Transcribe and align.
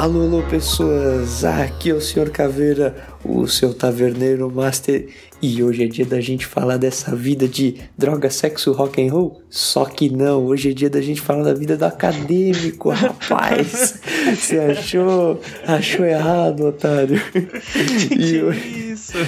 Alô, 0.00 0.22
alô, 0.22 0.42
pessoas! 0.44 1.44
Aqui 1.44 1.90
é 1.90 1.92
o 1.92 2.00
Sr. 2.00 2.30
Caveira, 2.30 2.96
o 3.22 3.46
seu 3.46 3.74
taverneiro 3.74 4.50
master, 4.50 5.06
e 5.42 5.62
hoje 5.62 5.84
é 5.84 5.86
dia 5.86 6.06
da 6.06 6.22
gente 6.22 6.46
falar 6.46 6.78
dessa 6.78 7.14
vida 7.14 7.46
de 7.46 7.74
droga, 7.98 8.30
sexo, 8.30 8.72
rock 8.72 9.06
and 9.06 9.12
roll. 9.12 9.42
Só 9.50 9.84
que 9.84 10.08
não, 10.08 10.46
hoje 10.46 10.70
é 10.70 10.72
dia 10.72 10.88
da 10.88 11.02
gente 11.02 11.20
falar 11.20 11.42
da 11.42 11.52
vida 11.52 11.76
do 11.76 11.84
acadêmico, 11.84 12.88
rapaz. 12.96 14.00
Você 14.34 14.58
achou? 14.58 15.38
Achou 15.66 16.06
errado, 16.06 16.68
otário. 16.68 17.20
E 18.18 18.42
hoje, 18.42 18.92
isso? 18.92 19.18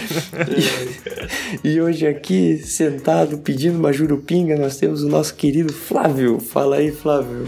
E, 1.63 1.69
e 1.69 1.81
hoje 1.83 2.07
aqui, 2.07 2.57
sentado, 2.57 3.37
pedindo 3.37 3.79
uma 3.79 3.93
jurupinga, 3.93 4.57
nós 4.57 4.79
temos 4.79 5.03
o 5.03 5.09
nosso 5.11 5.35
querido 5.35 5.71
Flávio. 5.71 6.41
Fala 6.41 6.77
aí, 6.77 6.91
Flávio. 6.91 7.47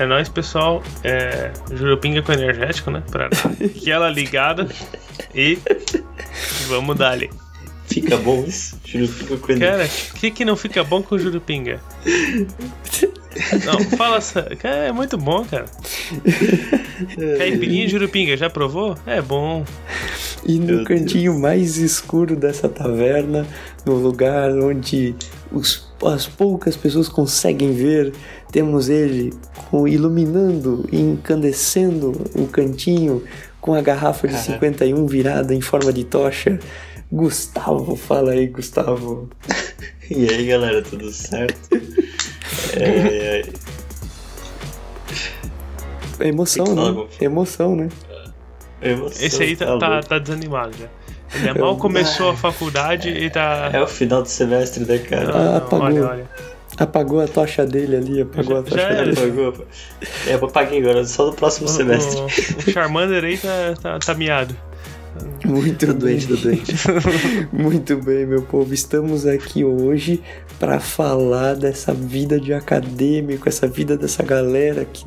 É 0.00 0.06
nóis, 0.06 0.30
pessoal. 0.30 0.82
É, 1.04 1.52
Jurupinga 1.70 2.22
com 2.22 2.32
energético, 2.32 2.90
né? 2.90 3.02
Pra 3.10 3.26
aquela 3.26 4.08
ligada. 4.08 4.66
E 5.34 5.58
vamos 6.68 6.96
dar 6.96 7.12
ali. 7.12 7.30
Fica 7.84 8.16
bom 8.16 8.42
isso? 8.44 8.80
Jurupinga 8.82 9.36
com 9.36 9.52
energético. 9.52 10.06
Cara, 10.06 10.16
o 10.16 10.20
que, 10.20 10.30
que 10.30 10.44
não 10.46 10.56
fica 10.56 10.82
bom 10.82 11.02
com 11.02 11.18
Jurupinga? 11.18 11.80
Não, 13.64 13.80
fala 13.96 14.20
Cara, 14.58 14.88
é 14.88 14.92
muito 14.92 15.16
bom, 15.16 15.44
cara. 15.44 15.66
Caipirinha 17.38 17.86
de 17.86 17.92
Jurupinga, 17.92 18.36
já 18.36 18.50
provou? 18.50 18.96
É 19.06 19.22
bom. 19.22 19.64
E 20.44 20.58
no 20.58 20.76
Meu 20.76 20.84
cantinho 20.84 21.32
Deus. 21.32 21.42
mais 21.42 21.76
escuro 21.76 22.34
dessa 22.34 22.68
taverna, 22.68 23.46
no 23.84 23.94
lugar 23.94 24.50
onde 24.50 25.14
os 25.52 25.90
as 26.06 26.26
poucas 26.26 26.76
pessoas 26.76 27.08
conseguem 27.08 27.72
ver, 27.72 28.12
temos 28.50 28.88
ele 28.88 29.32
iluminando 29.86 30.88
e 30.90 30.98
incandescendo 30.98 32.12
o 32.34 32.46
cantinho 32.46 33.22
com 33.60 33.74
a 33.74 33.82
garrafa 33.82 34.26
de 34.26 34.36
51 34.38 35.06
virada 35.06 35.54
em 35.54 35.60
forma 35.60 35.92
de 35.92 36.04
tocha. 36.04 36.58
Gustavo, 37.12 37.96
fala 37.96 38.32
aí, 38.32 38.46
Gustavo. 38.46 39.28
e 40.10 40.28
aí, 40.28 40.46
galera, 40.46 40.80
tudo 40.80 41.10
certo? 41.12 41.68
É, 42.76 43.42
é... 46.20 46.28
Emoção, 46.28 46.64
né? 46.74 47.06
Emoção, 47.20 47.76
né? 47.76 47.88
Emoção, 48.82 49.26
Esse 49.26 49.42
aí 49.42 49.56
tá, 49.56 49.78
tá, 49.78 50.00
tá 50.00 50.18
desanimado 50.18 50.72
já. 50.76 50.86
Ele 51.34 51.58
mal 51.60 51.76
começou 51.76 52.30
a 52.30 52.36
faculdade 52.36 53.08
e 53.08 53.30
tá. 53.30 53.70
É 53.72 53.80
o 53.80 53.86
final 53.86 54.22
do 54.22 54.28
semestre, 54.28 54.84
né, 54.84 54.98
cara? 54.98 55.26
Não, 55.26 55.44
não, 55.44 55.56
apagou. 55.56 55.86
Olha, 55.86 56.06
olha. 56.06 56.30
Apagou 56.76 57.20
a 57.20 57.28
tocha 57.28 57.66
dele 57.66 57.96
ali, 57.96 58.22
apagou 58.22 58.54
já, 58.54 58.60
a 58.60 58.62
tocha 58.62 58.94
já 58.94 59.04
dele. 59.04 59.12
Apagou. 59.12 59.66
É, 60.26 60.34
eu 60.34 60.44
apaguei 60.44 60.80
agora, 60.80 61.04
só 61.04 61.26
no 61.26 61.32
próximo 61.32 61.66
o, 61.66 61.70
semestre. 61.70 62.20
O, 62.20 62.24
o 62.26 62.72
Charmander 62.72 63.24
aí 63.24 63.38
tá, 63.38 63.74
tá, 63.80 63.98
tá 63.98 64.14
miado. 64.14 64.56
Muito 65.44 65.92
doente, 65.92 66.26
do 66.26 66.36
doente. 66.36 66.74
Muito 67.52 67.96
bem, 67.96 68.26
meu 68.26 68.42
povo. 68.42 68.72
Estamos 68.72 69.26
aqui 69.26 69.64
hoje 69.64 70.22
para 70.58 70.78
falar 70.78 71.54
dessa 71.54 71.92
vida 71.92 72.38
de 72.38 72.52
acadêmico, 72.52 73.48
essa 73.48 73.66
vida 73.66 73.96
dessa 73.96 74.22
galera 74.22 74.84
que, 74.84 75.04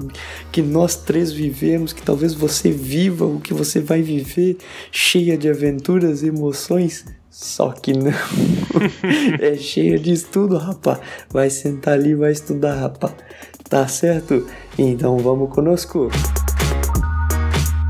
que 0.51 0.61
nós 0.61 0.95
três 0.95 1.31
vivemos, 1.31 1.93
que 1.93 2.01
talvez 2.01 2.33
você 2.33 2.71
viva 2.71 3.25
o 3.25 3.39
que 3.39 3.53
você 3.53 3.79
vai 3.79 4.01
viver, 4.01 4.57
cheia 4.91 5.37
de 5.37 5.49
aventuras 5.49 6.23
e 6.23 6.27
emoções. 6.27 7.05
Só 7.29 7.71
que 7.71 7.93
não. 7.93 8.11
é 9.39 9.55
cheia 9.55 9.97
de 9.97 10.11
estudo, 10.11 10.57
rapá. 10.57 10.99
Vai 11.31 11.49
sentar 11.49 11.95
ali 11.95 12.13
vai 12.13 12.31
estudar, 12.31 12.75
rapá. 12.75 13.11
Tá 13.69 13.87
certo? 13.87 14.45
Então 14.77 15.17
vamos 15.17 15.49
conosco. 15.53 16.11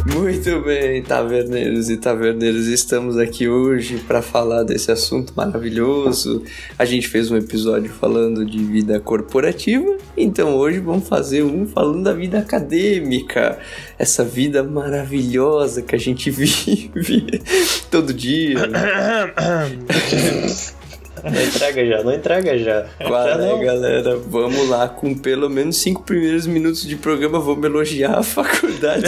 Muito 0.06 0.62
bem, 0.62 1.02
taverneiros 1.02 1.90
e 1.90 1.96
taverneiros, 1.96 2.68
estamos 2.68 3.18
aqui 3.18 3.48
hoje 3.48 4.00
para 4.00 4.22
falar 4.22 4.64
desse 4.64 4.92
assunto 4.92 5.32
maravilhoso. 5.34 6.44
A 6.78 6.84
gente 6.84 7.08
fez 7.08 7.32
um 7.32 7.38
episódio 7.38 7.90
falando 7.90 8.46
de 8.46 8.58
vida 8.58 9.00
corporativa, 9.00 9.98
então 10.18 10.58
hoje 10.58 10.80
vamos 10.80 11.08
fazer 11.08 11.44
um 11.44 11.66
falando 11.66 12.04
da 12.04 12.14
vida 12.14 12.40
acadêmica, 12.40 13.58
essa 13.98 14.26
vida 14.26 14.62
maravilhosa 14.62 15.82
que 15.82 15.96
a 15.96 16.00
gente 16.00 16.30
vive 16.32 17.42
todo 17.90 18.14
dia. 18.14 18.60
Não 21.24 21.42
entrega 21.42 21.86
já, 21.86 22.04
não 22.04 22.14
entrega 22.14 22.58
já. 22.58 22.86
Qual 22.98 23.28
é, 23.28 23.64
galera? 23.64 24.18
Vamos 24.18 24.68
lá, 24.68 24.90
com 24.90 25.16
pelo 25.16 25.50
menos 25.50 25.78
cinco 25.78 26.04
primeiros 26.04 26.46
minutos 26.46 26.86
de 26.86 26.96
programa, 26.96 27.40
vamos 27.40 27.64
elogiar 27.64 28.20
a 28.20 28.24
faculdade. 28.24 29.06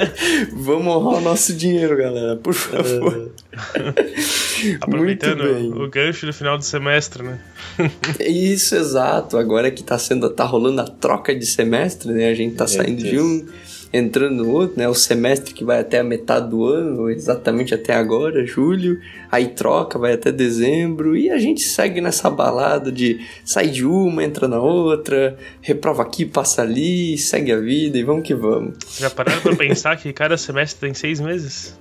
vamos 0.52 0.86
honrar 0.86 1.18
o 1.18 1.20
nosso 1.20 1.54
dinheiro, 1.54 1.96
galera, 1.96 2.36
por 2.36 2.54
favor. 2.54 3.30
Aproveitando 4.80 5.42
o 5.82 5.88
gancho 5.90 6.26
do 6.26 6.32
final 6.32 6.56
do 6.56 6.64
semestre, 6.64 7.22
né? 7.22 7.38
Isso, 8.20 8.74
exato. 8.74 9.36
Agora 9.36 9.70
que 9.70 9.82
tá 9.82 9.98
sendo, 9.98 10.30
tá 10.30 10.44
rolando 10.44 10.80
a 10.80 10.86
troca 10.86 11.34
de 11.34 11.46
semestre, 11.46 12.12
né? 12.12 12.28
A 12.28 12.34
gente 12.34 12.54
tá 12.54 12.66
saindo 12.66 13.02
de 13.02 13.20
um 13.20 13.46
entrando 13.92 14.44
no 14.44 14.50
outro, 14.50 14.78
né? 14.78 14.88
O 14.88 14.94
semestre 14.94 15.54
que 15.54 15.64
vai 15.64 15.80
até 15.80 15.98
a 15.98 16.04
metade 16.04 16.50
do 16.50 16.64
ano, 16.64 17.10
exatamente 17.10 17.74
até 17.74 17.94
agora, 17.94 18.44
julho, 18.44 19.00
aí 19.30 19.48
troca, 19.48 19.98
vai 19.98 20.12
até 20.12 20.30
dezembro, 20.30 21.16
e 21.16 21.30
a 21.30 21.38
gente 21.38 21.62
segue 21.62 22.00
nessa 22.00 22.28
balada 22.28 22.92
de 22.92 23.20
sai 23.44 23.68
de 23.68 23.84
uma, 23.84 24.22
entra 24.22 24.46
na 24.46 24.60
outra, 24.60 25.36
reprova 25.60 26.02
aqui, 26.02 26.24
passa 26.24 26.62
ali, 26.62 27.16
segue 27.16 27.52
a 27.52 27.58
vida 27.58 27.96
e 27.98 28.02
vamos 28.02 28.22
que 28.22 28.34
vamos. 28.34 28.74
Já 28.98 29.10
pararam 29.10 29.40
pra 29.40 29.56
pensar 29.56 29.96
que 29.96 30.12
cada 30.12 30.36
semestre 30.36 30.80
tem 30.80 30.94
seis 30.94 31.20
meses? 31.20 31.78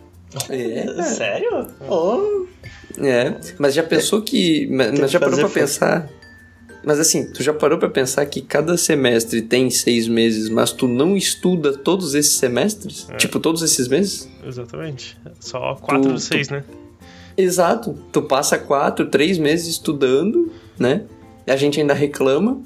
É, 0.50 1.04
sério? 1.04 1.68
Oh. 1.90 2.46
É, 3.00 3.36
mas 3.58 3.74
já 3.74 3.84
pensou 3.84 4.22
que. 4.22 4.68
Mas 4.68 5.12
já 5.12 5.20
parou 5.20 5.38
pra 5.38 5.50
pensar 5.50 6.10
mas 6.88 7.02
assim, 7.02 7.30
tu 7.34 7.44
já 7.44 7.54
parou 7.54 7.78
para 7.78 7.90
pensar 7.90 8.26
que 8.28 8.42
cada 8.42 8.78
semestre 8.78 9.42
tem 9.42 9.70
seis 9.70 10.08
meses, 10.08 10.48
mas 10.48 10.72
tu 10.72 10.88
não 10.88 11.18
estuda 11.18 11.78
todos 11.78 12.16
esses 12.16 12.38
semestres? 12.38 13.06
É. 13.10 13.18
Tipo, 13.18 13.42
todos 13.42 13.62
esses 13.62 13.90
meses? 13.90 14.30
Exatamente. 14.42 15.18
Só 15.38 15.76
quatro 15.76 16.14
dos 16.14 16.24
seis, 16.24 16.48
tu... 16.48 16.54
né? 16.54 16.64
Exato. 17.36 17.94
Tu 18.10 18.22
passa 18.22 18.58
quatro, 18.58 19.08
três 19.08 19.38
meses 19.38 19.68
estudando, 19.68 20.50
né? 20.80 21.04
E 21.46 21.52
a 21.52 21.58
gente 21.58 21.78
ainda 21.78 21.94
reclama, 21.94 22.58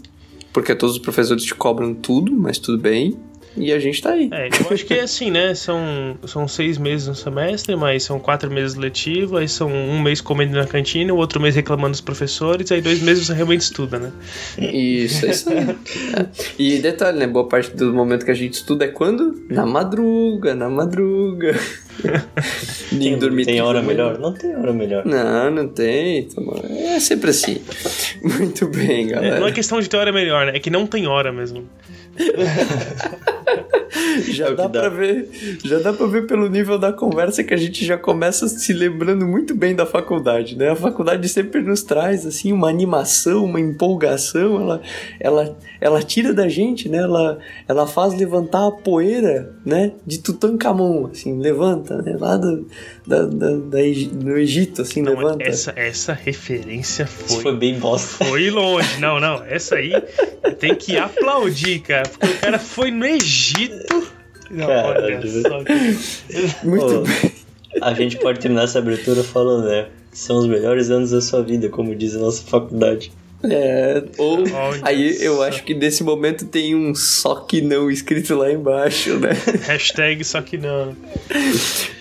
porque 0.54 0.76
todos 0.76 0.98
os 0.98 1.02
professores 1.02 1.44
te 1.44 1.56
cobram 1.56 1.96
tudo, 1.96 2.32
mas 2.32 2.60
tudo 2.60 2.78
bem. 2.78 3.18
E 3.56 3.74
a 3.74 3.80
gente 3.80 4.02
tá 4.02 4.12
aí. 4.12 4.30
É, 4.32 4.48
eu 4.48 4.74
acho 4.74 4.86
que 4.86 4.94
é 4.94 5.02
assim, 5.02 5.30
né? 5.30 5.54
São, 5.54 6.18
são 6.26 6.48
seis 6.48 6.78
meses 6.78 7.08
no 7.08 7.16
semestre, 7.16 7.76
mas 7.76 8.04
são 8.04 8.20
quatro 8.20 8.50
meses 8.50 8.76
letivo, 8.76 9.38
aí 9.38 9.48
são 9.48 9.70
um 9.70 10.02
mês 10.02 10.22
comendo 10.22 10.56
na 10.56 10.66
cantina, 10.66 11.14
o 11.14 11.18
outro 11.18 11.40
mês 11.40 11.56
reclamando 11.56 11.92
dos 11.92 12.02
professores, 12.02 12.72
aí 12.72 12.82
dois 12.82 13.02
meses 13.02 13.28
você 13.28 13.34
realmente 13.34 13.62
estuda, 13.62 14.00
né? 14.00 14.12
Isso, 14.58 15.26
é 15.26 15.32
isso 15.32 15.50
aí. 15.50 15.58
É. 15.58 16.26
E 16.58 16.80
detalhe, 16.80 17.20
né? 17.20 17.28
Boa 17.28 17.48
parte 17.48 17.76
do 17.76 17.94
momento 17.94 18.24
que 18.26 18.32
a 18.32 18.36
gente 18.36 18.54
estuda 18.54 18.86
é 18.86 18.88
quando? 18.88 19.44
Na 19.50 19.66
madruga, 19.66 20.56
na 20.56 20.70
madruga. 20.70 21.60
Nem 22.92 23.18
dormir 23.18 23.46
tem 23.46 23.62
hora 23.62 23.82
melhor? 23.82 24.18
Não 24.18 24.34
tem 24.34 24.56
hora 24.56 24.74
melhor. 24.74 25.06
Não, 25.06 25.52
não 25.52 25.68
tem. 25.68 26.28
É 26.96 27.00
sempre 27.00 27.32
assim. 27.32 27.62
Muito 28.24 28.68
bem, 28.68 29.08
galera. 29.08 29.36
É, 29.36 29.40
não 29.40 29.48
é 29.48 29.52
questão 29.52 29.80
de 29.80 29.90
ter 29.90 29.98
hora 29.98 30.12
melhor, 30.12 30.46
né? 30.46 30.56
É 30.56 30.60
que 30.60 30.70
não 30.70 30.88
tem 30.88 31.06
hora 31.08 31.32
mesmo. 31.32 31.68
já 34.30 34.48
é 34.48 34.56
dá, 34.56 34.68
dá. 34.68 34.82
para 34.82 34.90
ver, 34.90 35.30
já 35.64 35.80
dá 35.80 35.94
para 35.94 36.08
ver 36.08 36.28
pelo 36.28 36.50
nível 36.50 36.78
da 36.78 36.92
conversa 36.92 37.44
que 37.44 37.54
a 37.54 37.58
gente 37.58 37.86
já 37.86 37.98
começa 37.98 38.48
se 38.48 38.74
lembrando 38.74 39.26
muito 39.26 39.56
bem 39.56 39.76
da 39.76 39.86
faculdade, 39.86 40.58
né? 40.58 40.70
A 40.70 40.76
faculdade 40.76 41.28
sempre 41.30 41.62
nos 41.62 41.84
traz 41.84 42.26
assim 42.26 42.52
uma 42.52 42.70
animação, 42.70 43.46
uma 43.46 43.60
empolgação, 43.60 44.62
ela 44.62 44.82
ela 45.20 45.58
ela 45.80 46.02
tira 46.02 46.34
da 46.34 46.48
gente, 46.48 46.90
né? 46.90 47.00
Ela 47.00 47.40
ela 47.68 47.88
faz 47.88 48.14
levantar 48.14 48.68
a 48.68 48.72
poeira, 48.72 49.54
né, 49.66 49.92
de 50.06 50.20
Tutankhamon, 50.20 51.10
assim, 51.12 51.40
levanta, 51.40 52.02
né, 52.02 52.16
lá 52.20 52.38
do 52.38 52.68
da, 53.06 53.26
da, 53.26 53.56
da 53.56 53.78
no 54.24 54.38
Egito, 54.38 54.84
assim, 54.84 55.02
não, 55.02 55.14
levanta. 55.14 55.44
Essa 55.44 55.74
essa 55.76 56.14
referência 56.14 57.08
foi 57.08 57.26
Isso 57.26 57.42
foi 57.42 57.56
bem 57.56 57.80
bosta. 57.80 58.26
Foi 58.26 58.50
longe. 58.50 59.00
Não, 59.00 59.20
não, 59.20 59.44
essa 59.44 59.76
aí 59.76 59.92
tem 60.60 60.76
que 60.76 60.98
aplaudir, 60.98 61.80
cara, 61.80 62.01
porque 62.04 62.28
o 62.28 62.40
cara 62.40 62.60
foi 62.60 62.92
no 62.92 63.06
Egito. 63.06 64.08
Não, 64.50 64.68
cara, 64.68 65.04
olha 65.04 65.22
só. 65.22 66.64
Muito 66.64 67.04
bem. 67.04 67.32
A 67.82 67.94
gente 67.94 68.18
pode 68.18 68.40
terminar 68.40 68.64
essa 68.64 68.80
abertura 68.80 69.24
falando, 69.24 69.66
né? 69.66 69.88
São 70.12 70.38
os 70.38 70.48
melhores 70.48 70.90
anos 70.90 71.12
da 71.12 71.22
sua 71.22 71.42
vida, 71.42 71.70
como 71.70 71.96
diz 71.96 72.16
a 72.16 72.20
nossa 72.20 72.44
faculdade. 72.44 73.12
É, 73.44 74.04
ou 74.20 74.44
aí 74.84 75.18
eu 75.20 75.42
acho 75.42 75.64
que 75.64 75.74
nesse 75.74 76.04
momento 76.04 76.46
tem 76.46 76.76
um 76.76 76.94
só 76.94 77.36
que 77.36 77.60
não 77.60 77.90
escrito 77.90 78.36
lá 78.36 78.52
embaixo, 78.52 79.18
né? 79.18 79.32
Hashtag 79.66 80.24
só 80.24 80.42
que 80.42 80.58
não. 80.58 80.96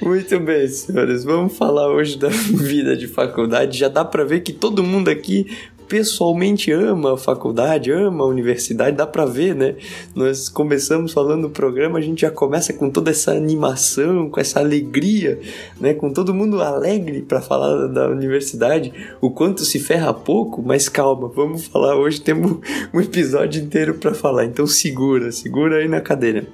Muito 0.03 0.39
bem, 0.41 0.69
senhores. 0.69 1.25
Vamos 1.25 1.57
falar 1.57 1.89
hoje 1.89 2.19
da 2.19 2.29
vida 2.29 2.95
de 2.95 3.07
faculdade. 3.07 3.79
Já 3.79 3.89
dá 3.89 4.05
pra 4.05 4.25
ver 4.25 4.41
que 4.41 4.53
todo 4.53 4.83
mundo 4.83 5.09
aqui 5.09 5.57
pessoalmente 5.91 6.71
ama 6.71 7.15
a 7.15 7.17
faculdade, 7.17 7.91
ama 7.91 8.23
a 8.23 8.27
universidade, 8.29 8.97
dá 8.97 9.05
pra 9.05 9.27
ver, 9.27 9.57
né? 9.57 9.75
Nós 10.15 10.49
começamos 10.49 11.13
falando 11.13 11.43
do 11.43 11.51
programa, 11.51 11.99
a 11.99 12.01
gente 12.01 12.21
já 12.21 12.31
começa 12.31 12.73
com 12.73 12.89
toda 12.89 13.11
essa 13.11 13.33
animação, 13.33 14.31
com 14.31 14.39
essa 14.39 14.61
alegria, 14.61 15.41
né? 15.81 15.93
Com 15.93 16.13
todo 16.13 16.33
mundo 16.33 16.63
alegre 16.63 17.23
para 17.23 17.41
falar 17.41 17.89
da 17.89 18.09
universidade, 18.09 18.93
o 19.21 19.33
quanto 19.33 19.65
se 19.65 19.81
ferra 19.81 20.15
pouco, 20.15 20.63
mas 20.63 20.89
calma, 20.89 21.27
vamos 21.27 21.67
falar 21.67 21.97
hoje, 21.97 22.21
temos 22.21 22.59
um 22.95 23.01
episódio 23.01 23.61
inteiro 23.61 23.95
para 23.95 24.15
falar, 24.15 24.45
então 24.45 24.69
segura, 24.69 25.33
segura 25.33 25.79
aí 25.79 25.89
na 25.89 26.01
cadeira. 26.01 26.47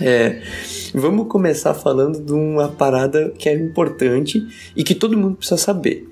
É, 0.00 0.42
vamos 0.94 1.26
começar 1.26 1.74
falando 1.74 2.20
de 2.20 2.32
uma 2.32 2.68
parada 2.68 3.30
que 3.30 3.48
é 3.48 3.54
importante 3.54 4.46
e 4.76 4.84
que 4.84 4.94
todo 4.94 5.16
mundo 5.16 5.36
precisa 5.36 5.56
saber, 5.56 6.07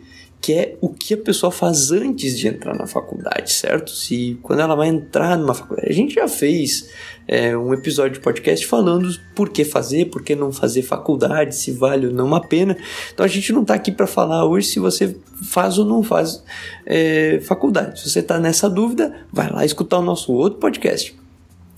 que 0.46 0.52
é 0.52 0.76
o 0.80 0.88
que 0.88 1.14
a 1.14 1.16
pessoa 1.16 1.50
faz 1.50 1.90
antes 1.90 2.38
de 2.38 2.46
entrar 2.46 2.72
na 2.72 2.86
faculdade, 2.86 3.52
certo? 3.52 3.90
Se 3.90 4.38
quando 4.44 4.60
ela 4.60 4.76
vai 4.76 4.86
entrar 4.86 5.36
numa 5.36 5.52
faculdade, 5.52 5.90
a 5.90 5.92
gente 5.92 6.14
já 6.14 6.28
fez 6.28 6.88
é, 7.26 7.56
um 7.56 7.74
episódio 7.74 8.12
de 8.12 8.20
podcast 8.20 8.64
falando 8.64 9.12
por 9.34 9.48
que 9.48 9.64
fazer, 9.64 10.04
por 10.04 10.22
que 10.22 10.36
não 10.36 10.52
fazer 10.52 10.82
faculdade, 10.82 11.56
se 11.56 11.72
vale 11.72 12.06
ou 12.06 12.12
não 12.12 12.32
a 12.32 12.40
pena. 12.40 12.76
Então 13.12 13.26
a 13.26 13.28
gente 13.28 13.52
não 13.52 13.62
está 13.62 13.74
aqui 13.74 13.90
para 13.90 14.06
falar 14.06 14.44
hoje 14.44 14.68
se 14.68 14.78
você 14.78 15.16
faz 15.42 15.78
ou 15.78 15.84
não 15.84 16.00
faz 16.00 16.44
é, 16.86 17.40
faculdade. 17.42 18.00
Se 18.00 18.08
você 18.08 18.20
está 18.20 18.38
nessa 18.38 18.70
dúvida, 18.70 19.26
vai 19.32 19.50
lá 19.50 19.64
escutar 19.64 19.98
o 19.98 20.02
nosso 20.02 20.32
outro 20.32 20.60
podcast. 20.60 21.25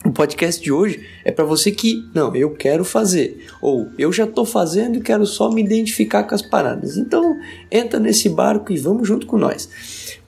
O 0.05 0.13
podcast 0.13 0.63
de 0.63 0.71
hoje 0.73 1.07
é 1.25 1.31
para 1.33 1.45
você 1.45 1.71
que, 1.73 2.09
não, 2.15 2.35
eu 2.35 2.51
quero 2.55 2.85
fazer, 2.85 3.47
ou 3.61 3.89
eu 3.99 4.13
já 4.13 4.25
estou 4.25 4.45
fazendo 4.45 4.97
e 4.99 5.01
quero 5.01 5.27
só 5.27 5.51
me 5.51 5.63
identificar 5.63 6.23
com 6.23 6.35
as 6.35 6.43
paradas. 6.43 6.97
Então, 6.97 7.37
entra 7.71 7.99
nesse 7.99 8.29
barco 8.29 8.73
e 8.73 8.79
vamos 8.79 9.07
junto 9.09 9.27
com 9.27 9.37
nós. 9.37 9.69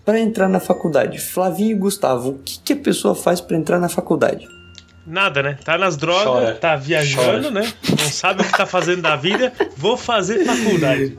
Para 0.05 0.19
entrar 0.19 0.49
na 0.49 0.59
faculdade, 0.59 1.19
Flavinho 1.21 1.71
e 1.71 1.75
Gustavo, 1.75 2.31
o 2.31 2.39
que, 2.45 2.59
que 2.65 2.73
a 2.73 2.77
pessoa 2.77 3.15
faz 3.15 3.41
para 3.41 3.57
entrar 3.57 3.79
na 3.79 3.89
faculdade? 3.89 4.47
Nada, 5.07 5.43
né? 5.43 5.57
Tá 5.65 5.79
nas 5.79 5.97
drogas, 5.97 6.25
Chora. 6.25 6.55
tá 6.57 6.77
viajando, 6.77 7.49
Chora. 7.49 7.51
né? 7.51 7.73
Não 7.91 8.11
sabe 8.11 8.43
o 8.43 8.45
que 8.45 8.57
tá 8.57 8.67
fazendo 8.67 9.03
da 9.03 9.17
vida, 9.17 9.53
vou 9.77 9.97
fazer 9.97 10.45
faculdade. 10.45 11.17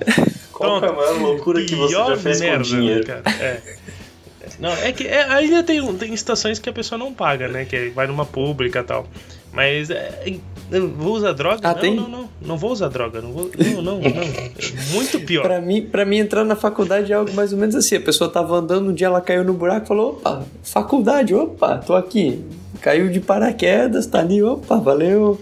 Qual 0.51 0.79
Pronto. 0.79 0.85
é 0.85 0.89
a 0.89 0.93
maior 0.93 1.21
loucura 1.21 1.65
que 1.65 1.73
você 1.73 1.93
já 1.93 2.17
fez 2.17 2.39
merda, 2.41 2.57
com 2.57 2.63
dinheiro? 2.63 3.05
Cara. 3.05 3.23
É. 3.39 3.61
Não, 4.59 4.71
é 4.71 4.91
que 4.91 5.07
é, 5.07 5.23
ainda 5.23 5.63
tem, 5.63 5.85
tem 5.95 6.13
estações 6.13 6.59
que 6.59 6.69
a 6.69 6.73
pessoa 6.73 6.97
não 6.97 7.13
paga, 7.13 7.47
né? 7.47 7.65
Que 7.65 7.89
vai 7.89 8.07
numa 8.07 8.25
pública 8.25 8.79
e 8.79 8.83
tal. 8.83 9.07
Mas 9.53 9.89
é, 9.89 10.37
vou 10.95 11.15
usar 11.15 11.33
droga? 11.33 11.59
Ah, 11.63 11.73
não, 11.73 11.81
tem? 11.81 11.95
não, 11.95 12.07
não, 12.07 12.29
não 12.41 12.57
vou 12.57 12.71
usar 12.71 12.87
droga. 12.87 13.21
Não, 13.21 13.33
vou, 13.33 13.51
não, 13.57 13.81
não, 13.81 13.99
não. 13.99 14.07
É 14.07 14.51
muito 14.93 15.19
pior. 15.19 15.41
pra, 15.41 15.59
mim, 15.59 15.81
pra 15.81 16.05
mim, 16.05 16.19
entrar 16.19 16.45
na 16.45 16.55
faculdade 16.55 17.11
é 17.11 17.15
algo 17.15 17.33
mais 17.33 17.51
ou 17.51 17.59
menos 17.59 17.75
assim. 17.75 17.95
A 17.95 18.01
pessoa 18.01 18.29
tava 18.29 18.55
andando, 18.55 18.89
um 18.89 18.93
dia 18.93 19.07
ela 19.07 19.19
caiu 19.19 19.43
no 19.43 19.53
buraco 19.53 19.85
e 19.85 19.87
falou: 19.87 20.13
opa, 20.13 20.45
faculdade, 20.63 21.33
opa, 21.35 21.77
tô 21.79 21.95
aqui. 21.95 22.43
Caiu 22.79 23.09
de 23.09 23.19
paraquedas, 23.19 24.05
tá 24.05 24.19
ali, 24.19 24.41
opa, 24.41 24.77
valeu. 24.77 25.39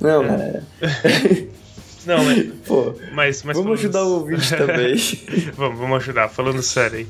Não, 0.00 0.24
é. 0.24 0.62
Não, 2.06 2.24
mas. 2.24 2.46
Pô, 2.66 2.94
mas, 3.12 3.42
mas 3.42 3.56
vamos 3.56 3.78
ajudar 3.78 4.02
o 4.02 4.20
ouvinte 4.20 4.48
também. 4.56 4.96
vamos, 5.54 5.78
vamos 5.78 5.96
ajudar, 5.98 6.28
falando 6.28 6.62
sério 6.62 6.98
aí. 6.98 7.06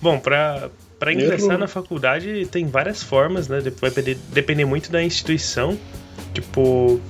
Bom, 0.00 0.18
para 0.18 0.70
para 1.00 1.14
ingressar 1.14 1.56
na 1.56 1.66
faculdade 1.66 2.46
tem 2.52 2.66
várias 2.66 3.02
formas, 3.02 3.48
né? 3.48 3.58
Vai 3.80 3.90
depender 3.90 4.66
muito 4.66 4.92
da 4.92 5.02
instituição. 5.02 5.78
Tipo, 6.34 7.00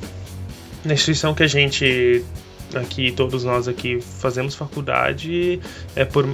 na 0.85 0.95
instituição 0.95 1.35
que 1.35 1.43
a 1.43 1.47
gente 1.49 2.25
aqui, 2.73 3.11
todos 3.11 3.43
nós 3.43 3.67
aqui 3.67 4.01
fazemos 4.01 4.55
faculdade 4.55 5.61
é 5.97 6.05
por, 6.05 6.25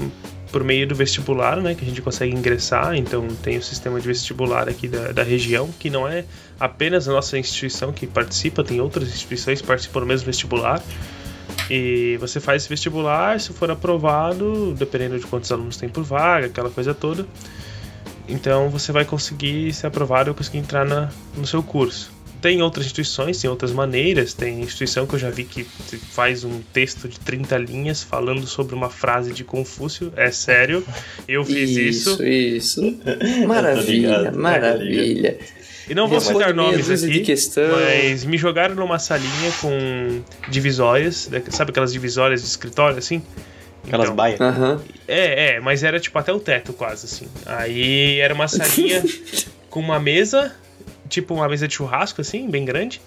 por 0.52 0.62
meio 0.62 0.86
do 0.86 0.94
vestibular, 0.94 1.56
né? 1.56 1.74
Que 1.74 1.82
a 1.82 1.88
gente 1.88 2.02
consegue 2.02 2.34
ingressar. 2.34 2.94
Então 2.94 3.26
tem 3.42 3.56
o 3.56 3.62
sistema 3.62 3.98
de 3.98 4.06
vestibular 4.06 4.68
aqui 4.68 4.86
da, 4.86 5.12
da 5.12 5.22
região, 5.22 5.70
que 5.78 5.88
não 5.88 6.06
é 6.06 6.26
apenas 6.60 7.08
a 7.08 7.12
nossa 7.12 7.38
instituição 7.38 7.90
que 7.90 8.06
participa, 8.06 8.62
tem 8.62 8.82
outras 8.82 9.08
instituições 9.08 9.62
que 9.62 9.66
participam 9.66 10.00
do 10.00 10.06
mesmo 10.06 10.26
vestibular. 10.26 10.82
E 11.70 12.16
você 12.18 12.38
faz 12.38 12.62
esse 12.62 12.68
vestibular, 12.68 13.40
se 13.40 13.52
for 13.52 13.70
aprovado, 13.70 14.74
dependendo 14.74 15.18
de 15.18 15.26
quantos 15.26 15.50
alunos 15.50 15.76
tem 15.76 15.88
por 15.88 16.04
vaga, 16.04 16.46
aquela 16.46 16.70
coisa 16.70 16.94
toda. 16.94 17.26
Então 18.28 18.68
você 18.68 18.92
vai 18.92 19.04
conseguir 19.04 19.72
ser 19.72 19.86
aprovado 19.86 20.30
e 20.30 20.34
conseguir 20.34 20.58
entrar 20.58 20.84
na, 20.84 21.10
no 21.36 21.46
seu 21.46 21.62
curso. 21.62 22.14
Tem 22.40 22.62
outras 22.62 22.86
instituições, 22.86 23.40
tem 23.40 23.48
outras 23.48 23.72
maneiras. 23.72 24.34
Tem 24.34 24.60
instituição 24.60 25.06
que 25.06 25.14
eu 25.14 25.18
já 25.18 25.30
vi 25.30 25.44
que 25.44 25.64
faz 25.64 26.44
um 26.44 26.60
texto 26.72 27.08
de 27.08 27.18
30 27.18 27.56
linhas 27.58 28.02
falando 28.02 28.46
sobre 28.46 28.74
uma 28.74 28.90
frase 28.90 29.32
de 29.32 29.42
Confúcio. 29.42 30.12
É 30.16 30.30
sério, 30.30 30.84
eu 31.26 31.44
fiz 31.44 31.70
isso. 31.70 32.22
Isso, 32.22 32.84
isso. 32.84 32.98
Maravilha, 33.46 34.30
maravilha. 34.32 35.38
E 35.88 35.94
não 35.94 36.08
vou 36.08 36.20
citar 36.20 36.52
nomes 36.52 36.90
aqui, 36.90 37.24
mas 37.72 38.24
me 38.24 38.36
jogaram 38.36 38.74
numa 38.74 38.98
salinha 38.98 39.52
com 39.60 40.20
divisórias, 40.48 41.28
né, 41.28 41.42
sabe 41.50 41.70
aquelas 41.70 41.92
divisórias 41.92 42.42
de 42.42 42.48
escritório 42.48 42.98
assim? 42.98 43.22
Aquelas 43.86 44.06
então, 44.06 44.16
baias? 44.16 44.40
Uhum. 44.40 44.80
É, 45.06 45.54
é, 45.54 45.60
mas 45.60 45.84
era 45.84 46.00
tipo 46.00 46.18
até 46.18 46.32
o 46.32 46.40
teto 46.40 46.72
quase 46.72 47.06
assim. 47.06 47.28
Aí 47.46 48.18
era 48.18 48.34
uma 48.34 48.48
salinha 48.48 49.02
com 49.70 49.78
uma 49.78 50.00
mesa, 50.00 50.52
tipo 51.08 51.34
uma 51.34 51.48
mesa 51.48 51.68
de 51.68 51.74
churrasco 51.74 52.20
assim, 52.20 52.50
bem 52.50 52.64
grande. 52.64 53.00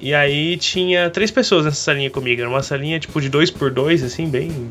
E 0.00 0.14
aí 0.14 0.56
tinha 0.56 1.10
três 1.10 1.30
pessoas 1.30 1.64
nessa 1.64 1.82
salinha 1.82 2.10
comigo. 2.10 2.40
Era 2.40 2.48
uma 2.48 2.62
salinha 2.62 3.00
tipo 3.00 3.20
de 3.20 3.28
dois 3.28 3.50
por 3.50 3.70
dois, 3.72 4.04
assim, 4.04 4.28
bem, 4.28 4.70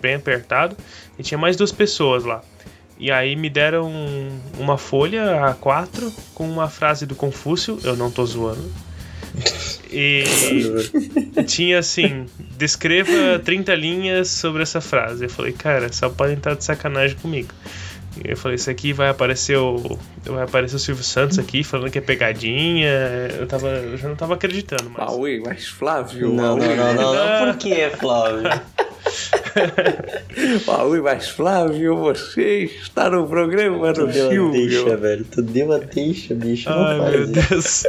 bem 0.00 0.14
apertado. 0.14 0.74
E 1.18 1.22
tinha 1.22 1.36
mais 1.36 1.56
duas 1.56 1.70
pessoas 1.70 2.24
lá. 2.24 2.42
E 3.00 3.10
aí 3.10 3.34
me 3.34 3.48
deram 3.48 3.90
uma 4.58 4.76
folha 4.76 5.56
A4 5.58 6.12
com 6.34 6.46
uma 6.46 6.68
frase 6.68 7.06
do 7.06 7.14
Confúcio, 7.14 7.80
eu 7.82 7.96
não 7.96 8.10
tô 8.10 8.26
zoando. 8.26 8.70
E 9.90 10.22
tinha 11.48 11.78
assim: 11.78 12.26
descreva 12.58 13.38
30 13.42 13.74
linhas 13.74 14.28
sobre 14.28 14.62
essa 14.62 14.82
frase. 14.82 15.24
Eu 15.24 15.30
falei, 15.30 15.52
cara, 15.52 15.90
só 15.90 16.10
podem 16.10 16.36
estar 16.36 16.54
de 16.54 16.62
sacanagem 16.62 17.16
comigo. 17.16 17.48
E 18.22 18.32
eu 18.32 18.36
falei, 18.36 18.56
isso 18.56 18.68
aqui 18.68 18.92
vai 18.92 19.08
aparecer 19.08 19.56
o. 19.56 19.98
Vai 20.26 20.44
aparecer 20.44 20.76
o 20.76 20.78
Silvio 20.78 21.02
Santos 21.02 21.38
aqui 21.38 21.64
falando 21.64 21.90
que 21.90 21.96
é 21.96 22.02
pegadinha. 22.02 22.90
Eu, 23.38 23.46
tava, 23.46 23.68
eu 23.68 23.96
já 23.96 24.10
não 24.10 24.16
tava 24.16 24.34
acreditando 24.34 24.90
mais. 24.90 25.10
Ué, 25.12 25.40
mas 25.42 25.68
Flávio. 25.68 26.34
Não, 26.34 26.54
não, 26.54 26.76
não, 26.76 26.94
não, 26.94 27.14
não. 27.14 27.46
Por 27.48 27.56
que 27.56 27.72
é 27.72 27.88
Flávio? 27.88 28.42
Ui, 30.88 31.00
mas 31.00 31.28
Flávio, 31.28 31.96
você 31.96 32.64
está 32.64 33.10
no 33.10 33.26
programa 33.26 33.92
do 33.92 34.06
tu 34.06 34.12
Silvio. 34.12 34.50
deixa, 34.52 34.96
velho. 34.96 35.24
Tu 35.24 35.42
deu 35.42 35.66
uma 35.66 35.78
deixa, 35.78 36.34
bicho. 36.34 36.68
Ai, 36.68 36.96
não 36.96 37.04
faz 37.04 37.16
meu 37.16 37.26
Deus. 37.26 37.84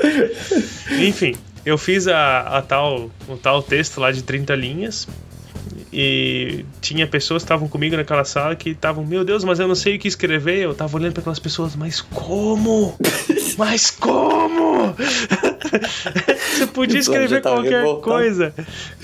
Enfim, 0.99 1.35
eu 1.65 1.77
fiz 1.77 2.07
a, 2.07 2.57
a 2.57 2.61
tal, 2.61 3.09
o 3.27 3.37
tal 3.37 3.61
texto 3.61 3.99
lá 3.99 4.11
de 4.11 4.23
30 4.23 4.55
linhas. 4.55 5.07
E 5.93 6.65
tinha 6.79 7.05
pessoas 7.05 7.43
que 7.43 7.45
estavam 7.45 7.67
comigo 7.67 7.95
naquela 7.97 8.23
sala 8.23 8.55
que 8.55 8.69
estavam, 8.69 9.05
meu 9.05 9.23
Deus, 9.25 9.43
mas 9.43 9.59
eu 9.59 9.67
não 9.67 9.75
sei 9.75 9.95
o 9.95 9.99
que 9.99 10.07
escrever. 10.07 10.59
Eu 10.59 10.73
tava 10.73 10.95
olhando 10.97 11.13
para 11.13 11.21
aquelas 11.21 11.39
pessoas, 11.39 11.75
mas 11.75 12.01
como? 12.01 12.95
Mas 13.57 13.91
como? 13.91 14.95
Você 16.53 16.67
podia 16.67 16.99
escrever 16.99 17.41
qualquer 17.41 17.83
coisa. 18.01 18.53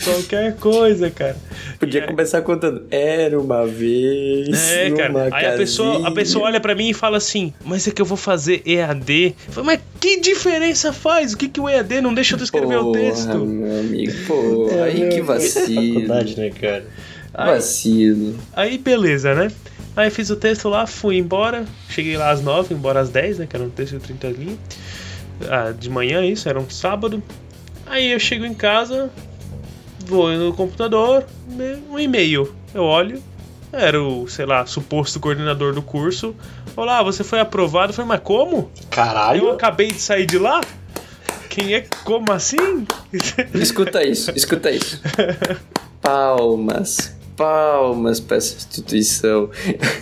Qualquer 0.04 0.56
coisa, 0.56 1.10
cara. 1.10 1.38
Podia 1.80 2.02
aí... 2.02 2.08
começar 2.08 2.42
contando. 2.42 2.86
Era 2.90 3.40
uma 3.40 3.66
vez. 3.66 4.72
É, 4.72 4.92
cara. 4.92 5.30
Aí 5.32 5.46
a 5.46 5.58
pessoa, 5.58 6.08
a 6.08 6.12
pessoa 6.12 6.46
olha 6.46 6.60
para 6.60 6.76
mim 6.76 6.90
e 6.90 6.94
fala 6.94 7.18
assim: 7.18 7.54
Mas 7.64 7.88
é 7.88 7.92
que 7.92 8.02
eu 8.02 8.06
vou 8.06 8.18
fazer 8.18 8.62
EAD. 8.66 9.36
Eu 9.48 9.54
falo, 9.54 9.66
mas 9.68 9.80
que 10.00 10.20
diferença 10.20 10.94
faz? 10.94 11.34
O 11.34 11.38
que, 11.38 11.48
que 11.48 11.60
o 11.60 11.70
EAD 11.70 12.02
não 12.02 12.14
deixa 12.14 12.36
eu 12.36 12.44
escrever 12.44 12.78
Porra, 12.78 12.88
o 12.88 12.92
texto? 12.92 13.38
Meu 13.46 13.80
amigo, 13.80 14.14
pô, 14.28 14.70
é, 14.72 14.84
aí 14.84 15.10
que 15.10 15.22
vacilo. 15.22 15.94
Faculdade, 15.94 16.38
né, 16.38 16.50
cara? 16.50 16.77
Aí, 17.34 17.52
vacilo. 17.52 18.36
Aí, 18.54 18.78
beleza, 18.78 19.34
né? 19.34 19.52
Aí 19.96 20.10
fiz 20.10 20.30
o 20.30 20.36
texto 20.36 20.70
lá, 20.70 20.86
fui 20.86 21.18
embora. 21.18 21.66
Cheguei 21.90 22.18
lá 22.18 22.30
às 22.30 22.42
9, 22.42 22.74
embora 22.74 23.00
às 23.00 23.10
10, 23.10 23.40
né? 23.40 23.48
Que 23.48 23.56
era 23.56 23.66
um 23.66 23.70
texto 23.70 23.94
de 23.94 24.00
30 24.00 24.28
linhas. 24.30 24.58
Ah, 25.50 25.72
de 25.72 25.90
manhã, 25.90 26.24
isso, 26.24 26.48
era 26.48 26.60
um 26.60 26.70
sábado. 26.70 27.22
Aí 27.86 28.12
eu 28.12 28.20
chego 28.20 28.46
em 28.46 28.54
casa, 28.54 29.10
vou 30.06 30.30
no 30.32 30.54
computador, 30.54 31.26
um 31.90 31.98
e-mail. 31.98 32.54
Eu 32.74 32.84
olho, 32.84 33.22
era 33.72 34.02
o, 34.02 34.28
sei 34.28 34.46
lá, 34.46 34.66
suposto 34.66 35.20
coordenador 35.20 35.74
do 35.74 35.82
curso. 35.82 36.36
Olá, 36.76 37.02
você 37.04 37.24
foi 37.24 37.40
aprovado. 37.40 37.92
Eu 37.92 37.96
falei, 37.96 38.10
mas 38.10 38.22
como? 38.22 38.72
Caralho. 38.90 39.46
Eu 39.46 39.52
acabei 39.52 39.88
de 39.88 40.00
sair 40.00 40.26
de 40.26 40.38
lá? 40.38 40.62
Quem 41.50 41.74
é? 41.74 41.86
Como 42.04 42.32
assim? 42.32 42.86
Escuta 43.54 44.04
isso, 44.04 44.32
escuta 44.36 44.70
isso. 44.70 45.02
Palmas 46.02 47.16
palmas 47.38 48.20
para 48.20 48.36
essa 48.38 48.56
instituição. 48.56 49.52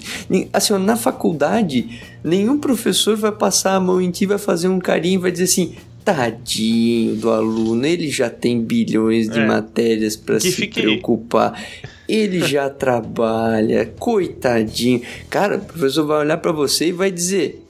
assim, 0.53 0.73
ó, 0.73 0.79
na 0.79 0.95
faculdade, 0.95 2.01
nenhum 2.23 2.57
professor 2.57 3.17
vai 3.17 3.31
passar 3.31 3.75
a 3.75 3.79
mão 3.79 4.01
em 4.01 4.09
ti, 4.09 4.25
vai 4.25 4.37
fazer 4.37 4.67
um 4.67 4.79
carinho, 4.79 5.19
vai 5.19 5.31
dizer 5.31 5.45
assim: 5.45 5.75
Tadinho 6.03 7.15
do 7.15 7.31
aluno, 7.31 7.85
ele 7.85 8.09
já 8.09 8.29
tem 8.29 8.61
bilhões 8.61 9.29
de 9.29 9.39
é. 9.39 9.45
matérias 9.45 10.15
para 10.15 10.39
se 10.39 10.51
fique... 10.51 10.81
preocupar. 10.81 11.61
Ele 12.07 12.41
já 12.41 12.69
trabalha, 12.71 13.85
coitadinho. 13.99 15.01
Cara, 15.29 15.57
o 15.57 15.61
professor 15.61 16.05
vai 16.05 16.19
olhar 16.19 16.37
para 16.37 16.51
você 16.51 16.87
e 16.87 16.91
vai 16.91 17.11
dizer: 17.11 17.63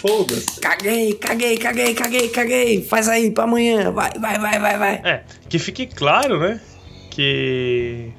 Foda-se. 0.00 0.60
Caguei, 0.60 1.14
caguei, 1.14 1.56
caguei, 1.56 1.94
caguei, 1.94 2.28
caguei. 2.28 2.82
Faz 2.82 3.08
aí 3.08 3.32
pra 3.32 3.44
amanhã. 3.44 3.90
Vai, 3.90 4.12
vai, 4.18 4.38
vai, 4.38 4.58
vai, 4.60 4.78
vai. 4.78 4.94
É, 5.04 5.22
que 5.48 5.58
fique 5.58 5.86
claro, 5.86 6.38
né? 6.38 6.60
Que 7.10 8.12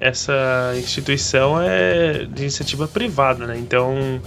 essa 0.00 0.72
instituição 0.78 1.60
é 1.60 2.24
de 2.24 2.42
iniciativa 2.42 2.88
privada, 2.88 3.46
né? 3.46 3.58
Então 3.58 4.20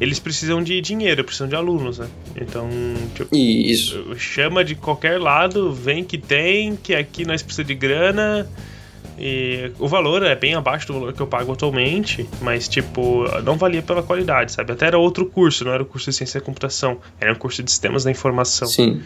eles 0.00 0.18
precisam 0.18 0.62
de 0.62 0.80
dinheiro, 0.80 1.24
precisam 1.24 1.48
de 1.48 1.54
alunos, 1.54 1.98
né? 1.98 2.08
Então, 2.36 2.68
tipo, 3.14 3.34
Isso. 3.34 4.14
chama 4.16 4.64
de 4.64 4.74
qualquer 4.74 5.20
lado, 5.20 5.72
vem 5.72 6.04
que 6.04 6.18
tem, 6.18 6.76
que 6.76 6.94
aqui 6.94 7.24
nós 7.24 7.42
precisamos 7.42 7.68
de 7.68 7.74
grana. 7.74 8.48
E 9.18 9.72
o 9.78 9.88
valor 9.88 10.22
é 10.22 10.34
bem 10.34 10.54
abaixo 10.54 10.86
do 10.88 10.92
valor 10.92 11.12
que 11.14 11.20
eu 11.20 11.26
pago 11.26 11.52
atualmente, 11.52 12.28
mas, 12.42 12.68
tipo, 12.68 13.24
não 13.42 13.56
valia 13.56 13.80
pela 13.80 14.02
qualidade, 14.02 14.52
sabe? 14.52 14.72
Até 14.72 14.86
era 14.86 14.98
outro 14.98 15.24
curso, 15.24 15.64
não 15.64 15.72
era 15.72 15.82
o 15.82 15.86
curso 15.86 16.10
de 16.10 16.16
ciência 16.16 16.38
da 16.38 16.44
computação, 16.44 16.98
era 17.18 17.32
um 17.32 17.36
curso 17.36 17.62
de 17.62 17.70
sistemas 17.70 18.04
da 18.04 18.10
informação. 18.10 18.68
Sim. 18.68 19.02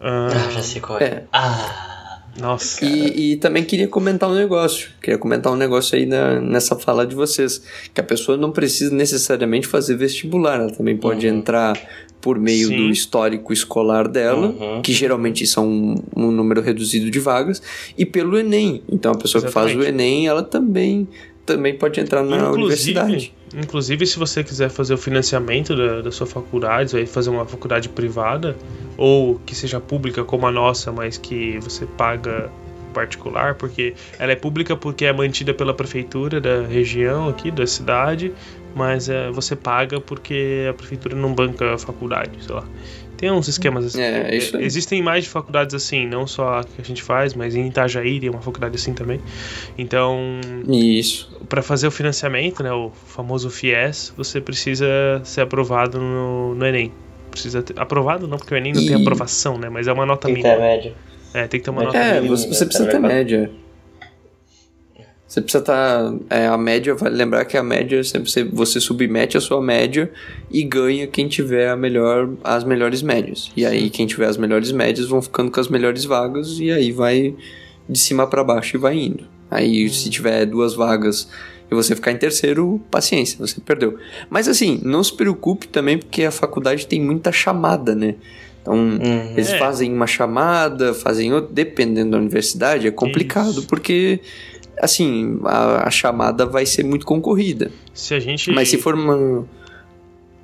Ah, 0.00 0.28
ah 0.32 0.50
já 0.50 0.62
sei 0.62 0.80
qual 0.80 0.98
é. 0.98 1.04
é. 1.04 1.24
Ah. 1.30 1.91
Nossa. 2.38 2.84
E, 2.84 3.32
e, 3.32 3.36
também 3.36 3.62
queria 3.62 3.86
comentar 3.86 4.30
um 4.30 4.34
negócio. 4.34 4.90
Queria 5.02 5.18
comentar 5.18 5.52
um 5.52 5.56
negócio 5.56 5.96
aí 5.96 6.06
na, 6.06 6.40
nessa 6.40 6.76
fala 6.76 7.06
de 7.06 7.14
vocês. 7.14 7.62
Que 7.92 8.00
a 8.00 8.04
pessoa 8.04 8.38
não 8.38 8.50
precisa 8.50 8.94
necessariamente 8.94 9.66
fazer 9.66 9.96
vestibular. 9.96 10.60
Ela 10.60 10.72
também 10.72 10.96
pode 10.96 11.26
uhum. 11.26 11.36
entrar 11.36 11.78
por 12.22 12.38
meio 12.38 12.68
Sim. 12.68 12.76
do 12.76 12.90
histórico 12.90 13.52
escolar 13.52 14.06
dela, 14.06 14.46
uhum. 14.46 14.80
que 14.80 14.92
geralmente 14.92 15.44
são 15.44 15.68
um, 15.68 15.96
um, 16.16 16.30
número 16.30 16.62
reduzido 16.62 17.10
de 17.10 17.18
vagas, 17.18 17.60
e 17.98 18.06
pelo 18.06 18.38
Enem. 18.38 18.80
Então 18.88 19.10
a 19.10 19.16
pessoa 19.16 19.44
Exatamente. 19.44 19.72
que 19.72 19.76
faz 19.76 19.86
o 19.86 19.88
Enem, 19.88 20.28
ela 20.28 20.42
também 20.42 21.08
também 21.44 21.76
pode 21.76 22.00
entrar 22.00 22.22
na 22.22 22.36
inclusive, 22.36 22.60
universidade. 22.60 23.34
Inclusive, 23.54 24.06
se 24.06 24.18
você 24.18 24.42
quiser 24.42 24.70
fazer 24.70 24.94
o 24.94 24.98
financiamento 24.98 25.76
da, 25.76 26.00
da 26.00 26.10
sua 26.10 26.26
faculdade, 26.26 26.92
vai 26.92 27.06
fazer 27.06 27.30
uma 27.30 27.44
faculdade 27.44 27.88
privada, 27.88 28.56
ou 28.96 29.38
que 29.44 29.54
seja 29.54 29.80
pública 29.80 30.24
como 30.24 30.46
a 30.46 30.52
nossa, 30.52 30.90
mas 30.92 31.18
que 31.18 31.58
você 31.58 31.84
paga 31.84 32.50
particular, 32.92 33.54
porque 33.54 33.94
ela 34.18 34.32
é 34.32 34.36
pública 34.36 34.76
porque 34.76 35.06
é 35.06 35.12
mantida 35.12 35.52
pela 35.52 35.74
prefeitura 35.74 36.40
da 36.40 36.62
região 36.62 37.28
aqui, 37.28 37.50
da 37.50 37.66
cidade, 37.66 38.32
mas 38.74 39.08
é, 39.08 39.30
você 39.30 39.56
paga 39.56 40.00
porque 40.00 40.66
a 40.68 40.74
prefeitura 40.74 41.16
não 41.16 41.34
banca 41.34 41.74
a 41.74 41.78
faculdade, 41.78 42.32
sei 42.44 42.54
lá. 42.54 42.64
Tem 43.22 43.30
uns 43.30 43.46
esquemas 43.46 43.84
assim. 43.84 44.02
É, 44.02 44.32
é 44.32 44.36
isso 44.36 44.56
aí. 44.56 44.64
Existem 44.64 45.00
mais 45.00 45.22
de 45.22 45.30
faculdades 45.30 45.76
assim, 45.76 46.08
não 46.08 46.26
só 46.26 46.58
a 46.58 46.64
que 46.64 46.82
a 46.82 46.84
gente 46.84 47.00
faz, 47.04 47.34
mas 47.34 47.54
em 47.54 47.68
Itajaí 47.68 48.18
tem 48.18 48.28
uma 48.28 48.42
faculdade 48.42 48.74
assim 48.74 48.92
também. 48.92 49.20
Então. 49.78 50.40
Isso. 50.68 51.30
Para 51.48 51.62
fazer 51.62 51.86
o 51.86 51.92
financiamento, 51.92 52.64
né, 52.64 52.72
o 52.72 52.90
famoso 52.90 53.48
FIES, 53.48 54.12
você 54.16 54.40
precisa 54.40 54.88
ser 55.22 55.42
aprovado 55.42 56.00
no, 56.00 56.56
no 56.56 56.66
Enem. 56.66 56.90
Precisa 57.30 57.62
ter, 57.62 57.78
aprovado 57.78 58.26
não, 58.26 58.38
porque 58.38 58.54
o 58.54 58.56
Enem 58.56 58.72
não 58.72 58.82
e... 58.82 58.86
tem 58.86 59.00
aprovação, 59.00 59.56
né? 59.56 59.68
Mas 59.68 59.86
é 59.86 59.92
uma 59.92 60.04
nota 60.04 60.26
mínima. 60.26 60.58
média. 60.58 60.92
É, 61.32 61.46
tem 61.46 61.60
que 61.60 61.64
ter 61.64 61.70
uma 61.70 61.84
nota 61.84 61.96
é, 61.96 62.14
mínima. 62.14 62.36
Você, 62.36 62.48
você 62.48 62.66
precisa 62.66 62.90
ter 62.90 62.98
média. 62.98 63.52
Você 65.32 65.40
precisa 65.40 65.62
estar. 65.62 66.12
Tá, 66.12 66.14
é, 66.28 66.46
a 66.46 66.58
média, 66.58 66.94
vale 66.94 67.16
lembrar 67.16 67.46
que 67.46 67.56
a 67.56 67.62
média, 67.62 68.02
você, 68.04 68.44
você 68.44 68.78
submete 68.78 69.34
a 69.34 69.40
sua 69.40 69.62
média 69.62 70.12
e 70.50 70.62
ganha 70.62 71.06
quem 71.06 71.26
tiver 71.26 71.70
a 71.70 71.76
melhor, 71.76 72.28
as 72.44 72.64
melhores 72.64 73.00
médias. 73.00 73.50
E 73.56 73.64
aí, 73.64 73.88
quem 73.88 74.06
tiver 74.06 74.26
as 74.26 74.36
melhores 74.36 74.70
médias 74.72 75.08
vão 75.08 75.22
ficando 75.22 75.50
com 75.50 75.58
as 75.58 75.68
melhores 75.68 76.04
vagas 76.04 76.58
e 76.60 76.70
aí 76.70 76.92
vai 76.92 77.34
de 77.88 77.98
cima 77.98 78.26
para 78.26 78.44
baixo 78.44 78.76
e 78.76 78.78
vai 78.78 78.94
indo. 78.94 79.24
Aí, 79.50 79.88
se 79.88 80.10
tiver 80.10 80.44
duas 80.44 80.74
vagas 80.74 81.30
e 81.70 81.74
você 81.74 81.94
ficar 81.94 82.12
em 82.12 82.18
terceiro, 82.18 82.78
paciência, 82.90 83.38
você 83.38 83.58
perdeu. 83.58 83.96
Mas 84.28 84.46
assim, 84.48 84.82
não 84.84 85.02
se 85.02 85.16
preocupe 85.16 85.66
também 85.66 85.96
porque 85.96 86.24
a 86.24 86.30
faculdade 86.30 86.86
tem 86.86 87.00
muita 87.00 87.32
chamada, 87.32 87.94
né? 87.94 88.16
Então, 88.60 88.74
uhum. 88.74 89.30
eles 89.32 89.48
é. 89.48 89.58
fazem 89.58 89.90
uma 89.90 90.06
chamada, 90.06 90.92
fazem 90.92 91.32
outra, 91.32 91.50
dependendo 91.54 92.10
da 92.10 92.18
universidade, 92.18 92.86
é 92.86 92.90
complicado, 92.90 93.60
Isso. 93.60 93.66
porque 93.66 94.20
assim, 94.82 95.38
a, 95.44 95.86
a, 95.86 95.90
chamada 95.90 96.44
vai 96.44 96.66
ser 96.66 96.84
muito 96.84 97.06
concorrida. 97.06 97.70
Se 97.94 98.14
a 98.14 98.20
gente. 98.20 98.50
Mas 98.50 98.68
se 98.68 98.78
for 98.78 98.94
uma. 98.94 99.46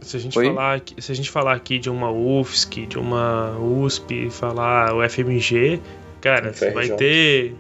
Se 0.01 0.17
a 0.17 0.21
gente, 0.21 0.33
falar, 0.33 0.81
se 0.97 1.13
a 1.13 1.15
gente 1.15 1.29
falar 1.29 1.55
aqui 1.55 1.79
de 1.79 1.91
uma 1.91 2.11
UFSC, 2.11 2.87
de 2.87 2.99
uma 2.99 3.59
USP, 3.59 4.31
falar 4.31 4.95
o 4.95 5.07
FMG, 5.07 5.81
cara, 6.21 6.53
você 6.53 6.71
vai 6.71 6.89
ter. 6.89 7.55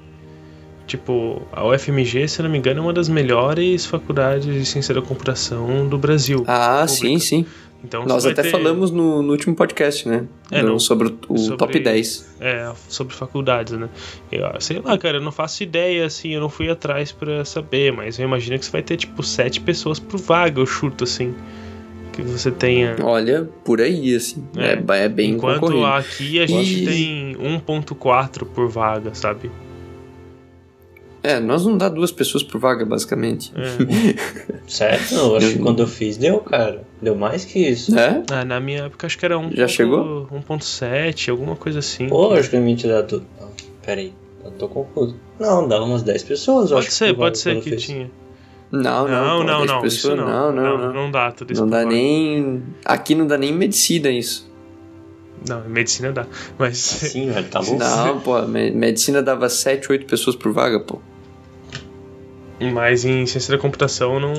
Tipo, 0.86 1.42
a 1.52 1.66
UFMG, 1.66 2.26
se 2.28 2.40
não 2.42 2.48
me 2.48 2.56
engano, 2.56 2.80
é 2.80 2.82
uma 2.82 2.92
das 2.94 3.10
melhores 3.10 3.84
faculdades 3.84 4.46
de 4.46 4.64
ciência 4.64 4.94
da 4.94 5.02
computação 5.02 5.86
do 5.86 5.98
Brasil. 5.98 6.44
Ah, 6.46 6.86
pública. 6.86 6.88
sim, 6.88 7.18
sim. 7.18 7.46
Então, 7.82 8.04
Nós 8.04 8.26
até 8.26 8.42
ter... 8.42 8.50
falamos 8.50 8.90
no, 8.90 9.22
no, 9.22 9.30
último 9.30 9.54
podcast, 9.54 10.08
né? 10.08 10.26
É, 10.50 10.62
no, 10.62 10.80
sobre 10.80 11.08
o, 11.08 11.18
o 11.28 11.38
sobre, 11.38 11.56
top 11.58 11.78
10. 11.78 12.36
É, 12.40 12.72
sobre 12.88 13.14
faculdades, 13.14 13.78
né? 13.78 13.88
Eu, 14.32 14.60
sei 14.60 14.80
lá, 14.80 14.98
cara, 14.98 15.18
eu 15.18 15.20
não 15.20 15.30
faço 15.30 15.62
ideia, 15.62 16.04
assim, 16.04 16.30
eu 16.30 16.40
não 16.40 16.48
fui 16.48 16.68
atrás 16.68 17.12
para 17.12 17.44
saber, 17.44 17.92
mas 17.92 18.18
eu 18.18 18.24
imagino 18.24 18.58
que 18.58 18.64
você 18.64 18.72
vai 18.72 18.82
ter, 18.82 18.96
tipo, 18.96 19.22
sete 19.22 19.60
pessoas 19.60 20.00
por 20.00 20.18
vaga, 20.18 20.60
eu 20.60 20.66
chuto, 20.66 21.04
assim. 21.04 21.34
Que 22.12 22.22
você 22.22 22.50
tenha. 22.50 22.96
Olha, 23.00 23.48
por 23.64 23.80
aí, 23.80 24.12
assim. 24.12 24.44
É, 24.56 24.72
é, 24.72 25.04
é 25.04 25.08
bem 25.08 25.34
Enquanto 25.34 25.60
concorrido. 25.60 25.86
aqui 25.86 26.40
a 26.40 26.46
gente 26.46 26.82
e... 26.82 26.86
tem 26.86 27.36
1.4 27.36 28.44
por 28.44 28.68
vaga, 28.68 29.14
sabe? 29.14 29.52
É, 31.22 31.38
nós 31.38 31.64
não 31.64 31.78
dá 31.78 31.88
duas 31.88 32.10
pessoas 32.10 32.42
por 32.42 32.60
vaga, 32.60 32.84
basicamente. 32.84 33.52
É. 33.54 34.58
certo? 34.66 35.14
Eu 35.14 35.36
acho 35.36 35.52
que 35.52 35.58
quando 35.60 35.80
eu 35.80 35.86
fiz 35.86 36.16
deu, 36.16 36.40
cara. 36.40 36.87
Deu 37.00 37.14
mais 37.14 37.44
que 37.44 37.60
isso. 37.60 37.96
É? 37.96 38.22
Ah, 38.30 38.44
na 38.44 38.58
minha 38.58 38.84
época 38.84 39.06
acho 39.06 39.16
que 39.16 39.24
era 39.24 39.38
1. 39.38 39.50
Já 39.50 39.62
ponto, 39.62 39.68
chegou? 39.68 40.28
1.7, 40.32 41.30
alguma 41.30 41.54
coisa 41.54 41.78
assim. 41.78 42.08
Pô, 42.08 42.32
acho 42.32 42.50
que 42.50 42.56
a 42.56 42.60
gente 42.60 42.86
dá 42.88 43.02
tudo. 43.02 43.24
Não, 43.40 43.48
pera 43.84 44.00
aí. 44.00 44.12
Eu 44.44 44.50
tô 44.52 44.68
confuso. 44.68 45.16
Não, 45.38 45.68
dava 45.68 45.84
umas 45.84 46.02
10 46.02 46.22
pessoas, 46.24 46.70
Pode 46.70 46.86
acho 46.86 46.96
ser, 46.96 47.14
pode 47.14 47.38
ser 47.38 47.60
que 47.60 47.76
tinha. 47.76 48.10
Não, 48.70 49.08
não, 49.08 49.44
não, 49.44 49.64
não, 49.64 49.80
pessoas, 49.80 50.18
não, 50.18 50.26
não, 50.26 50.52
não, 50.52 50.78
não, 50.78 50.92
não, 50.92 51.10
dá 51.10 51.32
tudo 51.32 51.52
isso. 51.52 51.62
Não 51.62 51.70
dá 51.70 51.84
nem. 51.84 52.62
Aqui 52.84 53.14
não 53.14 53.26
dá 53.26 53.38
nem 53.38 53.52
medicina 53.52 54.10
isso. 54.10 54.48
Não, 55.48 55.66
medicina 55.68 56.12
dá, 56.12 56.26
mas... 56.58 56.76
Sim, 56.78 57.30
velho, 57.30 57.46
tá 57.48 57.60
louco. 57.60 57.78
Não, 57.78 58.20
pô, 58.20 58.42
medicina 58.42 59.22
dava 59.22 59.48
7, 59.48 59.90
8 59.90 60.06
pessoas 60.06 60.34
por 60.34 60.52
vaga, 60.52 60.80
pô. 60.80 61.00
Mas 62.60 63.04
em 63.04 63.24
ciência 63.24 63.56
da 63.56 63.60
computação 63.60 64.18
não, 64.18 64.34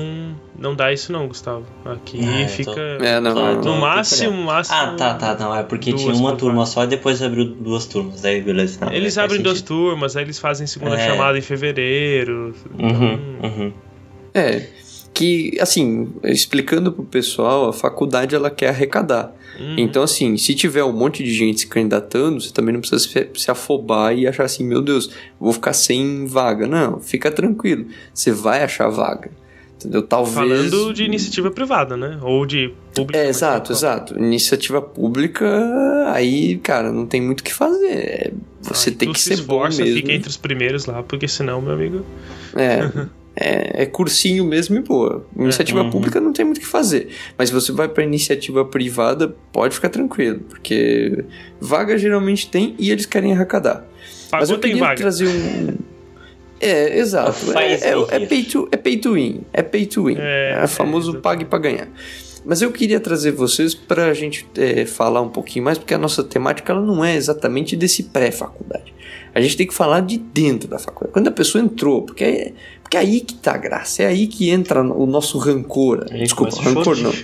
não 0.58 0.74
dá 0.74 0.92
isso 0.92 1.10
não, 1.10 1.26
Gustavo. 1.26 1.64
Aqui 1.84 2.20
ah, 2.22 2.48
fica. 2.48 2.72
Tô... 2.72 3.04
É, 3.04 3.18
não, 3.20 3.34
no 3.34 3.64
não, 3.64 3.76
máximo, 3.78 4.44
máximo. 4.44 4.76
Ah, 4.76 4.94
tá, 4.94 5.14
tá, 5.14 5.36
não. 5.38 5.54
É 5.54 5.62
porque 5.62 5.92
tinha 5.92 6.12
uma 6.12 6.36
turma 6.36 6.66
só 6.66 6.84
e 6.84 6.86
depois 6.86 7.22
abriu 7.22 7.46
duas 7.46 7.86
turmas. 7.86 8.20
Daí 8.20 8.42
beleza. 8.42 8.84
Não, 8.84 8.92
eles 8.92 9.16
abrem 9.16 9.40
duas 9.40 9.62
turmas, 9.62 10.16
aí 10.16 10.24
eles 10.24 10.38
fazem 10.38 10.66
segunda 10.66 10.96
é. 10.96 11.06
chamada 11.06 11.38
em 11.38 11.42
fevereiro. 11.42 12.54
Uhum, 12.78 13.36
então... 13.38 13.50
uhum. 13.50 13.72
É. 14.34 14.66
que, 15.12 15.56
assim, 15.60 16.08
explicando 16.24 16.92
pro 16.92 17.04
pessoal, 17.04 17.68
a 17.68 17.72
faculdade 17.72 18.34
ela 18.34 18.50
quer 18.50 18.68
arrecadar. 18.68 19.34
Uhum. 19.58 19.74
Então, 19.78 20.02
assim, 20.02 20.36
se 20.36 20.54
tiver 20.54 20.84
um 20.84 20.92
monte 20.92 21.22
de 21.22 21.32
gente 21.34 21.60
se 21.60 21.66
candidatando, 21.66 22.40
você 22.40 22.52
também 22.52 22.72
não 22.72 22.80
precisa 22.80 23.06
se, 23.06 23.28
se 23.34 23.50
afobar 23.50 24.16
e 24.16 24.26
achar 24.26 24.44
assim, 24.44 24.64
meu 24.64 24.80
Deus, 24.80 25.10
vou 25.38 25.52
ficar 25.52 25.72
sem 25.72 26.24
vaga. 26.24 26.66
Não, 26.66 27.00
fica 27.00 27.30
tranquilo. 27.30 27.86
Você 28.14 28.32
vai 28.32 28.62
achar 28.62 28.88
vaga. 28.88 29.30
Entendeu? 29.76 30.02
Talvez. 30.02 30.34
Falando 30.34 30.92
de 30.92 31.04
iniciativa 31.04 31.50
privada, 31.50 31.96
né? 31.96 32.18
Ou 32.22 32.44
de 32.44 32.72
pública. 32.94 33.18
É, 33.18 33.28
exato, 33.28 33.72
exato. 33.72 34.18
Iniciativa 34.18 34.80
pública, 34.82 35.46
aí, 36.12 36.58
cara, 36.58 36.92
não 36.92 37.06
tem 37.06 37.20
muito 37.20 37.40
o 37.40 37.44
que 37.44 37.52
fazer. 37.52 38.34
Você 38.60 38.90
Ai, 38.90 38.96
tem 38.96 39.08
tu 39.08 39.14
que 39.14 39.20
se 39.20 39.36
ser 39.36 39.42
bom 39.44 39.64
esforça, 39.64 39.82
mesmo. 39.82 39.96
Fica 39.96 40.12
entre 40.12 40.28
os 40.28 40.36
primeiros 40.36 40.84
lá, 40.84 41.02
porque 41.02 41.26
senão, 41.26 41.62
meu 41.62 41.72
amigo. 41.72 42.04
É, 42.54 42.90
é, 43.40 43.82
é 43.82 43.86
cursinho 43.86 44.44
mesmo 44.44 44.76
e 44.76 44.80
boa. 44.80 45.26
Iniciativa 45.36 45.80
Uhum. 45.82 45.90
pública 45.90 46.20
não 46.20 46.32
tem 46.32 46.44
muito 46.44 46.58
o 46.58 46.60
que 46.60 46.66
fazer. 46.66 47.08
Mas 47.38 47.48
se 47.48 47.54
você 47.54 47.72
vai 47.72 47.88
pra 47.88 48.04
iniciativa 48.04 48.64
privada, 48.64 49.34
pode 49.52 49.74
ficar 49.74 49.88
tranquilo, 49.88 50.40
porque 50.48 51.24
vaga 51.60 51.96
geralmente 51.98 52.48
tem 52.50 52.74
e 52.78 52.90
eles 52.90 53.06
querem 53.06 53.32
arrecadar. 53.32 53.84
Mas 54.30 54.42
Pagou, 54.42 54.54
eu 54.54 54.58
tem 54.60 54.70
queria 54.72 54.84
vaga. 54.86 54.96
trazer 54.96 55.26
um. 55.28 55.74
É, 56.62 56.98
exato. 56.98 57.56
É, 57.58 57.72
é, 57.72 57.94
é, 58.22 58.26
pay 58.26 58.44
to, 58.44 58.68
é 58.70 58.76
pay 58.76 58.98
to 58.98 59.14
win. 59.14 59.40
É 59.50 59.62
pay 59.62 59.86
to 59.86 60.04
win. 60.04 60.16
É, 60.18 60.58
É, 60.60 60.64
o 60.64 60.68
famoso 60.68 61.16
é, 61.16 61.18
pague 61.18 61.46
pra 61.46 61.58
ganhar. 61.58 61.88
Mas 62.44 62.60
eu 62.60 62.70
queria 62.70 63.00
trazer 63.00 63.30
vocês 63.32 63.74
pra 63.74 64.12
gente 64.12 64.46
é, 64.58 64.84
falar 64.84 65.22
um 65.22 65.30
pouquinho 65.30 65.64
mais, 65.64 65.78
porque 65.78 65.94
a 65.94 65.98
nossa 65.98 66.22
temática 66.22 66.70
ela 66.70 66.82
não 66.82 67.02
é 67.02 67.16
exatamente 67.16 67.74
desse 67.76 68.02
pré-faculdade. 68.02 68.92
A 69.34 69.40
gente 69.40 69.56
tem 69.56 69.66
que 69.66 69.72
falar 69.72 70.00
de 70.00 70.18
dentro 70.18 70.68
da 70.68 70.78
faculdade. 70.78 71.12
Quando 71.14 71.28
a 71.28 71.30
pessoa 71.32 71.64
entrou, 71.64 72.02
porque 72.02 72.24
é, 72.24 72.52
porque 72.90 72.96
é 72.96 73.00
aí 73.00 73.20
que 73.20 73.34
tá 73.34 73.54
a 73.54 73.56
graça, 73.56 74.02
é 74.02 74.06
aí 74.06 74.26
que 74.26 74.50
entra 74.50 74.82
o 74.82 75.06
nosso 75.06 75.38
rancor. 75.38 76.06
Gente 76.10 76.24
Desculpa, 76.24 76.60
rancor 76.60 76.96
não. 76.98 77.14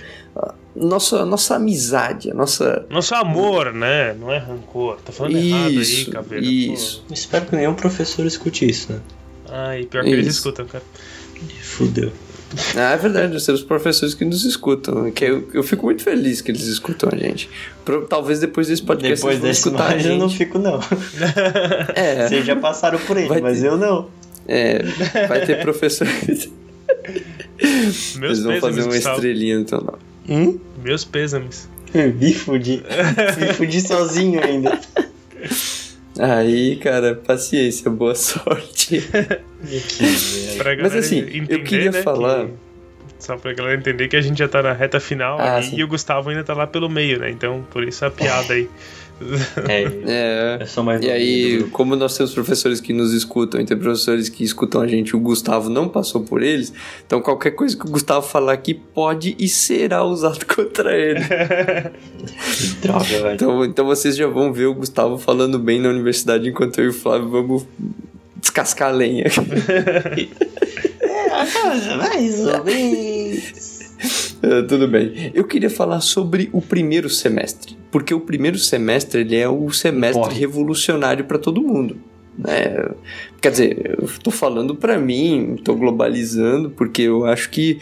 Nossa, 0.73 1.25
nossa 1.25 1.55
amizade, 1.55 2.31
a 2.31 2.33
nossa. 2.33 2.85
Nosso 2.89 3.13
amor, 3.15 3.73
né? 3.73 4.13
Não 4.13 4.31
é 4.31 4.37
rancor. 4.37 4.97
Tá 5.03 5.11
falando 5.11 5.35
errado 5.35 5.67
aí, 5.67 5.75
Isso, 5.81 6.11
caveira. 6.11 6.45
isso. 6.45 7.03
Espero 7.11 7.47
que 7.47 7.55
nenhum 7.55 7.73
professor 7.73 8.25
escute 8.25 8.69
isso, 8.69 8.93
né? 8.93 8.99
Pô. 9.45 9.51
Ai, 9.53 9.83
pior 9.83 10.03
que 10.05 10.09
eles 10.11 10.27
Isso. 10.27 10.37
escutam, 10.37 10.65
cara. 10.67 10.83
Fudeu. 11.61 12.11
Ah, 12.77 12.93
é 12.93 12.97
verdade, 12.97 13.33
nós 13.33 13.45
temos 13.45 13.61
professores 13.61 14.13
que 14.13 14.23
nos 14.23 14.45
escutam. 14.45 15.11
Que 15.11 15.25
eu, 15.25 15.49
eu 15.53 15.63
fico 15.63 15.85
muito 15.85 16.01
feliz 16.03 16.39
que 16.39 16.49
eles 16.51 16.63
escutam 16.67 17.09
a 17.11 17.17
gente. 17.17 17.49
Pro- 17.83 18.05
talvez 18.05 18.39
depois 18.39 18.67
desse 18.67 18.83
podcast 18.83 19.15
Depois 19.17 19.33
eles 19.33 19.41
vão 19.41 19.51
escutar 19.51 19.87
a 19.87 19.89
mais 19.91 20.05
eu 20.05 20.15
não 20.17 20.29
gente. 20.29 20.37
fico, 20.37 20.57
não. 20.59 20.79
É, 21.95 22.27
Vocês 22.27 22.45
já 22.45 22.55
passaram 22.55 22.99
por 22.99 23.17
ele, 23.17 23.27
Vai 23.27 23.41
mas 23.41 23.59
ter. 23.59 23.67
eu 23.67 23.77
não. 23.77 24.07
É, 24.47 24.81
vai 25.27 25.45
ter 25.45 25.61
professores. 25.61 26.49
Meus 27.59 28.15
Eles 28.15 28.43
vão 28.43 28.59
fazer 28.59 28.81
uma 28.81 28.93
Gustavo. 28.93 29.15
estrelinha 29.15 29.59
no 29.59 29.65
teu 29.65 29.81
nome. 29.81 29.97
Hum? 30.29 30.59
Meus 30.83 31.03
pêsames. 31.05 31.67
Me 31.93 32.33
fudi. 32.33 32.83
Me 33.39 33.53
fudi 33.53 33.81
sozinho 33.81 34.43
ainda. 34.43 34.79
Aí, 36.19 36.75
cara, 36.77 37.15
paciência, 37.15 37.89
boa 37.91 38.15
sorte. 38.15 39.01
Pra 40.57 40.75
Mas, 40.81 40.95
assim, 40.95 41.19
entender, 41.19 41.53
eu 41.55 41.63
queria 41.63 41.91
né, 41.91 42.01
falar- 42.01 42.45
que- 42.45 42.51
Só 43.19 43.37
pra 43.37 43.53
galera 43.53 43.77
entender 43.79 44.07
que 44.07 44.15
a 44.15 44.21
gente 44.21 44.37
já 44.37 44.47
tá 44.47 44.61
na 44.63 44.73
reta 44.73 44.99
final 44.99 45.39
Ah, 45.39 45.57
aí, 45.57 45.63
sim. 45.63 45.75
e 45.77 45.83
o 45.83 45.87
Gustavo 45.87 46.29
ainda 46.29 46.43
tá 46.43 46.53
lá 46.53 46.65
pelo 46.67 46.89
meio, 46.89 47.19
né? 47.19 47.29
Então, 47.29 47.65
por 47.71 47.83
isso 47.87 48.03
a 48.05 48.09
piada 48.11 48.53
aí. 48.53 48.67
É, 49.67 49.83
É. 50.05 50.57
eu 50.61 50.67
sou 50.67 50.83
mais 50.83 51.01
E 51.01 51.05
do 51.05 51.11
aí, 51.11 51.57
grupo. 51.57 51.71
como 51.71 51.95
nós 51.95 52.15
temos 52.15 52.33
professores 52.33 52.79
que 52.79 52.93
nos 52.93 53.13
escutam 53.13 53.59
e 53.59 53.65
tem 53.65 53.75
professores 53.77 54.29
que 54.29 54.43
escutam 54.43 54.81
a 54.81 54.87
gente, 54.87 55.15
o 55.15 55.19
Gustavo 55.19 55.69
não 55.69 55.87
passou 55.89 56.21
por 56.21 56.43
eles, 56.43 56.71
então 57.05 57.19
qualquer 57.21 57.51
coisa 57.51 57.75
que 57.75 57.85
o 57.85 57.89
Gustavo 57.89 58.25
falar 58.27 58.53
aqui 58.53 58.73
pode 58.73 59.35
e 59.39 59.47
será 59.47 60.03
usado 60.03 60.45
contra 60.47 60.95
ele. 60.95 61.19
Droga, 62.81 63.03
velho. 63.05 63.33
Então, 63.33 63.65
então 63.65 63.85
vocês 63.85 64.15
já 64.15 64.27
vão 64.27 64.53
ver 64.53 64.65
o 64.67 64.73
Gustavo 64.75 65.17
falando 65.17 65.57
bem 65.57 65.79
na 65.81 65.89
universidade 65.89 66.47
enquanto 66.49 66.79
eu 66.79 66.85
e 66.85 66.89
o 66.89 66.93
Flávio 66.93 67.29
vamos 67.29 67.65
descascar 68.39 68.89
a 68.89 68.91
lenha. 68.91 69.25
É, 70.99 71.95
mais 71.97 72.39
ou 72.45 72.63
menos. 72.63 73.76
É, 74.41 74.61
tudo 74.63 74.87
bem. 74.87 75.31
Eu 75.33 75.43
queria 75.45 75.69
falar 75.69 75.99
sobre 76.01 76.49
o 76.53 76.61
primeiro 76.61 77.09
semestre, 77.09 77.77
porque 77.91 78.13
o 78.13 78.19
primeiro 78.19 78.57
semestre 78.57 79.21
ele 79.21 79.35
é 79.35 79.49
o 79.49 79.69
semestre 79.71 80.21
Corre. 80.21 80.39
revolucionário 80.39 81.25
para 81.25 81.37
todo 81.39 81.61
mundo. 81.61 81.97
né? 82.37 82.89
Quer 83.41 83.51
dizer, 83.51 83.95
eu 83.99 84.07
tô 84.23 84.29
falando 84.29 84.75
para 84.75 84.97
mim, 84.99 85.55
tô 85.63 85.73
globalizando, 85.75 86.69
porque 86.69 87.01
eu 87.03 87.25
acho 87.25 87.49
que 87.49 87.79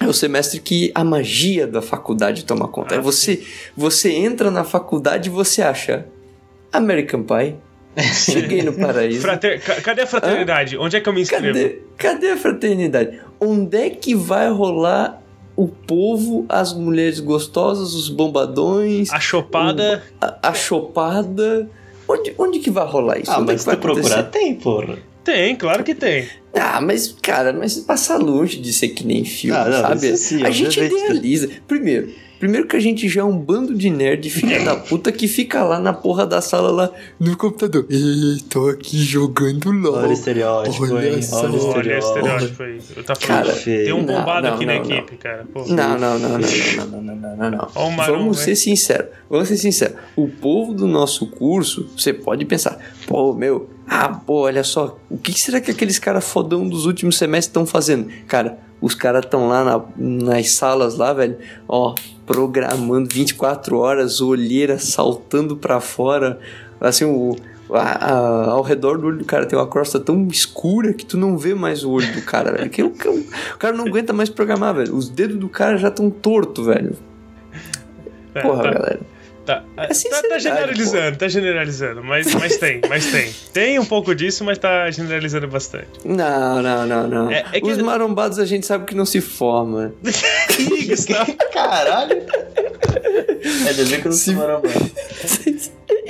é 0.00 0.06
o 0.06 0.12
semestre 0.12 0.60
que 0.60 0.92
a 0.94 1.02
magia 1.02 1.66
da 1.66 1.82
faculdade 1.82 2.44
toma 2.44 2.68
conta. 2.68 2.94
Ah, 2.94 2.98
é 2.98 3.00
você, 3.00 3.42
você 3.76 4.12
entra 4.12 4.50
na 4.52 4.62
faculdade 4.62 5.28
e 5.28 5.32
você 5.32 5.60
acha 5.60 6.06
American 6.72 7.24
Pie. 7.24 7.56
Cheguei 8.14 8.62
no 8.62 8.72
paraíso. 8.78 9.22
Frater... 9.22 9.60
ca- 9.60 9.80
Cadê 9.80 10.02
a 10.02 10.06
fraternidade? 10.06 10.78
Onde 10.78 10.96
é 10.96 11.00
que 11.00 11.08
eu 11.08 11.12
me 11.12 11.20
inscrevo? 11.22 11.46
Cadê, 11.46 11.78
cadê 11.96 12.30
a 12.30 12.36
fraternidade? 12.36 13.18
Onde 13.40 13.76
é 13.76 13.90
que 13.90 14.14
vai 14.14 14.48
rolar 14.50 15.20
o 15.60 15.66
povo, 15.66 16.46
as 16.48 16.72
mulheres 16.72 17.18
gostosas, 17.18 17.92
os 17.92 18.08
bombadões, 18.08 19.10
A 19.12 19.18
chopada. 19.18 20.04
a, 20.20 20.50
a 20.50 20.54
chopada? 20.54 21.68
Onde, 22.08 22.32
onde 22.38 22.58
que 22.60 22.70
vai 22.70 22.86
rolar 22.86 23.18
isso? 23.18 23.30
Ah, 23.30 23.40
onde 23.40 23.50
é 23.50 23.52
mas 23.54 23.62
se 23.62 23.70
tu 23.70 23.76
procurar, 23.78 24.22
tem, 24.24 24.54
porra. 24.54 24.98
Tem, 25.24 25.56
claro 25.56 25.82
que 25.82 25.94
tem. 25.96 26.26
Ah, 26.54 26.80
mas, 26.80 27.14
cara, 27.20 27.52
mas 27.52 27.76
passa 27.78 28.16
longe 28.16 28.58
de 28.60 28.72
ser 28.72 28.88
que 28.90 29.04
nem 29.04 29.24
filme, 29.24 29.58
Ah, 29.58 29.64
não, 29.68 29.80
sabe? 29.80 30.10
isso 30.12 30.16
sim, 30.36 30.44
a 30.44 30.50
gente 30.50 30.80
obviamente. 30.80 31.10
idealiza. 31.10 31.50
Primeiro, 31.66 32.08
primeiro 32.38 32.66
que 32.66 32.76
a 32.76 32.80
gente 32.80 33.08
já 33.08 33.22
é 33.22 33.24
um 33.24 33.36
bando 33.36 33.74
de 33.74 33.90
nerd, 33.90 34.28
filha 34.30 34.64
da 34.64 34.76
puta, 34.76 35.10
que 35.12 35.26
fica 35.28 35.62
lá 35.64 35.78
na 35.78 35.92
porra 35.92 36.26
da 36.26 36.40
sala 36.40 36.70
lá 36.70 36.90
no 37.18 37.36
computador. 37.36 37.86
Ei, 37.90 38.40
tô 38.48 38.68
aqui 38.68 38.98
jogando 38.98 39.70
LOL. 39.70 39.94
Olha 39.94 40.08
o 40.08 40.12
estereótipo, 40.12 40.84
Olha 40.84 41.22
só. 41.22 41.40
Olha 41.44 41.50
o 41.50 41.66
Olha 41.66 41.98
esse 41.98 42.08
estereótipo. 42.08 42.18
estereótipo 42.18 42.62
aí. 42.62 42.80
Eu 42.96 43.04
tá 43.04 43.16
Cara, 43.16 43.44
falando. 43.46 43.64
tem 43.64 43.92
um 43.92 44.04
bombado 44.04 44.46
não, 44.46 44.54
aqui 44.54 44.66
não, 44.66 44.74
na 44.74 44.80
não. 44.80 44.90
equipe, 44.90 45.16
cara. 45.16 45.46
Pô. 45.52 45.64
Não, 45.66 45.98
não, 45.98 46.18
não, 46.18 46.18
não, 46.18 46.38
não, 46.38 46.38
não, 46.38 46.86
não, 46.86 47.02
não, 47.02 47.16
não, 47.16 47.36
não, 47.36 47.50
não. 47.50 47.68
Ó 47.74 47.88
o 47.88 47.92
Marão, 47.92 48.18
Vamos 48.18 48.38
ser 48.38 48.56
sinceros. 48.56 49.08
Vamos 49.28 49.48
ser 49.48 49.56
sinceros. 49.56 49.96
O 50.16 50.28
povo 50.28 50.72
do 50.72 50.86
nosso 50.86 51.26
curso, 51.26 51.88
você 51.96 52.12
pode 52.12 52.44
pensar, 52.44 52.78
pô, 53.06 53.32
meu, 53.32 53.68
ah, 53.86 54.08
pô, 54.08 54.42
olha 54.42 54.62
só, 54.62 54.98
o 55.08 55.16
que 55.16 55.32
será 55.32 55.60
que 55.60 55.70
aqueles 55.70 55.98
caras 55.98 56.24
fodão 56.24 56.68
dos 56.68 56.84
últimos 56.84 57.16
semestres 57.16 57.46
estão 57.46 57.64
fazendo? 57.64 58.08
Cara, 58.26 58.58
os 58.80 58.94
caras 58.94 59.24
estão 59.24 59.48
lá 59.48 59.64
na- 59.64 59.82
nas 59.96 60.50
salas 60.50 60.96
lá, 60.96 61.12
velho, 61.12 61.36
ó, 61.68 61.94
programando 62.26 63.08
24 63.12 63.78
horas, 63.78 64.20
olheira 64.20 64.78
saltando 64.78 65.56
pra 65.56 65.80
fora, 65.80 66.38
assim, 66.80 67.04
o. 67.04 67.34
a- 67.70 67.80
a- 68.12 68.50
ao 68.52 68.62
redor 68.62 68.96
do 68.98 69.06
olho 69.08 69.18
do 69.18 69.24
cara 69.26 69.44
tem 69.44 69.58
uma 69.58 69.66
crosta 69.66 70.00
tão 70.00 70.26
escura 70.28 70.92
que 70.94 71.04
tu 71.04 71.18
não 71.18 71.36
vê 71.36 71.54
mais 71.54 71.84
o 71.84 71.90
olho 71.90 72.10
do 72.14 72.22
cara, 72.22 72.52
velho. 72.52 72.70
Que 72.70 72.82
o, 72.82 72.86
o- 72.88 73.56
cara 73.58 73.76
não 73.76 73.86
aguenta 73.86 74.12
mais 74.14 74.30
programar, 74.30 74.74
velho. 74.74 74.94
Os 74.96 75.08
dedos 75.10 75.36
do 75.36 75.48
cara 75.50 75.76
já 75.76 75.88
estão 75.88 76.08
tortos, 76.08 76.64
velho. 76.64 76.96
É, 78.34 78.40
Porra, 78.40 78.62
tá, 78.62 78.70
galera. 78.70 79.00
Tá, 79.54 79.64
tá, 79.76 79.86
tá 79.88 79.94
sinceridade, 79.94 80.42
generalizando, 80.42 81.16
tá 81.18 81.28
generalizando. 81.28 82.04
Mas, 82.04 82.34
mas 82.34 82.56
tem, 82.58 82.80
mas 82.88 83.06
tem. 83.06 83.32
Tem 83.52 83.78
um 83.78 83.84
pouco 83.84 84.14
disso, 84.14 84.44
mas 84.44 84.58
tá 84.58 84.90
generalizando 84.90 85.48
bastante. 85.48 85.88
Não, 86.04 86.62
não, 86.62 86.86
não, 86.86 87.06
não. 87.08 87.30
É- 87.30 87.44
é 87.52 87.60
que- 87.60 87.66
Os 87.70 87.78
marombados 87.78 88.38
a 88.38 88.44
gente 88.44 88.66
sabe 88.66 88.84
que 88.84 88.94
não 88.94 89.06
se 89.06 89.20
forma. 89.20 89.92
Ih, 90.58 90.86
Gustavo. 90.86 91.34
Caralho! 91.52 92.22
É, 93.68 93.72
ver 93.72 94.00
que 94.00 94.06
eu 94.06 94.10
não 94.10 94.12
Se- 94.12 94.24
sou 94.26 94.34
maromba. 94.34 94.68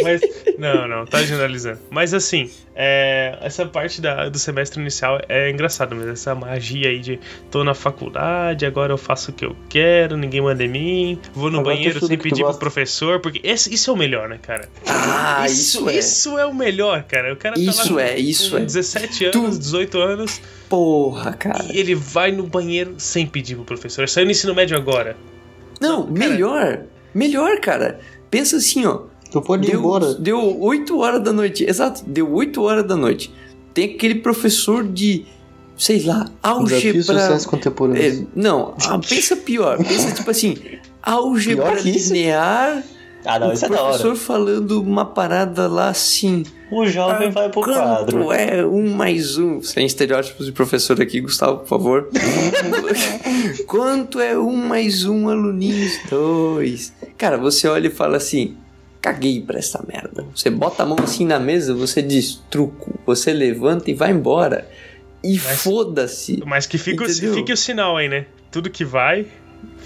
Mas, 0.03 0.21
não, 0.59 0.87
não, 0.89 1.05
tá 1.07 1.23
generalizando. 1.23 1.79
Mas 1.91 2.13
assim, 2.15 2.51
é, 2.75 3.37
essa 3.43 3.67
parte 3.67 4.01
da, 4.01 4.29
do 4.29 4.39
semestre 4.39 4.81
inicial 4.81 5.21
é 5.29 5.51
engraçado 5.51 5.95
mesmo. 5.95 6.13
Essa 6.13 6.35
magia 6.35 6.89
aí 6.89 7.01
de 7.01 7.19
tô 7.51 7.65
na 7.65 7.75
faculdade, 7.75 8.65
agora 8.67 8.93
eu 8.93 8.99
faço 8.99 9.31
o 9.31 9.35
que 9.35 9.45
eu 9.45 9.57
quero, 9.69 10.17
ninguém 10.17 10.41
manda 10.41 10.63
em 10.65 10.69
mim, 10.69 11.19
vou 11.33 11.51
no 11.51 11.61
Agora 11.61 11.75
banheiro 11.77 12.05
sem 12.05 12.19
pedir 12.19 12.45
pro 12.45 12.55
professor, 12.59 13.21
porque 13.21 13.41
esse, 13.43 13.73
isso 13.73 13.91
é 13.91 13.93
o 13.93 13.97
melhor, 13.97 14.29
né, 14.29 14.39
cara? 14.41 14.69
Ah, 14.87 15.47
isso, 15.47 15.89
é. 15.89 15.97
isso 15.99 16.39
é 16.39 16.47
o 16.47 16.55
melhor, 16.55 17.03
cara. 17.05 17.33
O 17.33 17.37
cara 17.37 17.55
tá 17.55 17.61
Isso 17.61 17.95
lá 17.95 18.03
é, 18.03 18.15
com, 18.15 18.21
isso 18.21 18.51
com 18.51 18.59
é. 18.59 18.61
17 18.61 19.25
anos, 19.27 19.57
Tu- 19.57 19.59
18 19.59 19.99
anos, 20.01 20.41
Porra, 20.69 21.33
cara. 21.33 21.65
e 21.73 21.79
ele 21.79 21.95
vai 21.95 22.31
no 22.33 22.45
banheiro 22.47 22.95
sem 22.99 23.27
pedir 23.27 23.55
pro 23.57 23.65
professor. 23.65 24.09
Saiu 24.09 24.25
no 24.27 24.31
ensino 24.31 24.55
médio 24.55 24.77
agora. 24.77 25.17
Não, 25.81 26.07
melhor. 26.07 26.81
Melhor, 27.15 27.59
cara. 27.61 28.01
Pensa 28.31 28.57
assim, 28.57 28.85
ó. 28.85 29.03
Tu 29.31 29.43
pode 29.43 29.67
ir 29.67 29.71
Deu, 29.73 29.81
embora. 29.81 30.15
deu 30.15 30.61
8 30.61 30.99
horas 30.99 31.23
da 31.23 31.33
noite. 31.33 31.65
Exato, 31.65 32.03
deu 32.07 32.31
8 32.33 32.63
horas 32.63 32.85
da 32.87 32.97
noite. 32.97 33.33
Tem 33.75 33.95
aquele 33.95 34.17
professor 34.17 34.83
de, 34.87 35.27
sei 35.77 36.03
lá, 36.05 36.27
álgebra. 36.43 37.39
contemporâneos. 37.47 38.21
É, 38.21 38.27
não, 38.35 38.75
ah, 38.87 38.99
pensa 38.99 39.37
pior. 39.37 39.77
Pensa 39.79 40.13
tipo 40.15 40.31
assim, 40.31 40.57
álgebra 41.03 41.75
linear 41.81 42.83
Ah, 43.25 43.39
não, 43.39 43.51
o 43.51 43.53
isso 43.53 43.67
é 43.67 43.69
da 43.69 43.77
professor 43.77 44.07
hora. 44.09 44.17
falando 44.17 44.81
uma 44.83 45.05
parada 45.05 45.69
lá 45.69 45.91
assim. 45.91 46.43
O 46.71 46.87
jovem 46.87 47.29
Ah, 47.29 47.31
vai 47.31 47.49
pro 47.51 47.63
quanto 47.63 47.79
quadro. 47.79 48.33
é 48.33 48.65
um 48.67 48.95
mais 48.95 49.37
um? 49.39 49.63
Sem 49.63 49.87
estereótipos 49.87 50.47
de 50.47 50.53
professor 50.53 51.01
aqui, 51.01 51.21
Gustavo, 51.21 51.59
por 51.59 51.69
favor. 51.69 52.09
quanto 53.67 54.21
é 54.21 54.39
um 54.39 54.57
mais 54.57 55.05
um, 55.05 55.29
aluninhos? 55.29 55.93
Dois. 56.11 56.93
Cara, 57.17 57.37
você 57.39 57.67
olha 57.69 57.89
e 57.89 57.91
fala 57.91 58.17
assim: 58.17 58.57
caguei 59.01 59.41
pra 59.41 59.59
essa 59.59 59.85
merda. 59.87 60.25
Você 60.35 60.51
bota 60.51 60.83
a 60.83 60.87
mão 60.87 60.99
assim 61.03 61.25
na 61.25 61.39
mesa, 61.39 61.75
você 61.75 62.03
diz 62.03 62.43
truco. 62.51 62.99
Você 63.07 63.33
levanta 63.33 63.91
e 63.91 63.95
vai 63.95 64.11
embora. 64.11 64.69
E 65.23 65.39
foda-se. 65.39 66.43
Mas 66.47 66.67
que 66.67 66.79
fique 66.79 67.03
o, 67.03 67.09
fique 67.09 67.53
o 67.53 67.57
sinal 67.57 67.97
aí, 67.97 68.09
né? 68.09 68.27
Tudo 68.51 68.71
que 68.71 68.85
vai, 68.85 69.27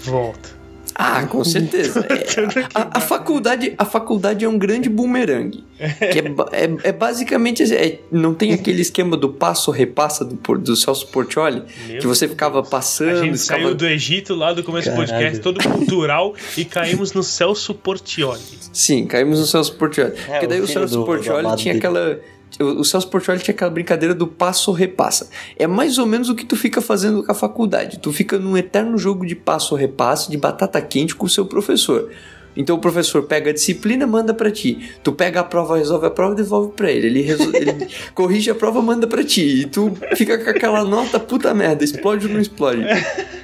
volta. 0.03 0.62
Ah, 0.95 1.25
com 1.25 1.43
certeza. 1.43 2.05
É, 2.13 2.65
a, 2.73 2.97
a 2.97 3.01
faculdade, 3.01 3.73
a 3.77 3.85
faculdade 3.85 4.43
é 4.45 4.47
um 4.49 4.57
grande 4.57 4.89
bumerangue. 4.89 5.63
Que 5.77 6.19
é, 6.19 6.63
é, 6.63 6.89
é 6.89 6.91
basicamente. 6.91 7.63
é- 7.73 7.99
não 8.11 8.33
tem 8.33 8.53
aquele 8.53 8.81
esquema 8.81 9.15
do 9.17 9.29
passo 9.29 9.71
repassa 9.71 10.23
do, 10.23 10.35
do 10.57 10.75
Celso 10.75 11.07
Portioli? 11.07 11.63
Meu 11.87 11.99
que 11.99 12.07
você 12.07 12.27
ficava 12.27 12.59
A 12.59 12.63
passando. 12.63 13.17
gente 13.23 13.37
ficava... 13.39 13.61
saiu 13.63 13.75
do 13.75 13.85
Egito 13.85 14.35
lá 14.35 14.53
do 14.53 14.63
começo 14.63 14.89
do 14.89 14.95
Caralho. 14.95 15.11
podcast, 15.11 15.39
todo 15.41 15.63
cultural, 15.63 16.33
e 16.57 16.63
caímos 16.65 17.13
no 17.13 17.23
Celso 17.23 17.73
Portioli. 17.73 18.41
Sim, 18.71 19.05
caímos 19.05 19.39
no 19.39 19.45
Celso 19.45 19.75
Portioli. 19.75 20.13
É, 20.27 20.31
Porque 20.31 20.47
daí 20.47 20.61
o 20.61 20.63
o 20.63 20.67
Celso 20.67 20.93
do- 20.95 20.99
do 21.01 21.05
Portioli 21.05 21.39
amado 21.45 21.57
tinha 21.59 21.73
dele. 21.73 21.85
aquela. 21.85 22.19
O 22.59 22.83
Celso 22.83 23.07
Portioli 23.07 23.39
tinha 23.39 23.53
aquela 23.53 23.71
brincadeira 23.71 24.13
do 24.13 24.27
passo 24.27 24.71
repassa. 24.71 25.29
É 25.57 25.65
mais 25.65 25.97
ou 25.97 26.05
menos 26.05 26.29
o 26.29 26.35
que 26.35 26.45
tu 26.45 26.55
fica 26.55 26.81
fazendo 26.81 27.23
com 27.23 27.31
a 27.31 27.35
faculdade. 27.35 27.99
Tu 27.99 28.11
fica 28.13 28.37
num 28.37 28.55
eterno 28.55 28.97
jogo 28.97 29.25
de 29.25 29.35
passo 29.35 29.75
repasse, 29.75 30.29
de 30.29 30.37
batata 30.37 30.79
quente 30.81 31.15
com 31.15 31.25
o 31.25 31.29
seu 31.29 31.45
professor. 31.45 32.11
Então 32.55 32.75
o 32.75 32.79
professor 32.79 33.23
pega 33.23 33.49
a 33.49 33.53
disciplina, 33.53 34.05
manda 34.05 34.33
pra 34.33 34.51
ti. 34.51 34.91
Tu 35.03 35.11
pega 35.11 35.39
a 35.39 35.43
prova, 35.43 35.77
resolve 35.77 36.05
a 36.05 36.11
prova, 36.11 36.35
devolve 36.35 36.73
pra 36.73 36.91
ele. 36.91 37.07
Ele, 37.07 37.31
ele 37.31 37.87
corrige 38.13 38.51
a 38.51 38.55
prova, 38.55 38.81
manda 38.81 39.07
pra 39.07 39.23
ti. 39.23 39.61
E 39.61 39.65
tu 39.65 39.91
fica 40.15 40.37
com 40.37 40.49
aquela 40.49 40.83
nota, 40.83 41.19
puta 41.19 41.53
merda, 41.53 41.83
explode 41.83 42.27
ou 42.27 42.33
não 42.33 42.39
explode? 42.39 42.83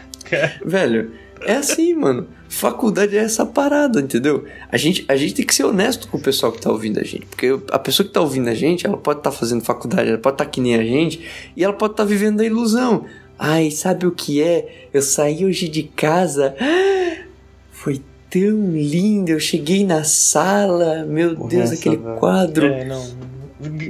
Velho, 0.64 1.12
é 1.46 1.56
assim, 1.56 1.94
mano. 1.94 2.28
Faculdade 2.48 3.16
é 3.16 3.22
essa 3.22 3.46
parada, 3.46 4.02
entendeu? 4.02 4.46
A 4.72 4.78
gente, 4.78 5.06
a 5.08 5.16
gente 5.16 5.36
tem 5.36 5.46
que 5.46 5.54
ser 5.54 5.64
honesto 5.64 6.08
com 6.08 6.18
o 6.18 6.22
pessoal 6.22 6.52
que 6.52 6.60
tá 6.60 6.72
ouvindo 6.72 7.00
a 7.00 7.04
gente. 7.04 7.26
Porque 7.28 7.48
a 7.72 7.78
pessoa 7.80 8.06
que 8.06 8.14
tá 8.14 8.22
ouvindo 8.22 8.50
a 8.50 8.56
gente, 8.56 8.86
ela 8.86 8.98
pode 8.98 9.20
estar 9.20 9.32
fazendo 9.32 9.64
faculdade, 9.64 10.10
ela 10.10 10.18
pode 10.18 10.36
estar 10.36 10.46
que 10.46 10.60
nem 10.60 10.76
a 10.76 10.84
gente, 10.84 11.24
e 11.56 11.64
ela 11.64 11.74
pode 11.74 11.94
estar 11.94 12.04
vivendo 12.06 12.42
a 12.42 12.46
ilusão. 12.46 13.06
Ai, 13.38 13.72
sabe 13.72 14.06
o 14.06 14.12
que 14.12 14.42
é? 14.42 14.88
Eu 14.94 15.02
saí 15.02 15.46
hoje 15.46 15.70
de 15.70 15.84
casa. 15.84 16.56
Foi 17.72 18.02
tão 18.30 18.72
lindo. 18.72 19.32
Eu 19.32 19.40
cheguei 19.40 19.86
na 19.86 20.04
sala. 20.04 21.06
Meu 21.06 21.36
Porra, 21.36 21.50
Deus, 21.50 21.72
aquele 21.72 21.98
velho. 21.98 22.16
quadro. 22.18 22.66
É, 22.66 22.84
não. 22.86 23.30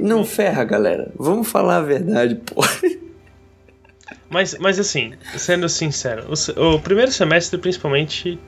Não 0.00 0.24
ferra, 0.24 0.64
galera. 0.64 1.10
Vamos 1.16 1.48
falar 1.48 1.78
a 1.78 1.82
verdade, 1.82 2.36
pô. 2.36 2.62
Mas, 4.30 4.56
mas 4.58 4.78
assim, 4.78 5.12
sendo 5.36 5.68
sincero, 5.68 6.24
o, 6.56 6.74
o 6.76 6.80
primeiro 6.80 7.10
semestre, 7.12 7.58
principalmente, 7.58 8.38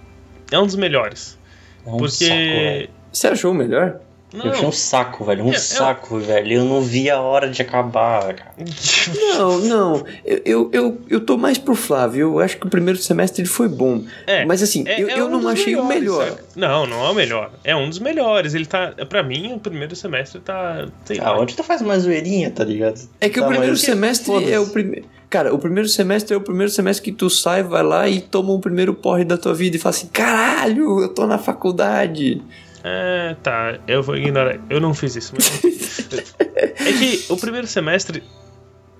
é 0.51 0.59
um 0.59 0.65
dos 0.67 0.77
melhores. 0.77 1.37
É 1.85 1.91
um 1.91 1.97
porque. 1.97 2.25
saco, 2.25 2.37
velho. 2.39 2.89
Você 3.13 3.27
achou 3.27 3.51
o 3.51 3.55
melhor? 3.55 4.01
não, 4.33 4.47
Eu 4.47 4.53
achei 4.53 4.67
um 4.67 4.73
saco, 4.73 5.25
velho. 5.27 5.45
Um 5.45 5.53
É, 5.53 5.57
eu- 5.57 5.59
saco, 5.61 6.19
velho. 6.21 6.53
Eu 6.53 6.65
não 6.65 6.81
vi 6.81 7.11
a 7.11 7.21
hora 7.21 7.51
de 7.51 7.61
acabar, 7.61 8.33
cara. 8.33 8.53
Não, 9.37 9.59
não. 9.59 10.05
Eu, 10.25 10.41
eu, 10.45 10.71
eu, 10.73 11.01
eu 11.11 11.21
tô 11.21 11.37
mais 11.37 11.59
pro 11.59 11.75
Flávio. 11.75 12.21
Eu 12.29 12.39
acho 12.39 12.57
que 12.57 12.67
o 12.67 12.71
primeiro 12.71 12.99
semestre 12.99 13.43
ele 13.43 13.49
foi 13.49 13.69
bom. 13.69 14.05
É, 14.27 14.45
Mas 14.45 14.63
assim, 14.63 14.85
É- 14.87 15.03
eu, 15.03 15.09
é 15.09 15.19
eu 15.21 15.27
um 15.27 15.31
não 15.41 15.49
achei 15.49 15.75
o 15.77 15.85
melhores, 15.85 16.01
melhor. 16.29 16.31
saca? 16.31 16.45
Não, 16.57 16.87
não 16.87 17.05
é 17.07 17.11
o 17.11 17.15
melhor. 17.15 17.51
É 17.65 17.75
um 17.77 17.89
dos 17.89 17.99
melhores. 17.99 18.55
Ele 18.55 18.65
tá. 18.67 18.93
Pra 19.09 19.23
mim, 19.23 19.53
o 19.55 19.59
primeiro 19.59 19.95
semestre 19.97 20.41
tá. 20.41 20.87
Sei 21.05 21.19
Ah, 21.21 21.37
onde 21.39 21.55
tu 21.57 21.63
faz 21.65 21.81
uma 21.83 21.99
zoeirinha, 21.99 22.51
tá 22.51 22.63
ligado? 22.65 23.01
É 23.21 23.29
que 23.29 23.39
o 23.41 23.43
Tá, 23.43 23.49
primeiro 23.49 23.73
mas- 23.73 23.83
semestre 23.83 24.51
é 24.53 24.59
o 24.61 24.67
primeiro. 24.69 25.07
Cara, 25.33 25.55
o 25.55 25.59
primeiro 25.59 25.89
semestre 25.89 26.35
é 26.35 26.37
o 26.37 26.43
primeiro 26.43 26.71
semestre 26.71 27.11
que 27.11 27.11
tu 27.11 27.31
sai, 27.31 27.63
vai 27.63 27.83
lá 27.83 28.07
e 28.07 28.21
toma 28.21 28.53
o 28.53 28.61
primeiro 28.61 28.93
porre 28.93 29.25
da 29.25 29.39
tua 29.39 29.55
vida 29.55 29.77
e 29.77 29.79
fala 29.79 29.95
assim: 29.95 30.09
caralho, 30.09 31.01
eu 31.01 31.09
tô 31.09 31.27
na 31.27 31.39
faculdade. 31.39 32.43
É, 32.85 33.35
tá. 33.43 33.79
Eu 33.89 34.03
vou 34.03 34.15
ignorar. 34.15 34.61
Eu 34.69 34.79
não 34.79 34.93
fiz 34.93 35.17
isso. 35.17 35.33
Mas... 35.35 36.05
é 36.47 36.93
que 36.93 37.33
o 37.33 37.39
primeiro 37.39 37.67
semestre. 37.67 38.23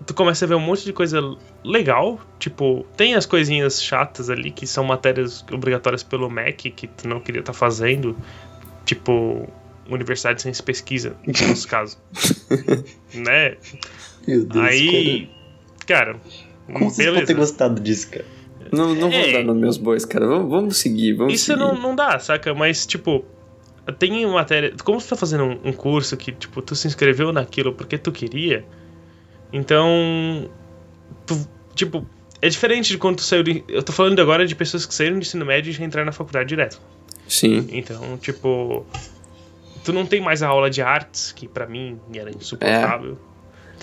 Tu 0.07 0.15
começa 0.15 0.47
a 0.47 0.49
ver 0.49 0.55
um 0.55 0.61
monte 0.61 0.87
de 0.87 0.93
coisa 0.95 1.21
legal. 1.63 2.19
Tipo, 2.39 2.87
tem 2.97 3.15
as 3.15 3.27
coisinhas 3.27 3.83
chatas 3.83 4.31
ali 4.31 4.51
que 4.51 4.67
são 4.67 4.83
matérias 4.85 5.45
obrigatórias 5.53 6.03
pelo 6.03 6.31
MEC 6.31 6.71
que 6.71 6.87
tu 6.87 7.09
não 7.09 7.21
queria 7.21 7.41
estar 7.41 7.53
fazendo. 7.53 8.17
Tipo, 8.87 9.47
Universidade 9.87 10.37
de 10.37 10.43
Ciência 10.43 10.63
e 10.63 10.65
Pesquisa, 10.65 11.15
no 11.27 11.49
nosso 11.49 11.69
caso. 11.69 11.99
né? 13.15 13.59
Meu 14.27 14.47
Deus, 14.47 14.65
Aí. 14.65 15.27
Cara. 15.27 15.42
Cara. 15.85 16.17
Como 16.67 16.91
vocês 16.91 17.09
podem 17.09 17.25
ter 17.27 17.35
beleza. 17.35 17.35
gostado 17.35 17.81
disso, 17.81 18.11
cara? 18.11 18.25
Não, 18.73 18.95
não 18.95 19.11
vou 19.11 19.19
É. 19.21 19.33
dar 19.33 19.45
nos 19.45 19.57
meus 19.57 19.77
bois, 19.77 20.05
cara. 20.05 20.27
Vamos, 20.27 20.49
vamos 20.51 20.77
seguir, 20.79 21.13
vamos 21.15 21.35
Isso 21.35 21.47
seguir. 21.47 21.59
não, 21.59 21.75
não 21.75 21.95
dá, 21.95 22.19
saca? 22.19 22.55
Mas, 22.55 22.87
tipo, 22.87 23.25
tem 23.99 24.25
matéria. 24.27 24.73
Como 24.83 24.99
tu 24.99 25.07
tá 25.09 25.17
fazendo 25.17 25.45
um, 25.45 25.59
um 25.65 25.73
curso 25.73 26.17
que, 26.17 26.33
tipo, 26.33 26.63
tu 26.63 26.75
se 26.75 26.87
inscreveu 26.87 27.33
naquilo 27.33 27.73
porque 27.75 27.99
tu 27.99 28.11
queria, 28.13 28.65
então. 29.53 30.49
tu- 31.27 31.47
tipo, 31.75 32.07
é 32.41 32.49
diferente 32.49 32.89
de 32.91 32.99
quando 32.99 33.17
tu 33.17 33.23
saiu. 33.23 33.43
De, 33.43 33.63
eu 33.69 33.83
tô 33.83 33.93
falando 33.93 34.21
agora 34.21 34.47
de 34.47 34.55
pessoas 34.55 34.87
que 34.87 34.95
saíram 34.95 35.17
do 35.17 35.21
ensino 35.23 35.45
médio 35.45 35.71
e 35.71 35.73
já 35.73 35.85
entraram 35.85 36.07
na 36.07 36.13
faculdade 36.13 36.49
direto. 36.49 36.81
Sim. 37.29 37.67
Então, 37.73 38.17
tipo. 38.19 38.87
Tu 39.85 39.93
não 39.93 40.07
tem 40.07 40.21
mais 40.21 40.43
a 40.45 40.49
aula 40.49 40.71
de 40.71 40.81
artes, 40.81 41.33
que 41.33 41.49
pra 41.49 41.67
mim 41.67 41.99
era 42.15 42.31
insuportável. 42.31 43.19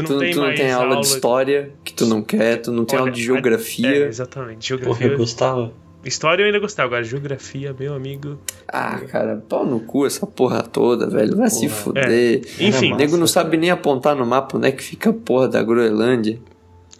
Tu 0.03 0.17
Tu, 0.17 0.31
tu 0.31 0.41
não 0.41 0.55
tem 0.55 0.71
a 0.71 0.77
aula 0.77 0.99
de 1.01 1.07
história 1.07 1.71
que 1.83 1.93
tu 1.93 2.05
não 2.05 2.21
quer, 2.21 2.57
tu 2.57 2.71
não 2.71 2.85
tem 2.85 2.95
Olha, 2.97 3.03
aula 3.03 3.11
de 3.11 3.21
É, 3.21 3.25
geografia. 3.25 4.05
exatamente. 4.07 4.69
Porra, 4.73 4.83
Geografia. 4.85 5.07
eu 5.07 5.17
gostava. 5.17 5.71
História 6.05 6.43
eu 6.43 6.47
ainda 6.47 6.59
gostava, 6.59 6.87
agora 6.87 7.03
geografia, 7.03 7.75
meu 7.77 7.93
amigo. 7.93 8.39
Ah, 8.67 9.01
cara, 9.09 9.43
pau 9.49 9.65
no 9.65 9.81
cu 9.81 10.05
essa 10.05 10.25
porra 10.25 10.63
toda, 10.63 11.09
velho. 11.09 11.35
Vai 11.35 11.49
se 11.49 11.67
Porra. 11.67 11.81
fuder. 11.81 12.41
Enfim. 12.59 12.93
O 12.93 12.95
nego 12.95 13.17
não 13.17 13.27
sabe 13.27 13.57
nem 13.57 13.69
apontar 13.69 14.15
no 14.15 14.25
mapa 14.25 14.57
onde 14.57 14.67
é 14.67 14.71
que 14.71 14.81
fica 14.81 15.09
a 15.09 15.13
porra 15.13 15.49
da 15.49 15.61
Groenlândia. 15.61 16.39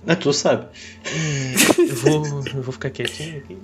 É, 0.06 0.16
tu 0.16 0.34
sabe. 0.34 0.66
Eu 1.78 1.96
vou, 1.96 2.26
eu 2.56 2.62
vou 2.62 2.74
ficar 2.74 2.90
quietinho 2.90 3.38
aqui. 3.38 3.58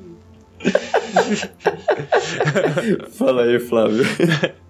Fala 3.11 3.43
aí, 3.43 3.59
Flávio. 3.59 4.03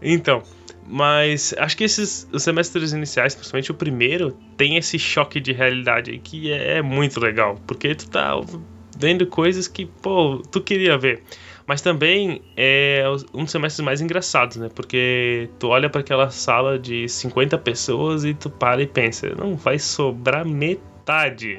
Então, 0.00 0.42
mas 0.88 1.54
acho 1.58 1.76
que 1.76 1.84
esses 1.84 2.26
os 2.32 2.42
semestres 2.42 2.92
iniciais, 2.92 3.34
principalmente 3.34 3.70
o 3.70 3.74
primeiro, 3.74 4.36
tem 4.56 4.76
esse 4.76 4.98
choque 4.98 5.38
de 5.38 5.52
realidade 5.52 6.18
que 6.18 6.50
é, 6.50 6.78
é 6.78 6.82
muito 6.82 7.20
legal, 7.20 7.56
porque 7.66 7.94
tu 7.94 8.08
tá 8.08 8.32
vendo 8.96 9.26
coisas 9.26 9.68
que, 9.68 9.86
pô, 9.86 10.42
tu 10.50 10.60
queria 10.60 10.96
ver. 10.96 11.22
Mas 11.66 11.82
também 11.82 12.40
é 12.56 13.04
um 13.34 13.42
dos 13.44 13.50
semestres 13.50 13.84
mais 13.84 14.00
engraçados, 14.00 14.56
né? 14.56 14.70
Porque 14.74 15.50
tu 15.58 15.68
olha 15.68 15.90
para 15.90 16.00
aquela 16.00 16.30
sala 16.30 16.78
de 16.78 17.06
50 17.06 17.58
pessoas 17.58 18.24
e 18.24 18.32
tu 18.32 18.48
para 18.48 18.82
e 18.82 18.86
pensa, 18.86 19.28
não 19.36 19.54
vai 19.54 19.78
sobrar 19.78 20.46
metade. 20.46 20.80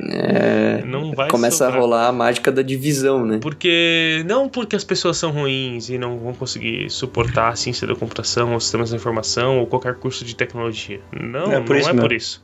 É. 0.01 0.83
Não 0.85 1.13
vai 1.13 1.29
Começa 1.29 1.65
a 1.65 1.67
sobrar. 1.67 1.81
rolar 1.81 2.07
a 2.07 2.12
mágica 2.12 2.51
da 2.51 2.62
divisão, 2.62 3.25
né? 3.25 3.39
Porque 3.41 4.23
não 4.27 4.47
porque 4.49 4.75
as 4.75 4.83
pessoas 4.83 5.17
são 5.17 5.31
ruins 5.31 5.89
e 5.89 5.97
não 5.97 6.17
vão 6.19 6.33
conseguir 6.33 6.89
suportar 6.89 7.49
a 7.49 7.55
ciência 7.55 7.88
da 7.88 7.95
computação, 7.95 8.53
ou 8.53 8.59
sistemas 8.59 8.89
da 8.91 8.95
informação, 8.95 9.59
ou 9.59 9.67
qualquer 9.67 9.95
curso 9.95 10.23
de 10.25 10.35
tecnologia. 10.35 10.99
Não, 11.19 11.51
É 11.51 11.55
não 11.55 11.65
por 11.65 11.75
isso 11.75 11.89
é 11.89 11.93
mesmo. 11.93 12.07
por 12.07 12.13
isso. 12.13 12.43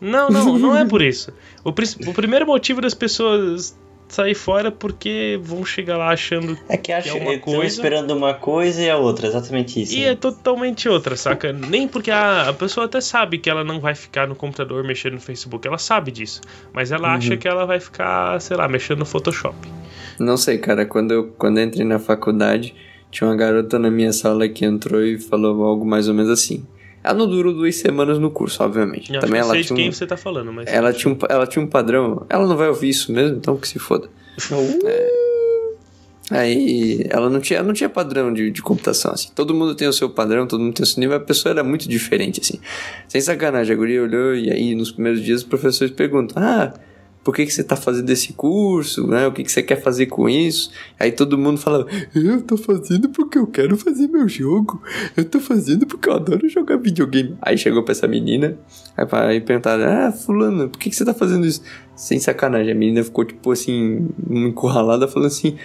Não, 0.00 0.28
não, 0.30 0.58
não 0.58 0.76
é 0.76 0.84
por 0.84 1.00
isso. 1.02 1.32
O, 1.64 1.70
o 1.70 2.14
primeiro 2.14 2.46
motivo 2.46 2.80
das 2.80 2.94
pessoas 2.94 3.78
sair 4.08 4.34
fora 4.34 4.68
é 4.68 4.70
porque 4.70 5.38
vão 5.42 5.64
chegar 5.64 5.96
lá 5.96 6.10
achando 6.10 6.56
É 6.68 6.76
que 6.76 6.92
acho 6.92 7.08
é 7.08 7.12
que 7.12 7.18
uma 7.18 7.34
estão 7.34 7.54
coisa- 7.54 7.66
esperando 7.66 8.10
uma 8.12 8.34
coisa 8.34 8.82
e 8.82 8.88
a 8.90 8.96
outra, 8.96 9.26
exatamente 9.26 9.82
isso. 9.82 9.94
E 9.94 10.00
né? 10.00 10.08
é 10.10 10.14
totalmente 10.14 10.88
outra, 10.88 11.16
saca? 11.16 11.52
Nem 11.52 11.86
porque 11.86 12.10
a, 12.10 12.48
a 12.48 12.52
pessoa 12.52 12.86
até 12.86 13.00
sabe 13.00 13.38
que 13.38 13.48
ela 13.50 13.62
não 13.64 13.80
vai 13.80 13.94
ficar 13.94 14.26
no 14.26 14.34
computador 14.34 14.82
mexendo 14.84 15.14
no 15.14 15.20
Facebook, 15.20 15.66
ela 15.66 15.78
sabe 15.78 16.10
disso. 16.10 16.40
Mas 16.72 16.90
ela 16.92 17.14
acha 17.14 17.36
que 17.36 17.46
ela 17.46 17.64
vai 17.66 17.80
ficar, 17.80 18.40
sei 18.40 18.56
lá, 18.56 18.66
mexendo 18.68 18.98
no 19.00 19.06
Photoshop. 19.06 19.56
Não 20.18 20.36
sei, 20.36 20.58
cara. 20.58 20.84
Quando 20.86 21.12
eu, 21.12 21.28
quando 21.38 21.58
eu 21.58 21.64
entrei 21.64 21.84
na 21.84 21.98
faculdade, 21.98 22.74
tinha 23.10 23.28
uma 23.28 23.36
garota 23.36 23.78
na 23.78 23.90
minha 23.90 24.12
sala 24.12 24.48
que 24.48 24.64
entrou 24.64 25.02
e 25.02 25.18
falou 25.18 25.62
algo 25.64 25.84
mais 25.86 26.08
ou 26.08 26.14
menos 26.14 26.30
assim. 26.30 26.66
Ela 27.02 27.14
não 27.14 27.26
durou 27.28 27.52
duas 27.54 27.76
semanas 27.76 28.18
no 28.18 28.30
curso, 28.30 28.62
obviamente. 28.62 29.12
Eu 29.12 29.20
Também 29.20 29.40
acho 29.40 29.50
que 29.50 29.52
eu 29.52 29.54
ela 29.54 29.54
sei 29.54 29.60
de 29.62 29.66
tinha, 29.68 29.76
quem 29.76 29.88
um, 29.88 29.92
você 29.92 30.06
tá 30.06 30.16
falando, 30.16 30.52
mas. 30.52 30.68
ela, 30.68 30.92
tinha 30.92 31.12
um, 31.12 31.18
ela 31.28 31.46
tinha 31.46 31.64
um 31.64 31.68
padrão. 31.68 32.26
Ela 32.28 32.46
não 32.46 32.56
vai 32.56 32.68
ouvir 32.68 32.88
isso 32.88 33.12
mesmo, 33.12 33.36
então 33.36 33.56
que 33.56 33.68
se 33.68 33.78
foda. 33.78 34.08
Aí 36.30 37.06
ela 37.08 37.30
não 37.30 37.40
tinha, 37.40 37.58
ela 37.58 37.66
não 37.66 37.72
tinha 37.72 37.88
padrão 37.88 38.32
de, 38.32 38.50
de 38.50 38.60
computação, 38.60 39.12
assim. 39.12 39.30
Todo 39.34 39.54
mundo 39.54 39.74
tem 39.74 39.88
o 39.88 39.92
seu 39.92 40.10
padrão, 40.10 40.46
todo 40.46 40.62
mundo 40.62 40.74
tem 40.74 40.84
o 40.84 40.86
seu 40.86 41.00
nível, 41.00 41.16
a 41.16 41.20
pessoa 41.20 41.52
era 41.52 41.64
muito 41.64 41.88
diferente, 41.88 42.40
assim. 42.40 42.58
Sem 43.08 43.20
sacanagem, 43.20 43.72
a 43.74 43.76
guria 43.76 44.02
olhou 44.02 44.34
e 44.34 44.50
aí 44.50 44.74
nos 44.74 44.90
primeiros 44.90 45.22
dias 45.22 45.40
os 45.40 45.46
professores 45.46 45.92
perguntam: 45.94 46.42
Ah, 46.42 46.74
por 47.28 47.34
que, 47.34 47.44
que 47.44 47.52
você 47.52 47.62
tá 47.62 47.76
fazendo 47.76 48.08
esse 48.08 48.32
curso, 48.32 49.06
né? 49.06 49.26
O 49.26 49.32
que, 49.32 49.44
que 49.44 49.52
você 49.52 49.62
quer 49.62 49.82
fazer 49.82 50.06
com 50.06 50.30
isso? 50.30 50.72
Aí 50.98 51.12
todo 51.12 51.36
mundo 51.36 51.60
falava, 51.60 51.86
eu 52.14 52.40
tô 52.40 52.56
fazendo 52.56 53.10
porque 53.10 53.36
eu 53.36 53.46
quero 53.46 53.76
fazer 53.76 54.08
meu 54.08 54.26
jogo. 54.26 54.82
Eu 55.14 55.26
tô 55.26 55.38
fazendo 55.38 55.86
porque 55.86 56.08
eu 56.08 56.14
adoro 56.14 56.48
jogar 56.48 56.78
videogame. 56.78 57.36
Aí 57.42 57.58
chegou 57.58 57.82
pra 57.82 57.92
essa 57.92 58.08
menina, 58.08 58.56
aí 58.96 59.42
perguntaram, 59.42 59.84
ah, 59.84 60.10
fulano, 60.10 60.70
por 60.70 60.78
que, 60.78 60.88
que 60.88 60.96
você 60.96 61.04
tá 61.04 61.12
fazendo 61.12 61.44
isso? 61.44 61.60
Sem 61.94 62.18
sacanagem, 62.18 62.72
a 62.72 62.74
menina 62.74 63.04
ficou 63.04 63.26
tipo 63.26 63.52
assim, 63.52 64.08
encurralada, 64.30 65.06
falando 65.06 65.26
assim, 65.26 65.58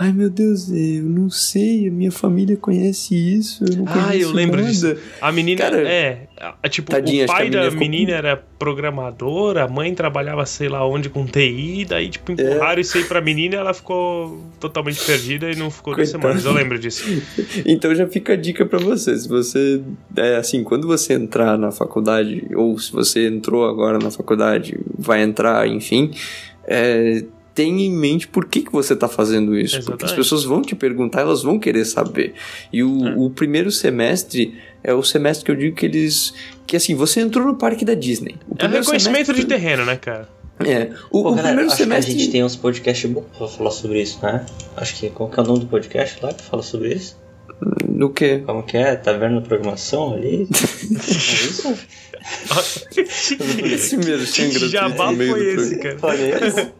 Ai 0.00 0.12
meu 0.12 0.30
Deus, 0.30 0.70
eu 0.70 1.02
não 1.02 1.28
sei, 1.28 1.88
a 1.88 1.90
minha 1.90 2.12
família 2.12 2.56
conhece 2.56 3.16
isso, 3.16 3.64
eu 3.68 3.78
não 3.78 3.84
conheço 3.84 4.08
Ah, 4.08 4.16
eu 4.16 4.30
lembro 4.30 4.58
nada. 4.60 4.70
disso. 4.70 4.96
A 5.20 5.32
menina, 5.32 5.60
Cara, 5.60 5.88
é, 5.88 6.28
tipo, 6.70 6.88
tadinha, 6.92 7.24
o 7.24 7.26
pai 7.26 7.50
da 7.50 7.56
menina 7.62 7.70
ficou 7.72 7.80
menina 7.80 8.12
era 8.12 8.36
programador, 8.36 9.56
a 9.58 9.66
mãe 9.66 9.92
trabalhava 9.92 10.46
sei 10.46 10.68
lá 10.68 10.86
onde 10.86 11.08
com 11.10 11.26
TI, 11.26 11.84
daí 11.84 12.06
É. 12.06 12.10
tipo 12.10 12.30
empurraram 12.30 12.80
isso 12.80 12.96
aí 12.96 13.02
pra 13.02 13.20
menina 13.20 13.56
ela 13.56 13.74
ficou 13.74 14.40
totalmente 14.60 15.04
perdida 15.04 15.50
e 15.50 15.56
não 15.56 15.68
ficou 15.68 15.96
duas 15.96 16.08
semanas, 16.08 16.44
eu 16.44 16.52
lembro 16.52 16.78
disso. 16.78 17.04
Então 17.66 17.92
já 17.92 18.06
fica 18.06 18.34
a 18.34 18.36
dica 18.36 18.64
pra 18.64 18.78
você, 18.78 19.18
se 19.18 19.28
você, 19.28 19.82
é 20.16 20.36
assim, 20.36 20.62
quando 20.62 20.86
você 20.86 21.14
entrar 21.14 21.58
na 21.58 21.72
faculdade, 21.72 22.46
ou 22.54 22.78
se 22.78 22.92
você 22.92 23.26
entrou 23.26 23.68
agora 23.68 23.98
na 23.98 24.12
faculdade, 24.12 24.78
vai 24.96 25.22
entrar, 25.24 25.66
enfim, 25.66 26.12
é, 26.64 27.24
tenha 27.58 27.84
em 27.84 27.90
mente 27.90 28.28
por 28.28 28.44
que, 28.46 28.60
que 28.62 28.70
você 28.70 28.94
tá 28.94 29.08
fazendo 29.08 29.58
isso, 29.58 29.74
porque 29.78 29.90
as 29.92 29.98
Exatamente. 30.12 30.16
pessoas 30.16 30.44
vão 30.44 30.62
te 30.62 30.76
perguntar, 30.76 31.22
elas 31.22 31.42
vão 31.42 31.58
querer 31.58 31.84
saber. 31.84 32.34
E 32.72 32.84
o, 32.84 33.08
É. 33.08 33.14
o 33.16 33.28
primeiro 33.30 33.72
semestre 33.72 34.56
é 34.84 34.94
o 34.94 35.02
semestre 35.02 35.44
que 35.44 35.50
eu 35.50 35.56
digo 35.56 35.74
que 35.74 35.84
eles... 35.84 36.32
Que 36.66 36.76
assim, 36.76 36.94
você 36.94 37.20
entrou 37.20 37.44
no 37.44 37.56
parque 37.56 37.84
da 37.84 37.94
Disney. 37.94 38.36
O 38.48 38.54
É 38.58 38.66
reconhecimento 38.68 39.02
semestre- 39.26 39.34
de 39.40 39.46
terreno, 39.46 39.84
né, 39.84 39.96
cara? 39.96 40.28
É, 40.60 40.90
o, 41.10 41.22
Pô, 41.22 41.30
o 41.30 41.34
galera, 41.34 41.42
primeiro 41.48 41.66
acho 41.68 41.76
semestre... 41.76 42.12
que 42.14 42.16
a 42.20 42.20
gente 42.24 42.32
tem 42.32 42.44
uns 42.44 42.54
podcasts 42.56 43.10
bons 43.10 43.24
pra 43.36 43.48
falar 43.48 43.70
sobre 43.72 44.02
isso, 44.02 44.18
né? 44.22 44.44
Acho 44.76 44.94
que 44.96 45.10
qual 45.10 45.28
que 45.28 45.38
é 45.40 45.42
o 45.42 45.46
nome 45.46 45.60
do 45.60 45.66
podcast 45.66 46.18
lá 46.22 46.32
que 46.32 46.42
fala 46.42 46.62
sobre 46.62 46.94
isso? 46.94 47.16
No 47.88 48.10
quê? 48.10 48.42
Como 48.46 48.62
que 48.62 48.76
é? 48.76 48.94
Taverna 48.94 49.40
Programação 49.40 50.14
ali? 50.14 50.46
é 50.52 51.10
isso? 51.12 51.74
Esse 53.64 53.96
mesmo, 53.96 54.26
tinha 54.26 54.48
Que 54.50 54.68
jabá 54.68 55.12
foi 55.14 55.54
esse, 55.54 55.78
cara? 55.78 55.96
Olha 56.02 56.38
isso. 56.46 56.70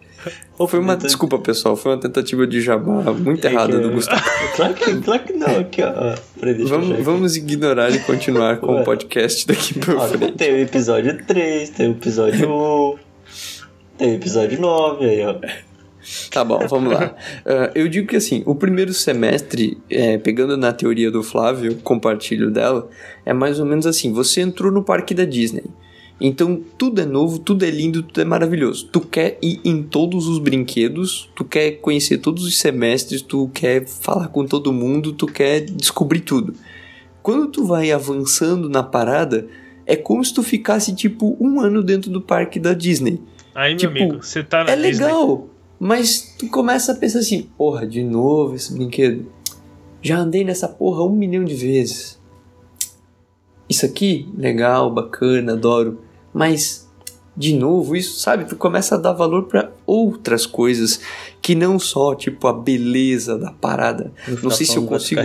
Foi 0.67 0.79
uma, 0.81 0.97
desculpa 0.97 1.39
pessoal, 1.39 1.77
foi 1.77 1.93
uma 1.93 2.01
tentativa 2.01 2.47
de 2.47 2.61
jabá 2.61 3.13
muito 3.13 3.47
É 3.47 3.53
errada 3.53 3.77
que- 3.77 3.83
do 3.83 3.91
Gustavo. 3.93 4.23
Claro 4.57 4.75
que, 4.75 4.97
claro 5.03 5.23
que 5.25 5.33
não, 5.35 5.59
aqui 5.61 5.83
ó. 5.83 6.15
Vamos, 6.67 7.05
vamos 7.05 7.37
ignorar 7.37 7.91
e 7.91 7.99
continuar 8.01 8.57
com 8.59 8.73
Ué. 8.75 8.81
o 8.81 8.85
podcast 8.85 9.47
daqui 9.47 9.79
pra 9.79 9.95
Ó, 9.95 10.01
frente. 10.09 10.33
tem 10.33 10.53
o 10.53 10.59
episódio 10.59 11.17
3, 11.27 11.71
tem 11.71 11.89
o 11.89 11.93
episódio 11.93 12.51
1, 12.51 12.95
tem 13.99 14.11
o 14.13 14.15
episódio 14.17 14.61
9 14.61 15.05
aí, 15.09 15.23
ó. 15.25 15.37
Tá 16.31 16.43
bom, 16.43 16.59
vamos 16.67 16.93
lá. 16.93 17.15
Ah, 17.47 17.71
eu 17.75 17.87
digo 17.89 18.09
que 18.09 18.17
assim, 18.17 18.43
o 18.47 18.55
primeiro 18.55 18.93
semestre, 18.93 19.79
é, 19.91 20.19
pegando 20.19 20.57
na 20.57 20.73
teoria 20.73 21.11
do 21.11 21.23
Flávio, 21.23 21.77
compartilho 21.85 22.51
dela, 22.51 22.89
é 23.25 23.33
mais 23.33 23.61
ou 23.61 23.67
menos 23.67 23.87
assim: 23.87 24.13
você 24.13 24.41
entrou 24.41 24.73
no 24.73 24.83
parque 24.83 25.15
da 25.15 25.25
Disney. 25.25 25.65
Então 26.21 26.61
tudo 26.77 27.01
é 27.01 27.05
novo, 27.07 27.39
tudo 27.39 27.65
é 27.65 27.71
lindo, 27.71 28.03
tudo 28.03 28.21
é 28.21 28.25
maravilhoso. 28.25 28.89
Tu 28.91 29.01
quer 29.01 29.39
ir 29.41 29.61
em 29.65 29.83
todos 29.83 30.27
os 30.27 30.39
brinquedos, 30.41 31.31
tu 31.37 31.45
quer 31.45 31.73
conhecer 31.81 32.19
todos 32.19 32.45
os 32.45 32.59
semestres, 32.59 33.23
tu 33.23 33.49
quer 33.55 33.87
falar 33.87 34.29
com 34.29 34.45
todo 34.45 34.73
mundo, 34.73 35.13
tu 35.13 35.27
quer 35.27 35.61
descobrir 35.61 36.21
tudo. 36.21 36.55
Quando 37.23 37.47
tu 37.49 37.65
vai 37.65 37.93
avançando 37.93 38.69
na 38.69 38.83
parada, 38.83 39.47
é 39.87 39.95
como 39.95 40.25
se 40.25 40.35
tu 40.35 40.43
ficasse 40.43 40.95
tipo 40.95 41.37
um 41.41 41.61
ano 41.61 41.83
dentro 41.83 42.11
do 42.11 42.21
parque 42.21 42.59
da 42.59 42.73
Disney. 42.75 43.21
Aí, 43.55 43.71
meu 43.71 43.79
Tipo, 43.79 43.91
amigo, 43.93 44.23
você 44.23 44.43
tá 44.43 44.65
na 44.65 44.71
É 44.73 44.77
Disney. 44.77 44.93
legal, 44.93 45.49
mas 45.79 46.35
tu 46.39 46.49
começa 46.49 46.93
a 46.93 46.95
pensar 46.97 47.21
assim, 47.21 47.43
porra, 47.57 47.87
de 47.87 48.03
novo 48.03 48.55
esse 48.57 48.73
brinquedo. 48.73 49.27
Já 50.03 50.19
andei 50.19 50.43
nessa 50.45 50.69
porra 50.69 51.05
um 51.05 51.13
milhão 51.15 51.45
de 51.45 51.55
vezes. 51.55 52.19
Isso 53.69 53.85
aqui, 53.85 54.29
legal, 54.37 54.93
bacana, 54.93 55.53
adoro. 55.53 55.99
Mas, 56.33 56.89
de 57.37 57.55
novo, 57.55 57.95
isso, 57.97 58.19
sabe? 58.19 58.45
Tu 58.45 58.57
começa 58.57 58.95
a 58.95 58.99
dar 58.99 59.13
valor 59.13 59.45
pra 59.45 59.71
outras 59.87 60.45
coisas 60.45 61.01
que 61.41 61.55
não 61.55 61.79
só, 61.79 62.15
tipo, 62.15 62.47
a 62.49 62.53
beleza 62.53 63.39
da 63.39 63.53
parada. 63.53 64.13
Não 64.43 64.51
sei 64.51 64.67
se 64.67 64.77
eu 64.77 64.85
consigo. 64.85 65.21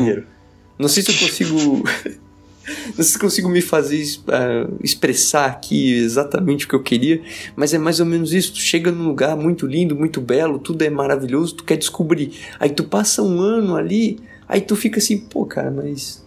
Não 0.78 0.88
sei 0.88 1.04
se 1.04 1.12
eu 1.12 1.18
consigo. 1.18 1.84
Não 2.66 2.96
sei 2.96 3.04
se 3.04 3.16
eu 3.18 3.22
consigo 3.22 3.50
me 3.50 3.62
fazer 3.62 4.02
ah, 4.30 4.70
expressar 4.82 5.48
aqui 5.48 5.94
exatamente 5.96 6.66
o 6.66 6.70
que 6.70 6.76
eu 6.76 6.82
queria, 6.82 7.22
mas 7.58 7.74
é 7.74 7.78
mais 7.78 8.00
ou 8.00 8.06
menos 8.06 8.32
isso. 8.34 8.54
Tu 8.54 8.60
chega 8.60 8.90
num 8.90 9.06
lugar 9.06 9.36
muito 9.36 9.68
lindo, 9.68 9.96
muito 9.96 10.22
belo, 10.22 10.58
tudo 10.58 10.82
é 10.82 10.90
maravilhoso, 10.90 11.56
tu 11.56 11.64
quer 11.66 11.76
descobrir. 11.76 12.32
Aí 12.60 12.70
tu 12.70 12.86
passa 12.86 13.22
um 13.22 13.42
ano 13.42 13.76
ali, 13.76 14.18
aí 14.48 14.62
tu 14.62 14.78
fica 14.78 15.00
assim, 15.00 15.18
pô, 15.18 15.46
cara, 15.46 15.70
mas. 15.70 16.24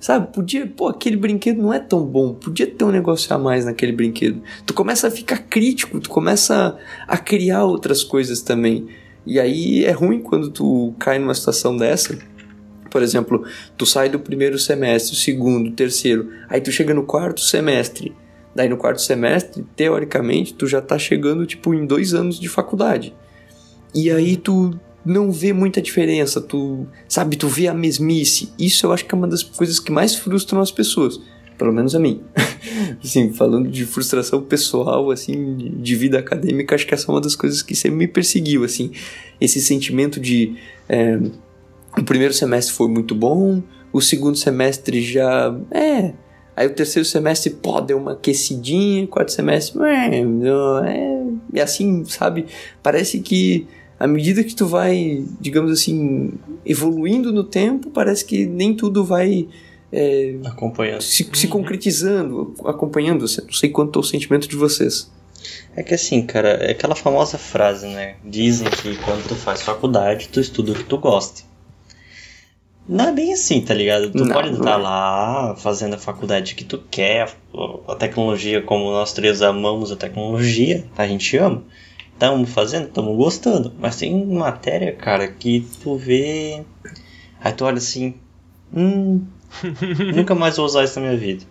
Sabe, 0.00 0.32
podia. 0.32 0.66
Pô, 0.66 0.88
aquele 0.88 1.16
brinquedo 1.16 1.60
não 1.60 1.74
é 1.74 1.78
tão 1.78 2.04
bom, 2.04 2.32
podia 2.32 2.66
ter 2.66 2.84
um 2.84 2.90
negócio 2.90 3.32
a 3.34 3.38
mais 3.38 3.66
naquele 3.66 3.92
brinquedo. 3.92 4.42
Tu 4.64 4.72
começa 4.72 5.08
a 5.08 5.10
ficar 5.10 5.36
crítico, 5.36 6.00
tu 6.00 6.08
começa 6.08 6.78
a 7.06 7.18
criar 7.18 7.64
outras 7.64 8.02
coisas 8.02 8.40
também. 8.40 8.88
E 9.26 9.38
aí 9.38 9.84
é 9.84 9.90
ruim 9.90 10.20
quando 10.22 10.50
tu 10.50 10.94
cai 10.98 11.18
numa 11.18 11.34
situação 11.34 11.76
dessa. 11.76 12.18
Por 12.90 13.02
exemplo, 13.02 13.44
tu 13.76 13.84
sai 13.84 14.08
do 14.08 14.18
primeiro 14.18 14.58
semestre, 14.58 15.12
o 15.14 15.16
segundo, 15.16 15.68
o 15.68 15.72
terceiro, 15.72 16.30
aí 16.48 16.60
tu 16.60 16.72
chega 16.72 16.94
no 16.94 17.04
quarto 17.04 17.40
semestre. 17.40 18.16
Daí 18.54 18.68
no 18.68 18.76
quarto 18.76 19.00
semestre, 19.00 19.64
teoricamente, 19.76 20.54
tu 20.54 20.66
já 20.66 20.80
tá 20.80 20.98
chegando 20.98 21.46
tipo 21.46 21.72
em 21.72 21.86
dois 21.86 22.14
anos 22.14 22.40
de 22.40 22.48
faculdade. 22.48 23.14
E 23.94 24.10
aí 24.10 24.36
tu 24.36 24.78
não 25.04 25.32
vê 25.32 25.52
muita 25.52 25.80
diferença, 25.80 26.40
tu 26.40 26.86
sabe, 27.08 27.36
tu 27.36 27.48
vê 27.48 27.68
a 27.68 27.74
mesmice. 27.74 28.52
Isso 28.58 28.86
eu 28.86 28.92
acho 28.92 29.04
que 29.04 29.14
é 29.14 29.18
uma 29.18 29.28
das 29.28 29.42
coisas 29.42 29.78
que 29.78 29.90
mais 29.90 30.14
frustram 30.14 30.60
as 30.60 30.70
pessoas, 30.70 31.20
pelo 31.56 31.72
menos 31.72 31.94
a 31.94 31.98
mim. 31.98 32.22
assim, 33.02 33.32
falando 33.32 33.68
de 33.68 33.84
frustração 33.86 34.42
pessoal, 34.42 35.10
assim, 35.10 35.74
de 35.80 35.96
vida 35.96 36.18
acadêmica, 36.18 36.74
acho 36.74 36.86
que 36.86 36.94
essa 36.94 37.10
é 37.10 37.14
uma 37.14 37.20
das 37.20 37.34
coisas 37.34 37.62
que 37.62 37.74
sempre 37.74 37.98
me 37.98 38.08
perseguiu, 38.08 38.64
assim, 38.64 38.90
esse 39.40 39.60
sentimento 39.60 40.20
de 40.20 40.56
é, 40.88 41.18
o 41.96 42.04
primeiro 42.04 42.34
semestre 42.34 42.74
foi 42.74 42.88
muito 42.88 43.14
bom, 43.14 43.62
o 43.92 44.00
segundo 44.00 44.36
semestre 44.36 45.02
já 45.02 45.54
é. 45.70 46.12
Aí 46.54 46.66
o 46.66 46.74
terceiro 46.74 47.08
semestre, 47.08 47.50
pô, 47.50 47.80
deu 47.80 47.96
uma 47.96 48.12
aquecidinha, 48.12 49.06
quarto 49.06 49.32
semestre, 49.32 49.80
é, 49.82 50.20
é. 50.20 51.26
E 51.54 51.60
assim, 51.60 52.04
sabe? 52.04 52.46
Parece 52.82 53.20
que 53.20 53.66
à 54.00 54.06
medida 54.06 54.42
que 54.42 54.54
tu 54.54 54.66
vai, 54.66 55.22
digamos 55.38 55.70
assim, 55.70 56.32
evoluindo 56.64 57.30
no 57.30 57.44
tempo, 57.44 57.90
parece 57.90 58.24
que 58.24 58.46
nem 58.46 58.74
tudo 58.74 59.04
vai 59.04 59.46
é, 59.92 60.36
Acompanhando. 60.46 61.02
se, 61.02 61.28
se 61.34 61.48
concretizando, 61.48 62.54
acompanhando. 62.64 63.20
Não 63.20 63.52
sei 63.52 63.68
quanto 63.68 63.98
é 63.98 64.00
o 64.00 64.02
sentimento 64.02 64.48
de 64.48 64.56
vocês. 64.56 65.10
É 65.76 65.82
que 65.82 65.92
assim, 65.92 66.22
cara, 66.22 66.48
é 66.48 66.70
aquela 66.70 66.94
famosa 66.94 67.36
frase, 67.36 67.86
né? 67.88 68.16
Dizem 68.24 68.70
que 68.70 68.96
quando 69.04 69.26
tu 69.28 69.34
faz 69.34 69.62
faculdade, 69.62 70.28
tu 70.28 70.40
estuda 70.40 70.72
o 70.72 70.74
que 70.74 70.84
tu 70.84 70.96
gosta. 70.96 71.42
Não 72.88 73.08
é 73.08 73.12
bem 73.12 73.34
assim, 73.34 73.60
tá 73.60 73.74
ligado? 73.74 74.10
Tu 74.10 74.24
Não, 74.24 74.32
pode 74.32 74.52
estar 74.52 74.72
é. 74.72 74.82
lá 74.82 75.54
fazendo 75.56 75.94
a 75.94 75.98
faculdade 75.98 76.54
que 76.54 76.64
tu 76.64 76.82
quer, 76.90 77.30
a 77.86 77.94
tecnologia, 77.94 78.62
como 78.62 78.90
nós 78.90 79.12
três 79.12 79.42
amamos 79.42 79.92
a 79.92 79.96
tecnologia, 79.96 80.84
a 80.96 81.06
gente 81.06 81.36
ama. 81.36 81.62
Estamos 82.20 82.50
fazendo, 82.50 82.88
estamos 82.88 83.16
gostando. 83.16 83.72
Mas 83.78 83.96
tem 83.96 84.26
matéria, 84.26 84.92
cara, 84.92 85.26
que 85.26 85.66
tu 85.82 85.96
vê. 85.96 86.62
Aí 87.40 87.50
tu 87.50 87.64
olha 87.64 87.78
assim. 87.78 88.14
Hum. 88.76 89.24
nunca 90.14 90.34
mais 90.34 90.58
vou 90.58 90.66
usar 90.66 90.84
isso 90.84 91.00
na 91.00 91.06
minha 91.06 91.18
vida. 91.18 91.42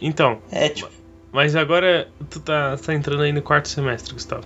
Então, 0.00 0.38
É 0.50 0.70
tipo. 0.70 0.88
mas 1.30 1.54
agora 1.54 2.08
tu 2.30 2.40
tá, 2.40 2.78
tá 2.78 2.94
entrando 2.94 3.24
aí 3.24 3.30
no 3.30 3.42
quarto 3.42 3.68
semestre, 3.68 4.14
Gustavo. 4.14 4.44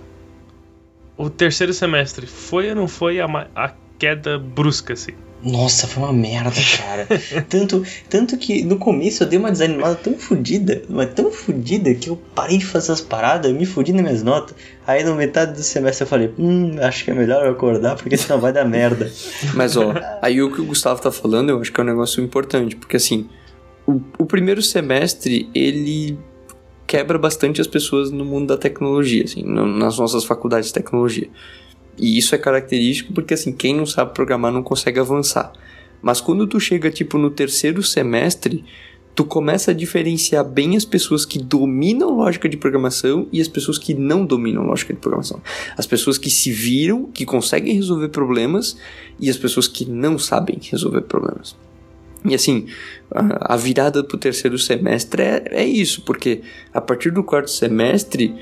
O 1.17 1.29
terceiro 1.29 1.73
semestre 1.73 2.27
foi 2.27 2.67
ou 2.67 2.75
não 2.75 2.87
foi 2.89 3.21
a, 3.21 3.25
a 3.55 3.73
queda 3.97 4.37
brusca, 4.37 4.91
assim? 4.91 5.13
Nossa, 5.43 5.87
foi 5.87 6.03
uma 6.03 6.13
merda, 6.13 6.51
cara. 6.77 7.07
tanto, 7.49 7.83
tanto 8.09 8.37
que 8.37 8.63
no 8.63 8.77
começo 8.77 9.23
eu 9.23 9.27
dei 9.27 9.39
uma 9.39 9.51
desanimada 9.51 9.95
tão 9.95 10.17
fodida, 10.17 10.83
mas 10.87 11.13
tão 11.13 11.31
fodida 11.31 11.93
que 11.95 12.09
eu 12.09 12.19
parei 12.35 12.57
de 12.57 12.65
fazer 12.65 12.91
as 12.91 13.01
paradas, 13.01 13.51
eu 13.51 13.57
me 13.57 13.65
fudi 13.65 13.91
nas 13.91 14.01
minhas 14.01 14.23
notas. 14.23 14.55
Aí 14.85 15.03
no 15.03 15.15
metade 15.15 15.53
do 15.53 15.63
semestre 15.63 16.03
eu 16.03 16.07
falei, 16.07 16.31
hum, 16.37 16.75
acho 16.81 17.03
que 17.03 17.11
é 17.11 17.13
melhor 17.13 17.45
eu 17.45 17.51
acordar 17.51 17.95
porque 17.95 18.17
senão 18.17 18.39
vai 18.39 18.53
dar 18.53 18.65
merda. 18.65 19.11
Mas 19.55 19.75
ó, 19.75 19.93
aí 20.21 20.41
o 20.41 20.51
que 20.51 20.61
o 20.61 20.65
Gustavo 20.65 21.01
tá 21.01 21.11
falando, 21.11 21.49
eu 21.49 21.59
acho 21.59 21.71
que 21.71 21.79
é 21.79 21.83
um 21.83 21.87
negócio 21.87 22.23
importante, 22.23 22.75
porque 22.75 22.97
assim, 22.97 23.27
o, 23.87 23.99
o 24.19 24.25
primeiro 24.25 24.61
semestre, 24.61 25.49
ele 25.55 26.17
quebra 26.85 27.17
bastante 27.17 27.61
as 27.61 27.67
pessoas 27.67 28.11
no 28.11 28.25
mundo 28.25 28.47
da 28.47 28.57
tecnologia, 28.57 29.23
assim, 29.23 29.43
nas 29.43 29.97
nossas 29.97 30.25
faculdades 30.25 30.67
de 30.67 30.73
tecnologia. 30.73 31.29
E 31.97 32.17
isso 32.17 32.33
é 32.33 32.37
característico 32.37 33.13
porque 33.13 33.33
assim, 33.33 33.51
quem 33.51 33.75
não 33.75 33.85
sabe 33.85 34.13
programar 34.13 34.51
não 34.51 34.63
consegue 34.63 34.99
avançar. 34.99 35.51
Mas 36.01 36.19
quando 36.19 36.47
tu 36.47 36.59
chega 36.59 36.89
tipo 36.89 37.17
no 37.17 37.29
terceiro 37.29 37.83
semestre, 37.83 38.63
tu 39.13 39.25
começa 39.25 39.71
a 39.71 39.73
diferenciar 39.73 40.43
bem 40.43 40.75
as 40.75 40.85
pessoas 40.85 41.25
que 41.25 41.37
dominam 41.37 42.15
lógica 42.15 42.47
de 42.47 42.57
programação 42.57 43.27
e 43.31 43.41
as 43.41 43.47
pessoas 43.47 43.77
que 43.77 43.93
não 43.93 44.25
dominam 44.25 44.63
lógica 44.63 44.93
de 44.93 44.99
programação. 44.99 45.41
As 45.77 45.85
pessoas 45.85 46.17
que 46.17 46.29
se 46.29 46.51
viram, 46.51 47.05
que 47.05 47.25
conseguem 47.25 47.75
resolver 47.75 48.09
problemas 48.09 48.77
e 49.19 49.29
as 49.29 49.37
pessoas 49.37 49.67
que 49.67 49.85
não 49.85 50.17
sabem 50.17 50.59
resolver 50.61 51.01
problemas. 51.01 51.55
E 52.23 52.35
assim, 52.35 52.67
a, 53.09 53.57
virada 53.57 54.03
pro 54.03 54.17
terceiro 54.17 54.57
semestre 54.57 55.23
é, 55.23 55.43
é 55.51 55.65
isso, 55.65 56.03
porque 56.03 56.41
a 56.71 56.79
partir 56.79 57.11
do 57.11 57.23
quarto 57.23 57.49
semestre, 57.49 58.35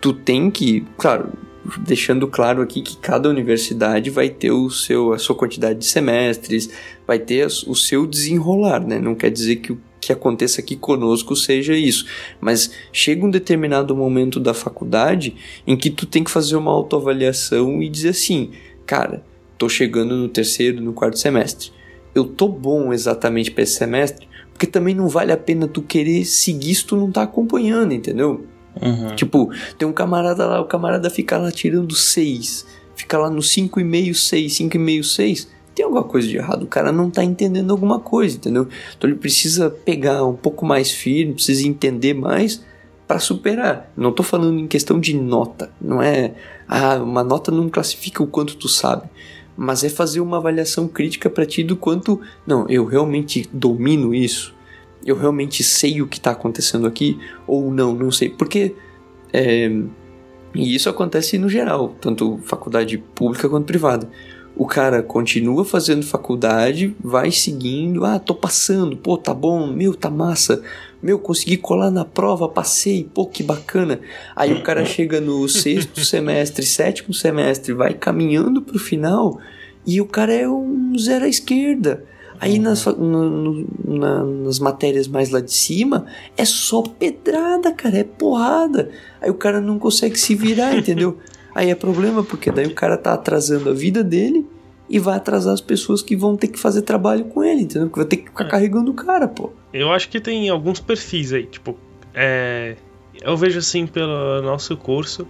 tu 0.00 0.14
tem 0.14 0.50
que, 0.50 0.84
claro, 0.96 1.32
deixando 1.80 2.26
claro 2.26 2.62
aqui 2.62 2.80
que 2.82 2.96
cada 2.96 3.28
universidade 3.28 4.10
vai 4.10 4.28
ter 4.28 4.50
o 4.50 4.70
seu, 4.70 5.12
a 5.12 5.18
sua 5.18 5.36
quantidade 5.36 5.78
de 5.78 5.86
semestres, 5.86 6.70
vai 7.06 7.18
ter 7.18 7.46
o 7.46 7.74
seu 7.74 8.06
desenrolar, 8.06 8.86
né? 8.86 8.98
Não 8.98 9.14
quer 9.14 9.30
dizer 9.30 9.56
que 9.56 9.72
o 9.72 9.80
que 10.00 10.12
aconteça 10.12 10.60
aqui 10.60 10.76
conosco 10.76 11.34
seja 11.34 11.74
isso, 11.74 12.06
mas 12.40 12.70
chega 12.92 13.26
um 13.26 13.30
determinado 13.30 13.94
momento 13.96 14.38
da 14.40 14.54
faculdade 14.54 15.34
em 15.66 15.76
que 15.76 15.90
tu 15.90 16.06
tem 16.06 16.24
que 16.24 16.30
fazer 16.30 16.56
uma 16.56 16.70
autoavaliação 16.70 17.82
e 17.82 17.88
dizer 17.88 18.10
assim, 18.10 18.52
cara, 18.86 19.22
tô 19.58 19.68
chegando 19.68 20.16
no 20.16 20.28
terceiro, 20.28 20.80
no 20.80 20.92
quarto 20.92 21.18
semestre. 21.18 21.72
Eu 22.14 22.24
tô 22.24 22.48
bom 22.48 22.92
exatamente 22.92 23.50
para 23.50 23.64
esse 23.64 23.74
semestre, 23.74 24.26
porque 24.52 24.66
também 24.66 24.94
não 24.94 25.08
vale 25.08 25.32
a 25.32 25.36
pena 25.36 25.68
tu 25.68 25.82
querer 25.82 26.24
seguir 26.24 26.74
se 26.74 26.84
tu 26.84 26.96
não 26.96 27.10
tá 27.10 27.22
acompanhando, 27.22 27.92
entendeu? 27.92 28.46
Uhum. 28.80 29.14
Tipo, 29.16 29.50
tem 29.76 29.86
um 29.86 29.92
camarada 29.92 30.46
lá, 30.46 30.60
o 30.60 30.64
camarada 30.64 31.10
fica 31.10 31.36
lá 31.38 31.50
tirando 31.50 31.94
6, 31.94 32.66
fica 32.94 33.18
lá 33.18 33.30
no 33.30 33.40
5,5, 33.40 34.14
6, 34.14 34.52
5,5, 34.52 35.02
6. 35.02 35.48
Tem 35.74 35.84
alguma 35.84 36.02
coisa 36.02 36.26
de 36.26 36.36
errado, 36.36 36.64
o 36.64 36.66
cara 36.66 36.90
não 36.90 37.08
tá 37.08 37.22
entendendo 37.22 37.70
alguma 37.70 38.00
coisa, 38.00 38.36
entendeu? 38.36 38.66
Então 38.96 39.08
ele 39.08 39.18
precisa 39.18 39.70
pegar 39.70 40.24
um 40.24 40.34
pouco 40.34 40.66
mais 40.66 40.90
firme, 40.90 41.34
precisa 41.34 41.66
entender 41.66 42.14
mais 42.14 42.64
para 43.06 43.20
superar. 43.20 43.90
Não 43.96 44.12
tô 44.12 44.22
falando 44.22 44.58
em 44.58 44.66
questão 44.66 44.98
de 44.98 45.14
nota, 45.14 45.70
não 45.80 46.02
é, 46.02 46.34
ah, 46.66 46.96
uma 46.96 47.22
nota 47.22 47.52
não 47.52 47.68
classifica 47.68 48.22
o 48.22 48.26
quanto 48.26 48.56
tu 48.56 48.68
sabe, 48.68 49.08
mas 49.56 49.84
é 49.84 49.88
fazer 49.88 50.20
uma 50.20 50.38
avaliação 50.38 50.88
crítica 50.88 51.30
para 51.30 51.46
ti 51.46 51.62
do 51.62 51.76
quanto, 51.76 52.20
não, 52.46 52.68
eu 52.68 52.84
realmente 52.84 53.48
domino 53.52 54.12
isso 54.12 54.57
eu 55.10 55.16
realmente 55.16 55.62
sei 55.62 56.00
o 56.02 56.06
que 56.06 56.18
está 56.18 56.32
acontecendo 56.32 56.86
aqui 56.86 57.18
ou 57.46 57.70
não, 57.70 57.94
não 57.94 58.10
sei. 58.10 58.28
Porque 58.28 58.74
é, 59.32 59.70
e 60.54 60.74
isso 60.74 60.88
acontece 60.88 61.38
no 61.38 61.48
geral, 61.48 61.94
tanto 62.00 62.38
faculdade 62.44 62.98
pública 62.98 63.48
quanto 63.48 63.66
privada. 63.66 64.08
O 64.56 64.66
cara 64.66 65.02
continua 65.02 65.64
fazendo 65.64 66.04
faculdade, 66.04 66.96
vai 67.00 67.30
seguindo, 67.30 68.04
ah, 68.04 68.18
tô 68.18 68.34
passando, 68.34 68.96
pô, 68.96 69.16
tá 69.16 69.32
bom, 69.32 69.68
meu, 69.68 69.94
tá 69.94 70.10
massa, 70.10 70.60
meu, 71.00 71.18
consegui 71.18 71.56
colar 71.56 71.92
na 71.92 72.04
prova, 72.04 72.48
passei, 72.48 73.08
pô, 73.14 73.24
que 73.26 73.42
bacana. 73.42 74.00
Aí 74.34 74.52
o 74.52 74.62
cara 74.62 74.84
chega 74.84 75.20
no 75.20 75.48
sexto 75.48 76.00
semestre, 76.04 76.66
sétimo 76.66 77.14
semestre, 77.14 77.72
vai 77.72 77.94
caminhando 77.94 78.60
pro 78.62 78.80
final 78.80 79.38
e 79.86 80.00
o 80.00 80.06
cara 80.06 80.34
é 80.34 80.48
um 80.48 80.98
zero 80.98 81.24
à 81.24 81.28
esquerda. 81.28 82.04
Aí 82.40 82.58
nas, 82.58 82.84
no, 82.86 83.28
no, 83.28 83.66
na, 83.84 84.24
nas 84.24 84.58
matérias 84.58 85.08
mais 85.08 85.30
lá 85.30 85.40
de 85.40 85.52
cima 85.52 86.06
é 86.36 86.44
só 86.44 86.82
pedrada, 86.82 87.72
cara, 87.72 87.98
é 87.98 88.04
porrada. 88.04 88.90
Aí 89.20 89.30
o 89.30 89.34
cara 89.34 89.60
não 89.60 89.78
consegue 89.78 90.18
se 90.18 90.34
virar, 90.34 90.74
entendeu? 90.78 91.18
Aí 91.54 91.70
é 91.70 91.74
problema, 91.74 92.22
porque 92.22 92.50
daí 92.50 92.66
o 92.66 92.74
cara 92.74 92.96
tá 92.96 93.14
atrasando 93.14 93.70
a 93.70 93.72
vida 93.72 94.04
dele 94.04 94.46
e 94.88 94.98
vai 94.98 95.16
atrasar 95.16 95.52
as 95.52 95.60
pessoas 95.60 96.02
que 96.02 96.16
vão 96.16 96.36
ter 96.36 96.48
que 96.48 96.58
fazer 96.58 96.82
trabalho 96.82 97.24
com 97.24 97.42
ele, 97.42 97.62
entendeu? 97.62 97.90
Que 97.90 97.96
vai 97.96 98.06
ter 98.06 98.18
que 98.18 98.26
ficar 98.26 98.44
é. 98.44 98.48
carregando 98.48 98.90
o 98.90 98.94
cara, 98.94 99.28
pô. 99.28 99.50
Eu 99.72 99.90
acho 99.90 100.08
que 100.08 100.20
tem 100.20 100.48
alguns 100.48 100.80
perfis 100.80 101.32
aí, 101.32 101.44
tipo, 101.44 101.76
é, 102.14 102.76
eu 103.20 103.36
vejo 103.36 103.58
assim 103.58 103.86
pelo 103.86 104.40
nosso 104.42 104.76
curso 104.76 105.26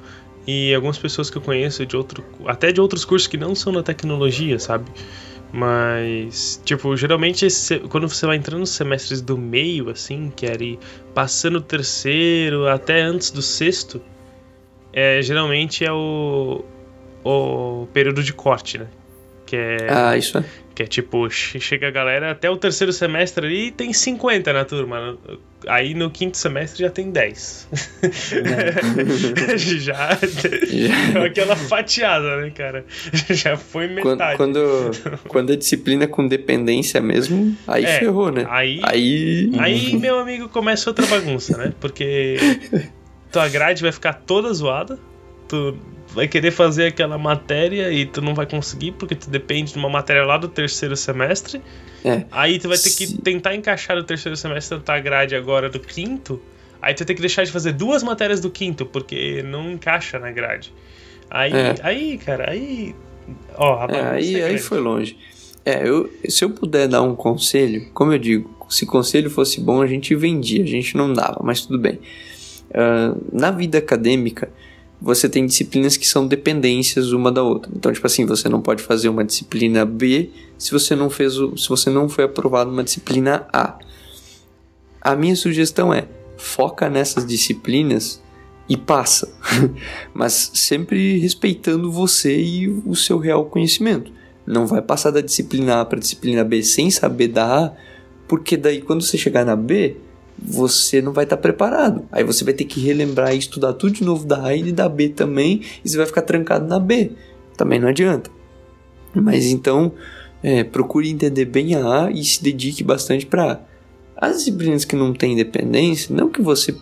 e 0.46 0.74
algumas 0.74 0.98
pessoas 0.98 1.28
que 1.28 1.36
eu 1.36 1.42
conheço 1.42 1.84
de 1.84 1.96
outro, 1.96 2.24
até 2.46 2.72
de 2.72 2.80
outros 2.80 3.04
cursos 3.04 3.26
que 3.26 3.36
não 3.36 3.54
são 3.54 3.72
na 3.72 3.82
tecnologia, 3.82 4.58
sabe? 4.58 4.90
Mas, 5.52 6.60
tipo, 6.64 6.94
geralmente 6.96 7.46
quando 7.88 8.08
você 8.08 8.26
vai 8.26 8.36
entrando 8.36 8.60
nos 8.60 8.70
semestres 8.70 9.22
do 9.22 9.38
meio, 9.38 9.88
assim, 9.88 10.30
que 10.34 10.46
é 10.46 10.52
ali 10.52 10.78
passando 11.14 11.56
o 11.56 11.62
terceiro 11.62 12.68
até 12.68 13.00
antes 13.00 13.30
do 13.30 13.40
sexto, 13.40 14.00
é, 14.92 15.22
geralmente 15.22 15.84
é 15.84 15.92
o, 15.92 16.64
o 17.24 17.86
período 17.92 18.22
de 18.22 18.32
corte, 18.32 18.78
né? 18.78 18.88
Que 19.48 19.56
é, 19.56 19.86
ah, 19.88 20.14
isso 20.14 20.36
é. 20.36 20.44
Que 20.74 20.82
é 20.82 20.86
tipo, 20.86 21.26
chega 21.30 21.88
a 21.88 21.90
galera 21.90 22.30
até 22.30 22.50
o 22.50 22.56
terceiro 22.58 22.92
semestre 22.92 23.46
ali 23.46 23.68
e 23.68 23.70
tem 23.70 23.94
50 23.94 24.52
na 24.52 24.62
turma. 24.62 25.16
Aí 25.66 25.94
no 25.94 26.10
quinto 26.10 26.36
semestre 26.36 26.82
já 26.82 26.90
tem 26.90 27.10
10. 27.10 27.68
É. 28.02 29.56
já, 29.56 30.18
já. 30.20 31.24
Aquela 31.24 31.56
fatiada, 31.56 32.42
né, 32.42 32.50
cara? 32.50 32.84
Já 33.30 33.56
foi 33.56 33.88
metade. 33.88 34.36
Quando, 34.36 34.60
quando, 34.60 35.18
quando 35.28 35.52
a 35.54 35.56
disciplina 35.56 36.04
é 36.04 36.06
com 36.06 36.28
dependência 36.28 37.00
mesmo, 37.00 37.56
aí 37.66 37.86
é, 37.86 38.00
ferrou, 38.00 38.30
né? 38.30 38.46
Aí, 38.50 38.82
aí, 38.84 39.50
aí, 39.58 39.96
meu 39.96 40.18
amigo, 40.18 40.50
começa 40.50 40.90
outra 40.90 41.06
bagunça, 41.06 41.56
né? 41.56 41.72
Porque 41.80 42.36
tua 43.32 43.48
grade 43.48 43.80
vai 43.80 43.92
ficar 43.92 44.12
toda 44.12 44.52
zoada. 44.52 44.98
Tu 45.48 45.74
vai 46.10 46.26
querer 46.26 46.50
fazer 46.50 46.86
aquela 46.86 47.18
matéria 47.18 47.92
e 47.92 48.06
tu 48.06 48.20
não 48.20 48.34
vai 48.34 48.46
conseguir 48.46 48.92
porque 48.92 49.14
tu 49.14 49.28
depende 49.30 49.72
de 49.72 49.78
uma 49.78 49.88
matéria 49.88 50.24
lá 50.24 50.38
do 50.38 50.48
terceiro 50.48 50.96
semestre. 50.96 51.60
É. 52.04 52.24
Aí 52.30 52.58
tu 52.58 52.68
vai 52.68 52.78
ter 52.78 52.90
que 52.90 53.20
tentar 53.20 53.54
encaixar 53.54 53.96
o 53.96 54.04
terceiro 54.04 54.36
semestre 54.36 54.78
na 54.78 54.82
tua 54.82 55.00
grade 55.00 55.34
agora 55.34 55.68
do 55.68 55.78
quinto. 55.78 56.40
Aí 56.80 56.94
tu 56.94 57.00
vai 57.00 57.06
ter 57.06 57.14
que 57.14 57.20
deixar 57.20 57.44
de 57.44 57.50
fazer 57.50 57.72
duas 57.72 58.02
matérias 58.02 58.40
do 58.40 58.50
quinto 58.50 58.86
porque 58.86 59.42
não 59.42 59.72
encaixa 59.72 60.18
na 60.18 60.30
grade. 60.30 60.72
Aí, 61.30 61.52
é. 61.52 61.74
aí 61.82 62.18
cara, 62.18 62.50
aí. 62.50 62.94
Ó, 63.56 63.86
é, 63.88 64.10
aí, 64.10 64.42
aí 64.42 64.58
foi 64.58 64.78
longe. 64.80 65.16
É, 65.64 65.86
eu, 65.86 66.10
se 66.28 66.44
eu 66.44 66.50
puder 66.50 66.88
dar 66.88 67.02
um 67.02 67.14
conselho, 67.14 67.90
como 67.92 68.12
eu 68.12 68.18
digo, 68.18 68.58
se 68.70 68.86
conselho 68.86 69.28
fosse 69.28 69.60
bom, 69.60 69.82
a 69.82 69.86
gente 69.86 70.14
vendia, 70.14 70.62
a 70.62 70.66
gente 70.66 70.96
não 70.96 71.12
dava, 71.12 71.40
mas 71.42 71.66
tudo 71.66 71.78
bem. 71.78 71.98
Uh, 72.70 73.20
na 73.32 73.50
vida 73.50 73.76
acadêmica, 73.76 74.50
você 75.00 75.28
tem 75.28 75.46
disciplinas 75.46 75.96
que 75.96 76.06
são 76.06 76.26
dependências 76.26 77.12
uma 77.12 77.30
da 77.30 77.42
outra. 77.42 77.70
Então, 77.74 77.92
tipo 77.92 78.06
assim, 78.06 78.26
você 78.26 78.48
não 78.48 78.60
pode 78.60 78.82
fazer 78.82 79.08
uma 79.08 79.24
disciplina 79.24 79.84
B 79.84 80.30
se 80.58 80.72
você 80.72 80.96
não 80.96 81.08
fez 81.08 81.38
o, 81.38 81.56
se 81.56 81.68
você 81.68 81.88
não 81.88 82.08
foi 82.08 82.24
aprovado 82.24 82.70
numa 82.70 82.82
disciplina 82.82 83.46
A. 83.52 83.78
A 85.00 85.14
minha 85.14 85.36
sugestão 85.36 85.94
é: 85.94 86.08
foca 86.36 86.90
nessas 86.90 87.24
disciplinas 87.24 88.20
e 88.68 88.76
passa, 88.76 89.32
mas 90.12 90.50
sempre 90.54 91.18
respeitando 91.18 91.90
você 91.90 92.38
e 92.38 92.68
o 92.68 92.94
seu 92.94 93.18
real 93.18 93.44
conhecimento. 93.46 94.12
Não 94.44 94.66
vai 94.66 94.82
passar 94.82 95.10
da 95.10 95.20
disciplina 95.20 95.80
A 95.80 95.84
para 95.84 96.00
disciplina 96.00 96.42
B 96.42 96.62
sem 96.62 96.90
saber 96.90 97.28
da 97.28 97.66
A, 97.66 97.72
porque 98.26 98.56
daí 98.56 98.80
quando 98.82 99.02
você 99.02 99.16
chegar 99.16 99.44
na 99.44 99.54
B, 99.54 99.96
você 100.40 101.02
não 101.02 101.12
vai 101.12 101.24
estar 101.24 101.36
preparado. 101.36 102.06
Aí 102.12 102.22
você 102.22 102.44
vai 102.44 102.54
ter 102.54 102.64
que 102.64 102.80
relembrar 102.80 103.34
e 103.34 103.38
estudar 103.38 103.72
tudo 103.72 103.92
de 103.92 104.04
novo 104.04 104.24
da 104.24 104.44
A 104.44 104.54
e 104.54 104.72
da 104.72 104.88
B 104.88 105.08
também, 105.08 105.62
e 105.84 105.88
você 105.88 105.96
vai 105.96 106.06
ficar 106.06 106.22
trancado 106.22 106.66
na 106.66 106.78
B. 106.78 107.12
Também 107.56 107.80
não 107.80 107.88
adianta. 107.88 108.30
Mas 109.14 109.46
então, 109.46 109.92
é, 110.42 110.62
procure 110.62 111.08
entender 111.08 111.46
bem 111.46 111.74
a 111.74 112.04
A 112.04 112.10
e 112.10 112.24
se 112.24 112.42
dedique 112.42 112.84
bastante 112.84 113.26
para 113.26 113.60
as 114.16 114.38
disciplinas 114.38 114.84
que 114.84 114.96
não 114.96 115.12
têm 115.12 115.32
independência, 115.32 116.14
não 116.14 116.28
que 116.28 116.42
você 116.42 116.74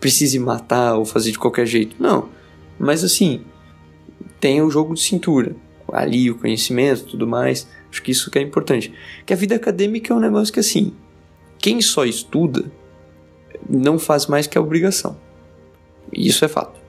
precise 0.00 0.38
matar 0.38 0.96
ou 0.96 1.04
fazer 1.04 1.32
de 1.32 1.38
qualquer 1.38 1.66
jeito, 1.66 1.96
não. 1.98 2.28
Mas 2.78 3.02
assim, 3.02 3.42
tem 4.40 4.60
o 4.60 4.70
jogo 4.70 4.94
de 4.94 5.00
cintura, 5.00 5.56
ali 5.92 6.30
o 6.30 6.38
conhecimento, 6.38 7.04
tudo 7.04 7.26
mais. 7.26 7.66
Acho 7.90 8.02
que 8.02 8.10
isso 8.10 8.30
que 8.30 8.38
é 8.38 8.42
importante. 8.42 8.92
Que 9.24 9.32
a 9.32 9.36
vida 9.36 9.54
acadêmica 9.54 10.12
é 10.12 10.16
um 10.16 10.20
negócio 10.20 10.52
que 10.52 10.60
assim, 10.60 10.92
quem 11.58 11.80
só 11.80 12.04
estuda 12.04 12.70
não 13.68 13.98
faz 13.98 14.26
mais 14.26 14.46
que 14.46 14.58
a 14.58 14.60
obrigação. 14.60 15.16
Isso 16.12 16.44
é 16.44 16.48
fato. 16.48 16.80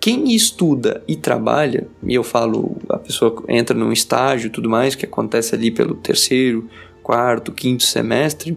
Quem 0.00 0.34
estuda 0.34 1.02
e 1.08 1.16
trabalha, 1.16 1.88
e 2.02 2.14
eu 2.14 2.22
falo, 2.22 2.76
a 2.88 2.98
pessoa 2.98 3.42
entra 3.48 3.76
num 3.76 3.92
estágio 3.92 4.46
e 4.46 4.50
tudo 4.50 4.68
mais, 4.68 4.94
que 4.94 5.04
acontece 5.04 5.54
ali 5.54 5.70
pelo 5.70 5.94
terceiro, 5.96 6.68
quarto, 7.02 7.50
quinto 7.50 7.82
semestre, 7.82 8.56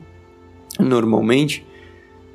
normalmente, 0.80 1.66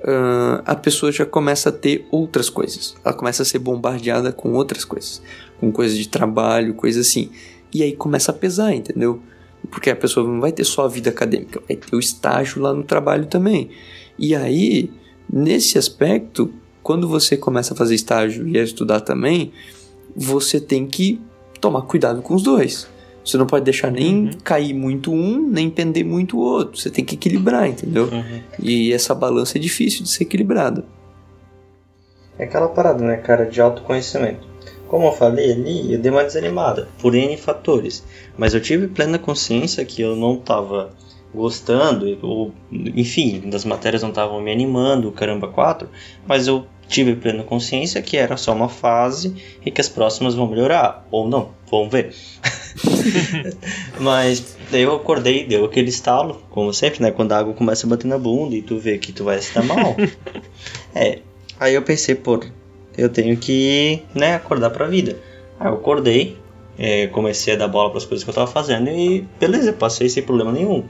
uh, 0.00 0.62
a 0.64 0.74
pessoa 0.74 1.12
já 1.12 1.24
começa 1.24 1.68
a 1.68 1.72
ter 1.72 2.06
outras 2.10 2.50
coisas. 2.50 2.96
Ela 3.04 3.14
começa 3.14 3.42
a 3.42 3.46
ser 3.46 3.58
bombardeada 3.58 4.32
com 4.32 4.52
outras 4.54 4.84
coisas, 4.84 5.22
com 5.60 5.70
coisas 5.70 5.96
de 5.96 6.08
trabalho, 6.08 6.74
coisas 6.74 7.06
assim. 7.06 7.30
E 7.72 7.82
aí 7.82 7.94
começa 7.94 8.32
a 8.32 8.34
pesar, 8.34 8.74
entendeu? 8.74 9.20
Porque 9.70 9.90
a 9.90 9.96
pessoa 9.96 10.26
não 10.28 10.40
vai 10.40 10.52
ter 10.52 10.64
só 10.64 10.84
a 10.84 10.88
vida 10.88 11.10
acadêmica, 11.10 11.60
vai 11.66 11.76
ter 11.76 11.94
o 11.94 11.98
estágio 11.98 12.60
lá 12.60 12.74
no 12.74 12.82
trabalho 12.82 13.26
também. 13.26 13.70
E 14.18 14.34
aí 14.34 14.90
Nesse 15.32 15.78
aspecto, 15.78 16.52
quando 16.82 17.08
você 17.08 17.36
começa 17.36 17.74
a 17.74 17.76
fazer 17.76 17.94
estágio 17.94 18.46
e 18.46 18.58
a 18.58 18.62
estudar 18.62 19.00
também, 19.00 19.52
você 20.14 20.60
tem 20.60 20.86
que 20.86 21.20
tomar 21.60 21.82
cuidado 21.82 22.22
com 22.22 22.34
os 22.34 22.42
dois. 22.42 22.86
Você 23.24 23.38
não 23.38 23.46
pode 23.46 23.64
deixar 23.64 23.90
nem 23.90 24.26
uhum. 24.26 24.30
cair 24.44 24.74
muito 24.74 25.10
um, 25.10 25.48
nem 25.48 25.70
pender 25.70 26.04
muito 26.04 26.36
o 26.36 26.40
outro. 26.40 26.78
Você 26.78 26.90
tem 26.90 27.04
que 27.04 27.14
equilibrar, 27.14 27.66
entendeu? 27.66 28.04
Uhum. 28.04 28.40
E 28.62 28.92
essa 28.92 29.14
balança 29.14 29.56
é 29.56 29.60
difícil 29.60 30.02
de 30.02 30.10
ser 30.10 30.24
equilibrada. 30.24 30.84
É 32.38 32.44
aquela 32.44 32.68
parada, 32.68 33.02
né, 33.02 33.16
cara, 33.16 33.46
de 33.46 33.60
autoconhecimento. 33.60 34.46
Como 34.88 35.06
eu 35.06 35.12
falei 35.12 35.52
ali, 35.52 35.94
eu 35.94 35.98
dei 35.98 36.10
uma 36.10 36.22
desanimada, 36.22 36.88
por 37.00 37.14
N 37.14 37.34
fatores. 37.38 38.04
Mas 38.36 38.52
eu 38.52 38.60
tive 38.60 38.88
plena 38.88 39.18
consciência 39.18 39.84
que 39.84 40.02
eu 40.02 40.14
não 40.14 40.34
estava 40.34 40.92
gostando, 41.34 42.18
ou, 42.22 42.52
enfim, 42.70 43.42
das 43.50 43.64
matérias 43.64 44.02
não 44.02 44.10
estavam 44.10 44.40
me 44.40 44.52
animando, 44.52 45.10
caramba, 45.10 45.48
quatro, 45.48 45.88
mas 46.26 46.46
eu 46.46 46.66
tive 46.88 47.16
plena 47.16 47.42
consciência 47.42 48.00
que 48.02 48.16
era 48.16 48.36
só 48.36 48.52
uma 48.52 48.68
fase 48.68 49.34
e 49.64 49.70
que 49.70 49.80
as 49.80 49.88
próximas 49.88 50.34
vão 50.34 50.46
melhorar, 50.46 51.06
ou 51.10 51.28
não, 51.28 51.50
vamos 51.70 51.90
ver. 51.90 52.14
Mas 54.00 54.56
daí 54.70 54.82
eu 54.82 54.94
acordei, 54.94 55.46
deu 55.46 55.64
aquele 55.64 55.88
estalo, 55.88 56.42
como 56.50 56.72
sempre, 56.72 57.02
né? 57.02 57.10
Quando 57.10 57.32
a 57.32 57.38
água 57.38 57.54
começa 57.54 57.86
a 57.86 57.90
bater 57.90 58.06
na 58.06 58.18
bunda 58.18 58.54
e 58.54 58.62
tu 58.62 58.78
vê 58.78 58.98
que 58.98 59.12
tu 59.12 59.24
vai 59.24 59.38
estar 59.38 59.62
mal. 59.62 59.96
é. 60.94 61.20
Aí 61.58 61.74
eu 61.74 61.82
pensei, 61.82 62.14
pô, 62.14 62.40
eu 62.96 63.08
tenho 63.08 63.36
que, 63.36 64.02
né, 64.14 64.34
acordar 64.34 64.70
pra 64.70 64.86
vida. 64.86 65.16
Aí 65.58 65.68
eu 65.68 65.74
acordei, 65.74 66.36
é, 66.76 67.06
comecei 67.08 67.54
a 67.54 67.56
dar 67.56 67.68
bola 67.68 67.90
para 67.90 67.98
as 67.98 68.04
coisas 68.04 68.24
que 68.24 68.30
eu 68.30 68.34
tava 68.34 68.50
fazendo 68.50 68.90
e 68.90 69.26
beleza, 69.38 69.72
passei 69.72 70.08
sem 70.08 70.22
problema 70.22 70.52
nenhum. 70.52 70.84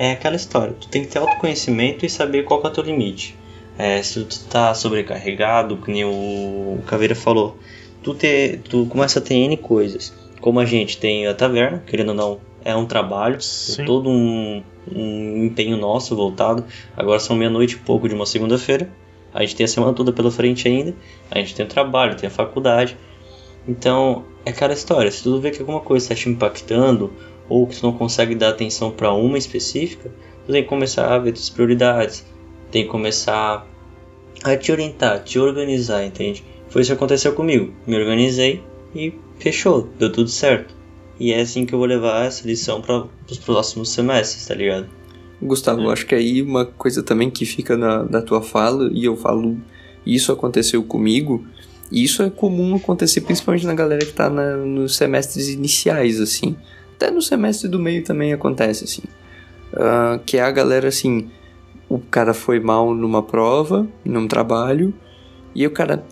É 0.00 0.12
aquela 0.12 0.34
história, 0.34 0.72
tu 0.80 0.88
tem 0.88 1.02
que 1.02 1.08
ter 1.08 1.18
autoconhecimento 1.18 2.06
e 2.06 2.08
saber 2.08 2.44
qual 2.44 2.62
é 2.64 2.68
o 2.68 2.70
teu 2.70 2.82
limite. 2.82 3.36
É, 3.76 4.02
se 4.02 4.24
tu 4.24 4.44
tá 4.48 4.72
sobrecarregado, 4.72 5.76
que 5.76 5.90
nem 5.92 6.06
o 6.06 6.78
Caveira 6.86 7.14
falou, 7.14 7.58
tu, 8.02 8.14
te, 8.14 8.58
tu 8.64 8.86
começa 8.86 9.18
a 9.18 9.22
ter 9.22 9.34
N 9.34 9.58
coisas. 9.58 10.10
Como 10.40 10.58
a 10.58 10.64
gente 10.64 10.96
tem 10.96 11.26
a 11.26 11.34
taverna, 11.34 11.84
querendo 11.86 12.08
ou 12.08 12.14
não, 12.14 12.40
é 12.64 12.74
um 12.74 12.86
trabalho, 12.86 13.36
é 13.78 13.84
todo 13.84 14.08
um, 14.08 14.62
um 14.90 15.44
empenho 15.44 15.76
nosso 15.76 16.16
voltado. 16.16 16.64
Agora 16.96 17.20
são 17.20 17.36
meia-noite 17.36 17.74
e 17.74 17.78
pouco 17.80 18.08
de 18.08 18.14
uma 18.14 18.24
segunda-feira. 18.24 18.88
A 19.34 19.42
gente 19.42 19.54
tem 19.54 19.64
a 19.64 19.68
semana 19.68 19.92
toda 19.92 20.14
pela 20.14 20.30
frente 20.30 20.66
ainda. 20.66 20.94
A 21.30 21.38
gente 21.40 21.54
tem 21.54 21.66
o 21.66 21.68
trabalho, 21.68 22.16
tem 22.16 22.26
a 22.26 22.30
faculdade. 22.30 22.96
Então, 23.68 24.24
é 24.46 24.50
aquela 24.50 24.72
história. 24.72 25.10
Se 25.10 25.22
tu 25.22 25.38
vê 25.38 25.50
que 25.50 25.60
alguma 25.60 25.80
coisa 25.80 26.06
está 26.06 26.14
te 26.14 26.26
impactando, 26.30 27.12
ou 27.50 27.66
que 27.66 27.78
tu 27.78 27.82
não 27.82 27.92
consegue 27.92 28.34
dar 28.34 28.50
atenção 28.50 28.90
para 28.90 29.12
uma 29.12 29.36
específica, 29.36 30.10
tu 30.46 30.52
tem 30.52 30.62
que 30.62 30.68
começar 30.68 31.12
a 31.12 31.18
ver 31.18 31.34
as 31.34 31.50
prioridades. 31.50 32.24
Tem 32.70 32.84
que 32.84 32.88
começar 32.88 33.66
a 34.44 34.56
te 34.56 34.70
orientar, 34.70 35.22
te 35.24 35.38
organizar, 35.38 36.04
entende? 36.04 36.44
Foi 36.68 36.82
isso 36.82 36.92
que 36.92 36.96
aconteceu 36.96 37.32
comigo. 37.34 37.72
Me 37.86 37.96
organizei 37.96 38.62
e 38.94 39.12
fechou, 39.38 39.88
deu 39.98 40.12
tudo 40.12 40.30
certo. 40.30 40.74
E 41.18 41.32
é 41.32 41.40
assim 41.40 41.66
que 41.66 41.74
eu 41.74 41.78
vou 41.78 41.88
levar 41.88 42.24
essa 42.24 42.46
lição 42.46 42.80
para 42.80 43.06
os 43.28 43.38
próximos 43.38 43.90
semestres, 43.90 44.46
tá 44.46 44.54
ligado? 44.54 44.88
Gustavo, 45.42 45.90
é. 45.90 45.92
acho 45.92 46.06
que 46.06 46.14
aí 46.14 46.40
uma 46.40 46.64
coisa 46.64 47.02
também 47.02 47.30
que 47.30 47.44
fica 47.44 47.76
na, 47.76 48.04
na 48.04 48.22
tua 48.22 48.40
fala, 48.40 48.88
e 48.92 49.04
eu 49.04 49.16
falo, 49.16 49.58
isso 50.06 50.30
aconteceu 50.30 50.82
comigo, 50.82 51.44
e 51.90 52.04
isso 52.04 52.22
é 52.22 52.30
comum 52.30 52.76
acontecer 52.76 53.22
principalmente 53.22 53.66
na 53.66 53.74
galera 53.74 54.04
que 54.04 54.12
tá 54.12 54.30
na, 54.30 54.56
nos 54.56 54.96
semestres 54.96 55.48
iniciais, 55.48 56.20
assim. 56.20 56.56
Até 57.00 57.10
no 57.10 57.22
semestre 57.22 57.66
do 57.66 57.78
meio 57.78 58.04
também 58.04 58.30
acontece, 58.30 58.84
assim. 58.84 59.02
Uh, 59.72 60.18
que 60.26 60.36
é 60.36 60.42
a 60.42 60.50
galera, 60.50 60.88
assim, 60.88 61.30
o 61.88 61.98
cara 61.98 62.34
foi 62.34 62.60
mal 62.60 62.94
numa 62.94 63.22
prova, 63.22 63.88
num 64.04 64.28
trabalho, 64.28 64.92
e 65.54 65.66
o 65.66 65.70
cara, 65.70 66.04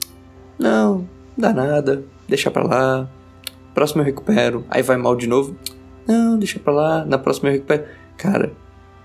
não, 0.59 1.07
dá 1.37 1.53
nada, 1.53 2.03
deixa 2.27 2.51
pra 2.51 2.65
lá, 2.65 3.07
próximo 3.75 4.01
eu 4.01 4.07
recupero. 4.07 4.65
Aí 4.71 4.81
vai 4.81 4.97
mal 4.97 5.15
de 5.15 5.27
novo, 5.27 5.55
não, 6.07 6.39
deixa 6.39 6.59
pra 6.59 6.73
lá, 6.73 7.05
na 7.05 7.19
próxima 7.19 7.51
eu 7.51 7.53
recupero. 7.53 7.85
Cara, 8.17 8.51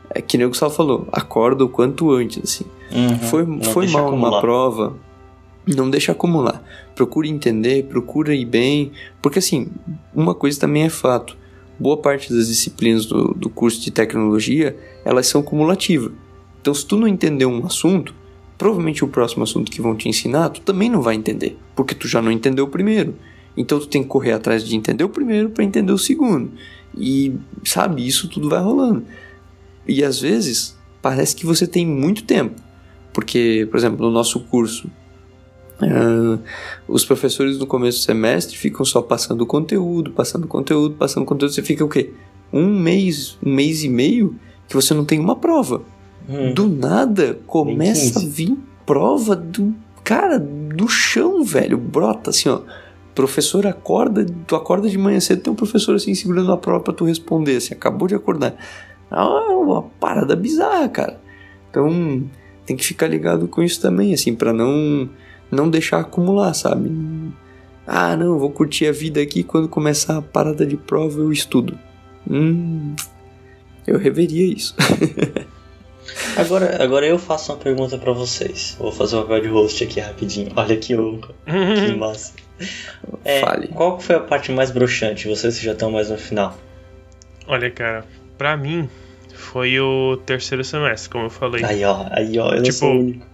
é 0.10 0.22
que 0.22 0.38
nem 0.38 0.46
o 0.46 0.50
Gustavo 0.50 0.74
falou, 0.74 1.06
acorda 1.12 1.66
o 1.66 1.70
quanto 1.70 2.12
antes, 2.12 2.42
assim. 2.42 2.66
Uhum, 2.94 3.20
foi 3.20 3.46
foi 3.62 3.88
mal 3.90 4.08
acumular. 4.08 4.30
numa 4.30 4.40
prova, 4.40 4.94
não 5.68 5.90
deixa 5.90 6.14
acumular. 6.14 6.64
Procure 6.96 7.28
entender, 7.28 7.84
procura 7.90 8.34
ir 8.34 8.46
bem, 8.46 8.94
porque 9.22 9.40
assim, 9.40 9.68
uma 10.16 10.34
coisa 10.34 10.58
também 10.58 10.84
é 10.84 10.90
fato. 10.90 11.43
Boa 11.80 11.98
parte 11.98 12.34
das 12.34 12.48
disciplinas 12.48 13.06
do, 13.06 13.34
do 13.34 13.50
curso 13.50 13.82
de 13.82 13.92
tecnologia, 13.92 14.76
elas 15.04 15.28
são 15.28 15.42
cumulativas. 15.42 16.12
Então, 16.62 16.74
se 16.74 16.86
tu 16.86 16.96
não 16.96 17.08
entender 17.08 17.46
um 17.46 17.66
assunto, 17.66 18.14
provavelmente 18.58 19.04
o 19.04 19.08
próximo 19.08 19.44
assunto 19.44 19.72
que 19.72 19.82
vão 19.82 19.96
te 19.96 20.08
ensinar, 20.08 20.50
tu 20.50 20.62
também 20.62 20.90
não 20.90 21.02
vai 21.02 21.16
entender, 21.16 21.58
porque 21.76 21.94
tu 21.94 22.08
já 22.08 22.22
não 22.22 22.32
entendeu 22.32 22.66
o 22.66 22.70
primeiro. 22.70 23.16
Então 23.56 23.80
tu 23.80 23.88
tem 23.88 24.02
que 24.02 24.10
correr 24.10 24.32
atrás 24.32 24.64
de 24.64 24.76
entender 24.76 25.04
o 25.04 25.10
primeiro 25.10 25.50
para 25.50 25.64
entender 25.64 25.92
o 25.92 25.98
segundo. 25.98 26.52
E 26.98 27.36
sabe, 27.64 28.06
isso 28.06 28.28
tudo 28.28 28.50
vai 28.50 28.62
rolando. 28.62 29.06
E 29.88 30.04
às 30.04 30.20
vezes 30.20 30.78
parece 31.02 31.36
que 31.36 31.46
você 31.46 31.68
tem 31.68 31.86
muito 31.86 32.24
tempo, 32.24 32.56
porque, 33.12 33.68
por 33.70 33.78
exemplo, 33.78 34.06
no 34.06 34.12
nosso 34.12 34.40
curso, 34.40 34.90
uh, 35.82 36.40
os 36.88 37.06
professores 37.06 37.58
no 37.58 37.68
começo 37.68 38.00
do 38.00 38.04
semestre 38.04 38.58
ficam 38.58 38.86
só 38.86 39.02
passando 39.02 39.46
conteúdo, 39.46 40.12
passando 40.12 40.48
conteúdo, 40.48 40.96
passando 40.96 41.26
conteúdo. 41.26 41.54
Você 41.54 41.62
fica 41.62 41.84
o 41.84 41.90
quê? 41.90 42.12
Um 42.52 42.80
mês, 42.80 43.38
um 43.44 43.54
mês 43.54 43.84
e 43.84 43.90
meio 43.90 44.36
que 44.68 44.76
você 44.76 44.94
não 44.94 45.06
tem 45.06 45.20
uma 45.20 45.36
prova. 45.36 45.82
Hum. 46.28 46.54
Do 46.54 46.68
nada 46.68 47.40
começa 47.46 48.20
a 48.20 48.24
vir 48.24 48.58
prova 48.86 49.36
do 49.36 49.74
cara 50.04 50.40
do 50.40 50.88
chão, 50.88 51.44
velho. 51.44 51.78
Brota 51.78 52.30
assim, 52.30 52.50
ó. 52.50 52.62
Professor 53.16 53.68
acorda, 53.68 54.26
tu 54.48 54.56
acorda 54.56 54.90
de 54.90 54.98
manhã 54.98 55.20
cedo, 55.20 55.42
tem 55.42 55.54
um 55.54 55.56
professor 55.56 55.96
assim 55.96 56.16
segurando 56.16 56.52
a 56.52 56.58
prova 56.58 56.84
pra 56.84 56.94
tu 56.94 57.06
responder, 57.06 57.58
assim, 57.58 57.74
acabou 57.74 58.08
de 58.08 58.16
acordar. 58.16 58.56
É 59.12 59.16
uma 59.16 59.84
parada 60.00 60.36
bizarra, 60.36 60.90
cara. 60.90 61.22
Então, 61.70 62.24
tem 62.66 62.76
que 62.76 62.84
ficar 62.84 63.08
ligado 63.08 63.48
com 63.48 63.62
isso 63.62 63.80
também, 63.80 64.16
assim, 64.16 64.34
para 64.34 64.52
não 64.52 65.08
não 65.54 65.70
deixar 65.70 66.00
acumular, 66.00 66.54
sabe? 66.54 66.90
Ah, 67.86 68.16
não, 68.16 68.40
vou 68.40 68.50
curtir 68.50 68.88
a 68.88 68.92
vida 68.92 69.22
aqui 69.22 69.44
quando 69.44 69.68
começar 69.68 70.18
a 70.18 70.22
parada 70.22 70.66
de 70.66 70.78
prova 70.78 71.20
eu 71.20 71.32
estudo. 71.32 71.78
Hum, 72.30 72.96
eu 73.86 73.98
reveria 73.98 74.46
isso. 74.46 74.76
Agora, 76.36 76.84
agora 76.84 77.06
eu 77.06 77.18
faço 77.18 77.52
uma 77.52 77.58
pergunta 77.58 77.98
para 77.98 78.12
vocês. 78.12 78.76
Vou 78.80 78.92
fazer 78.92 79.16
uma 79.16 79.24
papel 79.24 79.42
de 79.42 79.48
host 79.48 79.84
aqui 79.84 80.00
rapidinho. 80.00 80.52
Olha 80.56 80.76
que, 80.76 80.96
que 80.96 81.96
massa. 81.96 82.34
É, 83.24 83.40
Fale. 83.40 83.68
Qual 83.70 84.00
foi 84.00 84.16
a 84.16 84.20
parte 84.20 84.52
mais 84.52 84.72
broxante? 84.72 85.28
Vocês 85.28 85.60
já 85.60 85.72
estão 85.72 85.92
mais 85.92 86.10
no 86.10 86.18
final. 86.18 86.58
Olha, 87.48 87.70
cara, 87.72 88.06
pra 88.38 88.56
mim 88.58 88.90
foi 89.34 89.80
o 89.80 90.18
terceiro 90.26 90.64
semestre, 90.64 91.10
como 91.10 91.26
eu 91.26 91.30
falei. 91.30 91.64
Aí, 91.64 91.84
ó, 91.84 92.06
aí, 92.12 92.38
ó, 92.38 92.54
eu 92.54 92.64
tipo, 92.64 92.78
sou 92.78 92.92
único. 92.92 93.26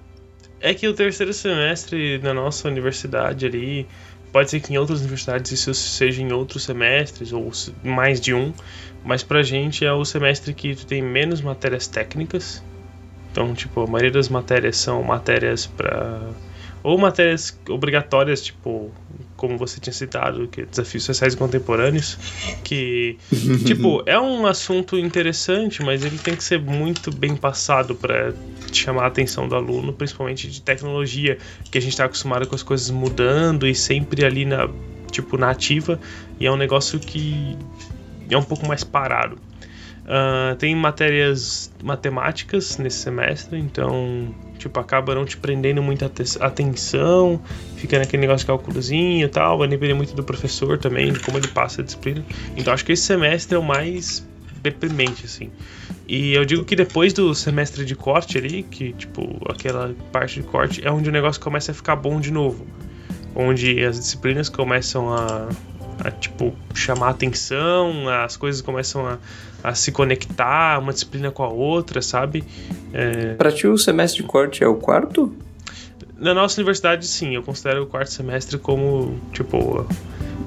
É 0.61 0.73
que 0.73 0.87
o 0.87 0.93
terceiro 0.93 1.33
semestre 1.33 2.19
na 2.19 2.33
nossa 2.33 2.67
universidade 2.67 3.45
ali, 3.45 3.87
pode 4.31 4.49
ser 4.49 4.59
que 4.59 4.73
em 4.73 4.77
outras 4.77 4.99
universidades 4.99 5.51
isso 5.51 5.73
seja 5.73 6.21
em 6.21 6.31
outros 6.31 6.63
semestres, 6.63 7.31
ou 7.31 7.51
mais 7.83 8.19
de 8.19 8.33
um, 8.33 8.53
mas 9.03 9.23
pra 9.23 9.41
gente 9.41 9.85
é 9.85 9.93
o 9.93 10.03
semestre 10.03 10.53
que 10.53 10.75
tu 10.75 10.85
tem 10.85 11.01
menos 11.01 11.41
matérias 11.41 11.87
técnicas. 11.87 12.61
Então, 13.31 13.53
tipo, 13.53 13.81
a 13.81 13.87
maioria 13.87 14.11
das 14.11 14.27
matérias 14.27 14.77
são 14.77 15.01
matérias 15.03 15.65
para 15.65 16.33
ou 16.83 16.97
matérias 16.97 17.57
obrigatórias, 17.67 18.41
tipo, 18.41 18.91
como 19.35 19.57
você 19.57 19.79
tinha 19.79 19.93
citado, 19.93 20.47
que 20.47 20.61
é 20.61 20.65
desafios 20.65 21.03
sociais 21.03 21.35
contemporâneos, 21.35 22.17
que 22.63 23.17
tipo, 23.65 24.03
é 24.05 24.19
um 24.19 24.45
assunto 24.45 24.97
interessante, 24.97 25.83
mas 25.83 26.03
ele 26.03 26.17
tem 26.17 26.35
que 26.35 26.43
ser 26.43 26.59
muito 26.59 27.11
bem 27.11 27.35
passado 27.35 27.95
para 27.95 28.33
chamar 28.71 29.03
a 29.03 29.07
atenção 29.07 29.47
do 29.47 29.55
aluno, 29.55 29.93
principalmente 29.93 30.49
de 30.49 30.61
tecnologia, 30.61 31.37
que 31.71 31.77
a 31.77 31.81
gente 31.81 31.91
está 31.91 32.05
acostumado 32.05 32.47
com 32.47 32.55
as 32.55 32.63
coisas 32.63 32.89
mudando 32.89 33.67
e 33.67 33.73
sempre 33.75 34.25
ali 34.25 34.45
na 34.45 34.69
tipo 35.11 35.37
na 35.37 35.49
ativa, 35.49 35.99
e 36.39 36.45
é 36.45 36.51
um 36.51 36.55
negócio 36.55 36.99
que 36.99 37.57
é 38.29 38.37
um 38.37 38.43
pouco 38.43 38.67
mais 38.67 38.83
parado. 38.83 39.37
Uh, 40.09 40.55
tem 40.55 40.73
matérias 40.73 41.71
matemáticas 41.83 42.79
nesse 42.79 42.97
semestre, 42.97 43.59
então, 43.59 44.33
tipo, 44.57 44.79
acaba 44.79 45.13
não 45.13 45.23
te 45.23 45.37
prendendo 45.37 45.83
muita 45.83 46.11
atenção, 46.39 47.39
fica 47.75 47.99
naquele 47.99 48.21
negócio 48.21 48.39
de 48.39 48.47
cálculozinho 48.47 49.27
e 49.27 49.29
tal, 49.29 49.59
vai 49.59 49.67
depender 49.67 49.93
muito 49.93 50.15
do 50.15 50.23
professor 50.23 50.79
também, 50.79 51.13
de 51.13 51.19
como 51.19 51.37
ele 51.37 51.47
passa 51.49 51.81
a 51.81 51.85
disciplina. 51.85 52.25
Então, 52.57 52.73
acho 52.73 52.83
que 52.83 52.93
esse 52.93 53.03
semestre 53.03 53.55
é 53.55 53.59
o 53.59 53.63
mais 53.63 54.27
deprimente, 54.63 55.25
assim. 55.25 55.51
E 56.07 56.33
eu 56.33 56.43
digo 56.43 56.65
que 56.65 56.75
depois 56.75 57.13
do 57.13 57.35
semestre 57.35 57.85
de 57.85 57.95
corte 57.95 58.35
ali, 58.35 58.63
que, 58.63 58.93
tipo, 58.93 59.39
aquela 59.47 59.93
parte 60.11 60.41
de 60.41 60.47
corte, 60.47 60.81
é 60.83 60.91
onde 60.91 61.07
o 61.07 61.11
negócio 61.11 61.39
começa 61.39 61.71
a 61.71 61.75
ficar 61.75 61.95
bom 61.95 62.19
de 62.19 62.31
novo. 62.31 62.65
Onde 63.35 63.85
as 63.85 63.99
disciplinas 63.99 64.49
começam 64.49 65.13
a 65.13 65.49
a 65.99 66.11
tipo 66.11 66.53
chamar 66.73 67.09
atenção, 67.09 68.07
as 68.09 68.37
coisas 68.37 68.61
começam 68.61 69.05
a, 69.05 69.17
a 69.63 69.73
se 69.73 69.91
conectar 69.91 70.79
uma 70.79 70.93
disciplina 70.93 71.31
com 71.31 71.43
a 71.43 71.49
outra, 71.49 72.01
sabe? 72.01 72.43
É... 72.93 73.33
Para 73.35 73.51
ti 73.51 73.67
o 73.67 73.77
semestre 73.77 74.21
de 74.21 74.27
corte 74.27 74.63
é 74.63 74.67
o 74.67 74.75
quarto? 74.75 75.33
Na 76.17 76.33
nossa 76.33 76.59
universidade, 76.59 77.07
sim, 77.07 77.35
eu 77.35 77.41
considero 77.43 77.83
o 77.83 77.87
quarto 77.87 78.11
semestre 78.11 78.57
como 78.57 79.17
tipo 79.31 79.85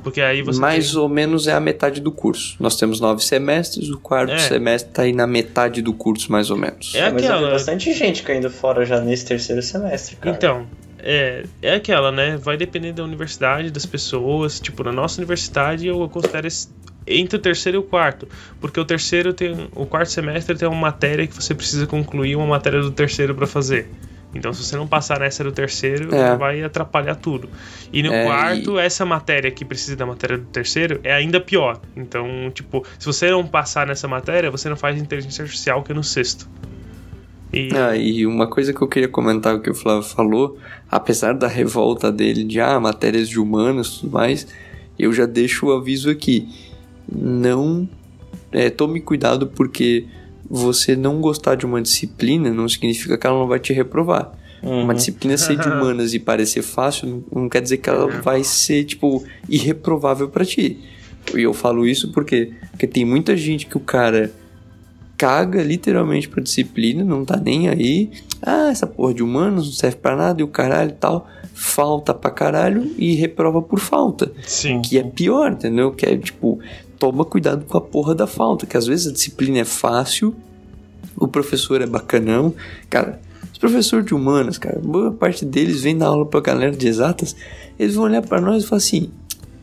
Porque 0.03 0.21
aí 0.21 0.43
você. 0.43 0.61
Mais 0.61 0.91
tem... 0.91 1.01
ou 1.01 1.09
menos 1.09 1.47
é 1.47 1.53
a 1.53 1.61
metade 1.61 1.99
do 2.01 2.13
curso. 2.13 2.57
Nós 2.61 2.77
temos 2.77 3.01
nove 3.01 3.23
semestres, 3.25 3.89
o 3.89 3.99
quarto 3.99 4.33
É. 4.35 4.39
semestre 4.39 4.93
tá 4.93 5.03
aí 5.03 5.15
na 5.15 5.27
metade 5.27 5.81
do 5.81 5.95
curso, 5.95 6.31
mais 6.31 6.51
ou 6.51 6.59
menos. 6.59 6.93
É 6.95 7.11
Mas 7.11 7.13
eu 7.13 7.19
vi 7.19 7.25
aquela. 7.27 7.51
bastante 7.53 7.93
gente 7.95 8.23
caindo 8.23 8.51
fora 8.51 8.85
já 8.85 9.01
nesse 9.01 9.25
terceiro 9.25 9.63
semestre, 9.63 10.17
cara. 10.17 10.37
Então, 10.37 10.67
é, 11.03 11.45
é 11.61 11.75
aquela, 11.75 12.11
né? 12.13 12.37
Vai 12.37 12.57
depender 12.57 12.93
da 12.93 13.03
universidade, 13.05 13.71
das 13.71 13.85
pessoas. 13.87 14.61
Tipo, 14.61 14.85
na 14.85 14.93
nossa 14.93 15.21
universidade 15.21 15.87
eu 15.87 16.09
considero 16.09 16.47
esse, 16.47 16.69
entre 17.07 17.37
o 17.37 17.39
terceiro 17.39 17.79
e 17.79 17.81
o 17.81 17.83
quarto. 17.83 18.29
Porque 18.61 18.79
o 18.79 18.85
terceiro 18.85 19.33
tem. 19.33 19.69
O 19.75 19.87
quarto 19.87 20.11
semestre 20.11 20.57
tem 20.57 20.69
uma 20.69 20.81
matéria 20.81 21.27
que 21.27 21.35
você 21.35 21.55
precisa 21.55 21.87
concluir 21.87 22.37
uma 22.37 22.47
matéria 22.47 22.81
do 22.81 22.91
terceiro 22.91 23.35
pra 23.35 23.47
fazer. 23.47 23.89
Então, 24.35 24.51
se 24.53 24.65
você 24.65 24.77
não 24.77 24.87
passar 24.87 25.21
nessa 25.21 25.45
do 25.45 25.53
terceiro, 25.53 26.15
É. 26.15 26.35
vai 26.37 26.63
atrapalhar 26.63 27.17
tudo. 27.17 27.51
E 27.93 28.03
no 28.03 28.11
É, 28.11 28.25
quarto, 28.25 28.79
essa 28.79 29.05
matéria 29.05 29.51
que 29.51 29.63
precisa 29.63 29.95
da 29.95 30.07
matéria 30.07 30.39
do 30.39 30.47
terceiro 30.47 31.01
é 31.05 31.13
ainda 31.13 31.39
pior. 31.39 31.79
Então, 31.95 32.51
tipo, 32.55 32.83
se 32.99 33.05
você 33.05 33.31
não 33.31 33.47
passar 33.47 33.87
nessa 33.87 34.09
matéria, 34.09 34.51
você 34.51 34.71
não 34.71 34.77
faz 34.77 34.99
inteligência 34.99 35.43
artificial, 35.43 35.83
que 35.83 35.93
é 35.93 35.95
no 35.95 36.03
sexto. 36.03 36.49
E, 37.53 37.69
Ah, 37.77 37.97
e 37.97 38.27
uma 38.27 38.47
coisa 38.47 38.73
que 38.73 38.81
eu 38.81 38.89
queria 38.89 39.09
comentar, 39.09 39.55
o 39.55 39.61
que 39.61 39.71
o 39.71 39.75
Flávio 39.75 40.03
falou, 40.03 40.59
apesar 40.91 41.35
da 41.35 41.47
revolta 41.47 42.11
dele 42.11 42.45
de 42.45 42.61
ah, 42.61 42.81
matérias 42.81 43.29
de 43.29 43.39
humanos 43.39 43.97
e 43.97 44.01
tudo 44.01 44.13
mais, 44.13 44.47
eu 44.99 45.13
já 45.13 45.27
deixo 45.27 45.67
o 45.67 45.73
aviso 45.73 46.09
aqui. 46.11 46.49
Não 47.11 47.89
é, 48.51 48.71
tome 48.71 49.01
cuidado 49.01 49.47
porque 49.47 50.07
você 50.49 50.95
não 50.95 51.21
gostar 51.21 51.55
de 51.55 51.65
uma 51.65 51.81
disciplina 51.81 52.53
não 52.53 52.69
significa 52.69 53.17
que 53.17 53.27
ela 53.27 53.39
não 53.39 53.47
vai 53.47 53.59
te 53.59 53.73
reprovar. 53.73 54.33
Uhum. 54.63 54.85
Uma 54.85 54.95
disciplina 54.95 55.37
ser 55.37 55.57
de 55.57 55.67
humanas 55.69 56.15
e 56.15 56.19
parecer 56.19 56.63
fácil 56.63 57.09
não, 57.09 57.43
não 57.43 57.49
quer 57.49 57.61
dizer 57.61 57.79
que 57.79 57.89
ela 57.89 58.07
vai 58.21 58.45
ser, 58.45 58.85
tipo, 58.85 59.25
irreprovável 59.49 60.29
pra 60.29 60.45
ti. 60.45 60.79
E 61.35 61.43
eu 61.43 61.55
falo 61.55 61.87
isso 61.87 62.13
porque, 62.13 62.53
porque 62.71 62.87
tem 62.87 63.05
muita 63.05 63.37
gente 63.37 63.67
que 63.67 63.77
o 63.77 63.81
cara 63.81 64.33
caga 65.23 65.63
literalmente 65.63 66.29
pra 66.29 66.43
disciplina, 66.43 67.05
não 67.05 67.25
tá 67.25 67.37
nem 67.37 67.69
aí. 67.69 68.11
Ah, 68.43 68.71
essa 68.73 68.89
porra 68.89 69.15
de 69.15 69.23
humanos 69.23 69.67
não 69.67 69.73
serve 69.73 69.99
pra 69.99 70.17
nada 70.17 70.41
e 70.41 70.43
o 70.43 70.49
caralho 70.49 70.91
e 70.91 70.95
tal. 70.95 71.29
Falta 71.55 72.13
pra 72.13 72.29
caralho 72.29 72.91
e 72.99 73.15
reprova 73.15 73.63
por 73.63 73.79
falta. 73.79 74.33
sim. 74.45 74.83
Que 74.83 74.99
é 74.99 75.05
pior, 75.05 75.53
entendeu? 75.53 75.93
Que 75.93 76.07
é 76.07 76.17
tipo, 76.17 76.59
toma 76.99 77.25
cuidado 77.25 77.65
com 77.67 77.79
a 77.79 77.81
porra 77.81 78.17
da 78.17 78.27
falta. 78.27 78.67
Que 78.67 78.77
às 78.77 78.85
vezes 78.89 79.07
a 79.07 79.13
disciplina 79.13 79.61
é 79.61 79.65
fácil, 79.65 80.35
o 81.17 81.29
professor 81.29 81.81
é 81.81 81.87
bacanão. 81.87 82.53
Cara, 82.91 83.21
os 83.53 83.59
professores 83.59 84.05
de 84.05 84.15
humanas, 84.15 84.59
cara, 84.59 84.81
boa 84.81 85.13
parte 85.13 85.45
deles 85.45 85.83
vem 85.83 85.97
dar 85.97 86.07
aula 86.07 86.27
pra 86.27 86.41
galera 86.41 86.75
de 86.75 86.89
exatas, 86.89 87.37
eles 87.79 87.95
vão 87.95 88.07
olhar 88.07 88.23
pra 88.23 88.41
nós 88.41 88.65
e 88.65 88.67
falar 88.67 88.79
assim: 88.79 89.09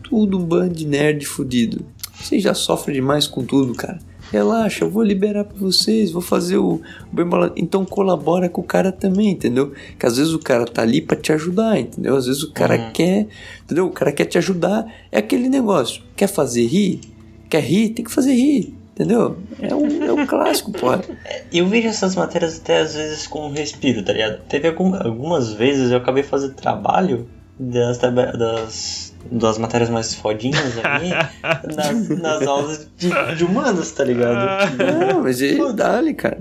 tudo 0.04 0.38
um 0.40 0.46
bando 0.46 0.74
de 0.74 0.88
nerd 0.88 1.26
fudido. 1.26 1.86
Vocês 2.18 2.42
já 2.42 2.54
sofrem 2.54 2.96
demais 2.96 3.28
com 3.28 3.44
tudo, 3.44 3.74
cara. 3.74 4.00
Relaxa, 4.32 4.86
eu 4.86 4.90
vou 4.90 5.02
liberar 5.04 5.44
pra 5.44 5.58
vocês, 5.58 6.12
vou 6.12 6.22
fazer 6.22 6.58
o, 6.58 6.82
bem 7.12 7.26
bolado. 7.26 7.54
Então 7.58 7.84
colabora 7.86 8.48
com 8.48 8.62
o 8.62 8.64
cara 8.64 8.92
também, 8.92 9.32
entendeu? 9.32 9.74
Que 9.98 10.06
às 10.06 10.18
vezes 10.18 10.34
o 10.34 10.40
cara 10.40 10.66
tá 10.66 10.82
ali 10.84 11.02
pra 11.02 11.18
te 11.18 11.32
ajudar, 11.34 11.80
entendeu? 11.80 12.16
Às 12.16 12.28
vezes 12.28 12.44
o 12.44 12.52
cara 12.52 12.76
Uhum. 12.78 12.92
quer, 12.94 13.28
entendeu? 13.64 13.88
O 13.88 13.92
cara 13.92 14.12
quer 14.12 14.26
te 14.26 14.38
ajudar. 14.38 14.86
É 15.12 15.18
aquele 15.20 15.50
negócio. 15.50 16.02
Quer 16.16 16.28
fazer 16.28 16.66
rir? 16.68 17.02
Quer 17.50 17.64
rir? 17.64 17.90
Tem 17.90 18.06
que 18.06 18.12
fazer 18.12 18.34
rir, 18.34 18.76
entendeu? 18.94 19.38
É 19.60 19.74
um, 19.74 20.04
é 20.04 20.14
um 20.14 20.26
clássico, 20.28 20.72
pô. 20.72 20.88
Eu 21.52 21.68
vejo 21.68 21.88
essas 21.88 22.16
matérias 22.16 22.60
até 22.60 22.80
às 22.82 22.94
vezes 22.94 23.26
com 23.26 23.48
um 23.48 23.52
respiro, 23.52 24.04
tá 24.04 24.14
ligado? 24.14 24.42
Teve 24.48 24.68
algum- 24.68 24.94
algumas 24.96 25.52
vezes 25.54 25.90
eu 25.92 25.98
acabei 25.98 26.22
fazendo 26.22 26.54
trabalho 26.54 27.28
das, 27.60 27.98
das, 27.98 29.09
das 29.32 29.58
matérias 29.58 29.90
mais 29.90 30.16
fodinhas 30.16 30.74
ali 30.84 31.10
nas, 31.76 32.10
nas 32.10 32.48
aulas 32.48 32.88
de, 32.98 33.10
de 33.36 33.44
humanas, 33.44 33.92
tá 33.92 34.04
ligado? 34.04 34.76
Não, 34.78 35.24
mas 35.24 35.42
ele 35.42 35.74
dá-lhe, 35.74 36.14
cara. 36.14 36.40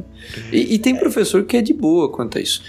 E, 0.53 0.75
e 0.75 0.79
tem 0.79 0.97
professor 0.97 1.45
que 1.45 1.57
é 1.57 1.63
de 1.63 1.73
boa 1.73 2.09
quanto 2.11 2.39
a 2.39 2.41
isso. 2.41 2.63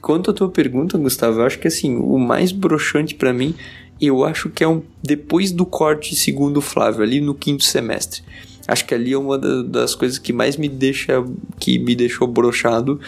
Quanto 0.00 0.30
à 0.30 0.34
tua 0.34 0.48
pergunta, 0.48 0.96
Gustavo, 0.96 1.40
eu 1.40 1.44
acho 1.46 1.58
que 1.58 1.66
assim, 1.68 1.96
o 1.96 2.16
mais 2.18 2.52
broxante 2.52 3.14
pra 3.14 3.32
mim, 3.32 3.54
eu 4.00 4.24
acho 4.24 4.48
que 4.50 4.62
é 4.62 4.68
um 4.68 4.82
depois 5.02 5.50
do 5.50 5.66
corte 5.66 6.14
segundo 6.14 6.58
o 6.58 6.60
Flávio, 6.62 7.02
ali 7.02 7.20
no 7.20 7.34
quinto 7.34 7.64
semestre. 7.64 8.22
Acho 8.68 8.84
que 8.84 8.94
ali 8.94 9.12
é 9.12 9.18
uma 9.18 9.38
da- 9.38 9.62
das 9.62 9.94
coisas 9.94 10.18
que 10.18 10.32
mais 10.32 10.56
me 10.56 10.68
deixa, 10.68 11.24
que 11.58 11.78
me 11.78 11.94
deixou 11.94 12.26
broxado, 12.28 13.00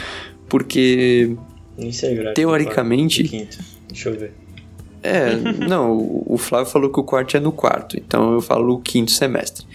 porque 0.48 1.36
grade. 1.76 2.34
Teoricamente- 2.34 3.22
Quinto. 3.24 3.58
Deixa 3.88 4.08
eu 4.08 4.18
ver. 4.18 4.32
É, 5.08 5.36
não, 5.66 6.22
o 6.26 6.36
Flávio 6.36 6.70
falou 6.70 6.90
que 6.90 7.00
o 7.00 7.04
corte 7.04 7.36
é 7.36 7.40
no 7.40 7.52
quarto, 7.52 7.96
então 7.96 8.32
eu 8.32 8.40
falo 8.40 8.74
o 8.74 8.80
quinto 8.80 9.10
semestre. 9.10 9.66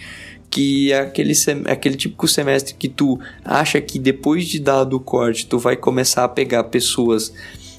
Que 0.50 0.92
é 0.92 1.00
aquele, 1.00 1.34
sem- 1.34 1.64
aquele 1.66 1.96
típico 1.96 2.28
semestre 2.28 2.74
que 2.74 2.88
tu 2.88 3.18
acha 3.44 3.80
que 3.80 3.98
depois 3.98 4.46
de 4.46 4.60
dado 4.60 4.96
o 4.96 5.00
corte, 5.00 5.46
tu 5.46 5.58
vai 5.58 5.76
começar 5.76 6.22
a 6.24 6.28
pegar 6.28 6.64
pessoas 6.64 7.32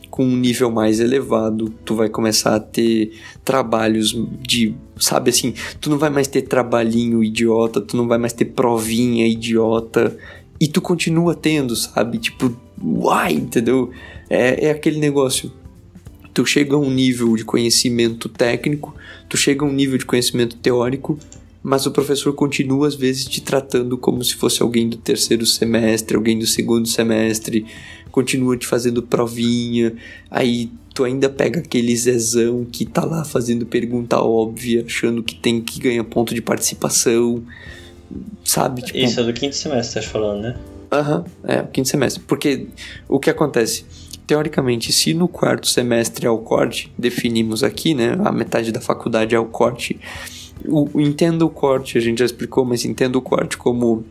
com 0.09 0.25
um 0.25 0.35
nível 0.35 0.71
mais 0.71 0.99
elevado, 0.99 1.69
tu 1.83 1.95
vai 1.95 2.09
começar 2.09 2.55
a 2.55 2.59
ter 2.59 3.11
trabalhos 3.43 4.15
de, 4.41 4.73
sabe 4.97 5.29
assim, 5.29 5.53
tu 5.81 5.89
não 5.89 5.97
vai 5.97 6.09
mais 6.09 6.27
ter 6.27 6.41
trabalhinho 6.43 7.23
idiota, 7.23 7.81
tu 7.81 7.97
não 7.97 8.07
vai 8.07 8.17
mais 8.17 8.31
ter 8.33 8.45
provinha 8.45 9.27
idiota, 9.27 10.17
e 10.59 10.67
tu 10.69 10.81
continua 10.81 11.35
tendo, 11.35 11.75
sabe? 11.75 12.17
Tipo, 12.17 12.55
uai, 12.81 13.33
entendeu? 13.33 13.91
É, 14.29 14.67
é 14.67 14.71
aquele 14.71 14.99
negócio 14.99 15.51
tu 16.35 16.45
chega 16.45 16.75
a 16.75 16.77
um 16.77 16.91
nível 16.91 17.33
de 17.37 17.45
conhecimento 17.45 18.27
técnico, 18.27 18.93
tu 19.29 19.37
chega 19.37 19.63
a 19.63 19.67
um 19.67 19.71
nível 19.71 19.97
de 19.97 20.05
conhecimento 20.05 20.57
teórico, 20.57 21.17
mas 21.63 21.85
o 21.85 21.91
professor 21.91 22.33
continua 22.33 22.89
às 22.89 22.93
vezes 22.93 23.23
te 23.23 23.41
tratando 23.41 23.97
como 23.97 24.21
se 24.21 24.35
fosse 24.35 24.61
alguém 24.61 24.89
do 24.89 24.97
terceiro 24.97 25.45
semestre, 25.45 26.17
alguém 26.17 26.37
do 26.37 26.45
segundo 26.45 26.89
semestre, 26.89 27.65
continua 28.11 28.57
te 28.57 28.67
fazendo 28.67 29.01
provinha, 29.01 29.95
aí 30.29 30.69
tu 30.93 31.05
ainda 31.05 31.29
pega 31.29 31.61
aquele 31.61 31.95
zezão 31.95 32.65
que 32.69 32.85
tá 32.85 33.05
lá 33.05 33.23
fazendo 33.23 33.65
pergunta 33.65 34.19
óbvia, 34.19 34.83
achando 34.85 35.23
que 35.23 35.35
tem 35.35 35.61
que 35.61 35.79
ganhar 35.79 36.03
ponto 36.03 36.35
de 36.35 36.41
participação, 36.41 37.43
sabe? 38.43 38.81
Tipo, 38.81 38.97
Isso 38.97 39.21
é 39.21 39.23
do 39.23 39.31
quinto 39.31 39.55
semestre, 39.55 40.01
tá 40.01 40.07
falando, 40.07 40.41
né? 40.41 40.59
Aham, 40.91 41.23
é, 41.45 41.61
o 41.61 41.67
quinto 41.67 41.87
semestre. 41.87 42.21
Porque 42.27 42.67
o 43.07 43.19
que 43.19 43.29
acontece? 43.29 43.85
Teoricamente, 44.27 44.91
se 44.91 45.13
no 45.13 45.27
quarto 45.27 45.67
semestre 45.67 46.25
é 46.25 46.29
o 46.29 46.39
corte, 46.39 46.91
definimos 46.97 47.63
aqui, 47.63 47.93
né? 47.93 48.17
A 48.23 48.31
metade 48.31 48.71
da 48.71 48.81
faculdade 48.81 49.35
é 49.35 49.39
o 49.39 49.45
corte. 49.45 49.99
O, 50.65 50.89
o- 50.97 51.01
entenda 51.01 51.45
o 51.45 51.49
corte, 51.49 51.97
a 51.97 52.01
gente 52.01 52.19
já 52.19 52.25
explicou, 52.25 52.65
mas 52.65 52.85
entenda 52.85 53.17
o 53.17 53.21
corte 53.21 53.55
como 53.55 54.03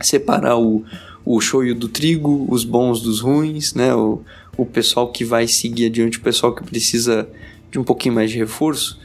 separar 0.00 0.56
o, 0.58 0.84
o 1.24 1.40
shoyu 1.40 1.74
do 1.74 1.88
trigo, 1.88 2.46
os 2.48 2.64
bons 2.64 3.02
dos 3.02 3.20
ruins, 3.20 3.74
né? 3.74 3.94
O, 3.94 4.22
o 4.56 4.64
pessoal 4.64 5.12
que 5.12 5.24
vai 5.24 5.46
seguir 5.46 5.86
adiante, 5.86 6.18
o 6.18 6.22
pessoal 6.22 6.54
que 6.54 6.64
precisa 6.64 7.28
de 7.70 7.78
um 7.78 7.84
pouquinho 7.84 8.14
mais 8.14 8.30
de 8.30 8.38
reforço. 8.38 8.98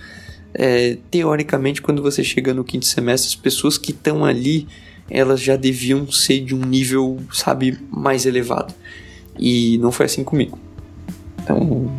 É, 0.53 0.97
teoricamente, 1.11 1.81
quando 1.81 2.01
você 2.01 2.23
chega 2.23 2.53
no 2.53 2.63
quinto 2.63 2.85
semestre, 2.85 3.27
as 3.29 3.35
pessoas 3.35 3.77
que 3.77 3.91
estão 3.91 4.23
ali, 4.23 4.65
elas 5.09 5.41
já 5.41 5.55
deviam 5.57 6.09
ser 6.11 6.39
de 6.39 6.55
um 6.55 6.59
nível, 6.65 7.17
sabe, 7.33 7.77
mais 7.91 8.25
elevado. 8.25 8.73
E 9.37 9.77
não 9.77 9.91
foi 9.91 10.05
assim 10.05 10.23
comigo. 10.23 10.57
Então, 11.41 11.91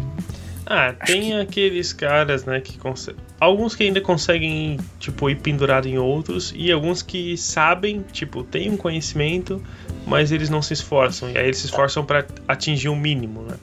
Ah, 0.67 0.93
tem 0.93 1.35
aqueles 1.35 1.93
caras, 1.95 2.45
né, 2.45 2.61
que 2.61 2.77
conseguem. 2.79 3.21
Alguns 3.41 3.75
que 3.75 3.85
ainda 3.85 4.01
conseguem, 4.01 4.79
tipo, 4.99 5.31
ir 5.31 5.37
pendurado 5.37 5.87
em 5.89 5.97
outros, 5.97 6.53
e 6.55 6.71
alguns 6.71 7.01
que 7.01 7.37
sabem, 7.39 8.05
tipo, 8.13 8.43
têm 8.43 8.71
um 8.71 8.77
conhecimento, 8.77 9.63
mas 10.07 10.31
eles 10.31 10.51
não 10.51 10.61
se 10.61 10.75
esforçam. 10.75 11.31
E 11.31 11.39
aí 11.39 11.47
eles 11.47 11.59
se 11.59 11.67
esforçam 11.67 12.05
pra 12.05 12.27
atingir 12.47 12.89
o 12.89 12.97
mínimo, 12.97 13.43
né? 13.43 13.57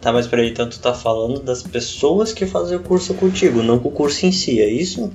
Tá, 0.00 0.12
mas 0.12 0.26
peraí, 0.26 0.50
então 0.50 0.68
tu 0.68 0.78
tá 0.80 0.92
falando 0.92 1.40
das 1.40 1.62
pessoas 1.62 2.32
que 2.32 2.44
fazem 2.44 2.76
o 2.76 2.80
curso 2.80 3.14
contigo, 3.14 3.62
não 3.62 3.78
com 3.78 3.88
o 3.88 3.92
curso 3.92 4.26
em 4.26 4.32
si, 4.32 4.60
é 4.60 4.68
isso? 4.68 5.10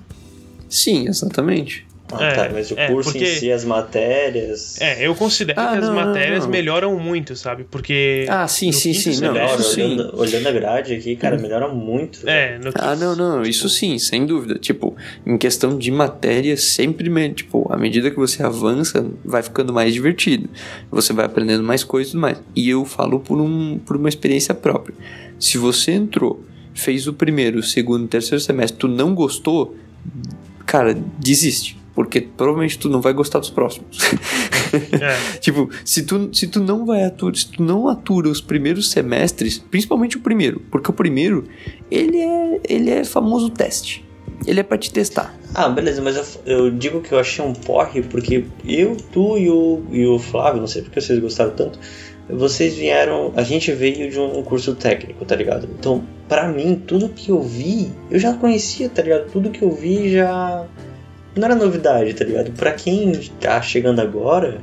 sim, 0.67 1.07
exatamente. 1.07 1.85
Ah, 2.11 2.23
É, 2.25 2.33
tá, 2.33 2.49
mas 2.51 2.71
o 2.71 2.79
é, 2.79 2.87
curso 2.87 3.11
porque- 3.11 3.23
em 3.25 3.35
si, 3.35 3.51
as 3.51 3.63
matérias. 3.63 4.81
É, 4.81 5.05
eu 5.05 5.13
considero 5.13 5.59
Ah, 5.59 5.71
que 5.73 5.77
as 5.77 5.85
não, 5.87 5.93
não, 5.95 6.05
matérias 6.05 6.43
não. 6.45 6.49
melhoram 6.51 6.99
muito, 6.99 7.35
sabe? 7.35 7.65
Porque. 7.69 8.25
Ah, 8.27 8.47
sim, 8.47 8.67
no 8.67 8.73
sim, 8.73 8.93
sim. 8.93 9.21
Não, 9.21 9.33
Melhora, 9.33 9.61
isso 9.61 9.73
sim. 9.75 9.83
olhando, 9.83 10.19
olhando 10.19 10.47
a 10.47 10.51
grade 10.51 10.93
aqui, 10.95 11.15
cara, 11.15 11.37
melhora 11.37 11.67
muito. 11.67 12.27
É, 12.27 12.57
no 12.57 12.71
Ah, 12.75 12.95
não, 12.95 13.15
não, 13.15 13.41
isso 13.43 13.69
sim, 13.69 13.99
sem 13.99 14.25
dúvida. 14.25 14.55
Tipo, 14.57 14.95
em 15.25 15.37
questão 15.37 15.77
de 15.77 15.91
matéria, 15.91 16.57
sempre, 16.57 17.09
tipo, 17.33 17.71
à 17.71 17.77
medida 17.77 18.09
que 18.09 18.17
você 18.17 18.41
avança, 18.41 19.05
vai 19.23 19.43
ficando 19.43 19.71
mais 19.71 19.93
divertido. 19.93 20.49
Você 20.89 21.13
vai 21.13 21.25
aprendendo 21.25 21.63
mais 21.63 21.83
coisas 21.83 22.09
e 22.09 22.11
tudo 22.13 22.21
mais. 22.21 22.41
E 22.55 22.69
eu 22.69 22.85
falo 22.85 23.19
por, 23.19 23.39
um, 23.39 23.77
por 23.85 23.95
uma 23.95 24.09
experiência 24.09 24.53
própria. 24.55 24.95
Se 25.39 25.57
você 25.57 25.91
entrou, 25.91 26.43
fez 26.73 27.07
o 27.07 27.13
primeiro, 27.13 27.59
o 27.59 27.63
segundo, 27.63 28.05
o 28.05 28.07
terceiro 28.07 28.39
semestre, 28.43 28.79
tu 28.79 28.87
não 28.87 29.13
gostou, 29.13 29.75
cara, 30.65 30.93
desiste. 31.19 31.78
Porque 31.99 32.21
provavelmente 32.21 32.79
tu 32.79 32.87
não 32.87 33.01
vai 33.01 33.11
gostar 33.11 33.39
dos 33.39 33.49
próximos. 33.49 33.97
É. 34.71 35.17
Tipo, 35.41 35.67
se 35.83 36.03
tu, 36.03 36.29
se 36.31 36.45
tu 36.45 36.59
não 36.59 36.85
vai 36.85 37.03
aturar, 37.03 37.35
se 37.35 37.51
tu 37.51 37.63
não 37.63 37.89
atura 37.89 38.29
os 38.29 38.39
primeiros 38.39 38.91
semestres, 38.91 39.57
principalmente 39.57 40.15
o 40.15 40.19
primeiro, 40.19 40.61
porque 40.69 40.91
o 40.91 40.93
primeiro, 40.93 41.45
ele 41.89 42.19
é, 42.19 42.59
ele 42.69 42.91
é 42.91 43.03
famoso 43.03 43.49
teste. 43.49 44.05
ele 44.45 44.59
é 44.59 44.63
para 44.63 44.77
te 44.77 44.93
testar. 44.93 45.35
Ah, 45.55 45.67
beleza, 45.67 46.03
mas 46.03 46.15
eu, 46.45 46.55
eu, 46.57 46.71
digo 46.71 47.01
que 47.01 47.11
eu 47.11 47.17
achei 47.17 47.43
um 47.43 47.51
porre 47.51 48.03
porque 48.03 48.45
eu, 48.63 48.95
tu 49.11 49.39
e 49.39 49.49
o, 49.49 49.81
e 49.91 50.05
o 50.05 50.19
Flávio, 50.19 50.59
não 50.59 50.67
sei 50.67 50.83
porque 50.83 51.01
vocês 51.01 51.17
gostaram 51.17 51.51
tanto, 51.55 51.79
vocês 52.29 52.75
vieram, 52.75 53.33
a 53.35 53.41
gente 53.41 53.71
veio 53.71 54.11
de 54.11 54.19
um 54.19 54.43
curso 54.43 54.75
técnico, 54.75 55.25
tá 55.25 55.35
ligado? 55.35 55.67
Então, 55.79 56.03
para 56.27 56.47
mim, 56.47 56.79
tudo 56.85 57.09
que 57.09 57.31
eu 57.31 57.41
vi, 57.41 57.91
eu 58.11 58.19
já 58.19 58.35
conhecia, 58.35 58.87
tá 58.87 59.01
ligado? 59.01 59.31
Tudo 59.31 59.49
que 59.49 59.63
eu 59.63 59.71
vi 59.71 60.11
já 60.11 60.67
não 61.35 61.45
era 61.45 61.55
novidade, 61.55 62.13
tá 62.13 62.25
ligado? 62.25 62.51
Pra 62.51 62.71
quem 62.71 63.13
tá 63.39 63.61
chegando 63.61 63.99
agora, 64.01 64.57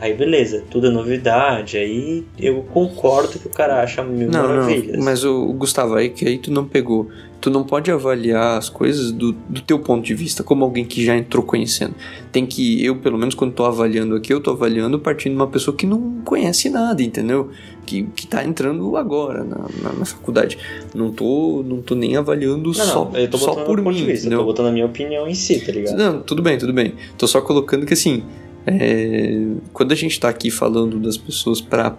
aí 0.00 0.14
beleza, 0.14 0.62
tudo 0.70 0.88
é 0.88 0.90
novidade, 0.90 1.76
aí 1.76 2.24
eu 2.38 2.62
concordo 2.72 3.38
que 3.38 3.46
o 3.46 3.50
cara 3.50 3.82
acha 3.82 4.02
mil 4.02 4.30
não, 4.30 4.48
maravilhas. 4.48 4.96
Não, 4.96 5.04
mas 5.04 5.24
o 5.24 5.52
Gustavo, 5.52 5.94
aí 5.94 6.10
que 6.10 6.26
aí 6.26 6.38
tu 6.38 6.50
não 6.50 6.66
pegou 6.66 7.08
tu 7.40 7.50
não 7.50 7.64
pode 7.64 7.90
avaliar 7.90 8.58
as 8.58 8.68
coisas 8.68 9.12
do, 9.12 9.32
do 9.32 9.60
teu 9.60 9.78
ponto 9.78 10.04
de 10.04 10.14
vista 10.14 10.42
como 10.42 10.64
alguém 10.64 10.84
que 10.84 11.04
já 11.04 11.16
entrou 11.16 11.44
conhecendo. 11.44 11.94
Tem 12.32 12.44
que, 12.44 12.84
eu 12.84 12.96
pelo 12.96 13.16
menos 13.16 13.34
quando 13.34 13.52
tô 13.52 13.64
avaliando 13.64 14.14
aqui, 14.14 14.32
eu 14.32 14.40
tô 14.40 14.50
avaliando 14.50 14.98
partindo 14.98 15.32
de 15.32 15.36
uma 15.36 15.46
pessoa 15.46 15.76
que 15.76 15.86
não 15.86 16.20
conhece 16.24 16.68
nada, 16.68 17.02
entendeu? 17.02 17.50
Que, 17.86 18.02
que 18.14 18.26
tá 18.26 18.44
entrando 18.44 18.96
agora 18.96 19.44
na, 19.44 19.66
na, 19.82 19.92
na 20.00 20.04
faculdade. 20.04 20.58
Não 20.94 21.10
tô, 21.10 21.64
não 21.66 21.80
tô 21.80 21.94
nem 21.94 22.16
avaliando 22.16 22.64
não, 22.64 22.74
só, 22.74 23.04
não, 23.04 23.16
eu 23.16 23.30
tô 23.30 23.38
só 23.38 23.54
por 23.64 23.80
mim, 23.80 24.04
vista? 24.04 24.28
Eu 24.28 24.38
tô 24.38 24.44
botando 24.44 24.66
a 24.66 24.72
minha 24.72 24.86
opinião 24.86 25.26
em 25.26 25.34
si, 25.34 25.60
tá 25.64 25.72
ligado? 25.72 25.96
Não, 25.96 26.20
tudo 26.20 26.42
bem, 26.42 26.58
tudo 26.58 26.72
bem. 26.72 26.94
Tô 27.16 27.26
só 27.26 27.40
colocando 27.40 27.86
que 27.86 27.94
assim, 27.94 28.24
é, 28.70 29.46
quando 29.72 29.92
a 29.92 29.94
gente 29.94 30.18
tá 30.18 30.28
aqui 30.28 30.50
falando 30.50 30.98
das 30.98 31.16
pessoas 31.16 31.60
para 31.60 31.96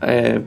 é, 0.00 0.40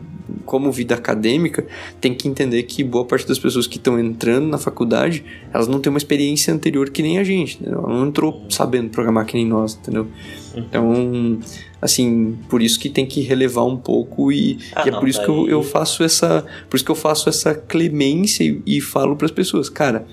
como 0.46 0.72
vida 0.72 0.96
acadêmica, 0.96 1.66
tem 2.02 2.14
que 2.14 2.28
entender 2.28 2.64
que 2.64 2.84
boa 2.84 3.06
parte 3.06 3.28
das 3.28 3.38
pessoas 3.40 3.68
que 3.68 3.78
estão 3.78 4.00
entrando 4.00 4.48
na 4.48 4.58
faculdade, 4.58 5.24
elas 5.54 5.68
não 5.68 5.80
têm 5.80 5.90
uma 5.92 5.98
experiência 6.00 6.54
anterior 6.54 6.90
que 6.90 7.02
nem 7.02 7.20
a 7.20 7.24
gente, 7.24 7.58
entendeu? 7.62 7.80
Ela 7.86 7.94
não 8.00 8.08
entrou 8.08 8.44
sabendo 8.50 8.90
programar 8.90 9.26
que 9.26 9.36
nem 9.36 9.46
nós, 9.46 9.76
entendeu? 9.76 10.08
Então, 10.56 11.40
assim, 11.82 12.38
por 12.50 12.62
isso 12.62 12.80
que 12.80 12.90
tem 12.90 13.06
que 13.06 13.22
relevar 13.22 13.66
um 13.66 13.78
pouco 13.78 14.32
e, 14.32 14.58
Ah, 14.76 14.84
e 14.86 14.90
é 14.90 14.92
não, 14.92 15.00
por 15.00 15.08
isso 15.08 15.24
que 15.24 15.30
eu, 15.30 15.44
daí- 15.44 15.52
eu 15.52 15.64
faço 15.64 16.04
essa, 16.04 16.46
por 16.70 16.76
isso 16.76 16.86
que 16.86 16.92
eu 16.92 16.96
faço 16.96 17.30
essa 17.30 17.54
clemência 17.54 18.44
e, 18.44 18.62
e 18.66 18.82
falo 18.82 19.16
para 19.16 19.26
as 19.26 19.32
pessoas, 19.32 19.70
cara, 19.70 20.06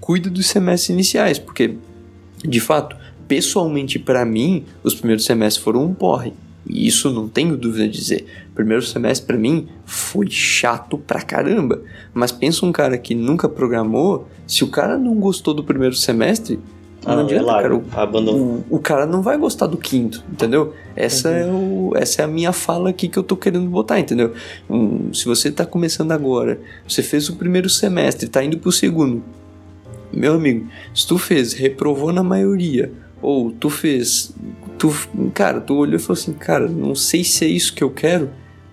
cuida 0.00 0.30
dos 0.30 0.46
semestres 0.46 0.90
iniciais, 0.90 1.38
porque 1.38 1.74
de 2.44 2.60
fato, 2.60 2.96
pessoalmente 3.28 3.98
para 3.98 4.24
mim, 4.24 4.64
os 4.82 4.94
primeiros 4.94 5.24
semestres 5.24 5.62
foram 5.62 5.84
um 5.84 5.94
porre. 5.94 6.32
E 6.66 6.86
isso 6.86 7.10
não 7.10 7.28
tenho 7.28 7.56
dúvida 7.56 7.86
de 7.88 7.98
dizer. 7.98 8.26
O 8.50 8.54
primeiro 8.54 8.82
semestre 8.82 9.26
para 9.26 9.36
mim 9.36 9.68
foi 9.86 10.28
chato 10.28 10.98
pra 10.98 11.22
caramba. 11.22 11.80
Mas 12.12 12.32
pensa 12.32 12.66
um 12.66 12.72
cara 12.72 12.98
que 12.98 13.14
nunca 13.14 13.48
programou, 13.48 14.26
se 14.46 14.64
o 14.64 14.68
cara 14.68 14.98
não 14.98 15.14
gostou 15.14 15.54
do 15.54 15.64
primeiro 15.64 15.94
semestre, 15.94 16.58
Ah, 17.06 17.10
não 17.10 17.16
não, 17.16 17.22
é 17.22 17.24
adianta, 17.24 17.46
largo, 17.46 17.80
cara. 17.82 18.10
O, 18.10 18.56
o, 18.58 18.64
o 18.70 18.78
cara 18.80 19.06
não 19.06 19.22
vai 19.22 19.38
gostar 19.38 19.66
do 19.66 19.78
quinto, 19.78 20.22
entendeu? 20.30 20.74
Essa, 20.94 21.30
é 21.30 21.46
o, 21.50 21.92
essa 21.94 22.20
é 22.22 22.24
a 22.24 22.28
minha 22.28 22.52
fala 22.52 22.90
aqui 22.90 23.08
que 23.08 23.18
eu 23.18 23.22
tô 23.22 23.36
querendo 23.36 23.70
botar, 23.70 23.98
entendeu? 24.00 24.34
Hum, 24.68 25.10
se 25.14 25.24
você 25.24 25.50
tá 25.50 25.64
começando 25.64 26.12
agora, 26.12 26.60
você 26.86 27.02
fez 27.02 27.30
o 27.30 27.36
primeiro 27.36 27.70
semestre, 27.70 28.28
tá 28.28 28.42
indo 28.44 28.58
pro 28.58 28.72
segundo. 28.72 29.22
Meu 30.12 30.34
amigo, 30.34 30.66
se 30.94 31.06
tu 31.06 31.16
fez, 31.16 31.52
reprovou 31.52 32.12
na 32.12 32.22
maioria, 32.22 32.90
ou 33.20 33.50
tu 33.50 33.68
fez, 33.70 34.34
tu, 34.78 34.92
cara, 35.34 35.60
tu 35.60 35.74
olhou 35.74 35.96
e 35.96 35.98
falou 35.98 36.20
assim, 36.20 36.32
cara, 36.32 36.68
não 36.68 36.94
sei 36.94 37.24
se 37.24 37.44
é 37.44 37.48
isso 37.48 37.74
que 37.74 37.82
eu 37.82 37.90
quero, 37.90 38.30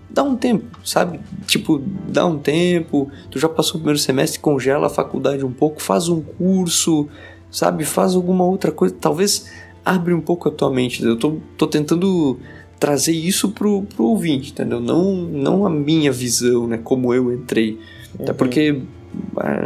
dá 0.09 0.23
um 0.23 0.35
tempo, 0.35 0.79
sabe? 0.83 1.19
Tipo, 1.45 1.81
dá 2.07 2.25
um 2.25 2.37
tempo, 2.37 3.09
tu 3.29 3.39
já 3.39 3.49
passou 3.49 3.75
o 3.75 3.79
primeiro 3.79 3.99
semestre, 3.99 4.39
congela 4.39 4.87
a 4.87 4.89
faculdade 4.89 5.43
um 5.43 5.51
pouco, 5.51 5.81
faz 5.81 6.07
um 6.07 6.21
curso, 6.21 7.07
sabe? 7.51 7.83
Faz 7.83 8.15
alguma 8.15 8.43
outra 8.45 8.71
coisa, 8.71 8.95
talvez 8.99 9.49
abre 9.83 10.13
um 10.13 10.21
pouco 10.21 10.47
a 10.49 10.51
tua 10.51 10.71
mente. 10.71 11.03
Eu 11.03 11.17
tô, 11.17 11.37
tô 11.57 11.67
tentando 11.67 12.39
trazer 12.79 13.13
isso 13.13 13.49
pro, 13.49 13.83
pro 13.83 14.05
ouvinte, 14.05 14.51
entendeu? 14.51 14.79
Não, 14.79 15.15
não 15.15 15.65
a 15.65 15.69
minha 15.69 16.11
visão, 16.11 16.67
né? 16.67 16.77
Como 16.77 17.13
eu 17.13 17.31
entrei. 17.33 17.79
Até 18.19 18.31
Uhum. 18.31 18.37
porque 18.37 18.81
ah, 18.81 19.04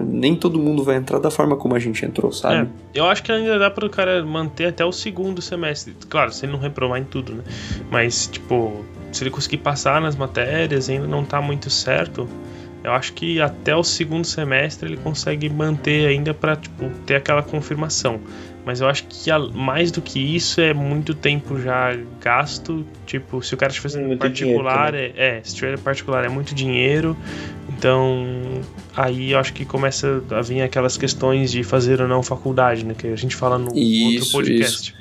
nem 0.06 0.36
todo 0.36 0.60
mundo 0.60 0.84
vai 0.84 0.96
entrar 0.96 1.20
da 1.20 1.30
forma 1.32 1.56
como 1.56 1.76
a 1.76 1.80
gente 1.80 2.04
entrou, 2.06 2.32
sabe? 2.32 2.68
É, 2.94 3.00
eu 3.00 3.06
acho 3.06 3.24
que 3.24 3.32
ainda 3.32 3.58
dá 3.60 3.70
para 3.70 3.86
o 3.86 3.90
cara 3.90 4.24
manter 4.26 4.66
até 4.68 4.84
o 4.84 4.92
segundo 4.92 5.42
semestre. 5.42 5.96
Claro, 6.10 6.32
se 6.32 6.46
ele 6.46 6.54
não 6.54 6.60
reprovar 6.60 7.00
em 7.00 7.04
tudo, 7.06 7.34
né? 7.34 7.44
Mas, 7.92 8.28
tipo, 8.28 8.84
se 9.12 9.24
ele 9.24 9.30
conseguir 9.32 9.58
passar 9.58 10.02
nas 10.02 10.16
matérias 10.16 10.88
e 10.90 10.94
ainda 10.94 11.08
não 11.08 11.24
tá 11.24 11.42
muito 11.42 11.70
certo, 11.70 12.28
eu 12.84 12.92
acho 12.94 13.14
que 13.14 13.42
até 13.42 13.76
o 13.76 13.84
segundo 13.84 14.26
semestre 14.26 14.90
ele 14.90 14.98
consegue 14.98 15.50
manter 15.50 16.08
ainda 16.08 16.34
para 16.34 16.56
tipo, 16.56 16.90
ter 17.06 17.16
aquela 17.16 17.44
confirmação. 17.44 18.20
Mas 18.66 18.82
eu 18.82 18.88
acho 18.88 19.06
que 19.08 19.32
a- 19.32 19.40
mais 19.40 19.92
do 19.92 20.02
que 20.02 20.20
isso 20.20 20.62
é 20.62 20.74
muito 20.74 21.14
tempo 21.16 21.60
já 21.60 21.98
gasto. 22.22 22.86
Tipo, 23.06 23.42
se 23.42 23.54
o 23.54 23.58
cara 23.58 23.72
estiver 23.72 23.90
fazendo 23.90 24.08
Muito 24.08 24.20
particular, 24.20 24.92
dinheiro 24.92 25.14
é, 25.18 25.38
é, 25.40 25.44
se 25.44 25.56
tiver 25.56 25.78
particular 25.80 26.24
é 26.26 26.30
muito 26.30 26.54
dinheiro. 26.54 27.18
Então, 27.70 28.62
aí 29.00 29.32
eu 29.32 29.40
acho 29.40 29.54
que 29.54 29.64
começa 29.64 30.22
a 30.30 30.42
vir 30.42 30.62
aquelas 30.62 30.98
questões 30.98 31.52
de 31.52 31.64
fazer 31.64 32.02
ou 32.02 32.08
não 32.08 32.22
faculdade, 32.22 32.84
né? 32.86 32.94
Que 32.94 33.08
a 33.08 33.16
gente 33.16 33.34
fala 33.36 33.58
no 33.58 33.68
outro 33.68 33.80
Isso, 33.80 34.32
podcast. 34.34 34.96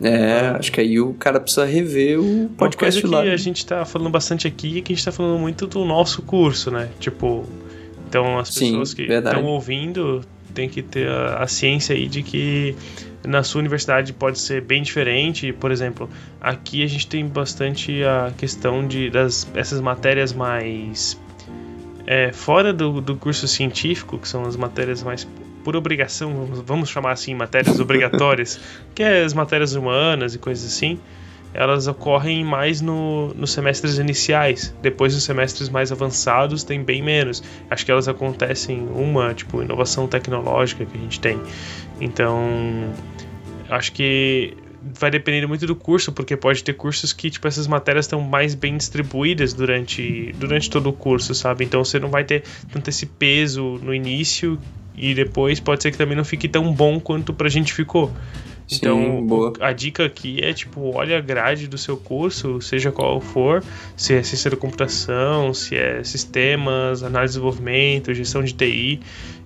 É, 0.00 0.54
acho 0.58 0.70
que 0.72 0.80
aí 0.80 0.98
o 1.00 1.12
cara 1.14 1.38
precisa 1.40 1.66
rever 1.66 2.18
o 2.18 2.46
Uma 2.46 2.48
podcast 2.56 3.02
coisa 3.02 3.16
lá. 3.16 3.22
que 3.24 3.30
a 3.30 3.36
gente 3.36 3.66
tá 3.66 3.84
falando 3.84 4.08
bastante 4.08 4.46
aqui 4.46 4.78
é 4.78 4.80
que 4.80 4.92
a 4.92 4.96
gente 4.96 5.04
tá 5.04 5.12
falando 5.12 5.38
muito 5.38 5.66
do 5.66 5.84
nosso 5.84 6.22
curso, 6.22 6.70
né? 6.70 6.88
Tipo, 7.00 7.44
então 8.08 8.38
as 8.38 8.48
Sim, 8.48 8.66
pessoas 8.70 8.94
que 8.94 9.06
verdade. 9.06 9.36
estão 9.36 9.50
ouvindo 9.50 10.22
têm 10.54 10.68
que 10.68 10.80
ter 10.80 11.08
a, 11.08 11.42
a 11.42 11.46
ciência 11.48 11.94
aí 11.94 12.06
de 12.08 12.22
que 12.22 12.74
na 13.26 13.42
sua 13.42 13.58
universidade 13.58 14.12
pode 14.12 14.38
ser 14.38 14.62
bem 14.62 14.82
diferente. 14.82 15.52
Por 15.52 15.70
exemplo, 15.70 16.08
aqui 16.40 16.82
a 16.82 16.86
gente 16.86 17.06
tem 17.06 17.26
bastante 17.26 18.02
a 18.04 18.32
questão 18.38 18.86
de 18.86 19.10
das 19.10 19.46
essas 19.54 19.80
matérias 19.80 20.32
mais 20.32 21.18
é, 22.10 22.32
fora 22.32 22.72
do, 22.72 23.00
do 23.00 23.14
curso 23.14 23.46
científico, 23.46 24.18
que 24.18 24.26
são 24.26 24.42
as 24.42 24.56
matérias 24.56 25.00
mais 25.00 25.28
por 25.62 25.76
obrigação, 25.76 26.34
vamos, 26.34 26.60
vamos 26.60 26.88
chamar 26.88 27.12
assim, 27.12 27.36
matérias 27.36 27.78
obrigatórias, 27.78 28.58
que 28.92 29.00
é 29.04 29.22
as 29.22 29.32
matérias 29.32 29.74
humanas 29.76 30.34
e 30.34 30.38
coisas 30.38 30.66
assim, 30.66 30.98
elas 31.54 31.86
ocorrem 31.86 32.44
mais 32.44 32.80
no, 32.80 33.32
nos 33.34 33.52
semestres 33.52 33.98
iniciais. 33.98 34.74
Depois 34.82 35.14
dos 35.14 35.22
semestres 35.22 35.68
mais 35.68 35.92
avançados 35.92 36.64
tem 36.64 36.82
bem 36.82 37.00
menos. 37.00 37.44
Acho 37.70 37.84
que 37.84 37.92
elas 37.92 38.08
acontecem 38.08 38.88
uma, 38.92 39.32
tipo, 39.32 39.62
inovação 39.62 40.08
tecnológica 40.08 40.84
que 40.84 40.98
a 40.98 41.00
gente 41.00 41.20
tem. 41.20 41.40
Então, 42.00 42.92
acho 43.68 43.92
que 43.92 44.56
vai 44.82 45.10
depender 45.10 45.46
muito 45.46 45.66
do 45.66 45.76
curso, 45.76 46.12
porque 46.12 46.36
pode 46.36 46.64
ter 46.64 46.72
cursos 46.72 47.12
que, 47.12 47.30
tipo, 47.30 47.46
essas 47.46 47.66
matérias 47.66 48.06
estão 48.06 48.20
mais 48.20 48.54
bem 48.54 48.76
distribuídas 48.76 49.52
durante, 49.52 50.32
durante 50.38 50.70
todo 50.70 50.88
o 50.88 50.92
curso, 50.92 51.34
sabe? 51.34 51.64
Então 51.64 51.84
você 51.84 51.98
não 51.98 52.08
vai 52.08 52.24
ter 52.24 52.44
tanto 52.72 52.88
esse 52.88 53.06
peso 53.06 53.78
no 53.82 53.94
início 53.94 54.58
e 54.96 55.14
depois 55.14 55.60
pode 55.60 55.82
ser 55.82 55.90
que 55.90 55.98
também 55.98 56.16
não 56.16 56.24
fique 56.24 56.48
tão 56.48 56.72
bom 56.72 56.98
quanto 56.98 57.32
pra 57.32 57.48
gente 57.48 57.72
ficou. 57.72 58.10
Sim, 58.66 58.76
Então, 58.76 59.26
boa. 59.26 59.52
a 59.60 59.72
dica 59.72 60.04
aqui 60.04 60.40
é, 60.42 60.52
tipo, 60.52 60.94
olha 60.94 61.18
a 61.18 61.20
grade 61.20 61.66
do 61.66 61.76
seu 61.76 61.96
curso, 61.96 62.60
seja 62.60 62.92
qual 62.92 63.20
for, 63.20 63.64
se 63.96 64.14
é 64.14 64.22
ciência 64.22 64.50
da 64.50 64.56
computação, 64.56 65.52
se 65.52 65.74
é 65.74 66.04
sistemas, 66.04 67.02
análise 67.02 67.32
de 67.32 67.40
desenvolvimento, 67.40 68.14
gestão 68.14 68.44
de 68.44 68.54
TI, 68.54 69.00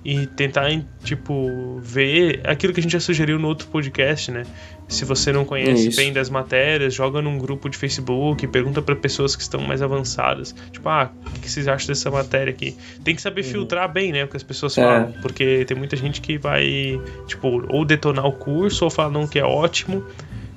e 0.04 0.26
tentar, 0.26 0.68
tipo, 1.02 1.78
ver 1.82 2.40
aquilo 2.44 2.72
que 2.74 2.80
a 2.80 2.82
gente 2.82 2.92
já 2.92 3.00
sugeriu 3.00 3.38
no 3.38 3.48
outro 3.48 3.66
podcast, 3.68 4.30
né? 4.30 4.42
Se 4.86 5.04
você 5.06 5.32
não 5.32 5.46
conhece 5.46 5.88
Isso. 5.88 5.96
bem 5.96 6.12
das 6.12 6.28
matérias, 6.28 6.92
joga 6.92 7.22
num 7.22 7.38
grupo 7.38 7.70
de 7.70 7.78
Facebook, 7.78 8.46
pergunta 8.48 8.82
para 8.82 8.94
pessoas 8.94 9.34
que 9.34 9.40
estão 9.40 9.60
mais 9.62 9.80
avançadas. 9.80 10.54
Tipo, 10.70 10.88
ah, 10.90 11.10
o 11.26 11.40
que 11.40 11.50
vocês 11.50 11.66
acham 11.66 11.88
dessa 11.88 12.10
matéria 12.10 12.50
aqui? 12.52 12.76
Tem 13.02 13.14
que 13.14 13.22
saber 13.22 13.42
filtrar 13.44 13.90
bem, 13.90 14.12
né, 14.12 14.24
o 14.24 14.28
que 14.28 14.36
as 14.36 14.42
pessoas 14.42 14.76
É. 14.76 14.82
falam. 14.82 15.12
Porque 15.22 15.64
tem 15.64 15.74
muita 15.76 15.96
gente 15.96 16.20
que 16.20 16.36
vai, 16.36 17.00
tipo, 17.26 17.64
ou 17.70 17.82
detonar 17.84 18.26
o 18.26 18.32
curso 18.32 18.84
ou 18.84 18.90
falar 18.90 19.10
não 19.10 19.26
que 19.26 19.38
é 19.38 19.44
ótimo. 19.44 20.04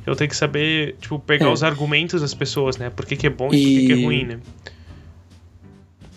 Eu 0.06 0.16
tenho 0.16 0.30
que 0.30 0.36
saber, 0.36 0.96
tipo, 1.00 1.20
pegar 1.20 1.48
É. 1.48 1.50
os 1.54 1.64
argumentos 1.64 2.20
das 2.22 2.34
pessoas, 2.34 2.78
né? 2.78 2.90
Por 2.90 3.06
que, 3.06 3.16
que 3.16 3.28
é 3.28 3.30
bom 3.30 3.48
e, 3.48 3.50
por 3.50 3.58
que, 3.58 3.86
que 3.88 3.92
é 3.94 3.96
E- 3.96 4.04
ruim, 4.04 4.24
né? 4.26 4.40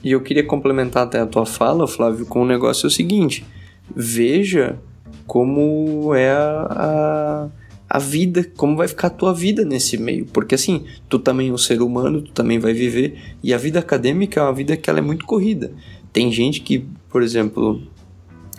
E 0.03 0.12
eu 0.12 0.20
queria 0.20 0.44
complementar 0.44 1.05
até 1.05 1.20
a 1.20 1.26
tua 1.26 1.44
fala, 1.44 1.86
Flávio, 1.86 2.26
com 2.26 2.42
o 2.42 2.46
negócio 2.46 2.86
é 2.86 2.88
o 2.88 2.90
seguinte: 2.90 3.44
veja 3.94 4.78
como 5.26 6.14
é 6.14 6.30
a, 6.30 6.66
a, 6.70 7.48
a 7.88 7.98
vida, 7.98 8.44
como 8.57 8.76
vai 8.76 8.88
ficar 8.88 9.09
a 9.09 9.11
tua 9.11 9.34
vida 9.34 9.64
nesse 9.64 9.96
meio. 9.98 10.26
Porque 10.26 10.55
assim, 10.55 10.84
tu 11.09 11.18
também 11.18 11.51
é 11.51 11.53
um 11.53 11.59
ser 11.59 11.82
humano, 11.82 12.22
tu 12.22 12.32
também 12.32 12.59
vai 12.59 12.72
viver, 12.72 13.18
e 13.42 13.53
a 13.53 13.59
vida 13.59 13.78
acadêmica 13.78 14.40
é 14.40 14.42
uma 14.42 14.55
vida 14.55 14.76
que 14.76 14.88
ela 14.88 14.98
é 14.98 15.03
muito 15.03 15.24
corrida. 15.26 15.72
Tem 16.12 16.32
gente 16.32 16.61
que, 16.61 16.84
por 17.09 17.22
exemplo, 17.22 17.82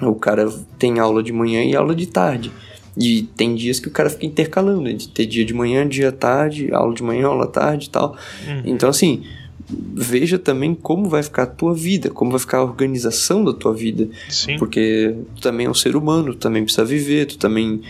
o 0.02 0.16
cara 0.16 0.50
tem 0.78 1.00
aula 1.00 1.22
de 1.22 1.34
manhã 1.34 1.64
e 1.64 1.76
aula 1.76 1.96
de 1.96 2.06
tarde. 2.06 2.52
E 2.98 3.24
tem 3.24 3.56
dias 3.56 3.80
que 3.80 3.88
o 3.88 3.92
cara 3.92 4.10
fica 4.10 4.26
intercalando, 4.26 4.94
de 4.94 5.08
ter 5.08 5.26
dia 5.26 5.46
de 5.46 5.54
manhã, 5.54 5.88
dia 5.88 6.12
tarde, 6.12 6.74
aula 6.74 6.94
de 6.94 7.02
manhã, 7.02 7.28
aula 7.28 7.48
tarde 7.48 7.88
e 7.88 7.90
tal. 7.90 8.18
Uhum. 8.48 8.62
Então, 8.66 8.90
assim, 8.90 9.24
veja 9.94 10.38
também 10.38 10.76
como 10.76 11.08
vai 11.08 11.24
ficar 11.24 11.44
a 11.44 11.48
tua 11.48 11.74
vida, 11.74 12.10
como 12.10 12.32
vai 12.32 12.40
ficar 12.40 12.60
a 12.60 12.64
organização 12.64 13.44
da 13.44 13.54
tua 13.54 13.74
vida. 13.74 14.10
Sim. 14.30 14.58
Porque 14.58 15.16
tu 15.36 15.42
também 15.42 15.68
é 15.68 15.70
um 15.70 15.74
ser 15.74 15.96
humano, 15.96 16.34
tu 16.34 16.40
também 16.40 16.64
precisa 16.64 16.86
viver, 16.86 17.26
tu 17.26 17.38
também 17.38 17.82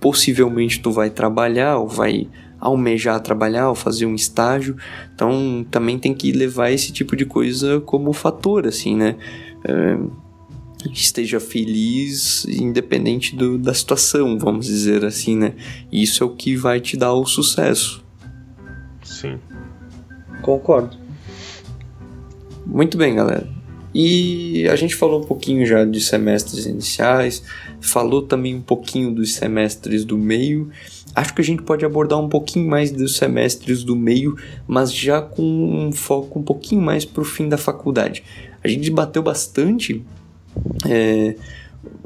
possivelmente 0.00 0.80
tu 0.80 0.90
vai 0.90 1.10
trabalhar 1.10 1.78
ou 1.78 1.88
vai 1.88 2.28
almejar 2.58 3.20
trabalhar 3.20 3.68
ou 3.68 3.74
fazer 3.74 4.06
um 4.06 4.14
estágio. 4.14 4.76
Então 5.14 5.66
também 5.70 5.98
tem 5.98 6.14
que 6.14 6.32
levar 6.32 6.70
esse 6.70 6.92
tipo 6.92 7.16
de 7.16 7.24
coisa 7.24 7.80
como 7.80 8.12
fator, 8.12 8.66
assim, 8.66 8.96
né? 8.96 9.16
É, 9.64 9.98
esteja 10.92 11.38
feliz 11.38 12.44
independente 12.46 13.36
do, 13.36 13.58
da 13.58 13.72
situação, 13.74 14.38
vamos 14.38 14.66
dizer 14.66 15.04
assim, 15.04 15.36
né? 15.36 15.54
Isso 15.90 16.24
é 16.24 16.26
o 16.26 16.30
que 16.30 16.56
vai 16.56 16.80
te 16.80 16.96
dar 16.96 17.12
o 17.12 17.26
sucesso. 17.26 18.04
Sim. 19.02 19.38
Concordo. 20.42 20.96
Muito 22.66 22.98
bem, 22.98 23.14
galera. 23.14 23.48
E 23.94 24.66
a 24.68 24.76
gente 24.76 24.96
falou 24.96 25.22
um 25.22 25.24
pouquinho 25.24 25.66
já 25.66 25.84
de 25.84 26.00
semestres 26.00 26.64
iniciais, 26.64 27.42
falou 27.80 28.22
também 28.22 28.54
um 28.54 28.62
pouquinho 28.62 29.14
dos 29.14 29.34
semestres 29.34 30.04
do 30.04 30.16
meio. 30.16 30.70
Acho 31.14 31.34
que 31.34 31.42
a 31.42 31.44
gente 31.44 31.62
pode 31.62 31.84
abordar 31.84 32.18
um 32.18 32.28
pouquinho 32.28 32.66
mais 32.68 32.90
dos 32.90 33.16
semestres 33.16 33.84
do 33.84 33.94
meio, 33.94 34.36
mas 34.66 34.92
já 34.92 35.20
com 35.20 35.42
um 35.42 35.92
foco 35.92 36.38
um 36.38 36.42
pouquinho 36.42 36.80
mais 36.80 37.04
para 37.04 37.20
o 37.20 37.24
fim 37.24 37.48
da 37.48 37.58
faculdade. 37.58 38.24
A 38.64 38.68
gente 38.68 38.84
debateu 38.84 39.22
bastante 39.22 40.02
é, 40.88 41.36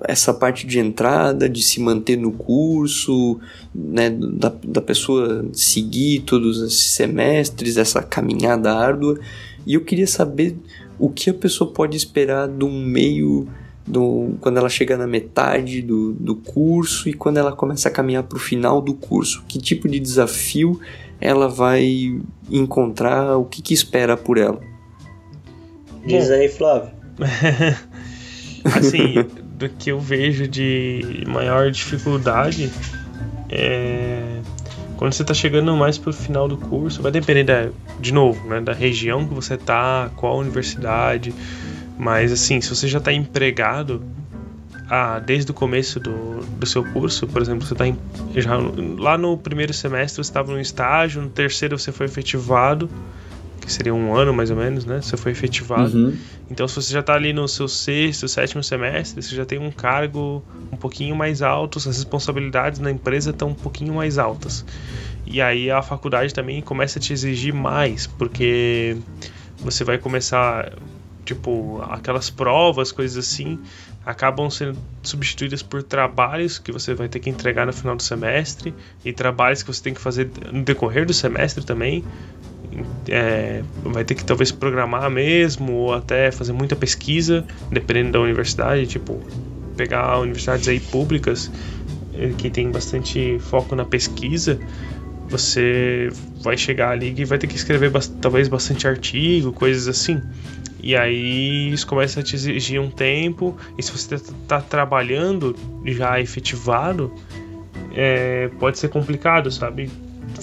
essa 0.04 0.32
parte 0.32 0.66
de 0.66 0.78
entrada, 0.78 1.48
de 1.48 1.62
se 1.62 1.80
manter 1.80 2.16
no 2.16 2.32
curso, 2.32 3.38
né, 3.74 4.10
da, 4.10 4.52
da 4.64 4.80
pessoa 4.80 5.46
seguir 5.52 6.20
todos 6.20 6.62
esses 6.62 6.90
semestres, 6.90 7.76
essa 7.76 8.02
caminhada 8.02 8.72
árdua. 8.72 9.18
E 9.66 9.74
eu 9.74 9.80
queria 9.82 10.06
saber 10.06 10.56
o 10.98 11.10
que 11.10 11.30
a 11.30 11.34
pessoa 11.34 11.70
pode 11.70 11.96
esperar 11.96 12.48
de 12.48 12.64
um 12.64 12.84
meio 12.84 13.48
do, 13.86 14.34
quando 14.40 14.58
ela 14.58 14.68
chega 14.68 14.96
na 14.96 15.06
metade 15.06 15.80
do, 15.82 16.12
do 16.14 16.36
curso 16.36 17.08
e 17.08 17.12
quando 17.12 17.38
ela 17.38 17.52
começa 17.52 17.88
a 17.88 17.92
caminhar 17.92 18.24
para 18.24 18.36
o 18.36 18.40
final 18.40 18.80
do 18.80 18.94
curso. 18.94 19.44
Que 19.46 19.58
tipo 19.58 19.88
de 19.88 20.00
desafio 20.00 20.80
ela 21.20 21.48
vai 21.48 22.20
encontrar, 22.50 23.36
o 23.36 23.44
que, 23.44 23.62
que 23.62 23.72
espera 23.72 24.16
por 24.16 24.38
ela? 24.38 24.60
Diz 26.04 26.30
aí, 26.30 26.48
Flávio. 26.48 26.90
assim, 28.64 29.26
do 29.56 29.68
que 29.68 29.90
eu 29.90 30.00
vejo 30.00 30.46
de 30.46 31.24
maior 31.26 31.70
dificuldade 31.70 32.70
é 33.48 34.40
quando 34.96 35.12
você 35.12 35.22
está 35.22 35.34
chegando 35.34 35.76
mais 35.76 35.98
para 35.98 36.10
o 36.10 36.12
final 36.12 36.48
do 36.48 36.56
curso, 36.56 37.02
vai 37.02 37.12
depender 37.12 37.44
da, 37.44 37.68
de 38.00 38.12
novo, 38.12 38.48
né, 38.48 38.60
da 38.60 38.72
região 38.72 39.26
que 39.26 39.34
você 39.34 39.56
tá, 39.56 40.10
qual 40.16 40.38
universidade, 40.38 41.34
mas 41.98 42.32
assim, 42.32 42.60
se 42.60 42.74
você 42.74 42.88
já 42.88 42.98
está 42.98 43.12
empregado 43.12 44.02
ah, 44.88 45.18
desde 45.18 45.50
o 45.50 45.54
começo 45.54 46.00
do, 46.00 46.40
do 46.58 46.66
seu 46.66 46.82
curso, 46.82 47.26
por 47.26 47.42
exemplo, 47.42 47.66
você 47.66 47.74
está 47.74 47.84
já 48.34 48.56
lá 48.98 49.18
no 49.18 49.36
primeiro 49.36 49.74
semestre 49.74 50.24
você 50.24 50.30
estava 50.30 50.50
no 50.50 50.60
estágio, 50.60 51.20
no 51.20 51.28
terceiro 51.28 51.78
você 51.78 51.92
foi 51.92 52.06
efetivado, 52.06 52.88
que 53.66 53.72
seria 53.72 53.92
um 53.92 54.14
ano 54.14 54.32
mais 54.32 54.50
ou 54.50 54.56
menos, 54.56 54.84
né? 54.84 55.02
Você 55.02 55.16
foi 55.16 55.32
efetivado. 55.32 55.96
Uhum. 55.96 56.16
Então, 56.48 56.68
se 56.68 56.76
você 56.76 56.92
já 56.92 57.00
está 57.00 57.14
ali 57.14 57.32
no 57.32 57.48
seu 57.48 57.66
sexto, 57.66 58.28
sétimo 58.28 58.62
semestre, 58.62 59.20
você 59.20 59.34
já 59.34 59.44
tem 59.44 59.58
um 59.58 59.72
cargo 59.72 60.42
um 60.72 60.76
pouquinho 60.76 61.16
mais 61.16 61.42
alto, 61.42 61.78
as 61.78 61.84
responsabilidades 61.86 62.78
na 62.78 62.92
empresa 62.92 63.30
estão 63.30 63.48
um 63.48 63.54
pouquinho 63.54 63.94
mais 63.94 64.18
altas. 64.18 64.64
E 65.26 65.42
aí 65.42 65.68
a 65.68 65.82
faculdade 65.82 66.32
também 66.32 66.62
começa 66.62 67.00
a 67.00 67.02
te 67.02 67.12
exigir 67.12 67.52
mais, 67.52 68.06
porque 68.06 68.96
você 69.58 69.82
vai 69.82 69.98
começar, 69.98 70.72
tipo, 71.24 71.82
aquelas 71.90 72.30
provas, 72.30 72.92
coisas 72.92 73.18
assim, 73.18 73.58
acabam 74.06 74.48
sendo 74.48 74.78
substituídas 75.02 75.64
por 75.64 75.82
trabalhos 75.82 76.60
que 76.60 76.70
você 76.70 76.94
vai 76.94 77.08
ter 77.08 77.18
que 77.18 77.28
entregar 77.28 77.66
no 77.66 77.72
final 77.72 77.96
do 77.96 78.02
semestre 78.04 78.72
e 79.04 79.12
trabalhos 79.12 79.64
que 79.64 79.74
você 79.74 79.82
tem 79.82 79.92
que 79.92 80.00
fazer 80.00 80.30
no 80.52 80.62
decorrer 80.62 81.04
do 81.04 81.12
semestre 81.12 81.66
também 81.66 82.04
é, 83.08 83.62
vai 83.82 84.04
ter 84.04 84.14
que 84.14 84.24
talvez 84.24 84.52
programar 84.52 85.10
mesmo 85.10 85.72
ou 85.72 85.94
até 85.94 86.30
fazer 86.30 86.52
muita 86.52 86.76
pesquisa, 86.76 87.44
dependendo 87.70 88.12
da 88.12 88.20
universidade, 88.20 88.86
tipo 88.86 89.20
pegar 89.76 90.18
universidades 90.18 90.68
aí 90.68 90.80
públicas 90.80 91.50
eh, 92.14 92.32
que 92.38 92.50
tem 92.50 92.70
bastante 92.70 93.38
foco 93.38 93.76
na 93.76 93.84
pesquisa, 93.84 94.58
você 95.28 96.08
vai 96.42 96.56
chegar 96.56 96.90
ali 96.90 97.14
e 97.16 97.24
vai 97.24 97.38
ter 97.38 97.46
que 97.46 97.56
escrever 97.56 97.92
talvez 98.20 98.48
bastante 98.48 98.88
artigo, 98.88 99.52
coisas 99.52 99.86
assim. 99.88 100.20
E 100.82 100.96
aí 100.96 101.72
isso 101.72 101.86
começa 101.86 102.20
a 102.20 102.22
te 102.22 102.36
exigir 102.36 102.80
um 102.80 102.90
tempo, 102.90 103.56
e 103.76 103.82
se 103.82 103.90
você 103.90 104.14
está 104.14 104.32
tá 104.46 104.60
trabalhando 104.60 105.54
já 105.84 106.20
efetivado, 106.20 107.12
é, 107.94 108.48
pode 108.58 108.78
ser 108.78 108.88
complicado, 108.88 109.50
sabe? 109.50 109.90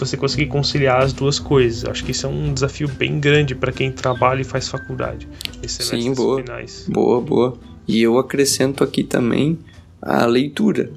Você 0.05 0.17
conseguir 0.17 0.47
conciliar 0.47 1.01
as 1.01 1.13
duas 1.13 1.39
coisas. 1.39 1.85
Acho 1.85 2.03
que 2.03 2.11
isso 2.11 2.25
é 2.25 2.29
um 2.29 2.53
desafio 2.53 2.87
bem 2.87 3.19
grande 3.19 3.55
para 3.55 3.71
quem 3.71 3.91
trabalha 3.91 4.41
e 4.41 4.43
faz 4.43 4.67
faculdade. 4.67 5.27
Sim, 5.67 6.13
boa. 6.13 6.41
Finais. 6.41 6.85
Boa, 6.89 7.21
boa. 7.21 7.57
E 7.87 8.01
eu 8.01 8.17
acrescento 8.17 8.83
aqui 8.83 9.03
também 9.03 9.59
a 10.01 10.25
leitura, 10.25 10.91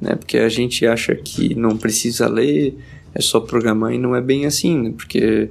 né? 0.00 0.14
Porque 0.14 0.38
a 0.38 0.48
gente 0.48 0.86
acha 0.86 1.14
que 1.14 1.54
não 1.54 1.76
precisa 1.76 2.28
ler, 2.28 2.76
é 3.14 3.20
só 3.20 3.40
programar 3.40 3.92
e 3.92 3.98
não 3.98 4.14
é 4.14 4.20
bem 4.20 4.46
assim, 4.46 4.78
né? 4.78 4.92
Porque 4.96 5.50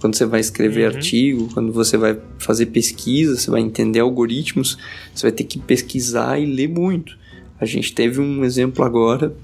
quando 0.00 0.16
você 0.16 0.24
vai 0.24 0.40
escrever 0.40 0.88
uhum. 0.88 0.96
artigo, 0.96 1.48
quando 1.52 1.72
você 1.72 1.96
vai 1.96 2.18
fazer 2.38 2.66
pesquisa, 2.66 3.36
você 3.36 3.50
vai 3.50 3.60
entender 3.60 4.00
algoritmos, 4.00 4.78
você 5.14 5.26
vai 5.26 5.32
ter 5.32 5.44
que 5.44 5.58
pesquisar 5.58 6.38
e 6.38 6.46
ler 6.46 6.68
muito. 6.68 7.18
A 7.60 7.66
gente 7.66 7.94
teve 7.94 8.20
um 8.20 8.42
exemplo 8.42 8.82
agora 8.82 9.34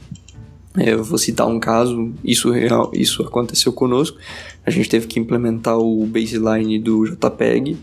eu 0.76 1.02
vou 1.02 1.18
citar 1.18 1.46
um 1.46 1.58
caso, 1.58 2.12
isso, 2.24 2.50
real, 2.50 2.90
isso 2.94 3.22
aconteceu 3.22 3.72
conosco. 3.72 4.18
A 4.64 4.70
gente 4.70 4.88
teve 4.88 5.06
que 5.06 5.18
implementar 5.18 5.78
o 5.78 6.04
baseline 6.06 6.78
do 6.78 7.04
JPEG 7.06 7.78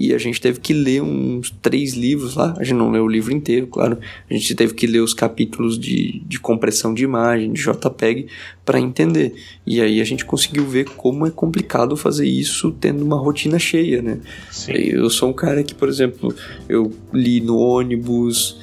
e 0.00 0.14
a 0.14 0.18
gente 0.18 0.40
teve 0.40 0.60
que 0.60 0.72
ler 0.72 1.02
uns 1.02 1.50
três 1.60 1.94
livros 1.94 2.36
lá. 2.36 2.54
A 2.56 2.62
gente 2.62 2.76
não 2.76 2.88
leu 2.88 3.02
o 3.02 3.08
livro 3.08 3.32
inteiro, 3.32 3.66
claro. 3.66 3.98
A 4.30 4.32
gente 4.32 4.54
teve 4.54 4.72
que 4.72 4.86
ler 4.86 5.00
os 5.00 5.12
capítulos 5.12 5.76
de, 5.76 6.22
de 6.24 6.38
compressão 6.38 6.94
de 6.94 7.02
imagem, 7.02 7.52
de 7.52 7.60
JPEG, 7.60 8.28
para 8.64 8.78
entender. 8.78 9.34
E 9.66 9.80
aí 9.80 10.00
a 10.00 10.04
gente 10.04 10.24
conseguiu 10.24 10.64
ver 10.64 10.84
como 10.90 11.26
é 11.26 11.30
complicado 11.32 11.96
fazer 11.96 12.28
isso 12.28 12.70
tendo 12.70 13.04
uma 13.04 13.16
rotina 13.16 13.58
cheia, 13.58 14.00
né? 14.00 14.20
Sim. 14.52 14.72
Eu 14.72 15.10
sou 15.10 15.30
um 15.30 15.32
cara 15.32 15.64
que, 15.64 15.74
por 15.74 15.88
exemplo, 15.88 16.32
eu 16.68 16.92
li 17.12 17.40
no 17.40 17.58
ônibus 17.58 18.56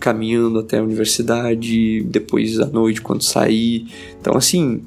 caminhando 0.00 0.58
até 0.58 0.78
a 0.78 0.82
universidade, 0.82 2.02
depois 2.02 2.58
à 2.60 2.66
noite 2.66 3.00
quando 3.00 3.22
sair. 3.22 3.86
Então, 4.20 4.36
assim, 4.36 4.82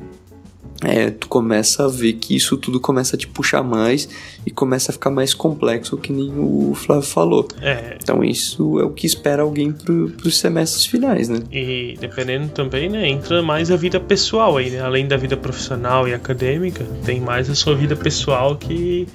é, 0.84 1.10
tu 1.10 1.28
começa 1.28 1.86
a 1.86 1.88
ver 1.88 2.14
que 2.14 2.36
isso 2.36 2.58
tudo 2.58 2.80
começa 2.80 3.16
a 3.16 3.20
te 3.20 3.28
puxar 3.28 3.64
mais 3.64 4.08
e 4.46 4.52
começa 4.52 4.92
a 4.92 4.94
ficar 4.94 5.10
mais 5.10 5.34
complexo, 5.34 5.98
que 5.98 6.12
nem 6.12 6.32
o 6.38 6.74
Flávio 6.76 7.04
falou. 7.04 7.48
É. 7.62 7.98
Então 8.02 8.24
isso 8.24 8.80
é 8.80 8.84
o 8.84 8.90
que 8.90 9.08
espera 9.08 9.44
alguém 9.44 9.72
pro, 9.72 10.10
pros 10.12 10.38
semestres 10.38 10.86
finais, 10.86 11.30
né? 11.30 11.40
E 11.52 11.98
dependendo 12.00 12.50
também, 12.50 12.90
né, 12.90 13.08
entra 13.08 13.42
mais 13.42 13.72
a 13.72 13.76
vida 13.76 14.00
pessoal 14.00 14.58
aí, 14.58 14.70
né? 14.70 14.82
Além 14.82 15.08
da 15.08 15.18
vida 15.18 15.38
profissional 15.38 16.08
e 16.08 16.14
acadêmica, 16.14 16.86
tem 17.06 17.20
mais 17.20 17.50
a 17.50 17.56
sua 17.56 17.76
vida 17.76 17.96
pessoal 17.96 18.56
que 18.56 19.08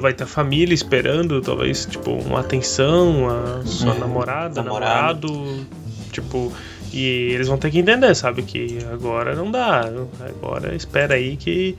vai 0.00 0.12
ter 0.12 0.24
a 0.24 0.26
família 0.26 0.74
esperando, 0.74 1.40
talvez, 1.40 1.86
tipo, 1.86 2.10
uma 2.10 2.40
atenção, 2.40 3.28
a 3.28 3.64
sua 3.64 3.94
é, 3.94 3.98
namorada, 3.98 4.62
namorado. 4.62 5.28
namorado, 5.28 5.66
tipo, 6.12 6.52
e 6.92 7.32
eles 7.32 7.48
vão 7.48 7.58
ter 7.58 7.70
que 7.70 7.78
entender, 7.78 8.14
sabe, 8.14 8.42
que 8.42 8.78
agora 8.92 9.34
não 9.34 9.50
dá, 9.50 9.90
agora 10.20 10.74
espera 10.74 11.14
aí 11.14 11.36
que 11.36 11.76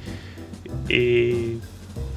e, 0.89 1.57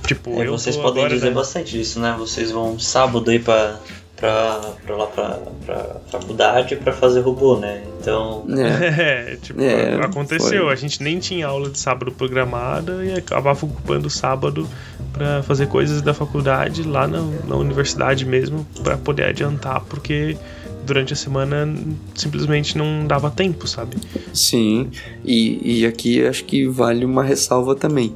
tipo, 0.07 0.41
é, 0.41 0.47
vocês 0.47 0.77
podem 0.77 1.05
agora, 1.05 1.15
dizer 1.15 1.29
né? 1.29 1.35
bastante 1.35 1.73
disso, 1.73 2.01
né? 2.01 2.15
Vocês 2.19 2.51
vão 2.51 2.79
sábado 2.79 3.31
aí 3.31 3.39
para 3.39 3.79
pra, 4.17 4.61
pra 4.87 4.97
lá 4.97 5.07
pra, 5.07 5.39
pra 5.67 5.97
faculdade 6.11 6.77
pra 6.77 6.93
fazer 6.93 7.21
robô, 7.21 7.59
né? 7.59 7.83
Então. 8.01 8.47
É, 8.57 9.33
é 9.33 9.37
tipo, 9.37 9.61
é, 9.61 9.95
aconteceu. 10.03 10.65
Foi. 10.65 10.73
A 10.73 10.77
gente 10.77 11.03
nem 11.03 11.19
tinha 11.19 11.47
aula 11.47 11.69
de 11.69 11.79
sábado 11.79 12.13
programada 12.13 13.05
e 13.05 13.13
acabava 13.13 13.67
ocupando 13.67 14.07
o 14.07 14.11
sábado 14.11 14.69
para 15.13 15.43
fazer 15.43 15.67
coisas 15.67 16.01
da 16.01 16.15
faculdade 16.15 16.83
lá 16.83 17.07
na, 17.07 17.21
na 17.47 17.57
universidade 17.57 18.25
mesmo, 18.25 18.67
para 18.83 18.97
poder 18.97 19.25
adiantar, 19.25 19.83
porque 19.83 20.37
durante 20.85 21.13
a 21.13 21.17
semana 21.17 21.73
simplesmente 22.15 22.77
não 22.77 23.07
dava 23.07 23.31
tempo, 23.31 23.67
sabe? 23.67 23.97
Sim, 24.33 24.91
e, 25.25 25.81
e 25.81 25.87
aqui 25.87 26.25
acho 26.25 26.45
que 26.45 26.67
vale 26.67 27.05
uma 27.05 27.23
ressalva 27.23 27.75
também. 27.75 28.15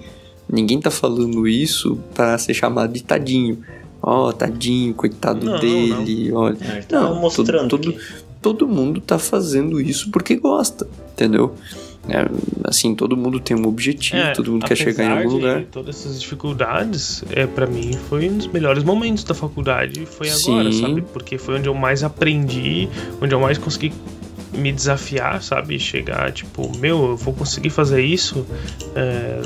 Ninguém 0.51 0.81
tá 0.81 0.91
falando 0.91 1.47
isso 1.47 1.99
para 2.15 2.39
ser 2.39 2.55
chamado 2.55 2.93
de 2.93 3.03
tadinho 3.03 3.63
ó, 4.03 4.29
oh, 4.29 4.33
tadinho, 4.33 4.95
coitado 4.95 5.45
não, 5.45 5.59
dele, 5.59 6.31
não, 6.31 6.35
não. 6.35 6.41
olha. 6.41 6.59
É, 6.61 6.83
tá 6.83 7.01
não, 7.01 7.21
mostrando 7.21 7.69
todo, 7.69 7.93
todo, 7.93 8.05
todo, 8.41 8.69
mundo 8.69 9.01
tá 9.01 9.19
fazendo 9.19 9.81
isso 9.81 10.11
porque 10.11 10.37
gosta, 10.37 10.89
entendeu? 11.13 11.55
É, 12.09 12.27
assim, 12.65 12.95
todo 12.95 13.17
mundo 13.17 13.39
tem 13.39 13.57
um 13.57 13.67
objetivo, 13.67 14.17
é, 14.17 14.33
todo 14.33 14.51
mundo 14.51 14.65
quer 14.65 14.77
chegar 14.77 15.05
em 15.05 15.23
algum 15.25 15.37
lugar. 15.37 15.65
Todas 15.71 15.97
essas 15.97 16.21
dificuldades, 16.21 17.23
é 17.31 17.47
para 17.47 17.67
mim 17.67 17.93
foi 18.09 18.29
um 18.29 18.39
dos 18.39 18.47
melhores 18.47 18.83
momentos 18.83 19.25
da 19.25 19.35
faculdade, 19.35 20.07
foi 20.07 20.31
agora, 20.31 20.73
Sim. 20.73 20.81
sabe? 20.81 21.03
Porque 21.03 21.37
foi 21.37 21.59
onde 21.59 21.69
eu 21.69 21.75
mais 21.75 22.03
aprendi, 22.03 22.89
onde 23.21 23.35
eu 23.35 23.41
mais 23.41 23.59
consegui 23.59 23.93
me 24.55 24.73
desafiar, 24.73 25.43
sabe? 25.43 25.79
Chegar, 25.79 26.33
tipo, 26.33 26.77
meu, 26.79 27.11
eu 27.11 27.17
vou 27.17 27.35
conseguir 27.35 27.71
fazer 27.71 28.03
isso, 28.03 28.47
é, 28.97 29.43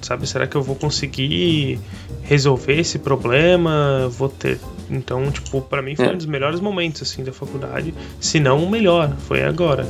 sabe? 0.00 0.28
Será 0.28 0.46
que 0.46 0.56
eu 0.56 0.62
vou 0.62 0.76
conseguir 0.76 1.80
resolver 2.22 2.78
esse 2.78 3.00
problema? 3.00 4.08
Vou 4.08 4.28
ter 4.28 4.60
então, 4.90 5.30
tipo, 5.30 5.60
para 5.62 5.80
mim 5.80 5.94
foi 5.94 6.06
é. 6.06 6.10
um 6.10 6.16
dos 6.16 6.26
melhores 6.26 6.60
momentos 6.60 7.00
assim 7.00 7.22
da 7.22 7.32
faculdade, 7.32 7.94
se 8.18 8.40
não 8.40 8.64
o 8.64 8.68
melhor, 8.68 9.14
foi 9.28 9.42
agora. 9.42 9.86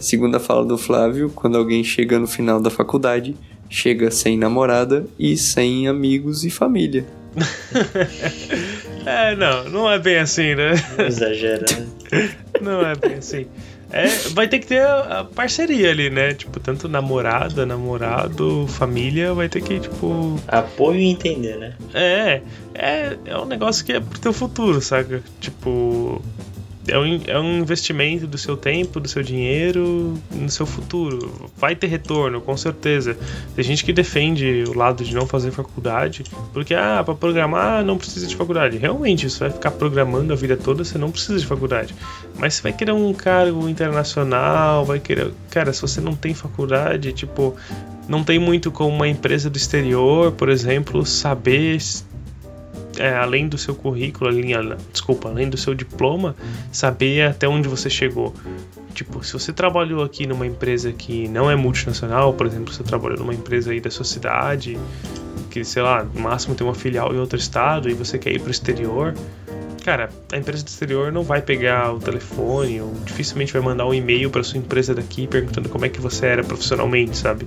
Segundo 0.00 0.36
a 0.36 0.40
fala 0.40 0.64
do 0.64 0.78
Flávio, 0.78 1.30
quando 1.30 1.58
alguém 1.58 1.84
chega 1.84 2.18
no 2.18 2.26
final 2.26 2.58
da 2.58 2.70
faculdade, 2.70 3.36
chega 3.68 4.10
sem 4.10 4.38
namorada 4.38 5.06
e 5.18 5.36
sem 5.36 5.86
amigos 5.86 6.42
e 6.42 6.50
família. 6.50 7.04
é, 9.04 9.36
não, 9.36 9.68
não 9.68 9.90
é 9.90 9.98
bem 9.98 10.16
assim, 10.16 10.54
né? 10.54 10.72
Exagera. 11.06 11.66
não 12.60 12.80
é 12.80 12.94
bem 12.96 13.14
assim. 13.14 13.46
É, 13.92 14.06
vai 14.30 14.48
ter 14.48 14.60
que 14.60 14.68
ter 14.68 14.82
a, 14.82 15.24
parceria 15.34 15.90
ali, 15.90 16.08
né? 16.08 16.32
Tipo, 16.32 16.60
tanto 16.60 16.88
namorada, 16.88 17.66
namorado, 17.66 18.66
família, 18.68 19.34
vai 19.34 19.48
ter 19.48 19.60
que, 19.60 19.80
tipo. 19.80 20.40
Apoio 20.46 21.00
e 21.00 21.10
entender, 21.10 21.56
né? 21.56 21.74
É, 21.92 22.40
é, 22.74 23.18
é 23.26 23.36
um 23.36 23.44
negócio 23.44 23.84
que 23.84 23.92
é 23.92 24.00
pro 24.00 24.18
teu 24.18 24.32
futuro, 24.32 24.80
saca? 24.80 25.22
Tipo, 25.40 26.22
é 26.90 26.98
um, 26.98 27.20
é 27.26 27.38
um 27.38 27.58
investimento 27.58 28.26
do 28.26 28.36
seu 28.36 28.56
tempo, 28.56 29.00
do 29.00 29.08
seu 29.08 29.22
dinheiro, 29.22 30.18
no 30.30 30.50
seu 30.50 30.66
futuro. 30.66 31.50
Vai 31.56 31.74
ter 31.74 31.86
retorno, 31.86 32.40
com 32.40 32.56
certeza. 32.56 33.16
Tem 33.54 33.64
gente 33.64 33.84
que 33.84 33.92
defende 33.92 34.64
o 34.68 34.76
lado 34.76 35.04
de 35.04 35.14
não 35.14 35.26
fazer 35.26 35.50
faculdade, 35.50 36.24
porque, 36.52 36.74
ah, 36.74 37.02
para 37.04 37.14
programar 37.14 37.84
não 37.84 37.96
precisa 37.96 38.26
de 38.26 38.36
faculdade. 38.36 38.76
Realmente, 38.76 39.28
você 39.28 39.38
vai 39.40 39.50
ficar 39.50 39.70
programando 39.70 40.32
a 40.32 40.36
vida 40.36 40.56
toda, 40.56 40.84
você 40.84 40.98
não 40.98 41.10
precisa 41.10 41.38
de 41.38 41.46
faculdade. 41.46 41.94
Mas 42.38 42.54
você 42.54 42.62
vai 42.62 42.72
querer 42.72 42.92
um 42.92 43.12
cargo 43.12 43.68
internacional, 43.68 44.84
vai 44.84 44.98
querer. 44.98 45.32
Cara, 45.50 45.72
se 45.72 45.80
você 45.80 46.00
não 46.00 46.14
tem 46.14 46.34
faculdade, 46.34 47.12
tipo, 47.12 47.56
não 48.08 48.24
tem 48.24 48.38
muito 48.38 48.72
como 48.72 48.94
uma 48.94 49.06
empresa 49.06 49.48
do 49.48 49.56
exterior, 49.56 50.32
por 50.32 50.48
exemplo, 50.48 51.06
saber 51.06 51.78
é, 52.98 53.14
além 53.14 53.48
do 53.48 53.56
seu 53.56 53.74
currículo, 53.74 54.30
além, 54.30 54.52
desculpa, 54.92 55.28
além 55.28 55.48
do 55.48 55.56
seu 55.56 55.74
diploma, 55.74 56.34
saber 56.72 57.22
até 57.22 57.48
onde 57.48 57.68
você 57.68 57.88
chegou. 57.88 58.34
Tipo, 58.94 59.24
se 59.24 59.32
você 59.32 59.52
trabalhou 59.52 60.02
aqui 60.02 60.26
numa 60.26 60.46
empresa 60.46 60.92
que 60.92 61.28
não 61.28 61.50
é 61.50 61.56
multinacional, 61.56 62.34
por 62.34 62.46
exemplo, 62.46 62.72
você 62.72 62.82
trabalhou 62.82 63.18
numa 63.18 63.34
empresa 63.34 63.70
aí 63.70 63.80
da 63.80 63.90
sua 63.90 64.04
cidade, 64.04 64.78
que 65.50 65.64
sei 65.64 65.82
lá, 65.82 66.04
no 66.04 66.20
máximo 66.20 66.54
tem 66.54 66.66
uma 66.66 66.74
filial 66.74 67.14
em 67.14 67.18
outro 67.18 67.38
estado 67.38 67.88
e 67.88 67.94
você 67.94 68.18
quer 68.18 68.32
ir 68.32 68.40
para 68.40 68.48
o 68.48 68.50
exterior, 68.50 69.14
cara, 69.80 70.10
a 70.32 70.36
empresa 70.36 70.64
do 70.64 70.68
exterior 70.68 71.10
não 71.10 71.22
vai 71.22 71.42
pegar 71.42 71.92
o 71.92 71.98
telefone 71.98 72.80
ou 72.80 72.92
dificilmente 73.04 73.52
vai 73.52 73.62
mandar 73.62 73.86
um 73.86 73.94
e-mail 73.94 74.30
para 74.30 74.42
sua 74.42 74.58
empresa 74.58 74.94
daqui 74.94 75.26
perguntando 75.26 75.68
como 75.68 75.84
é 75.84 75.88
que 75.88 76.00
você 76.00 76.26
era 76.26 76.44
profissionalmente, 76.44 77.16
sabe? 77.16 77.46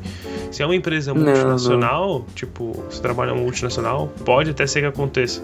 Se 0.51 0.61
é 0.61 0.65
uma 0.65 0.75
empresa 0.75 1.13
multinacional, 1.13 2.07
não, 2.07 2.19
não. 2.19 2.25
tipo, 2.35 2.83
você 2.89 3.01
trabalha 3.01 3.33
uma 3.33 3.41
multinacional, 3.41 4.11
pode 4.25 4.49
até 4.51 4.67
ser 4.67 4.81
que 4.81 4.87
aconteça. 4.87 5.43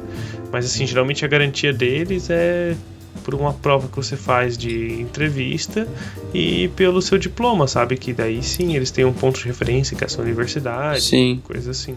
Mas 0.52 0.66
assim, 0.66 0.86
geralmente 0.86 1.24
a 1.24 1.28
garantia 1.28 1.72
deles 1.74 2.30
é 2.30 2.76
por 3.24 3.36
uma 3.36 3.54
prova 3.54 3.88
que 3.88 3.96
você 3.96 4.16
faz 4.16 4.58
de 4.58 4.94
entrevista 5.02 5.88
e 6.34 6.70
pelo 6.70 7.02
seu 7.02 7.18
diploma, 7.18 7.68
sabe? 7.68 7.98
Que 7.98 8.14
daí 8.14 8.42
sim 8.42 8.76
eles 8.76 8.92
têm 8.92 9.06
um 9.06 9.14
ponto 9.14 9.40
de 9.40 9.46
referência 9.46 9.96
que 9.96 10.04
é 10.04 10.08
a 10.08 10.10
sua 10.10 10.24
universidade, 10.24 11.02
sim. 11.02 11.42
coisa 11.44 11.72
assim. 11.72 11.96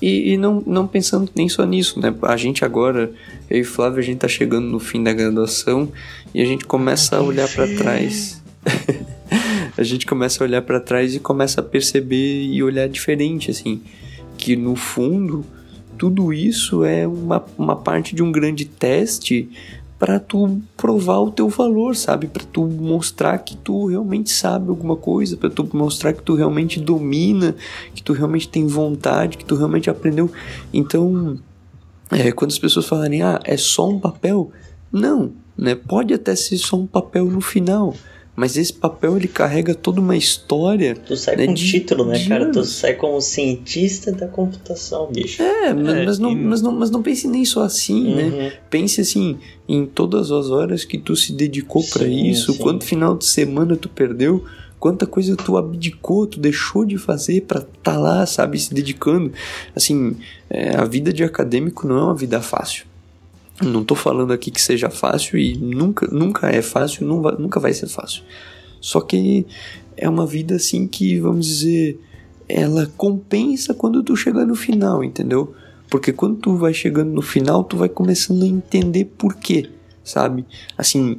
E, 0.00 0.32
e, 0.32 0.36
não, 0.36 0.62
não 0.64 0.86
pensando 0.86 1.30
nem 1.34 1.48
só 1.48 1.64
nisso, 1.64 2.00
né? 2.00 2.14
A 2.22 2.36
gente 2.36 2.64
agora, 2.64 3.10
eu 3.50 3.60
e 3.60 3.64
Flávio, 3.64 3.98
a 3.98 4.02
gente 4.02 4.18
tá 4.18 4.28
chegando 4.28 4.66
no 4.66 4.78
fim 4.78 5.02
da 5.02 5.12
graduação 5.12 5.90
e 6.32 6.40
a 6.40 6.44
gente 6.44 6.64
começa 6.64 7.16
a 7.16 7.22
olhar 7.22 7.48
para 7.48 7.66
trás. 7.76 8.42
a 9.76 9.82
gente 9.82 10.06
começa 10.06 10.42
a 10.42 10.46
olhar 10.46 10.62
para 10.62 10.78
trás 10.78 11.14
e 11.14 11.20
começa 11.20 11.60
a 11.60 11.64
perceber 11.64 12.44
e 12.44 12.62
olhar 12.62 12.88
diferente, 12.88 13.50
assim. 13.50 13.82
Que 14.36 14.54
no 14.54 14.76
fundo, 14.76 15.44
tudo 15.98 16.32
isso 16.32 16.84
é 16.84 17.06
uma, 17.06 17.44
uma 17.58 17.74
parte 17.74 18.14
de 18.14 18.22
um 18.22 18.30
grande 18.30 18.64
teste 18.64 19.48
para 19.98 20.20
tu 20.20 20.60
provar 20.76 21.18
o 21.18 21.30
teu 21.30 21.48
valor, 21.48 21.96
sabe? 21.96 22.28
Para 22.28 22.44
tu 22.44 22.64
mostrar 22.64 23.38
que 23.38 23.56
tu 23.56 23.86
realmente 23.86 24.30
sabe 24.30 24.68
alguma 24.68 24.94
coisa, 24.94 25.36
para 25.36 25.50
tu 25.50 25.68
mostrar 25.72 26.12
que 26.12 26.22
tu 26.22 26.34
realmente 26.34 26.78
domina, 26.78 27.56
que 27.94 28.02
tu 28.02 28.12
realmente 28.12 28.48
tem 28.48 28.66
vontade, 28.66 29.36
que 29.36 29.44
tu 29.44 29.56
realmente 29.56 29.90
aprendeu. 29.90 30.30
Então, 30.72 31.36
é, 32.10 32.30
quando 32.30 32.52
as 32.52 32.58
pessoas 32.58 32.86
falarem, 32.86 33.22
ah, 33.22 33.40
é 33.44 33.56
só 33.56 33.88
um 33.88 33.98
papel, 33.98 34.52
não, 34.92 35.32
né? 35.56 35.74
Pode 35.74 36.14
até 36.14 36.36
ser 36.36 36.58
só 36.58 36.76
um 36.76 36.86
papel 36.86 37.24
no 37.24 37.40
final, 37.40 37.92
mas 38.38 38.56
esse 38.56 38.72
papel 38.72 39.16
ele 39.16 39.26
carrega 39.26 39.74
toda 39.74 40.00
uma 40.00 40.16
história. 40.16 40.94
Tu 40.94 41.16
sai 41.16 41.34
né, 41.34 41.46
com 41.46 41.54
de, 41.54 41.72
título, 41.72 42.04
né, 42.04 42.24
cara? 42.28 42.44
Anos. 42.44 42.56
Tu 42.56 42.64
sai 42.66 42.94
como 42.94 43.20
cientista 43.20 44.12
da 44.12 44.28
computação, 44.28 45.10
bicho. 45.10 45.42
É, 45.42 45.74
mas, 45.74 45.88
é, 45.88 46.04
mas, 46.04 46.18
não, 46.20 46.34
mas, 46.36 46.62
não, 46.62 46.70
mas 46.70 46.88
não 46.88 47.02
pense 47.02 47.26
nem 47.26 47.44
só 47.44 47.64
assim, 47.64 48.14
né? 48.14 48.22
uhum. 48.22 48.30
né? 48.30 48.52
Pense 48.70 49.00
assim, 49.00 49.40
em 49.68 49.84
todas 49.84 50.30
as 50.30 50.50
horas 50.50 50.84
que 50.84 50.98
tu 50.98 51.16
se 51.16 51.32
dedicou 51.32 51.82
para 51.82 52.06
isso, 52.06 52.52
sim. 52.52 52.58
quanto 52.60 52.84
final 52.84 53.16
de 53.16 53.26
semana 53.26 53.76
tu 53.76 53.88
perdeu, 53.88 54.44
quanta 54.78 55.04
coisa 55.04 55.34
tu 55.34 55.56
abdicou, 55.56 56.24
tu 56.24 56.38
deixou 56.38 56.84
de 56.84 56.96
fazer 56.96 57.40
para 57.40 57.62
tá 57.82 57.98
lá, 57.98 58.24
sabe, 58.24 58.56
se 58.60 58.72
dedicando. 58.72 59.32
Assim, 59.74 60.14
é, 60.48 60.76
a 60.76 60.84
vida 60.84 61.12
de 61.12 61.24
acadêmico 61.24 61.88
não 61.88 61.98
é 61.98 62.02
uma 62.04 62.14
vida 62.14 62.40
fácil. 62.40 62.86
Não 63.62 63.82
estou 63.82 63.96
falando 63.96 64.32
aqui 64.32 64.50
que 64.50 64.60
seja 64.60 64.88
fácil 64.88 65.38
e 65.38 65.56
nunca, 65.56 66.06
nunca 66.06 66.48
é 66.48 66.62
fácil, 66.62 67.06
nunca 67.06 67.58
vai 67.58 67.72
ser 67.72 67.88
fácil. 67.88 68.22
Só 68.80 69.00
que 69.00 69.46
é 69.96 70.08
uma 70.08 70.26
vida 70.26 70.54
assim 70.54 70.86
que, 70.86 71.18
vamos 71.18 71.46
dizer, 71.46 72.00
ela 72.48 72.90
compensa 72.96 73.74
quando 73.74 74.02
tu 74.02 74.16
chega 74.16 74.46
no 74.46 74.54
final, 74.54 75.02
entendeu? 75.02 75.54
Porque 75.90 76.12
quando 76.12 76.36
tu 76.36 76.56
vai 76.56 76.72
chegando 76.72 77.10
no 77.10 77.22
final, 77.22 77.64
tu 77.64 77.76
vai 77.76 77.88
começando 77.88 78.42
a 78.42 78.46
entender 78.46 79.06
por 79.06 79.34
quê, 79.34 79.68
sabe? 80.04 80.44
Assim, 80.76 81.18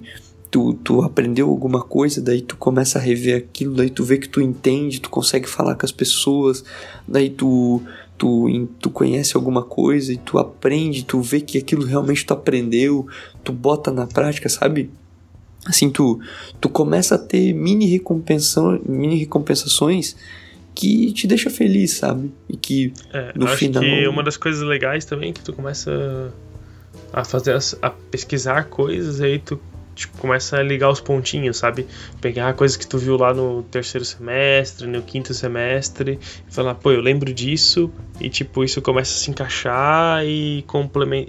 tu, 0.50 0.74
tu 0.74 1.02
aprendeu 1.02 1.50
alguma 1.50 1.82
coisa, 1.82 2.22
daí 2.22 2.42
tu 2.42 2.56
começa 2.56 3.00
a 3.00 3.02
rever 3.02 3.38
aquilo, 3.38 3.76
daí 3.76 3.90
tu 3.90 4.04
vê 4.04 4.18
que 4.18 4.30
tu 4.30 4.42
entende, 4.42 5.02
tu 5.02 5.10
consegue 5.10 5.48
falar 5.48 5.76
com 5.76 5.86
as 5.86 5.92
pessoas, 5.92 6.64
daí 7.08 7.30
tu 7.30 7.82
tu, 8.20 8.68
tu 8.82 8.90
conhece 8.90 9.38
alguma 9.38 9.64
coisa 9.64 10.12
e 10.12 10.18
tu 10.18 10.38
aprende, 10.38 11.06
tu 11.06 11.22
vê 11.22 11.40
que 11.40 11.58
aquilo 11.58 11.86
realmente 11.86 12.26
tu 12.26 12.34
aprendeu, 12.34 13.08
tu 13.46 13.54
bota 13.54 13.92
na 13.92 14.06
prática, 14.06 14.50
sabe? 14.50 14.92
Assim, 15.66 15.90
tu, 15.90 16.20
tu 16.60 16.68
começa 16.68 17.16
a 17.16 17.18
ter 17.18 17.54
mini, 17.54 17.86
recompensação, 17.86 18.80
mini 18.86 19.16
recompensações 19.16 20.18
que 20.76 21.14
te 21.14 21.28
deixa 21.28 21.50
feliz, 21.50 21.94
sabe? 21.94 22.30
E 22.50 22.58
que 22.58 22.94
é, 23.14 23.32
no 23.36 23.48
acho 23.48 23.56
final. 23.56 23.82
Que 23.82 24.08
uma 24.08 24.22
das 24.22 24.36
coisas 24.36 24.62
legais 24.62 25.06
também 25.06 25.30
é 25.30 25.34
que 25.34 25.42
tu 25.42 25.54
começa 25.54 26.34
a 27.14 27.24
fazer 27.24 27.58
a 27.82 27.90
pesquisar 27.90 28.66
coisas 28.66 29.22
aí 29.22 29.40
tu 29.40 29.60
tipo, 30.00 30.18
começa 30.18 30.58
a 30.58 30.64
ligar 30.64 30.90
os 30.90 31.02
pontinhos, 31.02 31.58
sabe? 31.58 31.86
Pegar 32.22 32.54
coisas 32.54 32.78
que 32.78 32.88
tu 32.88 32.98
viu 32.98 33.18
lá 33.18 33.34
no 33.34 33.64
terceiro 33.64 34.06
semestre, 34.06 34.88
no 34.88 35.02
quinto 35.02 35.34
semestre, 35.34 36.18
e 36.48 36.54
falar, 36.54 36.76
pô, 36.76 36.92
eu 36.92 37.02
lembro 37.02 37.34
disso, 37.34 37.92
e 38.20 38.30
tipo, 38.30 38.64
isso 38.64 38.82
começa 38.82 39.14
a 39.14 39.18
se 39.20 39.30
encaixar 39.30 40.26
e, 40.26 40.64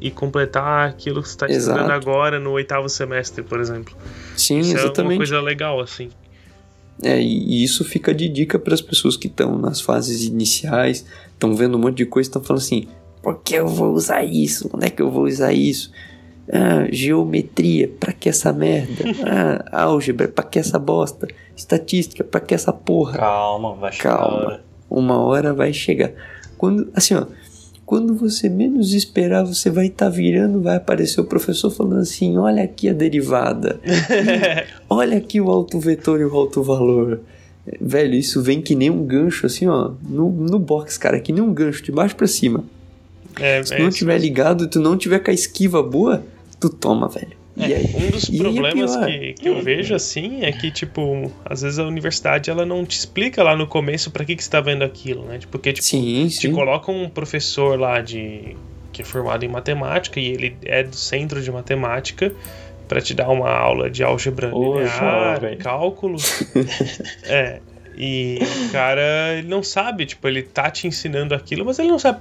e 0.00 0.10
completar 0.12 0.88
aquilo 0.88 1.22
que 1.22 1.28
você 1.28 1.36
tá 1.36 1.46
estudando 1.48 1.90
agora 1.90 2.38
no 2.38 2.52
oitavo 2.52 2.88
semestre, 2.88 3.42
por 3.42 3.58
exemplo. 3.58 3.94
Sim, 4.36 4.60
isso 4.60 4.76
exatamente. 4.76 5.00
É 5.00 5.02
uma 5.02 5.16
coisa 5.16 5.40
legal, 5.40 5.80
assim. 5.80 6.08
É, 7.02 7.20
e 7.20 7.64
isso 7.64 7.84
fica 7.84 8.14
de 8.14 8.28
dica 8.28 8.58
para 8.58 8.74
as 8.74 8.80
pessoas 8.80 9.16
que 9.16 9.26
estão 9.26 9.58
nas 9.58 9.80
fases 9.80 10.24
iniciais, 10.24 11.04
estão 11.32 11.56
vendo 11.56 11.76
um 11.76 11.80
monte 11.80 11.96
de 11.96 12.06
coisa, 12.06 12.28
estão 12.28 12.42
falando 12.42 12.62
assim: 12.62 12.86
por 13.22 13.42
que 13.42 13.54
eu 13.54 13.66
vou 13.66 13.92
usar 13.94 14.22
isso? 14.22 14.70
Onde 14.72 14.86
é 14.86 14.90
que 14.90 15.00
eu 15.02 15.10
vou 15.10 15.24
usar 15.24 15.52
isso? 15.52 15.90
Ah, 16.52 16.88
geometria, 16.90 17.88
pra 17.88 18.12
que 18.12 18.28
essa 18.28 18.52
merda? 18.52 19.04
Ah, 19.22 19.82
álgebra, 19.84 20.26
pra 20.26 20.44
que 20.44 20.58
essa 20.58 20.78
bosta? 20.78 21.28
Estatística, 21.56 22.24
pra 22.24 22.40
que 22.40 22.54
essa 22.54 22.72
porra? 22.72 23.18
Calma, 23.18 23.74
vai 23.74 23.92
chegar. 23.92 24.18
Calma, 24.18 24.60
uma 24.88 25.18
hora 25.18 25.54
vai 25.54 25.72
chegar. 25.72 26.10
Quando, 26.58 26.90
assim, 26.94 27.14
ó, 27.14 27.26
quando 27.86 28.14
você 28.14 28.48
menos 28.48 28.92
esperar, 28.92 29.44
você 29.44 29.70
vai 29.70 29.86
estar 29.86 30.06
tá 30.06 30.10
virando, 30.10 30.62
vai 30.62 30.76
aparecer 30.76 31.20
o 31.20 31.24
professor 31.24 31.70
falando 31.70 32.00
assim: 32.00 32.38
olha 32.38 32.62
aqui 32.62 32.88
a 32.88 32.92
derivada, 32.92 33.80
olha 34.88 35.18
aqui 35.18 35.40
o 35.40 35.50
alto 35.50 35.78
vetor 35.78 36.20
e 36.20 36.24
o 36.24 36.34
alto 36.34 36.62
valor. 36.62 37.20
Velho, 37.80 38.14
isso 38.14 38.42
vem 38.42 38.60
que 38.60 38.74
nem 38.74 38.90
um 38.90 39.04
gancho, 39.04 39.46
assim, 39.46 39.66
ó, 39.66 39.90
no, 40.08 40.30
no 40.30 40.58
box, 40.58 40.98
cara, 40.98 41.20
que 41.20 41.32
nem 41.32 41.42
um 41.42 41.52
gancho, 41.52 41.82
de 41.82 41.92
baixo 41.92 42.16
para 42.16 42.26
cima. 42.26 42.64
É, 43.38 43.62
Se 43.62 43.74
é 43.74 43.82
não 43.82 43.90
tiver 43.90 44.18
ligado 44.18 44.68
tu 44.68 44.80
não 44.80 44.96
tiver 44.96 45.18
com 45.18 45.30
a 45.30 45.34
esquiva 45.34 45.82
boa, 45.82 46.22
tu 46.60 46.68
toma, 46.68 47.08
velho. 47.08 47.40
É, 47.58 47.96
um 47.96 48.10
dos 48.10 48.30
é 48.32 48.38
problemas 48.38 48.96
que, 48.96 49.34
que 49.34 49.48
eu 49.48 49.60
vejo 49.62 49.94
assim 49.94 50.44
é 50.44 50.52
que, 50.52 50.70
tipo, 50.70 51.30
às 51.44 51.62
vezes 51.62 51.78
a 51.78 51.84
universidade 51.84 52.48
ela 52.48 52.64
não 52.64 52.86
te 52.86 52.96
explica 52.96 53.42
lá 53.42 53.56
no 53.56 53.66
começo 53.66 54.10
para 54.10 54.24
que, 54.24 54.36
que 54.36 54.44
você 54.44 54.50
tá 54.50 54.60
vendo 54.60 54.84
aquilo, 54.84 55.24
né? 55.24 55.40
Porque, 55.50 55.72
tipo, 55.72 55.86
sim, 55.86 56.28
te 56.28 56.48
sim. 56.48 56.52
coloca 56.52 56.90
um 56.90 57.08
professor 57.08 57.78
lá 57.78 58.00
de 58.00 58.56
que 58.92 59.02
é 59.02 59.04
formado 59.04 59.44
em 59.44 59.48
matemática 59.48 60.18
e 60.18 60.26
ele 60.26 60.56
é 60.62 60.82
do 60.82 60.96
centro 60.96 61.42
de 61.42 61.50
matemática 61.50 62.32
para 62.88 63.00
te 63.00 63.14
dar 63.14 63.28
uma 63.28 63.50
aula 63.50 63.88
de 63.88 64.02
álgebra 64.02 64.48
linear, 64.48 65.56
cálculo. 65.58 66.16
é. 67.24 67.60
E 67.96 68.38
o 68.40 68.72
cara, 68.72 69.34
ele 69.36 69.48
não 69.48 69.62
sabe, 69.62 70.06
tipo, 70.06 70.26
ele 70.26 70.42
tá 70.42 70.70
te 70.70 70.86
ensinando 70.86 71.34
aquilo, 71.34 71.64
mas 71.64 71.78
ele 71.78 71.88
não 71.88 71.98
sabe. 71.98 72.20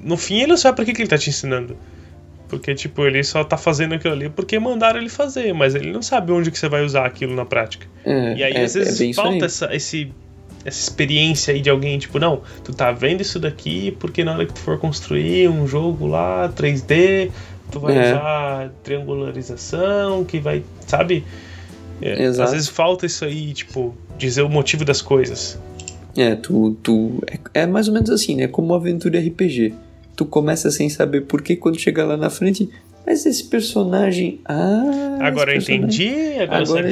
No 0.00 0.16
fim, 0.16 0.38
ele 0.38 0.48
não 0.48 0.56
sabe 0.56 0.76
pra 0.76 0.84
que, 0.84 0.92
que 0.92 1.00
ele 1.00 1.08
tá 1.08 1.16
te 1.16 1.30
ensinando. 1.30 1.76
Porque, 2.48 2.74
tipo, 2.74 3.04
ele 3.04 3.22
só 3.24 3.42
tá 3.42 3.56
fazendo 3.56 3.94
aquilo 3.94 4.14
ali 4.14 4.28
porque 4.28 4.58
mandaram 4.58 5.00
ele 5.00 5.08
fazer, 5.08 5.52
mas 5.52 5.74
ele 5.74 5.90
não 5.90 6.02
sabe 6.02 6.30
onde 6.32 6.50
que 6.50 6.58
você 6.58 6.68
vai 6.68 6.84
usar 6.84 7.06
aquilo 7.06 7.34
na 7.34 7.44
prática. 7.44 7.86
É, 8.04 8.36
e 8.36 8.44
aí, 8.44 8.52
é, 8.52 8.64
às 8.64 8.74
vezes, 8.74 9.00
é 9.00 9.12
falta 9.12 9.46
essa, 9.46 9.74
esse, 9.74 10.12
essa 10.64 10.80
experiência 10.80 11.54
aí 11.54 11.60
de 11.60 11.70
alguém, 11.70 11.98
tipo, 11.98 12.18
não, 12.18 12.42
tu 12.62 12.72
tá 12.72 12.92
vendo 12.92 13.22
isso 13.22 13.40
daqui 13.40 13.96
porque 13.98 14.22
na 14.22 14.34
hora 14.34 14.46
que 14.46 14.52
tu 14.52 14.60
for 14.60 14.78
construir 14.78 15.48
um 15.48 15.66
jogo 15.66 16.06
lá, 16.06 16.52
3D, 16.54 17.30
tu 17.70 17.80
vai 17.80 17.96
é. 17.96 18.12
usar 18.12 18.70
triangularização, 18.82 20.24
que 20.24 20.38
vai, 20.38 20.62
sabe? 20.86 21.24
É, 22.00 22.26
às 22.26 22.52
vezes 22.52 22.68
falta 22.68 23.06
isso 23.06 23.24
aí, 23.24 23.52
tipo, 23.52 23.94
dizer 24.18 24.42
o 24.42 24.48
motivo 24.48 24.84
das 24.84 25.00
coisas. 25.00 25.58
É, 26.16 26.36
tu. 26.36 26.76
tu 26.82 27.22
é, 27.26 27.62
é 27.62 27.66
mais 27.66 27.88
ou 27.88 27.94
menos 27.94 28.10
assim, 28.10 28.36
né? 28.36 28.46
Como 28.46 28.74
aventura 28.74 29.18
RPG 29.18 29.74
tu 30.16 30.24
começa 30.24 30.70
sem 30.70 30.88
saber 30.88 31.22
por 31.22 31.42
que 31.42 31.56
quando 31.56 31.78
chega 31.78 32.04
lá 32.04 32.16
na 32.16 32.30
frente. 32.30 32.68
Mas 33.06 33.26
esse 33.26 33.44
personagem. 33.44 34.40
Ah. 34.46 35.18
Agora 35.20 35.52
eu 35.52 35.58
entendi, 35.58 36.32
agora, 36.40 36.62
agora... 36.62 36.88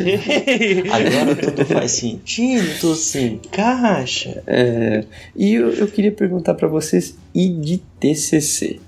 agora 0.92 1.36
tudo 1.36 1.64
faz 1.64 1.92
sentido, 1.92 2.80
tudo 2.80 2.94
se 2.94 3.20
encaixa. 3.20 4.42
É, 4.46 5.04
e 5.34 5.54
eu, 5.54 5.70
eu 5.70 5.88
queria 5.88 6.12
perguntar 6.12 6.54
para 6.54 6.68
vocês: 6.68 7.16
e 7.34 7.48
de 7.48 7.78
TCC? 7.98 8.78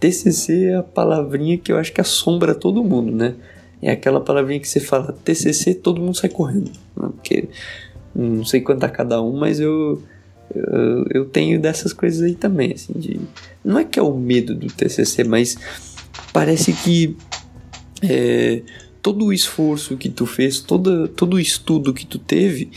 TCC 0.00 0.64
é 0.70 0.74
a 0.76 0.82
palavrinha 0.82 1.56
que 1.56 1.70
eu 1.70 1.78
acho 1.78 1.92
que 1.92 2.00
assombra 2.00 2.54
todo 2.54 2.82
mundo, 2.82 3.12
né? 3.12 3.34
É 3.80 3.92
aquela 3.92 4.20
palavrinha 4.20 4.60
que 4.60 4.68
você 4.68 4.80
fala 4.80 5.16
TCC, 5.24 5.74
todo 5.74 6.00
mundo 6.00 6.16
sai 6.16 6.28
correndo. 6.28 6.72
Né? 6.96 7.08
Porque 7.14 7.48
não 8.14 8.44
sei 8.44 8.60
quanto 8.60 8.84
a 8.84 8.88
cada 8.88 9.22
um, 9.22 9.38
mas 9.38 9.60
eu 9.60 10.02
eu, 11.10 11.24
tenho 11.24 11.60
dessas 11.60 11.92
coisas 11.92 12.22
aí 12.22 12.34
também, 12.34 12.72
assim, 12.72 12.92
de... 12.94 13.20
Não 13.64 13.78
é 13.78 13.84
que 13.84 13.98
é 13.98 14.02
o 14.02 14.16
medo 14.16 14.54
do 14.54 14.66
TCC, 14.66 15.24
mas 15.24 15.56
parece 16.32 16.72
que 16.72 17.16
é, 18.02 18.62
todo 19.02 19.26
o 19.26 19.32
esforço 19.32 19.96
que 19.96 20.08
tu 20.08 20.26
fez, 20.26 20.60
todo, 20.60 21.08
todo 21.08 21.34
o 21.34 21.40
estudo 21.40 21.94
que 21.94 22.06
tu 22.06 22.18
teve, 22.18 22.70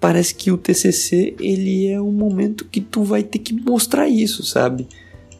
parece 0.00 0.34
que 0.34 0.50
o 0.50 0.56
TCC, 0.56 1.34
ele 1.40 1.88
é 1.88 2.00
um 2.00 2.12
momento 2.12 2.64
que 2.64 2.80
tu 2.80 3.02
vai 3.02 3.22
ter 3.22 3.38
que 3.40 3.52
mostrar 3.52 4.08
isso, 4.08 4.42
sabe? 4.44 4.86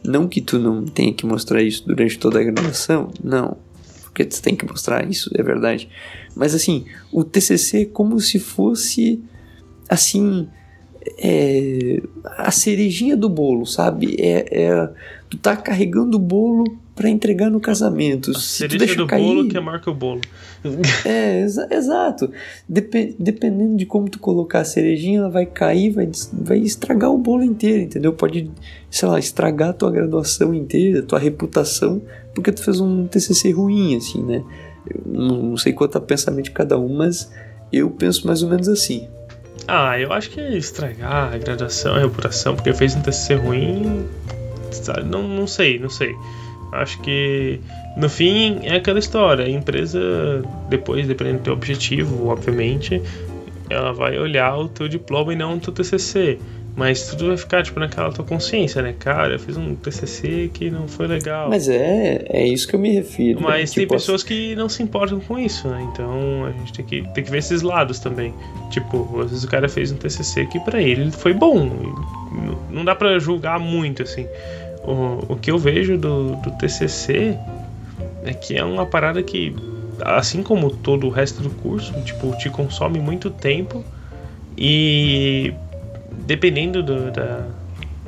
Não 0.03 0.27
que 0.27 0.41
tu 0.41 0.59
não 0.59 0.85
tenha 0.85 1.13
que 1.13 1.25
mostrar 1.25 1.61
isso 1.61 1.85
durante 1.85 2.17
toda 2.17 2.39
a 2.39 2.43
graduação, 2.43 3.11
não. 3.23 3.57
Porque 4.03 4.25
tu 4.25 4.41
tem 4.41 4.55
que 4.55 4.65
mostrar 4.65 5.09
isso, 5.09 5.29
é 5.33 5.43
verdade. 5.43 5.89
Mas 6.35 6.53
assim, 6.53 6.85
o 7.11 7.23
TCC 7.23 7.81
é 7.81 7.85
como 7.85 8.19
se 8.19 8.39
fosse, 8.39 9.21
assim, 9.89 10.47
é 11.17 12.01
a 12.25 12.51
cerejinha 12.51 13.15
do 13.15 13.29
bolo, 13.29 13.65
sabe? 13.65 14.15
É, 14.19 14.63
é 14.63 14.89
tu 15.29 15.37
tá 15.37 15.55
carregando 15.55 16.17
o 16.17 16.19
bolo 16.19 16.65
para 16.95 17.09
entregar 17.09 17.49
no 17.49 17.61
casamento. 17.61 18.31
A 18.31 18.39
cereja 18.39 18.95
do 18.95 19.07
cair, 19.07 19.23
bolo 19.23 19.47
que 19.47 19.55
é 19.55 19.59
marca 19.61 19.89
o 19.89 19.93
bolo. 19.93 20.21
É, 21.05 21.39
exa 21.39 21.65
exato. 21.71 22.29
Dep 22.67 23.15
dependendo 23.17 23.77
de 23.77 23.85
como 23.85 24.09
tu 24.09 24.19
colocar 24.19 24.59
a 24.59 24.65
cerejinha, 24.65 25.19
ela 25.19 25.29
vai 25.29 25.45
cair, 25.45 25.91
vai, 25.91 26.09
vai 26.33 26.57
estragar 26.57 27.09
o 27.11 27.17
bolo 27.17 27.43
inteiro, 27.43 27.83
entendeu? 27.83 28.11
Pode, 28.11 28.51
sei 28.91 29.07
lá, 29.07 29.17
estragar 29.17 29.69
a 29.69 29.73
tua 29.73 29.89
graduação 29.89 30.53
inteira, 30.53 30.99
a 30.99 31.03
tua 31.03 31.17
reputação, 31.17 32.01
porque 32.35 32.51
tu 32.51 32.61
fez 32.61 32.81
um 32.81 33.07
TCC 33.07 33.51
ruim, 33.51 33.95
assim, 33.95 34.21
né? 34.21 34.43
Eu 34.85 35.01
não 35.05 35.55
sei 35.55 35.71
quanto 35.71 35.97
é 35.97 36.01
o 36.01 36.03
pensamento 36.03 36.45
de 36.45 36.51
cada 36.51 36.77
um, 36.77 36.93
mas 36.93 37.31
eu 37.71 37.89
penso 37.91 38.27
mais 38.27 38.43
ou 38.43 38.49
menos 38.49 38.67
assim. 38.67 39.07
Ah, 39.67 39.99
eu 39.99 40.11
acho 40.11 40.29
que 40.31 40.41
estragar 40.41 41.33
a 41.33 41.37
graduação, 41.37 41.95
a 41.95 41.99
reputação, 41.99 42.55
porque 42.55 42.73
fez 42.73 42.95
um 42.95 43.01
TCC 43.01 43.35
ruim. 43.35 44.07
Não, 45.05 45.27
não 45.27 45.47
sei, 45.47 45.77
não 45.79 45.89
sei. 45.89 46.15
Acho 46.71 46.99
que 47.01 47.59
no 47.97 48.09
fim 48.09 48.59
é 48.63 48.75
aquela 48.75 48.99
história. 48.99 49.45
A 49.45 49.49
empresa, 49.49 49.99
depois, 50.69 51.07
dependendo 51.07 51.39
do 51.39 51.43
teu 51.43 51.53
objetivo, 51.53 52.27
obviamente, 52.27 53.01
ela 53.69 53.93
vai 53.93 54.17
olhar 54.17 54.57
o 54.57 54.67
teu 54.67 54.87
diploma 54.87 55.33
e 55.33 55.35
não 55.35 55.55
o 55.55 55.59
teu 55.59 55.73
TCC. 55.73 56.39
Mas 56.79 57.09
tudo 57.09 57.27
vai 57.27 57.35
ficar, 57.35 57.61
tipo, 57.61 57.77
naquela 57.77 58.09
tua 58.09 58.23
consciência, 58.23 58.81
né? 58.81 58.95
Cara, 58.97 59.33
eu 59.33 59.39
fiz 59.39 59.57
um 59.57 59.75
TCC 59.75 60.49
que 60.53 60.71
não 60.71 60.87
foi 60.87 61.07
legal. 61.07 61.49
Mas 61.49 61.67
é, 61.67 62.23
é 62.29 62.47
isso 62.47 62.65
que 62.65 62.73
eu 62.73 62.79
me 62.79 62.89
refiro. 62.89 63.41
Mas 63.41 63.71
né? 63.71 63.75
tem 63.75 63.83
tipo, 63.83 63.95
pessoas 63.95 64.23
que 64.23 64.55
não 64.55 64.69
se 64.69 64.81
importam 64.81 65.19
com 65.19 65.37
isso, 65.37 65.67
né? 65.67 65.85
Então 65.91 66.45
a 66.45 66.51
gente 66.51 66.71
tem 66.71 66.85
que, 66.85 67.13
tem 67.13 67.21
que 67.21 67.29
ver 67.29 67.39
esses 67.39 67.63
lados 67.63 67.99
também. 67.99 68.33
Tipo, 68.69 69.19
às 69.19 69.29
vezes 69.29 69.43
o 69.43 69.49
cara 69.49 69.67
fez 69.67 69.91
um 69.91 69.97
TCC 69.97 70.45
que 70.45 70.57
para 70.61 70.81
ele 70.81 71.11
foi 71.11 71.33
bom. 71.33 71.69
Não 72.69 72.85
dá 72.85 72.95
para 72.95 73.19
julgar 73.19 73.59
muito, 73.59 74.01
assim. 74.01 74.25
O, 74.81 75.33
o 75.33 75.35
que 75.35 75.51
eu 75.51 75.57
vejo 75.57 75.97
do, 75.97 76.37
do 76.37 76.51
TCC 76.51 77.37
é 78.23 78.33
que 78.33 78.57
é 78.57 78.63
uma 78.63 78.85
parada 78.85 79.21
que, 79.21 79.53
assim 79.99 80.41
como 80.41 80.71
todo 80.71 81.07
o 81.07 81.09
resto 81.09 81.43
do 81.43 81.49
curso, 81.49 81.91
tipo, 82.03 82.33
te 82.37 82.49
consome 82.49 82.99
muito 82.99 83.29
tempo 83.29 83.83
e 84.57 85.53
dependendo 86.29 86.83
do, 86.83 87.09
da, 87.09 87.43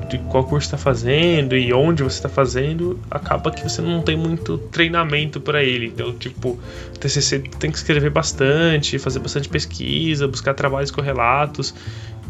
de 0.07 0.19
qual 0.29 0.43
curso 0.43 0.67
está 0.67 0.77
fazendo 0.77 1.57
e 1.57 1.73
onde 1.73 2.03
você 2.03 2.17
está 2.17 2.29
fazendo, 2.29 2.99
acaba 3.09 3.49
que 3.49 3.63
você 3.63 3.81
não 3.81 4.03
tem 4.03 4.15
muito 4.15 4.59
treinamento 4.59 5.41
para 5.41 5.63
ele. 5.63 5.87
Então, 5.87 6.13
tipo, 6.13 6.49
o 6.49 6.99
TCC 6.99 7.39
tem 7.39 7.71
que 7.71 7.77
escrever 7.77 8.11
bastante, 8.11 8.99
fazer 8.99 9.17
bastante 9.17 9.49
pesquisa, 9.49 10.27
buscar 10.27 10.53
trabalhos 10.53 10.91
correlatos. 10.91 11.73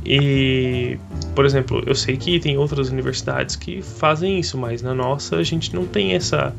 E, 0.06 0.98
por 1.36 1.44
exemplo, 1.46 1.84
eu 1.86 1.94
sei 1.94 2.16
que 2.16 2.40
tem 2.40 2.58
outras 2.58 2.88
universidades 2.90 3.58
que 3.58 3.82
fazem 3.82 4.40
isso, 4.40 4.58
mas 4.58 4.82
na 4.82 4.94
nossa 4.94 5.36
a 5.36 5.44
gente 5.44 5.76
não 5.76 5.86
tem 5.86 6.14
essa 6.14 6.56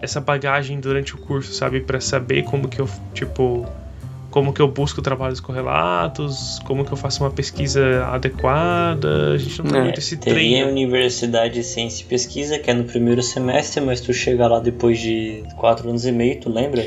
essa 0.00 0.20
bagagem 0.20 0.80
durante 0.80 1.14
o 1.14 1.18
curso, 1.18 1.52
sabe, 1.52 1.80
para 1.80 2.00
saber 2.00 2.42
como 2.42 2.68
que 2.68 2.80
eu, 2.80 2.88
tipo, 3.14 3.68
como 4.32 4.50
que 4.50 4.62
eu 4.62 4.66
busco 4.66 5.02
trabalhos 5.02 5.40
correlatos, 5.40 6.58
como 6.64 6.84
que 6.86 6.90
eu 6.90 6.96
faço 6.96 7.22
uma 7.22 7.30
pesquisa 7.30 8.06
adequada. 8.06 9.34
A 9.34 9.38
gente 9.38 9.62
não 9.62 9.70
tem 9.70 9.80
é, 9.80 9.82
muito 9.84 9.98
esse 10.00 10.16
treino. 10.16 10.40
Tem 10.40 10.62
a 10.62 10.66
Universidade 10.66 11.54
de 11.54 11.62
Ciência 11.62 12.02
e 12.02 12.06
Pesquisa, 12.06 12.58
que 12.58 12.70
é 12.70 12.74
no 12.74 12.84
primeiro 12.84 13.22
semestre, 13.22 13.80
mas 13.84 14.00
tu 14.00 14.12
chega 14.12 14.48
lá 14.48 14.58
depois 14.58 14.98
de 14.98 15.44
quatro 15.56 15.88
anos 15.88 16.06
e 16.06 16.10
meio, 16.10 16.40
tu 16.40 16.50
lembra? 16.50 16.80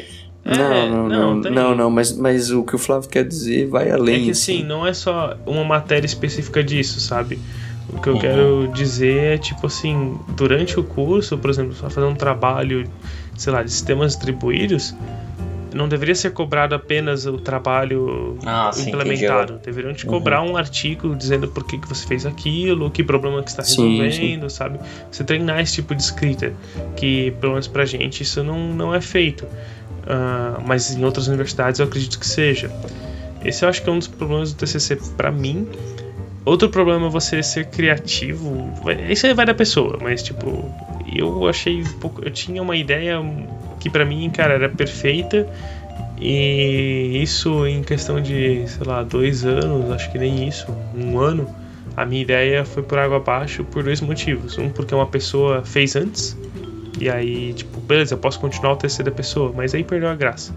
É, 0.44 0.58
não, 0.58 0.90
não, 0.90 1.08
não, 1.08 1.36
não, 1.36 1.52
não, 1.52 1.76
não, 1.76 1.90
mas, 1.90 2.12
mas 2.12 2.50
o 2.50 2.64
que 2.64 2.76
o 2.76 2.80
Flávio 2.80 3.08
quer 3.08 3.24
dizer 3.24 3.68
vai 3.68 3.92
além. 3.92 4.22
É 4.22 4.26
que 4.26 4.32
assim, 4.32 4.64
não 4.64 4.86
é 4.86 4.94
só 4.94 5.38
uma 5.46 5.64
matéria 5.64 6.06
específica 6.06 6.64
disso, 6.64 7.00
sabe? 7.00 7.40
O 7.94 8.02
que 8.02 8.10
eu 8.10 8.14
uhum. 8.14 8.20
quero 8.20 8.72
dizer 8.74 9.36
é 9.36 9.38
tipo 9.38 9.68
assim, 9.68 10.18
durante 10.36 10.80
o 10.80 10.84
curso, 10.84 11.38
por 11.38 11.52
exemplo, 11.52 11.74
só 11.74 11.92
fazer 11.92 12.08
um 12.08 12.16
trabalho, 12.16 12.90
sei 13.38 13.54
lá, 13.54 13.62
de 13.62 13.72
sistemas 13.72 14.14
distribuídos, 14.14 14.96
não 15.76 15.90
deveria 15.90 16.16
ser 16.16 16.32
cobrado 16.32 16.74
apenas 16.74 17.26
o 17.26 17.38
trabalho 17.38 18.40
ah, 18.46 18.72
implementado. 18.78 19.56
Sim, 19.56 19.60
Deveriam 19.64 19.94
te 19.94 20.06
cobrar 20.06 20.42
uhum. 20.42 20.54
um 20.54 20.58
artigo 20.58 21.14
dizendo 21.14 21.50
por 21.50 21.66
que, 21.66 21.78
que 21.78 21.88
você 21.88 22.08
fez 22.08 22.26
aquilo, 22.26 22.90
que 22.90 23.04
problema 23.04 23.44
que 23.44 23.50
está 23.50 23.62
resolvendo, 23.62 24.50
sim, 24.50 24.56
sabe? 24.56 24.80
Você 25.12 25.24
treinar 25.26 25.60
esse 25.60 25.76
tipo 25.76 25.94
de 25.94 26.02
escrita, 26.02 26.54
que 26.96 27.32
pelo 27.42 27.54
menos 27.54 27.68
pra 27.68 27.84
gente 27.84 28.24
isso 28.24 28.42
não, 28.42 28.74
não 28.74 28.96
é 28.96 29.02
feito. 29.02 29.44
Uh, 29.44 30.64
mas 30.66 30.96
em 30.96 31.04
outras 31.04 31.28
universidades 31.28 31.80
eu 31.80 31.86
acredito 31.86 32.18
que 32.20 32.28
seja. 32.28 32.72
Esse 33.44 33.66
eu 33.66 33.70
acho 33.70 33.84
que 33.84 33.90
é 33.90 33.92
um 33.92 34.00
dos 34.00 34.08
problemas 34.08 34.54
do 34.54 34.58
TCC 34.58 34.98
para 35.18 35.30
mim. 35.30 35.68
Outro 36.46 36.70
problema 36.70 37.08
é 37.08 37.10
você 37.10 37.44
ser 37.44 37.66
criativo. 37.66 38.72
Isso 39.10 39.28
aí 39.28 39.34
vai 39.34 39.46
da 39.46 39.54
pessoa, 39.54 39.98
mas 40.02 40.24
tipo, 40.24 40.72
eu 41.14 41.48
achei 41.50 41.82
um 41.82 42.00
pouco. 42.00 42.24
Eu 42.24 42.32
tinha 42.32 42.62
uma 42.62 42.78
ideia 42.78 43.20
que 43.86 43.90
para 43.92 44.04
mim, 44.04 44.28
cara, 44.32 44.56
era 44.56 44.68
perfeita. 44.68 45.48
E 46.20 47.22
isso 47.22 47.68
em 47.68 47.84
questão 47.84 48.20
de, 48.20 48.68
sei 48.68 48.84
lá, 48.84 49.04
dois 49.04 49.46
anos, 49.46 49.92
acho 49.92 50.12
que 50.12 50.18
nem 50.18 50.48
isso, 50.48 50.66
um 50.96 51.20
ano, 51.20 51.48
a 51.96 52.04
minha 52.04 52.24
ideia 52.24 52.66
foi 52.66 52.82
por 52.82 52.98
água 52.98 53.18
abaixo 53.18 53.64
por 53.64 53.84
dois 53.84 54.02
motivos. 54.02 54.58
Um, 54.58 54.70
porque 54.70 54.96
uma 54.96 55.06
pessoa 55.06 55.64
fez 55.64 55.96
antes, 55.96 56.36
e 57.00 57.08
aí, 57.12 57.54
tipo, 57.54 57.80
beleza, 57.80 58.16
eu 58.16 58.18
posso 58.18 58.40
continuar 58.40 58.74
o 58.74 58.76
TC 58.76 59.04
da 59.04 59.12
pessoa, 59.12 59.54
mas 59.56 59.76
aí 59.76 59.84
perdeu 59.84 60.10
a 60.10 60.16
graça. 60.16 60.52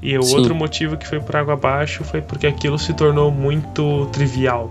E 0.00 0.16
o 0.16 0.22
Sim. 0.22 0.36
outro 0.36 0.54
motivo 0.54 0.96
que 0.96 1.08
foi 1.08 1.18
por 1.18 1.34
água 1.34 1.54
abaixo 1.54 2.04
foi 2.04 2.20
porque 2.20 2.46
aquilo 2.46 2.78
se 2.78 2.94
tornou 2.94 3.32
muito 3.32 4.06
trivial. 4.12 4.70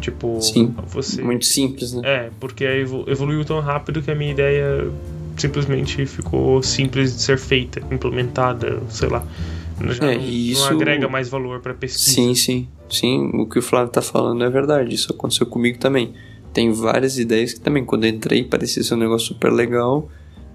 Tipo, 0.00 0.40
Sim, 0.40 0.74
você. 0.88 1.22
Muito 1.22 1.46
simples, 1.46 1.92
né? 1.92 2.02
É, 2.04 2.30
porque 2.40 2.64
evoluiu 3.06 3.44
tão 3.44 3.60
rápido 3.60 4.02
que 4.02 4.10
a 4.10 4.14
minha 4.14 4.32
ideia 4.32 4.90
simplesmente 5.36 6.04
ficou 6.06 6.62
simples 6.62 7.14
de 7.16 7.22
ser 7.22 7.38
feita, 7.38 7.80
implementada, 7.90 8.82
sei 8.88 9.08
lá. 9.08 9.24
Já 9.90 10.06
É, 10.10 10.16
não, 10.16 10.24
isso- 10.24 10.62
não 10.70 10.76
agrega 10.80 11.08
mais 11.08 11.28
valor 11.28 11.60
pra 11.60 11.74
pesquisa. 11.74 12.10
Sim, 12.10 12.34
sim. 12.34 12.68
Sim, 12.88 13.30
o 13.34 13.46
que 13.46 13.58
o 13.58 13.62
Flávio 13.62 13.90
tá 13.92 14.00
falando 14.00 14.42
é 14.44 14.48
verdade. 14.48 14.94
Isso 14.94 15.12
aconteceu 15.12 15.46
comigo 15.46 15.78
também. 15.78 16.14
Tem 16.52 16.72
várias 16.72 17.18
ideias 17.18 17.52
que 17.52 17.60
também, 17.60 17.84
quando 17.84 18.06
entrei, 18.06 18.42
parecia 18.44 18.82
ser 18.82 18.94
um 18.94 18.98
negócio 18.98 19.28
super 19.34 19.52
legal. 19.52 20.08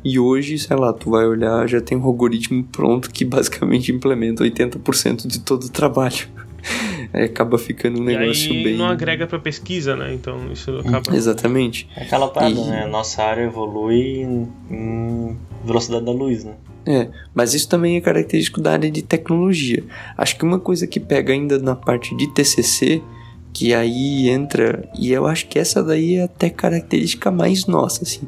E 0.04 0.18
hoje, 0.18 0.58
sei 0.58 0.76
lá, 0.76 0.92
tu 0.92 1.12
vai 1.12 1.28
olhar, 1.28 1.68
já 1.70 1.80
tem 1.80 1.96
um 1.96 2.04
algoritmo 2.04 2.64
pronto 2.72 3.12
que 3.12 3.24
basicamente 3.24 3.92
implementa 3.92 4.44
80% 4.44 5.28
de 5.28 5.40
todo 5.42 5.66
o 5.66 5.70
trabalho. 5.70 6.28
Aí 7.14 7.24
acaba 7.26 7.58
ficando 7.58 8.00
um 8.00 8.04
E 8.10 8.16
negócio 8.16 8.52
aí 8.52 8.64
bem. 8.64 8.78
não 8.78 8.86
agrega 8.88 9.28
pra 9.28 9.38
pesquisa, 9.40 9.96
né? 9.96 10.14
Então 10.14 10.52
isso 10.52 10.72
acaba. 10.80 11.16
Exatamente. 11.16 11.88
É 11.98 12.04
Aquela 12.04 12.28
parada, 12.30 12.54
E- 12.60 12.66
né? 12.70 12.88
Nossa 12.88 13.22
área 13.24 13.44
evolui 13.44 14.22
em, 14.22 14.48
em 14.70 15.38
velocidade 15.66 16.06
da 16.06 16.12
luz, 16.12 16.44
né? 16.46 16.54
É, 16.86 17.10
mas 17.34 17.54
isso 17.54 17.68
também 17.70 17.96
é 17.98 18.02
característico 18.02 18.60
da 18.62 18.72
área 18.72 18.90
de 18.90 19.02
tecnologia. 19.02 19.84
Acho 20.18 20.38
que 20.38 20.44
uma 20.46 20.60
coisa 20.60 20.88
que 20.88 21.00
pega 21.00 21.32
ainda 21.34 21.60
na 21.60 21.76
parte 21.76 22.16
de 22.16 22.28
TCC, 22.34 23.02
que 23.54 23.74
aí 23.74 24.30
entra, 24.30 24.90
e 24.98 25.12
eu 25.12 25.28
acho 25.28 25.48
que 25.48 25.60
essa 25.60 25.84
daí 25.84 26.16
é 26.16 26.24
até 26.24 26.50
característica 26.50 27.30
mais 27.30 27.68
nossa, 27.68 28.04
assim, 28.04 28.22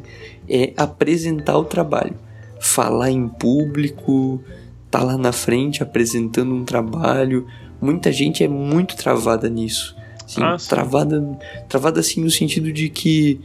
é 0.48 0.72
apresentar 0.78 1.58
o 1.58 1.64
trabalho. 1.64 2.14
Falar 2.60 3.10
em 3.10 3.28
público, 3.28 4.44
tá 4.92 5.02
lá 5.02 5.18
na 5.18 5.32
frente 5.32 5.82
apresentando 5.82 6.54
um 6.54 6.64
trabalho. 6.64 7.48
Muita 7.84 8.12
gente 8.12 8.44
é 8.44 8.48
muito 8.48 8.96
travada 8.96 9.50
nisso. 9.50 9.96
Assim, 10.26 10.42
Ah, 10.42 10.56
travada, 10.58 11.22
travada 11.68 12.00
assim 12.00 12.22
no 12.22 12.32
sentido 12.32 12.72
de 12.72 12.90
que 12.90 13.40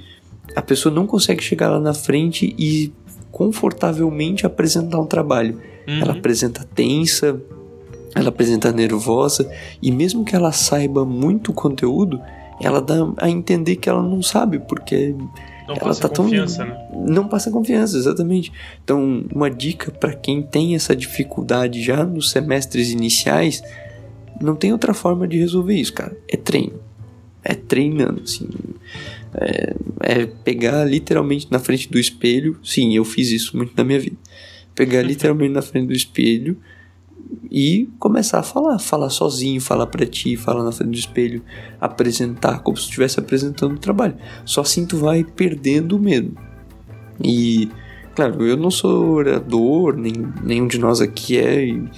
a 0.55 0.62
pessoa 0.62 0.95
não 0.95 1.07
consegue 1.07 1.43
chegar 1.43 1.68
lá 1.70 1.80
na 1.80 1.93
frente 1.93 2.55
e 2.59 2.93
confortavelmente 3.32 4.47
apresentar 4.47 4.99
um 5.01 5.07
trabalho. 5.07 5.61
Uhum. 5.86 6.01
Ela 6.01 6.12
apresenta 6.12 6.64
tensa, 6.74 7.41
ela 8.14 8.28
apresenta 8.28 8.72
nervosa, 8.72 9.51
e 9.82 9.91
mesmo 9.91 10.24
que 10.24 10.36
ela 10.36 10.53
saiba 10.53 11.05
muito 11.05 11.53
conteúdo, 11.53 12.20
ela 12.61 12.80
dá 12.80 12.95
a 13.18 13.28
entender 13.30 13.76
que 13.76 13.89
ela 13.89 14.03
não 14.03 14.22
sabe, 14.22 14.59
porque 14.59 15.14
Não 15.66 15.74
ela 15.74 15.78
passa 15.80 16.03
tá 16.03 16.09
tão- 16.09 16.24
confiança, 16.24 16.64
né? 16.64 16.89
não 17.07 17.28
passa 17.28 17.51
confiança, 17.51 17.97
exatamente. 17.97 18.53
Então, 18.82 19.24
uma 19.34 19.51
dica 19.51 19.91
para 19.91 20.14
quem 20.14 20.43
tem 20.43 20.74
essa 20.74 20.95
dificuldade 20.97 21.82
já 21.82 22.05
nos 22.05 22.30
semestres 22.30 22.91
iniciais, 22.91 23.62
não 24.41 24.55
tem 24.57 24.72
outra 24.72 24.95
forma 24.95 25.26
de 25.26 25.39
resolver 25.39 25.74
isso, 25.74 25.93
cara. 25.93 26.16
É 26.28 26.36
treino. 26.36 26.80
É 27.45 27.55
treinando, 27.55 28.22
assim. 28.22 28.49
É, 29.34 29.74
é 30.01 30.26
pegar 30.26 30.84
literalmente 30.84 31.49
na 31.51 31.59
frente 31.59 31.91
do 31.91 31.99
espelho. 31.99 32.59
Sim, 32.62 32.95
eu 32.95 33.05
fiz 33.05 33.30
isso 33.30 33.57
muito 33.57 33.72
na 33.76 33.84
minha 33.84 34.01
vida. 34.01 34.16
Pegar 34.74 35.03
literalmente 35.03 35.53
na 35.53 35.62
frente 35.62 35.86
do 35.89 35.93
espelho 35.93 36.57
e 37.51 37.89
começar 37.99 38.39
a 38.41 38.43
falar. 38.43 38.78
Falar 38.78 39.11
sozinho, 39.11 39.61
falar 39.61 39.86
pra 39.86 40.07
ti, 40.07 40.36
falar 40.36 40.64
na 40.64 40.72
frente 40.72 40.91
do 40.91 40.99
espelho, 40.99 41.43
apresentar 41.80 42.61
como 42.61 42.76
se 42.76 42.84
estivesse 42.84 43.18
apresentando 43.18 43.74
o 43.74 43.78
trabalho. 43.78 44.16
Só 44.45 44.61
assim 44.61 44.86
tu 44.86 44.97
vai 44.99 45.24
perdendo 45.24 45.97
o 45.97 46.01
medo. 46.01 46.36
E, 47.22 47.68
claro, 48.14 48.47
eu 48.47 48.57
não 48.57 48.70
sou 48.70 49.11
orador, 49.11 49.97
nem 49.97 50.12
nenhum 50.43 50.68
de 50.68 50.78
nós 50.78 51.01
aqui 51.01 51.36
é, 51.39 51.66
e- 51.66 51.89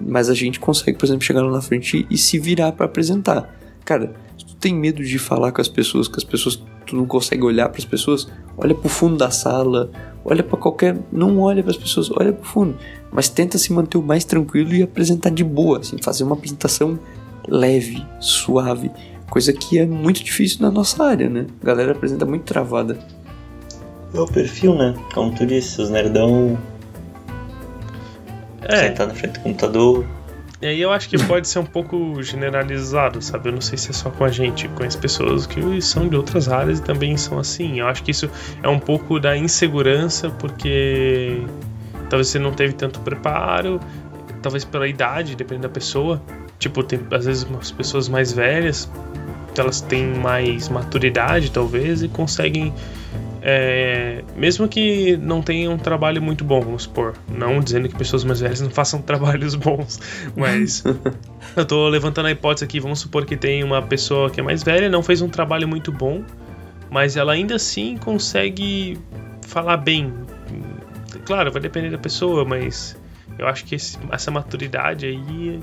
mas 0.00 0.28
a 0.28 0.34
gente 0.34 0.58
consegue, 0.58 0.98
por 0.98 1.06
exemplo, 1.06 1.24
chegar 1.24 1.42
lá 1.42 1.50
na 1.50 1.62
frente 1.62 2.06
e 2.10 2.18
se 2.18 2.38
virar 2.38 2.72
pra 2.72 2.86
apresentar. 2.86 3.54
Cara, 3.84 4.14
se 4.36 4.44
tu 4.46 4.56
tem 4.56 4.74
medo 4.74 5.02
de 5.02 5.18
falar 5.18 5.52
com 5.52 5.60
as 5.60 5.68
pessoas, 5.68 6.08
que 6.08 6.16
as 6.16 6.24
pessoas 6.24 6.62
tu 6.86 6.96
não 6.96 7.06
consegue 7.06 7.42
olhar 7.42 7.68
para 7.68 7.78
as 7.78 7.84
pessoas, 7.84 8.28
olha 8.56 8.74
pro 8.74 8.88
fundo 8.88 9.16
da 9.16 9.30
sala, 9.30 9.90
olha 10.24 10.42
para 10.42 10.56
qualquer, 10.56 10.96
não 11.12 11.40
olha 11.40 11.62
para 11.62 11.72
as 11.72 11.76
pessoas, 11.76 12.10
olha 12.10 12.32
pro 12.32 12.44
fundo, 12.44 12.78
mas 13.12 13.28
tenta 13.28 13.58
se 13.58 13.72
manter 13.72 13.98
o 13.98 14.02
mais 14.02 14.24
tranquilo 14.24 14.72
e 14.72 14.82
apresentar 14.82 15.30
de 15.30 15.44
boa, 15.44 15.80
assim, 15.80 15.96
fazer 16.00 16.24
uma 16.24 16.34
apresentação 16.34 16.98
leve, 17.48 18.04
suave, 18.20 18.90
coisa 19.28 19.52
que 19.52 19.78
é 19.78 19.86
muito 19.86 20.22
difícil 20.22 20.62
na 20.62 20.70
nossa 20.70 21.02
área, 21.04 21.28
né? 21.28 21.46
A 21.62 21.66
galera 21.66 21.92
apresenta 21.92 22.24
muito 22.24 22.44
travada. 22.44 22.98
É 24.14 24.20
o 24.20 24.26
perfil, 24.26 24.74
né? 24.74 24.94
Como 25.12 25.34
tu 25.34 25.44
disse, 25.44 25.80
os 25.82 25.90
nerdão 25.90 26.56
É, 28.68 28.88
sentar 28.88 29.06
na 29.06 29.14
frente 29.14 29.34
do 29.34 29.40
computador. 29.40 30.04
e 30.60 30.66
aí 30.66 30.80
eu 30.80 30.90
acho 30.92 31.08
que 31.08 31.18
pode 31.24 31.46
ser 31.48 31.58
um 31.58 31.64
pouco 31.64 32.22
generalizado, 32.22 33.22
sabe? 33.22 33.48
Eu 33.48 33.52
não 33.52 33.60
sei 33.60 33.78
se 33.78 33.90
é 33.90 33.92
só 33.92 34.10
com 34.10 34.24
a 34.24 34.28
gente, 34.28 34.68
com 34.68 34.82
as 34.82 34.96
pessoas 34.96 35.46
que 35.46 35.80
são 35.80 36.08
de 36.08 36.16
outras 36.16 36.48
áreas 36.48 36.78
e 36.78 36.82
também 36.82 37.16
são 37.16 37.38
assim. 37.38 37.80
Eu 37.80 37.86
acho 37.86 38.02
que 38.02 38.10
isso 38.10 38.30
é 38.62 38.68
um 38.68 38.78
pouco 38.78 39.20
da 39.20 39.36
insegurança, 39.36 40.30
porque 40.30 41.42
talvez 42.10 42.28
você 42.28 42.38
não 42.38 42.52
teve 42.52 42.72
tanto 42.72 43.00
preparo, 43.00 43.80
talvez 44.42 44.64
pela 44.64 44.88
idade, 44.88 45.36
dependendo 45.36 45.68
da 45.68 45.72
pessoa. 45.72 46.20
Tipo, 46.58 46.82
tem 46.82 46.98
às 47.10 47.26
vezes 47.26 47.44
umas 47.44 47.70
pessoas 47.70 48.08
mais 48.08 48.32
velhas, 48.32 48.88
elas 49.56 49.80
têm 49.80 50.06
mais 50.14 50.68
maturidade, 50.68 51.50
talvez, 51.50 52.02
e 52.02 52.08
conseguem 52.08 52.72
é, 53.48 54.24
mesmo 54.36 54.66
que 54.66 55.16
não 55.18 55.40
tenham 55.40 55.72
um 55.74 55.78
trabalho 55.78 56.20
muito 56.20 56.44
bom, 56.44 56.60
vamos 56.60 56.82
supor. 56.82 57.14
Não 57.32 57.60
dizendo 57.60 57.88
que 57.88 57.94
pessoas 57.94 58.24
mais 58.24 58.40
velhas 58.40 58.60
não 58.60 58.70
façam 58.70 59.00
trabalhos 59.06 59.54
bons, 59.54 60.00
mas 60.36 60.82
eu 61.54 61.64
tô 61.64 61.88
levantando 61.88 62.26
a 62.26 62.32
hipótese 62.32 62.64
aqui. 62.64 62.80
Vamos 62.80 62.98
supor 62.98 63.24
que 63.24 63.36
tem 63.36 63.62
uma 63.62 63.80
pessoa 63.80 64.28
que 64.30 64.40
é 64.40 64.42
mais 64.42 64.64
velha, 64.64 64.88
não 64.88 65.00
fez 65.00 65.22
um 65.22 65.28
trabalho 65.28 65.68
muito 65.68 65.92
bom, 65.92 66.24
mas 66.90 67.16
ela 67.16 67.34
ainda 67.34 67.54
assim 67.54 67.96
consegue 67.96 68.98
falar 69.46 69.76
bem. 69.76 70.12
Claro, 71.24 71.52
vai 71.52 71.62
depender 71.62 71.90
da 71.90 71.98
pessoa, 71.98 72.44
mas 72.44 72.96
eu 73.38 73.46
acho 73.46 73.64
que 73.64 73.76
esse- 73.76 73.96
essa 74.10 74.28
maturidade 74.32 75.06
aí 75.06 75.60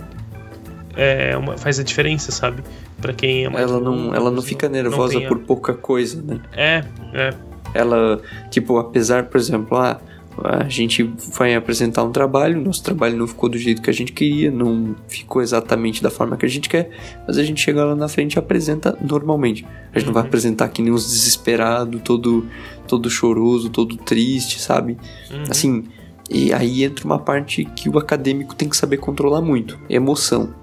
é 0.96 1.36
uma- 1.36 1.58
faz 1.58 1.80
a 1.80 1.84
diferença, 1.84 2.32
sabe? 2.32 2.64
Pra 3.02 3.12
quem 3.14 3.44
é 3.44 3.50
mais 3.50 3.70
Ela 3.70 3.80
não, 3.82 4.16
ela 4.16 4.32
não 4.32 4.42
fica 4.42 4.70
nervosa 4.70 5.18
a- 5.20 5.28
por 5.28 5.40
pouca 5.40 5.74
coisa, 5.74 6.22
né? 6.22 6.40
É, 6.54 6.84
é. 7.14 7.34
Ela, 7.74 8.22
tipo, 8.50 8.78
apesar, 8.78 9.26
por 9.26 9.38
exemplo, 9.40 9.78
ah, 9.78 10.00
a 10.44 10.68
gente 10.68 11.04
vai 11.38 11.54
apresentar 11.54 12.04
um 12.04 12.12
trabalho, 12.12 12.60
nosso 12.60 12.84
trabalho 12.84 13.16
não 13.16 13.28
ficou 13.28 13.48
do 13.50 13.58
jeito 13.58 13.82
que 13.84 13.90
a 13.90 13.94
gente 13.94 14.12
queria, 14.12 14.50
não 14.50 14.96
ficou 15.08 15.42
exatamente 15.44 16.02
da 16.02 16.10
forma 16.10 16.36
que 16.36 16.46
a 16.46 16.50
gente 16.50 16.68
quer, 16.68 16.90
mas 17.28 17.38
a 17.38 17.44
gente 17.44 17.62
chega 17.62 17.86
lá 17.86 17.96
na 17.96 18.08
frente 18.08 18.34
e 18.34 18.40
apresenta 18.40 18.98
normalmente. 19.00 19.64
A 19.94 20.00
gente 20.00 20.08
não 20.08 20.14
vai 20.14 20.24
Uhum. 20.24 20.28
apresentar 20.28 20.70
que 20.70 20.82
nem 20.82 20.92
uns 20.92 21.04
desesperado, 21.06 22.00
todo, 22.00 22.48
todo 22.88 23.10
choroso, 23.12 23.70
todo 23.70 23.96
triste, 23.96 24.60
sabe? 24.60 24.98
Uhum. 25.32 25.44
Assim, 25.50 25.84
e 26.30 26.52
aí 26.52 26.84
entra 26.84 27.06
uma 27.06 27.20
parte 27.20 27.64
que 27.66 27.88
o 27.88 28.00
acadêmico 28.00 28.56
tem 28.56 28.68
que 28.68 28.76
saber 28.76 28.98
controlar 28.98 29.42
muito, 29.42 29.78
emoção. 29.88 30.56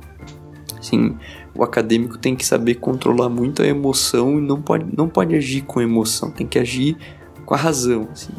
Assim, 0.79 1.15
o 1.55 1.62
acadêmico 1.62 2.18
tem 2.18 2.36
que 2.36 2.44
saber 2.44 2.76
controlar 2.76 3.28
muito 3.28 3.62
a 3.62 3.66
emoção 3.66 4.38
e 4.38 4.40
não 4.40 4.61
pode, 4.61 4.86
não 4.96 5.09
pode 5.09 5.34
agir 5.34 5.62
com 5.62 5.80
emoção, 5.80 6.30
tem 6.30 6.46
que 6.46 6.59
agir 6.59 6.96
com 7.44 7.55
a 7.55 7.57
razão. 7.57 8.09
Assim. 8.12 8.32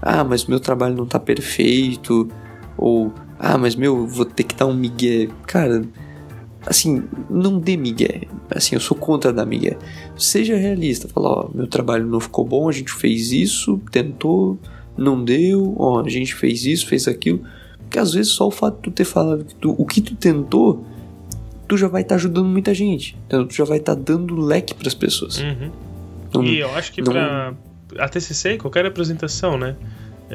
Ah, 0.00 0.22
mas 0.22 0.44
meu 0.44 0.60
trabalho 0.60 0.94
não 0.94 1.06
tá 1.06 1.18
perfeito, 1.18 2.28
ou 2.76 3.12
ah, 3.38 3.58
mas 3.58 3.74
meu, 3.74 3.98
eu 3.98 4.06
vou 4.06 4.24
ter 4.24 4.44
que 4.44 4.54
dar 4.54 4.66
um 4.66 4.74
migué. 4.74 5.28
Cara, 5.46 5.82
assim, 6.66 7.02
não 7.28 7.58
dê 7.58 7.76
migué. 7.76 8.22
Assim, 8.50 8.74
eu 8.74 8.80
sou 8.80 8.96
contra 8.96 9.32
dar 9.32 9.46
migué. 9.46 9.76
Seja 10.16 10.56
realista, 10.56 11.08
fala, 11.08 11.28
ó, 11.28 11.50
meu 11.54 11.66
trabalho 11.66 12.06
não 12.06 12.20
ficou 12.20 12.44
bom, 12.44 12.68
a 12.68 12.72
gente 12.72 12.92
fez 12.92 13.32
isso, 13.32 13.80
tentou, 13.90 14.58
não 14.96 15.22
deu, 15.22 15.74
ó, 15.78 16.00
a 16.04 16.08
gente 16.08 16.34
fez 16.34 16.64
isso, 16.64 16.86
fez 16.86 17.08
aquilo. 17.08 17.40
Porque 17.78 17.98
às 17.98 18.12
vezes 18.12 18.32
só 18.32 18.46
o 18.46 18.50
fato 18.50 18.76
de 18.76 18.82
tu 18.82 18.90
ter 18.90 19.04
falado 19.04 19.44
que 19.44 19.54
tu, 19.54 19.74
o 19.76 19.84
que 19.84 20.00
tu 20.00 20.14
tentou, 20.14 20.84
tu 21.68 21.76
já 21.76 21.88
vai 21.88 22.02
estar 22.02 22.14
ajudando 22.16 22.46
muita 22.46 22.74
gente. 22.74 23.16
Então, 23.26 23.46
tu 23.46 23.54
já 23.54 23.64
vai 23.64 23.78
estar 23.78 23.94
dando 23.94 24.36
leque 24.36 24.74
para 24.74 24.88
as 24.88 24.94
pessoas. 24.94 25.38
Uhum. 25.38 26.44
E 26.44 26.58
eu 26.58 26.74
acho 26.74 26.92
que 26.92 27.00
não- 27.02 27.12
pra 27.12 27.54
a 27.98 28.08
TCC, 28.08 28.56
qualquer 28.58 28.84
apresentação, 28.86 29.56
né? 29.56 29.76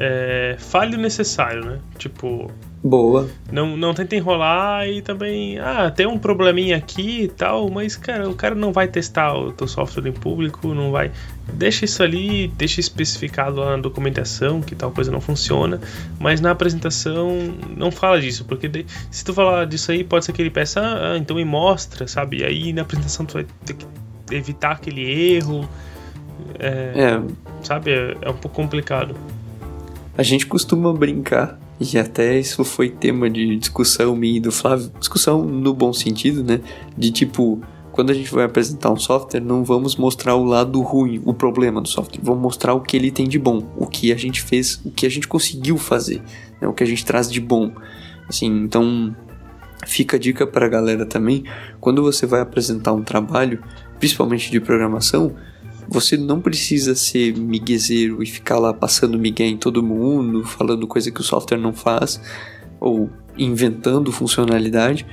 É, 0.02 0.56
fale 0.58 0.96
o 0.96 0.98
necessário, 0.98 1.62
né? 1.62 1.78
Tipo, 1.98 2.50
boa. 2.82 3.28
não, 3.52 3.76
não 3.76 3.92
tenta 3.92 4.16
enrolar 4.16 4.88
e 4.88 5.02
também, 5.02 5.58
ah, 5.58 5.90
tem 5.90 6.06
um 6.06 6.18
probleminha 6.18 6.74
aqui 6.78 7.24
e 7.24 7.28
tal, 7.28 7.68
mas, 7.68 7.96
cara, 7.96 8.26
o 8.26 8.34
cara 8.34 8.54
não 8.54 8.72
vai 8.72 8.88
testar 8.88 9.34
o 9.36 9.52
teu 9.52 9.68
software 9.68 10.08
em 10.08 10.12
público, 10.12 10.72
não 10.72 10.90
vai. 10.90 11.10
Deixa 11.52 11.84
isso 11.84 12.02
ali, 12.02 12.48
deixa 12.48 12.80
especificado 12.80 13.56
lá 13.60 13.76
na 13.76 13.82
documentação 13.82 14.62
que 14.62 14.74
tal 14.74 14.90
coisa 14.90 15.12
não 15.12 15.20
funciona, 15.20 15.78
mas 16.18 16.40
na 16.40 16.52
apresentação 16.52 17.28
não 17.76 17.90
fala 17.90 18.18
disso, 18.18 18.46
porque 18.46 18.68
de- 18.68 18.86
se 19.10 19.22
tu 19.22 19.34
falar 19.34 19.66
disso 19.66 19.92
aí, 19.92 20.02
pode 20.02 20.24
ser 20.24 20.32
que 20.32 20.40
ele 20.40 20.48
peça, 20.50 20.80
ah, 20.80 21.18
então 21.18 21.36
me 21.36 21.44
mostra, 21.44 22.08
sabe? 22.08 22.38
E 22.38 22.44
aí 22.44 22.72
na 22.72 22.80
apresentação 22.80 23.26
tu 23.26 23.34
vai 23.34 23.44
ter 23.66 23.74
que 23.74 23.84
evitar 24.34 24.70
aquele 24.72 25.02
erro. 25.34 25.68
É, 26.58 26.92
É, 26.96 27.20
sabe? 27.62 27.90
É, 27.90 28.16
é 28.22 28.30
um 28.30 28.34
pouco 28.34 28.56
complicado. 28.56 29.14
A 30.20 30.22
gente 30.22 30.46
costuma 30.46 30.92
brincar, 30.92 31.58
e 31.80 31.98
até 31.98 32.38
isso 32.38 32.62
foi 32.62 32.90
tema 32.90 33.30
de 33.30 33.56
discussão 33.56 34.14
minha 34.14 34.36
e 34.36 34.40
do 34.40 34.52
Flávio, 34.52 34.92
discussão 34.98 35.42
no 35.42 35.72
bom 35.72 35.94
sentido, 35.94 36.44
né? 36.44 36.60
De 36.94 37.10
tipo, 37.10 37.58
quando 37.90 38.10
a 38.10 38.12
gente 38.12 38.30
vai 38.30 38.44
apresentar 38.44 38.90
um 38.90 38.98
software, 38.98 39.40
não 39.40 39.64
vamos 39.64 39.96
mostrar 39.96 40.34
o 40.34 40.44
lado 40.44 40.78
ruim, 40.82 41.22
o 41.24 41.32
problema 41.32 41.80
do 41.80 41.88
software. 41.88 42.20
Vamos 42.22 42.42
mostrar 42.42 42.74
o 42.74 42.82
que 42.82 42.98
ele 42.98 43.10
tem 43.10 43.26
de 43.26 43.38
bom, 43.38 43.66
o 43.78 43.86
que 43.86 44.12
a 44.12 44.16
gente 44.16 44.42
fez, 44.42 44.78
o 44.84 44.90
que 44.90 45.06
a 45.06 45.08
gente 45.08 45.26
conseguiu 45.26 45.78
fazer, 45.78 46.20
né? 46.60 46.68
o 46.68 46.74
que 46.74 46.82
a 46.82 46.86
gente 46.86 47.02
traz 47.02 47.32
de 47.32 47.40
bom. 47.40 47.72
Assim, 48.28 48.44
então 48.44 49.16
fica 49.86 50.18
a 50.18 50.20
dica 50.20 50.46
para 50.46 50.66
a 50.66 50.68
galera 50.68 51.06
também, 51.06 51.44
quando 51.80 52.02
você 52.02 52.26
vai 52.26 52.42
apresentar 52.42 52.92
um 52.92 53.02
trabalho, 53.02 53.64
principalmente 53.98 54.50
de 54.50 54.60
programação, 54.60 55.34
você 55.90 56.16
não 56.16 56.40
precisa 56.40 56.94
ser 56.94 57.36
miguezeiro 57.36 58.22
e 58.22 58.26
ficar 58.26 58.60
lá 58.60 58.72
passando 58.72 59.18
migué 59.18 59.44
em 59.44 59.56
todo 59.56 59.82
mundo, 59.82 60.44
falando 60.44 60.86
coisa 60.86 61.10
que 61.10 61.20
o 61.20 61.24
software 61.24 61.58
não 61.58 61.72
faz, 61.72 62.20
ou 62.78 63.10
inventando 63.36 64.12
funcionalidade, 64.12 65.04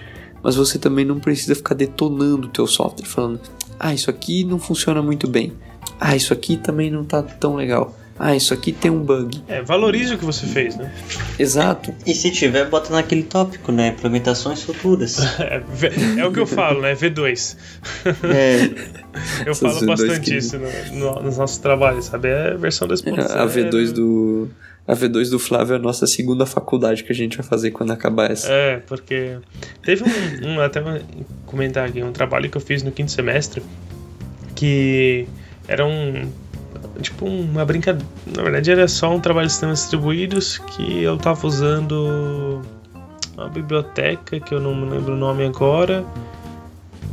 mas 0.43 0.55
você 0.55 0.77
também 0.77 1.03
não 1.03 1.19
precisa 1.19 1.55
ficar 1.55 1.73
detonando 1.73 2.47
o 2.47 2.51
teu 2.51 2.67
software, 2.67 3.07
falando, 3.07 3.39
ah, 3.79 3.91
isso 3.91 4.09
aqui 4.09 4.43
não 4.43 4.59
funciona 4.59 5.01
muito 5.01 5.27
bem, 5.27 5.51
ah, 5.99 6.15
isso 6.15 6.31
aqui 6.31 6.57
também 6.57 6.91
não 6.91 7.03
tá 7.03 7.23
tão 7.23 7.55
legal. 7.55 7.95
Ah, 8.19 8.35
isso 8.35 8.53
aqui 8.53 8.71
tem 8.71 8.89
um 8.89 8.99
bug. 8.99 9.43
É, 9.47 9.61
valorize 9.61 10.13
o 10.13 10.17
que 10.17 10.25
você 10.25 10.45
fez, 10.45 10.75
né? 10.75 10.91
Exato. 11.37 11.93
E 12.05 12.13
se 12.15 12.31
tiver, 12.31 12.67
bota 12.69 12.91
naquele 12.91 13.23
tópico, 13.23 13.71
né? 13.71 13.89
Implementações 13.89 14.63
futuras. 14.63 15.19
é, 15.39 15.61
é, 16.19 16.25
o 16.25 16.31
que 16.31 16.39
eu 16.39 16.47
falo, 16.47 16.81
né? 16.81 16.95
V2. 16.95 17.57
É. 18.23 18.65
eu 19.45 19.51
Essas 19.51 19.59
falo 19.59 19.79
V2 19.81 19.85
bastante 19.85 20.31
que... 20.31 20.37
isso 20.37 20.57
no, 20.57 20.95
no, 20.95 21.21
nos 21.23 21.37
nossos 21.37 21.57
trabalhos, 21.59 22.05
sabe? 22.05 22.29
É 22.29 22.53
a 22.53 22.57
versão 22.57 22.87
2.0. 22.87 23.19
É, 23.19 23.39
a 23.39 23.45
V2 23.45 23.91
do. 23.91 24.49
A 24.87 24.95
V2 24.95 25.29
do 25.29 25.37
Flávio 25.37 25.73
é 25.73 25.75
a 25.75 25.79
nossa 25.79 26.07
segunda 26.07 26.45
faculdade 26.45 27.03
que 27.03 27.11
a 27.11 27.15
gente 27.15 27.37
vai 27.37 27.45
fazer 27.45 27.71
quando 27.71 27.91
acabar 27.91 28.31
essa. 28.31 28.49
É, 28.49 28.77
porque 28.87 29.37
teve 29.83 30.03
um, 30.03 30.47
um 30.47 30.61
até 30.61 30.79
uma, 30.79 31.01
comentar 31.45 31.89
aqui, 31.89 32.01
um 32.01 32.13
trabalho 32.13 32.49
que 32.49 32.55
eu 32.55 32.61
fiz 32.61 32.83
no 32.83 32.91
quinto 32.91 33.11
semestre 33.11 33.61
que 34.57 35.27
era 35.67 35.85
um 35.85 36.29
tipo 37.01 37.25
uma 37.25 37.65
brincadeira. 37.65 38.07
Na 38.35 38.43
verdade, 38.43 38.71
era 38.71 38.87
só 38.87 39.13
um 39.13 39.19
trabalho 39.19 39.47
de 39.47 39.53
sistemas 39.53 39.79
distribuídos 39.79 40.57
que 40.57 41.03
eu 41.03 41.17
tava 41.17 41.45
usando 41.45 42.61
uma 43.35 43.49
biblioteca 43.49 44.39
que 44.39 44.53
eu 44.53 44.59
não 44.59 44.89
lembro 44.89 45.13
o 45.13 45.17
nome 45.17 45.45
agora 45.45 46.05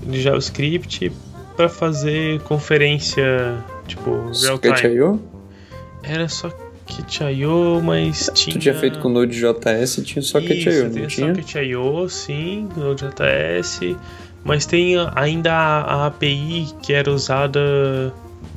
de 0.02 0.20
JavaScript 0.20 1.12
para 1.56 1.68
fazer 1.68 2.40
conferência 2.40 3.54
tipo 3.86 4.30
real 4.42 4.58
time. 4.58 5.20
Era 6.02 6.28
só 6.28 6.50
Socket.io, 6.86 7.80
mas 7.82 8.30
tinha. 8.34 8.56
Tu 8.56 8.60
tinha 8.60 8.74
feito 8.74 8.98
com 9.00 9.08
Node.js 9.08 9.98
e 9.98 10.02
tinha 10.02 10.20
o 10.20 10.24
Socket.io, 10.24 10.90
não 10.90 11.06
tinha? 11.06 11.34
Socket.io, 11.34 12.08
sim, 12.08 12.68
Node.js, 12.76 13.96
mas 14.44 14.66
tem 14.66 14.96
ainda 15.14 15.52
a 15.52 16.06
API 16.06 16.68
que 16.82 16.92
era 16.92 17.10
usada 17.10 18.12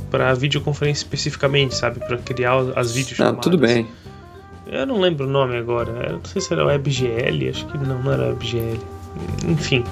para 0.09 0.33
videoconferência 0.33 1.03
especificamente, 1.03 1.75
sabe? 1.75 1.99
Para 1.99 2.17
criar 2.17 2.55
as 2.75 2.93
vídeos. 2.93 3.19
Ah, 3.19 3.33
tudo 3.33 3.57
bem. 3.57 3.87
Eu 4.65 4.85
não 4.85 4.99
lembro 4.99 5.25
o 5.25 5.29
nome 5.29 5.55
agora. 5.57 5.91
Eu 6.07 6.13
não 6.13 6.25
sei 6.25 6.41
se 6.41 6.51
era 6.53 6.65
WebGL, 6.65 7.49
acho 7.49 7.65
que 7.67 7.77
não, 7.77 8.01
não 8.01 8.11
era 8.11 8.27
WebGL. 8.27 8.79
Enfim. 9.47 9.83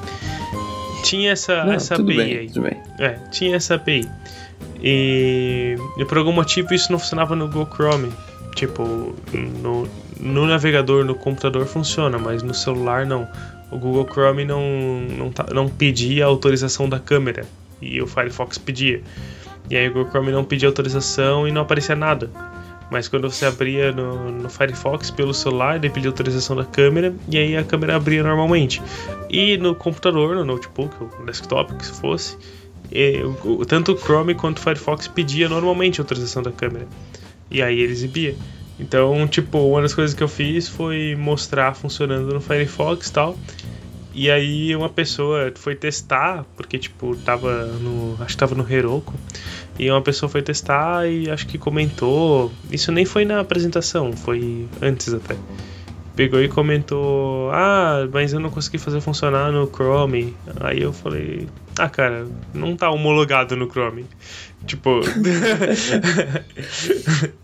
Tinha 1.04 1.32
essa, 1.32 1.64
não, 1.64 1.74
essa 1.74 1.96
API 1.96 2.18
bem, 2.18 2.38
aí. 2.38 2.48
Tudo 2.48 2.64
bem. 2.64 2.82
É, 3.00 3.12
tinha 3.32 3.56
essa 3.56 3.76
API. 3.76 4.10
E, 4.82 5.76
e 5.98 6.06
por 6.06 6.18
algum 6.18 6.32
motivo 6.32 6.74
isso 6.74 6.92
não 6.92 7.00
funcionava 7.00 7.36
no 7.36 7.48
Google 7.48 7.70
Chrome. 7.74 8.12
Tipo, 8.56 9.16
no, 9.62 9.88
no 10.20 10.46
navegador, 10.48 11.04
no 11.04 11.16
computador 11.16 11.66
funciona, 11.66 12.18
mas 12.18 12.42
no 12.42 12.54
celular 12.54 13.06
não. 13.06 13.28
O 13.72 13.78
Google 13.78 14.08
Chrome 14.12 14.46
não, 14.46 14.62
não, 15.18 15.32
tá, 15.32 15.46
não 15.54 15.68
pedia 15.68 16.26
autorização 16.26 16.88
da 16.88 17.00
câmera 17.00 17.46
e 17.82 18.02
o 18.02 18.08
Firefox 18.08 18.58
pedia. 18.58 19.02
E 19.70 19.76
aí 19.76 19.90
o 19.90 20.06
Chrome 20.10 20.32
não 20.32 20.44
pedia 20.44 20.70
autorização 20.70 21.48
e 21.48 21.52
não 21.52 21.62
aparecia 21.62 21.96
nada. 21.96 22.30
Mas 22.90 23.08
quando 23.08 23.30
você 23.30 23.46
abria 23.46 23.92
no, 23.92 24.32
no, 24.32 24.50
Firefox 24.50 25.10
pelo 25.10 25.34
celular, 25.34 25.78
ele 25.78 25.90
pedia 25.90 26.10
autorização 26.10 26.56
da 26.56 26.64
câmera 26.64 27.14
e 27.28 27.38
aí 27.38 27.58
a 27.58 27.64
câmera 27.64 27.96
abria 27.96 28.22
normalmente. 28.24 28.82
E 29.30 29.58
no 29.58 29.74
computador, 29.74 30.36
no 30.36 30.46
notebook, 30.46 30.96
no 31.20 31.26
desktop, 31.26 31.74
que 31.76 31.86
fosse, 31.86 32.38
tanto 33.68 33.94
o 33.94 33.98
Chrome 33.98 34.36
quanto 34.36 34.60
o 34.60 34.62
Firefox 34.62 35.08
pedia 35.08 35.50
normalmente 35.50 36.00
autorização 36.00 36.44
da 36.44 36.52
câmera. 36.52 36.88
E 37.50 37.62
aí 37.62 37.80
ele 37.80 37.92
exibia. 37.92 38.36
Então, 38.80 39.28
tipo, 39.28 39.58
uma 39.60 39.82
das 39.82 39.94
coisas 39.94 40.14
que 40.14 40.22
eu 40.22 40.28
fiz 40.28 40.68
foi 40.68 41.16
mostrar 41.16 41.74
funcionando 41.74 42.34
no 42.34 42.42
Firefox 42.42 43.08
e 43.08 43.14
tal. 43.14 43.38
E 44.18 44.32
aí 44.32 44.74
uma 44.74 44.88
pessoa 44.88 45.52
foi 45.56 45.76
testar, 45.76 46.46
porque 46.56 46.80
tipo, 46.80 47.18
tava 47.18 47.66
no. 47.66 48.16
Acho 48.22 48.30
que 48.30 48.38
tava 48.38 48.56
no 48.56 48.66
Heroku. 48.72 49.14
E 49.78 49.92
uma 49.92 50.02
pessoa 50.02 50.30
foi 50.30 50.42
testar 50.42 51.06
e 51.06 51.30
acho 51.30 51.46
que 51.46 51.58
comentou. 51.58 52.50
Isso 52.72 52.94
nem 52.94 53.04
foi 53.04 53.26
na 53.26 53.42
apresentação, 53.42 54.14
foi 54.14 54.70
antes 54.82 55.14
até. 55.14 55.36
Pegou 56.16 56.42
e 56.42 56.48
comentou: 56.48 57.52
Ah, 57.52 58.08
mas 58.10 58.32
eu 58.32 58.40
não 58.40 58.50
consegui 58.50 58.78
fazer 58.78 59.02
funcionar 59.02 59.52
no 59.52 59.68
Chrome. 59.68 60.34
Aí 60.62 60.82
eu 60.82 60.94
falei: 60.94 61.46
Ah, 61.78 61.90
cara, 61.90 62.26
não 62.54 62.78
tá 62.78 62.90
homologado 62.90 63.58
no 63.58 63.70
Chrome. 63.70 64.06
Tipo. 64.66 65.02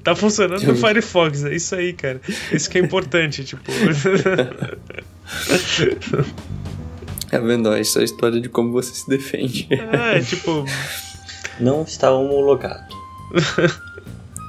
tá 0.02 0.15
funcionando 0.15 0.64
no 0.64 0.77
Firefox, 0.77 1.43
é 1.43 1.53
isso 1.53 1.76
aí, 1.76 1.91
cara. 1.91 2.22
Isso 2.49 2.69
que 2.69 2.77
é 2.77 2.81
importante, 2.81 3.43
tipo. 3.43 3.69
Tá 7.32 7.40
vendo? 7.40 7.74
Essa 7.74 7.99
é 7.99 8.02
a 8.02 8.06
história 8.06 8.41
de 8.41 8.49
como 8.49 8.74
você 8.74 8.94
se 8.94 9.10
defende. 9.10 9.68
É, 9.72 10.20
tipo. 10.20 10.66
Não 11.60 11.84
está 11.84 12.12
homologado. 12.12 12.94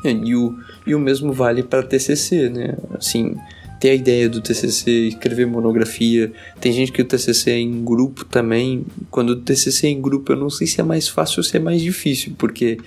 É, 0.05 0.11
e, 0.11 0.35
o, 0.35 0.59
e 0.85 0.97
o 0.97 0.99
mesmo 0.99 1.33
vale 1.33 1.63
para 1.63 1.81
TCC, 1.81 2.49
né? 2.49 2.77
Assim, 2.93 3.37
ter 3.79 3.91
a 3.91 3.95
ideia 3.95 4.29
do 4.29 4.41
TCC, 4.41 4.91
escrever 5.07 5.47
monografia. 5.47 6.33
Tem 6.61 6.73
gente 6.73 6.91
que 6.91 7.01
o 7.01 7.05
TCC 7.05 7.53
é 7.53 7.59
em 7.61 7.85
grupo 7.85 8.25
também. 8.25 8.85
Quando 9.13 9.31
o 9.31 9.37
TCC 9.37 9.87
é 9.87 9.91
em 9.91 10.03
grupo, 10.03 10.33
eu 10.33 10.37
não 10.37 10.51
sei 10.51 10.67
se 10.67 10.81
é 10.81 10.83
mais 10.83 11.07
fácil 11.07 11.39
ou 11.39 11.45
se 11.45 11.57
é 11.57 11.61
mais 11.61 11.81
difícil, 11.81 12.35
porque 12.37 12.79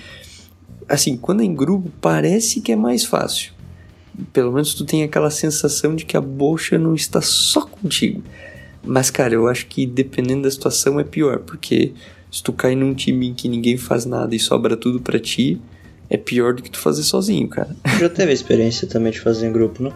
assim, 0.89 1.15
quando 1.15 1.41
é 1.41 1.45
em 1.45 1.55
grupo, 1.55 1.89
parece 2.01 2.59
que 2.59 2.73
é 2.73 2.75
mais 2.75 3.05
fácil. 3.05 3.53
Pelo 4.33 4.51
menos 4.51 4.73
tu 4.73 4.83
tem 4.83 5.03
aquela 5.03 5.29
sensação 5.29 5.95
de 5.95 6.03
que 6.03 6.17
a 6.17 6.21
bolsa 6.21 6.77
não 6.77 6.95
está 6.95 7.21
só 7.21 7.61
contigo. 7.61 8.21
Mas, 8.85 9.09
cara, 9.09 9.33
eu 9.33 9.47
acho 9.47 9.67
que 9.67 9.85
dependendo 9.85 10.43
da 10.43 10.51
situação 10.51 10.99
é 10.99 11.03
pior, 11.03 11.39
porque 11.39 11.93
se 12.31 12.43
tu 12.43 12.53
cai 12.53 12.75
num 12.75 12.93
time 12.93 13.29
em 13.29 13.33
que 13.33 13.47
ninguém 13.47 13.77
faz 13.77 14.05
nada 14.05 14.35
e 14.35 14.39
sobra 14.39 14.75
tudo 14.75 14.99
para 14.99 15.19
ti, 15.19 15.59
é 16.09 16.17
pior 16.17 16.53
do 16.53 16.61
que 16.61 16.69
tu 16.69 16.79
fazer 16.79 17.03
sozinho, 17.03 17.47
cara. 17.47 17.75
Já 17.99 18.09
teve 18.09 18.31
a 18.31 18.33
experiência 18.33 18.87
também 18.87 19.11
de 19.11 19.19
fazer 19.19 19.47
em 19.47 19.51
grupo, 19.51 19.81
não? 19.81 19.93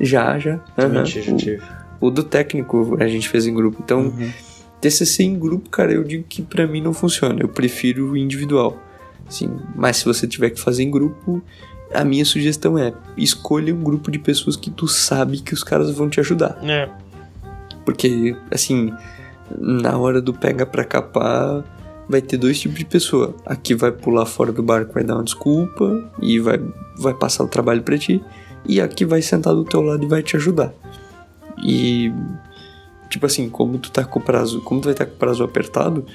Já, 0.00 0.38
já. 0.38 0.58
Também 0.76 1.00
uhum. 1.00 1.06
já 1.06 1.36
tive. 1.36 1.62
O, 2.00 2.06
o, 2.06 2.10
do 2.10 2.22
técnico 2.22 2.96
a 3.00 3.06
gente 3.06 3.28
fez 3.28 3.46
em 3.46 3.54
grupo. 3.54 3.80
Então, 3.84 4.06
uhum. 4.06 4.32
TCC 4.80 5.24
em 5.24 5.38
grupo, 5.38 5.68
cara, 5.70 5.92
eu 5.92 6.02
digo 6.02 6.24
que 6.28 6.42
para 6.42 6.66
mim 6.66 6.80
não 6.80 6.94
funciona. 6.94 7.40
Eu 7.40 7.48
prefiro 7.48 8.10
o 8.10 8.16
individual. 8.16 8.80
Assim, 9.26 9.50
mas 9.74 9.98
se 9.98 10.04
você 10.04 10.26
tiver 10.26 10.50
que 10.50 10.60
fazer 10.60 10.82
em 10.82 10.90
grupo, 10.90 11.42
a 11.92 12.04
minha 12.04 12.24
sugestão 12.24 12.78
é 12.78 12.92
escolha 13.16 13.74
um 13.74 13.82
grupo 13.82 14.10
de 14.10 14.18
pessoas 14.18 14.56
que 14.56 14.70
tu 14.70 14.88
sabe 14.88 15.40
que 15.40 15.54
os 15.54 15.62
caras 15.62 15.90
vão 15.90 16.08
te 16.08 16.20
ajudar. 16.20 16.58
É. 16.62 16.88
Porque, 17.84 18.36
assim, 18.50 18.92
na 19.58 19.96
hora 19.98 20.20
do 20.20 20.32
pega 20.32 20.64
pra 20.64 20.84
capar, 20.84 21.64
vai 22.08 22.20
ter 22.20 22.36
dois 22.36 22.60
tipos 22.60 22.78
de 22.78 22.84
pessoa. 22.84 23.34
A 23.44 23.56
que 23.56 23.74
vai 23.74 23.92
pular 23.92 24.26
fora 24.26 24.52
do 24.52 24.62
barco, 24.62 24.94
vai 24.94 25.04
dar 25.04 25.14
uma 25.14 25.24
desculpa 25.24 26.10
e 26.20 26.38
vai, 26.38 26.60
vai 26.96 27.14
passar 27.14 27.44
o 27.44 27.48
trabalho 27.48 27.82
para 27.82 27.98
ti. 27.98 28.22
E 28.66 28.80
a 28.80 28.86
que 28.86 29.04
vai 29.04 29.22
sentar 29.22 29.54
do 29.54 29.64
teu 29.64 29.80
lado 29.80 30.04
e 30.04 30.06
vai 30.06 30.22
te 30.22 30.36
ajudar. 30.36 30.72
E, 31.62 32.12
tipo 33.08 33.26
assim, 33.26 33.48
como 33.48 33.78
tu 33.78 33.90
tá 33.90 34.04
com 34.04 34.18
o 34.18 34.22
prazo, 34.22 34.60
como 34.60 34.80
tu 34.80 34.84
vai 34.84 34.92
estar 34.92 35.04
tá 35.04 35.10
com 35.10 35.16
o 35.16 35.18
prazo 35.18 35.42
apertado, 35.42 36.06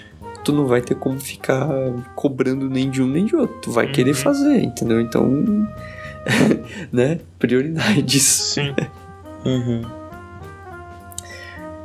tu 0.43 0.53
não 0.53 0.65
vai 0.65 0.81
ter 0.81 0.95
como 0.95 1.19
ficar 1.19 1.67
cobrando 2.15 2.69
nem 2.69 2.89
de 2.89 3.01
um 3.01 3.07
nem 3.07 3.25
de 3.25 3.35
outro. 3.35 3.57
Tu 3.61 3.71
vai 3.71 3.87
uhum. 3.87 3.91
querer 3.91 4.13
fazer, 4.13 4.63
entendeu? 4.63 5.01
Então, 5.01 5.27
né? 6.91 7.19
Prioridades. 7.37 8.23
Sim. 8.23 8.73
uhum. 9.45 10.06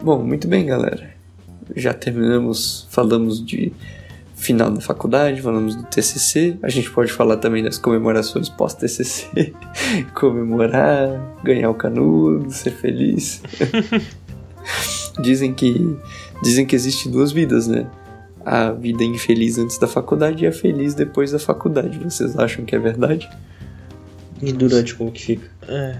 Bom, 0.02 0.20
muito 0.24 0.48
bem, 0.48 0.66
galera. 0.66 1.14
Já 1.76 1.94
terminamos, 1.94 2.88
falamos 2.90 3.44
de 3.44 3.72
final 4.34 4.68
da 4.68 4.80
faculdade, 4.80 5.40
falamos 5.40 5.76
do 5.76 5.84
TCC. 5.84 6.58
A 6.60 6.68
gente 6.68 6.90
pode 6.90 7.12
falar 7.12 7.36
também 7.36 7.62
das 7.62 7.78
comemorações 7.78 8.48
pós-TCC, 8.48 9.54
comemorar, 10.12 11.38
ganhar 11.44 11.70
o 11.70 11.74
canudo, 11.74 12.50
ser 12.50 12.72
feliz. 12.72 13.42
dizem 15.22 15.54
que 15.54 15.96
dizem 16.42 16.66
que 16.66 16.74
existe 16.74 17.08
duas 17.08 17.30
vidas, 17.30 17.68
né? 17.68 17.86
A 18.44 18.72
vida 18.72 19.04
infeliz 19.04 19.56
antes 19.56 19.78
da 19.78 19.86
faculdade 19.86 20.42
e 20.42 20.48
a 20.48 20.52
feliz 20.52 20.94
depois 20.94 21.30
da 21.30 21.38
faculdade. 21.38 22.00
Vocês 22.00 22.36
acham 22.36 22.64
que 22.64 22.74
é 22.74 22.78
verdade? 22.80 23.30
E 24.42 24.52
durante 24.52 24.96
como 24.96 25.12
que 25.12 25.22
fica? 25.22 25.48
É. 25.68 25.96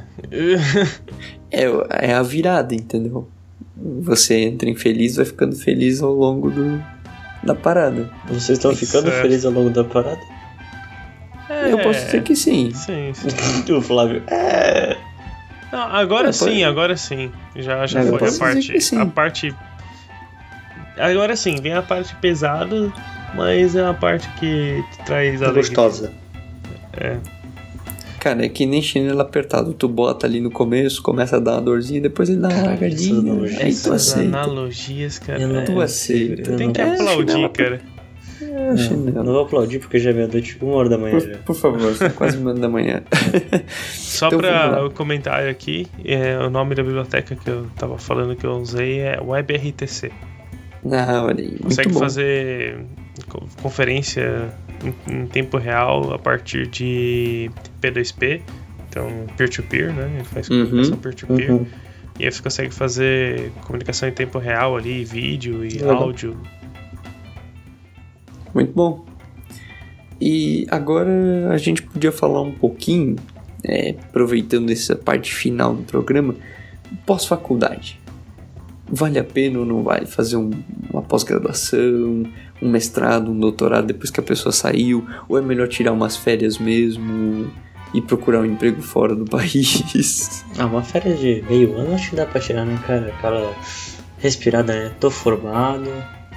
é, 1.52 2.08
é 2.08 2.14
a 2.14 2.22
virada, 2.24 2.74
entendeu? 2.74 3.28
Você 4.00 4.40
entra 4.40 4.68
infeliz, 4.68 5.16
vai 5.16 5.24
ficando 5.24 5.56
feliz 5.56 6.02
ao 6.02 6.12
longo 6.12 6.50
do, 6.50 6.82
da 7.42 7.54
parada. 7.54 8.08
Vocês 8.28 8.58
estão 8.58 8.74
ficando 8.74 9.06
Certo. 9.10 9.22
felizes 9.22 9.44
ao 9.44 9.52
longo 9.52 9.70
da 9.70 9.84
parada? 9.84 10.20
É, 11.48 11.72
Eu 11.72 11.78
posso 11.78 12.04
dizer 12.04 12.22
que 12.22 12.34
sim. 12.36 12.70
Sim, 12.74 13.12
sim. 13.14 13.28
O 13.74 13.82
Flávio. 13.82 14.22
É. 14.28 14.96
Não, 15.72 15.80
agora 15.82 16.28
É, 16.28 16.32
sim, 16.32 16.44
pode- 16.46 16.64
agora 16.64 16.96
sim. 16.96 17.30
Já, 17.56 17.86
já 17.86 18.00
É, 18.00 18.08
eu 18.08 18.18
foi 18.18 18.28
a 18.28 18.32
parte. 18.32 18.96
A 18.96 19.06
parte. 19.06 19.54
Agora 20.98 21.34
sim, 21.36 21.56
vem 21.60 21.72
a 21.72 21.82
parte 21.82 22.14
pesada, 22.16 22.92
mas 23.34 23.74
é 23.74 23.84
a 23.86 23.94
parte 23.94 24.28
que 24.38 24.82
traz 25.06 25.42
alegria. 25.42 25.62
Gostosa. 25.62 26.12
É. 26.92 27.16
Cara, 28.22 28.44
é 28.46 28.48
que 28.48 28.64
nem 28.66 28.80
chinelo 28.80 29.20
apertado. 29.20 29.72
Tu 29.74 29.88
bota 29.88 30.28
ali 30.28 30.40
no 30.40 30.48
começo, 30.48 31.02
começa 31.02 31.38
a 31.38 31.40
dar 31.40 31.54
uma 31.54 31.62
dorzinha, 31.62 32.00
depois 32.00 32.30
ele 32.30 32.38
dá 32.38 32.48
uma 32.50 32.62
largadinha. 32.62 33.18
essas 33.18 33.18
analogias, 33.18 33.58
Aí 33.60 33.64
tu 33.64 33.68
Essas 33.68 33.92
aceita. 34.12 34.28
analogias, 34.38 35.18
cara. 35.18 35.42
Eu 35.42 35.48
não 35.48 35.60
é. 35.60 35.64
Tu 35.64 35.80
aceita. 35.80 36.52
Tem 36.56 36.72
que 36.72 36.80
É, 36.80 36.92
aplaudir, 36.94 37.48
cara. 37.50 37.80
É, 38.40 38.74
Não, 38.94 39.24
não 39.24 39.32
vou 39.32 39.42
aplaudir 39.42 39.78
porque 39.80 39.98
já 39.98 40.10
é 40.10 40.12
meia-noite, 40.12 40.56
uma 40.62 40.74
hora 40.74 40.88
da 40.88 40.98
manhã 40.98 41.18
já. 41.18 41.28
Por, 41.38 41.38
por 41.46 41.54
favor, 41.56 41.94
são 41.96 42.10
quase 42.10 42.36
uma 42.38 42.54
da 42.54 42.68
manhã. 42.68 43.02
Só 43.92 44.28
Então, 44.28 44.40
lá. 44.40 44.84
o 44.86 44.90
comentário 44.92 45.50
aqui, 45.50 45.86
é, 46.04 46.38
o 46.38 46.48
nome 46.50 46.74
da 46.76 46.82
biblioteca 46.84 47.34
que 47.34 47.48
eu 47.50 47.66
tava 47.76 47.98
falando 47.98 48.36
que 48.36 48.44
eu 48.46 48.52
usei 48.52 49.00
é 49.00 49.18
WebRTC. 49.20 50.12
Ah, 50.92 51.24
olha 51.24 51.40
aí. 51.42 51.48
Muito 51.50 51.62
Consegue 51.64 51.88
bom. 51.92 51.98
fazer 52.00 52.84
co- 53.28 53.46
conferência 53.62 54.50
em, 54.82 55.14
em 55.14 55.26
tempo 55.26 55.56
real 55.58 56.12
a 56.12 56.18
partir 56.18 56.66
de 56.66 57.50
P2P, 57.80 58.42
então 58.88 59.08
peer-to-peer, 59.36 59.92
né? 59.94 60.10
Ele 60.14 60.24
faz 60.24 60.48
Uhum, 60.50 60.64
comunicação 60.66 60.98
peer-to-peer. 60.98 61.52
Uhum. 61.52 61.66
E 62.18 62.24
aí 62.24 62.30
você 62.30 62.42
consegue 62.42 62.74
fazer 62.74 63.50
comunicação 63.66 64.08
em 64.08 64.12
tempo 64.12 64.38
real 64.38 64.76
ali, 64.76 65.04
vídeo 65.04 65.64
e 65.64 65.78
Legal. 65.78 66.02
áudio. 66.02 66.36
Muito 68.54 68.72
bom. 68.72 69.06
E 70.20 70.66
agora 70.70 71.48
a 71.50 71.56
gente 71.58 71.82
podia 71.82 72.12
falar 72.12 72.42
um 72.42 72.52
pouquinho, 72.52 73.16
é, 73.64 73.96
aproveitando 74.08 74.70
essa 74.70 74.94
parte 74.94 75.34
final 75.34 75.74
do 75.74 75.82
programa, 75.82 76.34
pós-faculdade. 77.06 77.98
Vale 78.94 79.18
a 79.18 79.24
pena 79.24 79.58
ou 79.58 79.64
não 79.64 79.82
vale 79.82 80.04
fazer 80.04 80.36
um- 80.36 80.50
uma 80.92 81.00
pós-graduação, 81.02 82.24
um 82.60 82.68
mestrado, 82.68 83.30
um 83.30 83.38
doutorado 83.40 83.86
depois 83.86 84.10
que 84.10 84.20
a 84.20 84.22
pessoa 84.22 84.52
saiu? 84.52 85.06
Ou 85.28 85.38
é 85.38 85.40
melhor 85.40 85.66
tirar 85.66 85.92
umas 85.92 86.14
férias 86.16 86.58
mesmo 86.58 87.50
e 87.94 88.02
procurar 88.02 88.40
um 88.40 88.44
emprego 88.44 88.82
fora 88.82 89.14
do 89.14 89.24
país? 89.30 90.44
Ah, 90.58 90.66
uma 90.66 90.82
férias 90.82 91.18
de 91.18 91.42
meio 91.48 91.74
ano 91.76 91.94
acho 91.94 92.10
que 92.10 92.16
dá 92.16 92.26
pra 92.26 92.40
tirar, 92.40 92.64
né, 92.66 92.78
cara? 92.86 93.08
Aquela 93.08 93.54
respirada, 94.18 94.72
né? 94.74 94.92
Tô 95.00 95.10
formado, 95.10 95.88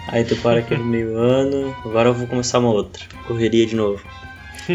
aí 0.08 0.24
tu 0.24 0.36
para 0.38 0.60
aquele 0.60 0.84
meio 0.84 1.18
ano, 1.20 1.76
agora 1.84 2.10
eu 2.10 2.14
vou 2.14 2.26
começar 2.28 2.60
uma 2.60 2.70
outra. 2.72 3.04
Correria 3.28 3.66
de 3.66 3.76
novo. 3.76 4.02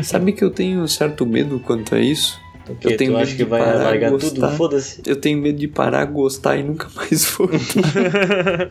Sabe 0.02 0.32
que 0.32 0.44
eu 0.44 0.51
tenho 0.51 0.81
um 0.82 0.86
certo 0.86 1.24
medo 1.27 1.59
quanto 1.61 1.94
a 1.94 1.98
isso? 2.01 2.39
O 2.68 2.74
quê? 2.76 2.88
Eu 2.88 2.96
tenho 2.96 3.10
tu 3.10 3.14
medo 3.14 3.22
acha 3.22 3.32
que 3.32 3.36
de 3.38 3.44
vai 3.44 3.60
parar, 3.60 3.82
largar 3.84 4.10
gostar. 4.10 4.28
tudo? 4.46 4.56
Foda-se. 4.56 5.02
Eu 5.06 5.16
tenho 5.16 5.38
medo 5.38 5.58
de 5.58 5.66
parar, 5.68 6.04
gostar 6.04 6.56
e 6.56 6.62
nunca 6.62 6.88
mais 6.94 7.24
voltar. 7.36 8.70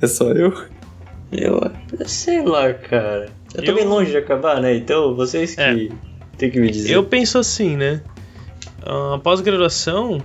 é 0.00 0.06
só 0.06 0.30
eu? 0.32 0.52
Eu 1.32 1.60
sei 2.06 2.42
lá, 2.42 2.72
cara. 2.72 3.28
Eu 3.54 3.64
tô 3.64 3.70
Eu- 3.70 3.74
bem 3.76 3.84
longe 3.84 4.10
de 4.10 4.16
acabar, 4.16 4.60
né? 4.60 4.74
Então 4.76 5.14
vocês 5.14 5.54
que 5.54 5.60
É. 5.60 5.88
tem 6.38 6.50
que 6.50 6.60
me 6.60 6.70
dizer. 6.70 6.92
Eu 6.92 7.04
penso 7.04 7.38
assim, 7.38 7.76
né? 7.76 8.00
A 8.84 9.18
pós-graduação 9.18 10.22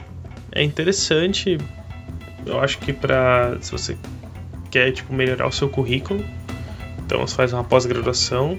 é 0.52 0.64
interessante. 0.64 1.58
Eu 2.46 2.60
acho 2.60 2.78
que 2.80 2.94
pra. 2.94 3.58
Se 3.62 3.72
você 3.72 3.98
quer 4.70 4.92
tipo, 4.92 5.14
melhorar 5.14 5.48
o 5.48 5.52
seu 5.52 5.68
currículo, 5.70 6.24
então 7.06 7.20
você 7.26 7.36
faz 7.36 7.54
uma 7.54 7.64
pós-graduação. 7.64 8.58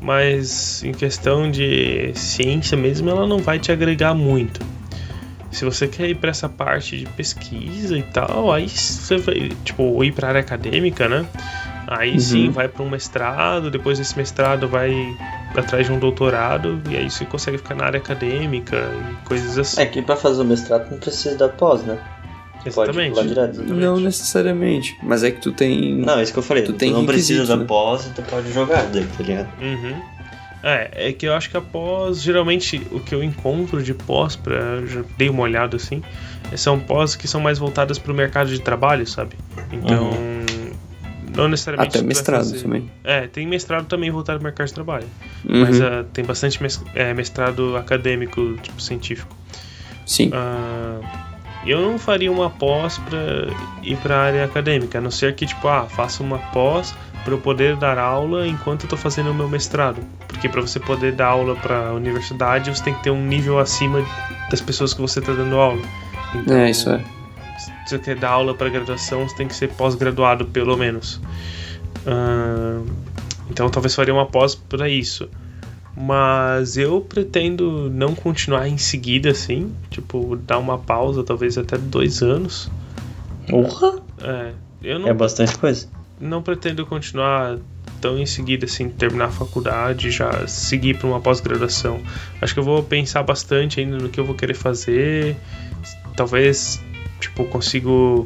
Mas 0.00 0.82
em 0.84 0.92
questão 0.92 1.50
de 1.50 2.12
ciência 2.14 2.76
mesmo, 2.76 3.10
ela 3.10 3.26
não 3.26 3.38
vai 3.38 3.58
te 3.58 3.72
agregar 3.72 4.14
muito. 4.14 4.60
Se 5.50 5.64
você 5.64 5.88
quer 5.88 6.08
ir 6.08 6.14
para 6.16 6.30
essa 6.30 6.48
parte 6.48 6.96
de 6.98 7.06
pesquisa 7.06 7.96
e 7.96 8.02
tal, 8.02 8.52
aí 8.52 8.68
você 8.68 9.16
vai, 9.16 9.50
tipo, 9.64 10.04
ir 10.04 10.12
para 10.12 10.28
área 10.28 10.40
acadêmica, 10.40 11.08
né? 11.08 11.26
Aí 11.86 12.12
Uhum. 12.12 12.18
sim, 12.18 12.50
vai 12.50 12.68
para 12.68 12.82
um 12.84 12.90
mestrado, 12.90 13.70
depois 13.70 13.98
desse 13.98 14.16
mestrado 14.16 14.68
vai 14.68 14.92
atrás 15.56 15.86
de 15.86 15.92
um 15.92 15.98
doutorado 15.98 16.80
e 16.90 16.96
aí 16.96 17.10
você 17.10 17.24
consegue 17.24 17.56
ficar 17.56 17.74
na 17.74 17.86
área 17.86 17.98
acadêmica 17.98 18.76
e 18.76 19.26
coisas 19.26 19.58
assim. 19.58 19.80
É 19.80 19.86
que 19.86 20.02
pra 20.02 20.14
fazer 20.14 20.42
o 20.42 20.44
mestrado 20.44 20.90
não 20.90 20.98
precisa 20.98 21.36
da 21.36 21.48
pós, 21.48 21.82
né? 21.82 21.98
Exatamente. 22.68 23.14
Pode 23.14 23.28
pular 23.28 23.34
direto. 23.46 23.54
Exatamente. 23.60 23.80
Não 23.84 24.00
necessariamente, 24.00 24.96
mas 25.02 25.22
é 25.24 25.30
que 25.30 25.40
tu 25.40 25.52
tem. 25.52 25.94
Não, 25.96 26.18
é 26.18 26.22
isso 26.22 26.32
que 26.32 26.38
eu 26.38 26.42
falei. 26.42 26.62
Tu 26.64 26.72
Tu, 26.72 26.78
tem 26.78 26.92
não 26.92 27.04
precisa 27.06 27.44
da 27.46 27.56
né? 27.56 27.64
pós, 27.66 28.10
tu 28.14 28.22
pode 28.22 28.52
jogar 28.52 28.86
daí, 28.86 29.04
tá 29.04 29.22
ligado? 29.22 29.48
Uhum. 29.60 30.00
É, 30.62 31.08
é 31.08 31.12
que 31.12 31.26
eu 31.26 31.34
acho 31.34 31.50
que 31.50 31.56
após, 31.56 32.20
geralmente, 32.20 32.84
o 32.90 32.98
que 32.98 33.14
eu 33.14 33.22
encontro 33.22 33.80
de 33.82 33.94
pós, 33.94 34.34
pra, 34.34 34.84
já 34.86 35.02
dei 35.16 35.28
uma 35.28 35.42
olhada 35.42 35.76
assim, 35.76 36.02
são 36.56 36.80
pós 36.80 37.14
que 37.14 37.28
são 37.28 37.40
mais 37.40 37.58
voltadas 37.58 37.96
para 37.98 38.12
o 38.12 38.14
mercado 38.14 38.50
de 38.50 38.60
trabalho, 38.60 39.06
sabe? 39.06 39.36
Então, 39.72 40.10
não 41.36 41.46
necessariamente. 41.48 41.96
Até 41.96 42.04
mestrado 42.06 42.38
fazer- 42.40 42.62
também. 42.62 42.90
É, 43.04 43.28
tem 43.28 43.46
mestrado 43.46 43.86
também 43.86 44.10
voltado 44.10 44.38
para 44.40 44.46
o 44.46 44.48
mercado 44.48 44.66
de 44.66 44.74
trabalho. 44.74 45.06
Uhum, 45.48 45.60
Mas 45.60 45.80
ah, 45.80 46.04
tem 46.12 46.24
bastante 46.24 46.58
é, 46.94 47.14
mestrado 47.14 47.76
acadêmico, 47.76 48.54
tipo, 48.60 48.82
científico. 48.82 49.36
Sim. 50.04 50.30
Ah, 50.34 51.27
eu 51.66 51.80
não 51.80 51.98
faria 51.98 52.30
uma 52.30 52.48
pós 52.50 52.98
para 52.98 53.18
ir 53.82 53.96
para 53.96 54.16
a 54.16 54.22
área 54.24 54.44
acadêmica, 54.44 54.98
a 54.98 55.00
não 55.00 55.10
ser 55.10 55.34
que, 55.34 55.46
tipo, 55.46 55.66
ah, 55.68 55.86
faça 55.86 56.22
uma 56.22 56.38
pós 56.38 56.94
para 57.24 57.34
eu 57.34 57.38
poder 57.38 57.76
dar 57.76 57.98
aula 57.98 58.46
enquanto 58.46 58.84
eu 58.84 58.88
tô 58.88 58.96
fazendo 58.96 59.30
o 59.30 59.34
meu 59.34 59.48
mestrado. 59.48 60.00
Porque 60.26 60.48
para 60.48 60.60
você 60.60 60.78
poder 60.80 61.12
dar 61.12 61.28
aula 61.28 61.56
para 61.56 61.88
a 61.88 61.92
universidade, 61.92 62.74
você 62.74 62.82
tem 62.84 62.94
que 62.94 63.02
ter 63.02 63.10
um 63.10 63.22
nível 63.22 63.58
acima 63.58 64.04
das 64.50 64.60
pessoas 64.60 64.94
que 64.94 65.00
você 65.00 65.18
está 65.18 65.32
dando 65.32 65.56
aula. 65.56 65.82
Então, 66.34 66.56
É, 66.56 66.70
isso 66.70 66.90
é. 66.90 67.02
se 67.58 67.72
você 67.86 67.98
quer 67.98 68.16
dar 68.16 68.30
aula 68.30 68.54
para 68.54 68.68
graduação, 68.68 69.28
você 69.28 69.36
tem 69.36 69.48
que 69.48 69.54
ser 69.54 69.68
pós-graduado, 69.70 70.46
pelo 70.46 70.76
menos. 70.76 71.20
Ah, 72.06 72.82
então 73.50 73.68
talvez 73.68 73.94
faria 73.94 74.14
uma 74.14 74.26
pós 74.26 74.54
para 74.54 74.88
isso. 74.88 75.28
Mas 76.00 76.76
eu 76.76 77.00
pretendo 77.00 77.90
não 77.90 78.14
continuar 78.14 78.68
em 78.68 78.78
seguida 78.78 79.30
assim, 79.30 79.72
tipo, 79.90 80.36
dar 80.36 80.58
uma 80.58 80.78
pausa, 80.78 81.24
talvez 81.24 81.58
até 81.58 81.76
dois 81.76 82.22
anos. 82.22 82.70
Porra! 83.48 84.00
É, 84.20 84.52
eu 84.82 84.98
não, 85.00 85.08
É 85.08 85.12
bastante 85.14 85.58
coisa. 85.58 85.88
não 86.20 86.40
pretendo 86.40 86.86
continuar 86.86 87.58
tão 88.00 88.16
em 88.16 88.26
seguida 88.26 88.64
assim, 88.64 88.88
terminar 88.88 89.24
a 89.26 89.30
faculdade, 89.30 90.12
já 90.12 90.46
seguir 90.46 90.96
para 90.96 91.08
uma 91.08 91.20
pós-graduação. 91.20 92.00
Acho 92.40 92.54
que 92.54 92.60
eu 92.60 92.64
vou 92.64 92.80
pensar 92.80 93.24
bastante 93.24 93.80
ainda 93.80 93.98
no 93.98 94.08
que 94.08 94.20
eu 94.20 94.24
vou 94.24 94.36
querer 94.36 94.54
fazer. 94.54 95.36
Talvez, 96.14 96.80
tipo, 97.18 97.44
consigo 97.44 98.24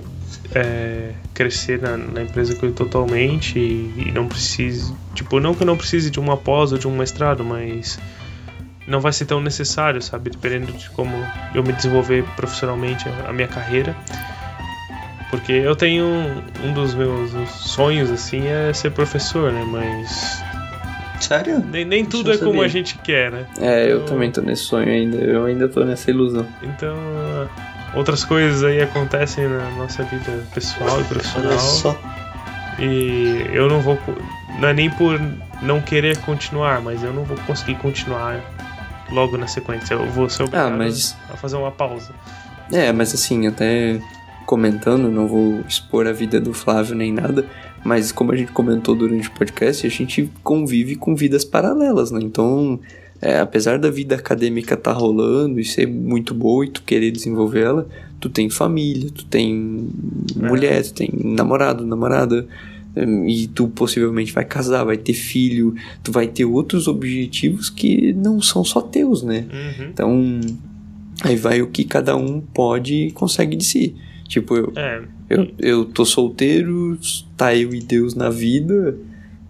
é, 0.54 1.12
crescer 1.34 1.80
na, 1.80 1.96
na 1.96 2.22
empresa 2.22 2.54
que 2.54 2.62
eu 2.64 2.72
tô 2.72 2.84
atualmente 2.84 3.58
e, 3.58 4.04
e 4.08 4.12
não 4.12 4.28
precise, 4.28 4.94
tipo, 5.14 5.40
não 5.40 5.54
que 5.54 5.62
eu 5.62 5.66
não 5.66 5.76
precise 5.76 6.10
de 6.10 6.20
uma 6.20 6.36
pós 6.36 6.72
ou 6.72 6.78
de 6.78 6.86
um 6.88 6.96
mestrado, 6.96 7.44
mas 7.44 7.98
não 8.86 9.00
vai 9.00 9.12
ser 9.12 9.24
tão 9.26 9.40
necessário, 9.40 10.02
sabe? 10.02 10.30
Dependendo 10.30 10.72
de 10.72 10.90
como 10.90 11.14
eu 11.54 11.62
me 11.62 11.72
desenvolver 11.72 12.24
profissionalmente 12.36 13.08
a, 13.08 13.30
a 13.30 13.32
minha 13.32 13.48
carreira. 13.48 13.96
Porque 15.30 15.52
eu 15.52 15.74
tenho 15.74 16.04
um 16.62 16.74
dos 16.74 16.94
meus 16.94 17.30
sonhos 17.50 18.10
assim 18.10 18.46
é 18.46 18.70
ser 18.74 18.90
professor, 18.90 19.50
né? 19.50 19.64
Mas 19.66 20.42
Sério? 21.20 21.64
nem, 21.70 21.84
nem 21.86 22.04
tudo 22.04 22.30
eu 22.30 22.34
é 22.34 22.38
como 22.38 22.60
a 22.60 22.68
gente 22.68 22.98
quer, 22.98 23.30
né? 23.30 23.46
É, 23.58 23.84
eu 23.90 23.96
Então- 23.98 24.08
também 24.08 24.30
tô 24.30 24.42
nesse 24.42 24.64
sonho 24.64 24.88
ainda. 24.90 25.16
Eu 25.16 25.46
ainda 25.46 25.68
tô 25.68 25.84
nessa 25.84 26.10
ilusão. 26.10 26.46
Então, 26.62 26.94
outras 27.94 28.24
coisas 28.24 28.62
aí 28.64 28.80
acontecem 28.82 29.48
na 29.48 29.70
nossa 29.72 30.02
vida 30.04 30.44
pessoal 30.54 31.00
e 31.00 31.04
profissional. 31.04 31.98
E 32.78 33.46
eu 33.52 33.68
não 33.68 33.80
vou. 33.80 33.98
Não 34.58 34.68
é 34.68 34.72
nem 34.74 34.90
por 34.90 35.20
não 35.62 35.80
querer 35.80 36.16
continuar, 36.18 36.80
mas 36.80 37.02
eu 37.02 37.12
não 37.12 37.24
vou 37.24 37.36
conseguir 37.46 37.76
continuar 37.76 38.40
logo 39.10 39.36
na 39.36 39.46
sequência. 39.46 39.94
Eu 39.94 40.06
vou 40.10 40.28
ser 40.28 40.44
obrigado 40.44 40.72
Ah, 40.72 40.76
mas- 40.76 41.16
a 41.32 41.36
fazer 41.36 41.56
uma 41.56 41.70
pausa. 41.70 42.12
É, 42.72 42.90
mas 42.92 43.12
assim, 43.14 43.46
até 43.46 44.00
comentando, 44.46 45.10
não 45.10 45.26
vou 45.28 45.60
expor 45.68 46.06
a 46.06 46.12
vida 46.12 46.40
do 46.40 46.52
Flávio 46.52 46.94
nem 46.94 47.12
nada, 47.12 47.46
mas 47.84 48.10
como 48.10 48.32
a 48.32 48.36
gente 48.36 48.50
comentou 48.52 48.94
durante 48.94 49.28
o 49.28 49.30
podcast, 49.32 49.86
a 49.86 49.90
gente 49.90 50.30
convive 50.42 50.96
com 50.96 51.14
vidas 51.14 51.44
paralelas, 51.44 52.10
né? 52.10 52.20
Então, 52.22 52.80
é, 53.22 53.38
apesar 53.38 53.78
da 53.78 53.88
vida 53.88 54.16
acadêmica 54.16 54.76
tá 54.76 54.92
rolando 54.92 55.60
e 55.60 55.64
ser 55.64 55.86
muito 55.86 56.34
boa 56.34 56.66
e 56.66 56.70
tu 56.70 56.82
querer 56.82 57.12
desenvolver 57.12 57.60
ela, 57.60 57.88
tu 58.18 58.28
tem 58.28 58.50
família, 58.50 59.08
tu 59.14 59.24
tem 59.24 59.88
mulher, 60.36 60.82
tu 60.82 60.92
tem 60.92 61.08
namorado, 61.22 61.86
namorada, 61.86 62.48
e 63.26 63.46
tu 63.46 63.68
possivelmente 63.68 64.32
vai 64.32 64.44
casar, 64.44 64.84
vai 64.84 64.96
ter 64.96 65.14
filho, 65.14 65.74
tu 66.02 66.10
vai 66.10 66.26
ter 66.26 66.44
outros 66.44 66.88
objetivos 66.88 67.70
que 67.70 68.12
não 68.12 68.42
são 68.42 68.64
só 68.64 68.80
teus, 68.80 69.22
né? 69.22 69.46
Uhum. 69.50 69.88
Então, 69.88 70.40
aí 71.22 71.36
vai 71.36 71.62
o 71.62 71.68
que 71.68 71.84
cada 71.84 72.16
um 72.16 72.40
pode 72.40 72.94
e 73.06 73.10
consegue 73.12 73.56
de 73.56 73.64
si. 73.64 73.94
Tipo, 74.26 74.56
eu, 74.56 74.72
É, 74.76 75.02
eu, 75.30 75.48
eu 75.58 75.84
tô 75.84 76.04
solteiro, 76.04 76.98
tá 77.36 77.54
eu 77.54 77.72
e 77.72 77.80
Deus 77.80 78.14
na 78.14 78.28
vida, 78.28 78.96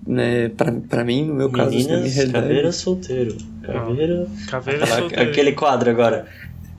né? 0.06 0.48
Pra, 0.50 0.72
pra 0.72 1.04
mim, 1.04 1.26
no 1.26 1.34
meu 1.34 1.50
caso, 1.50 1.68
assim, 1.76 1.78
na 1.82 1.82
minha 1.84 1.96
Meninas, 1.98 2.14
realidade. 2.16 2.44
caveira 2.46 2.72
solteiro. 2.72 3.36
Caveira. 3.62 4.26
caveira 4.48 4.84
Aquela- 4.84 5.00
solteira. 5.00 5.30
aquele 5.30 5.52
quadro 5.52 5.90
agora. 5.90 6.26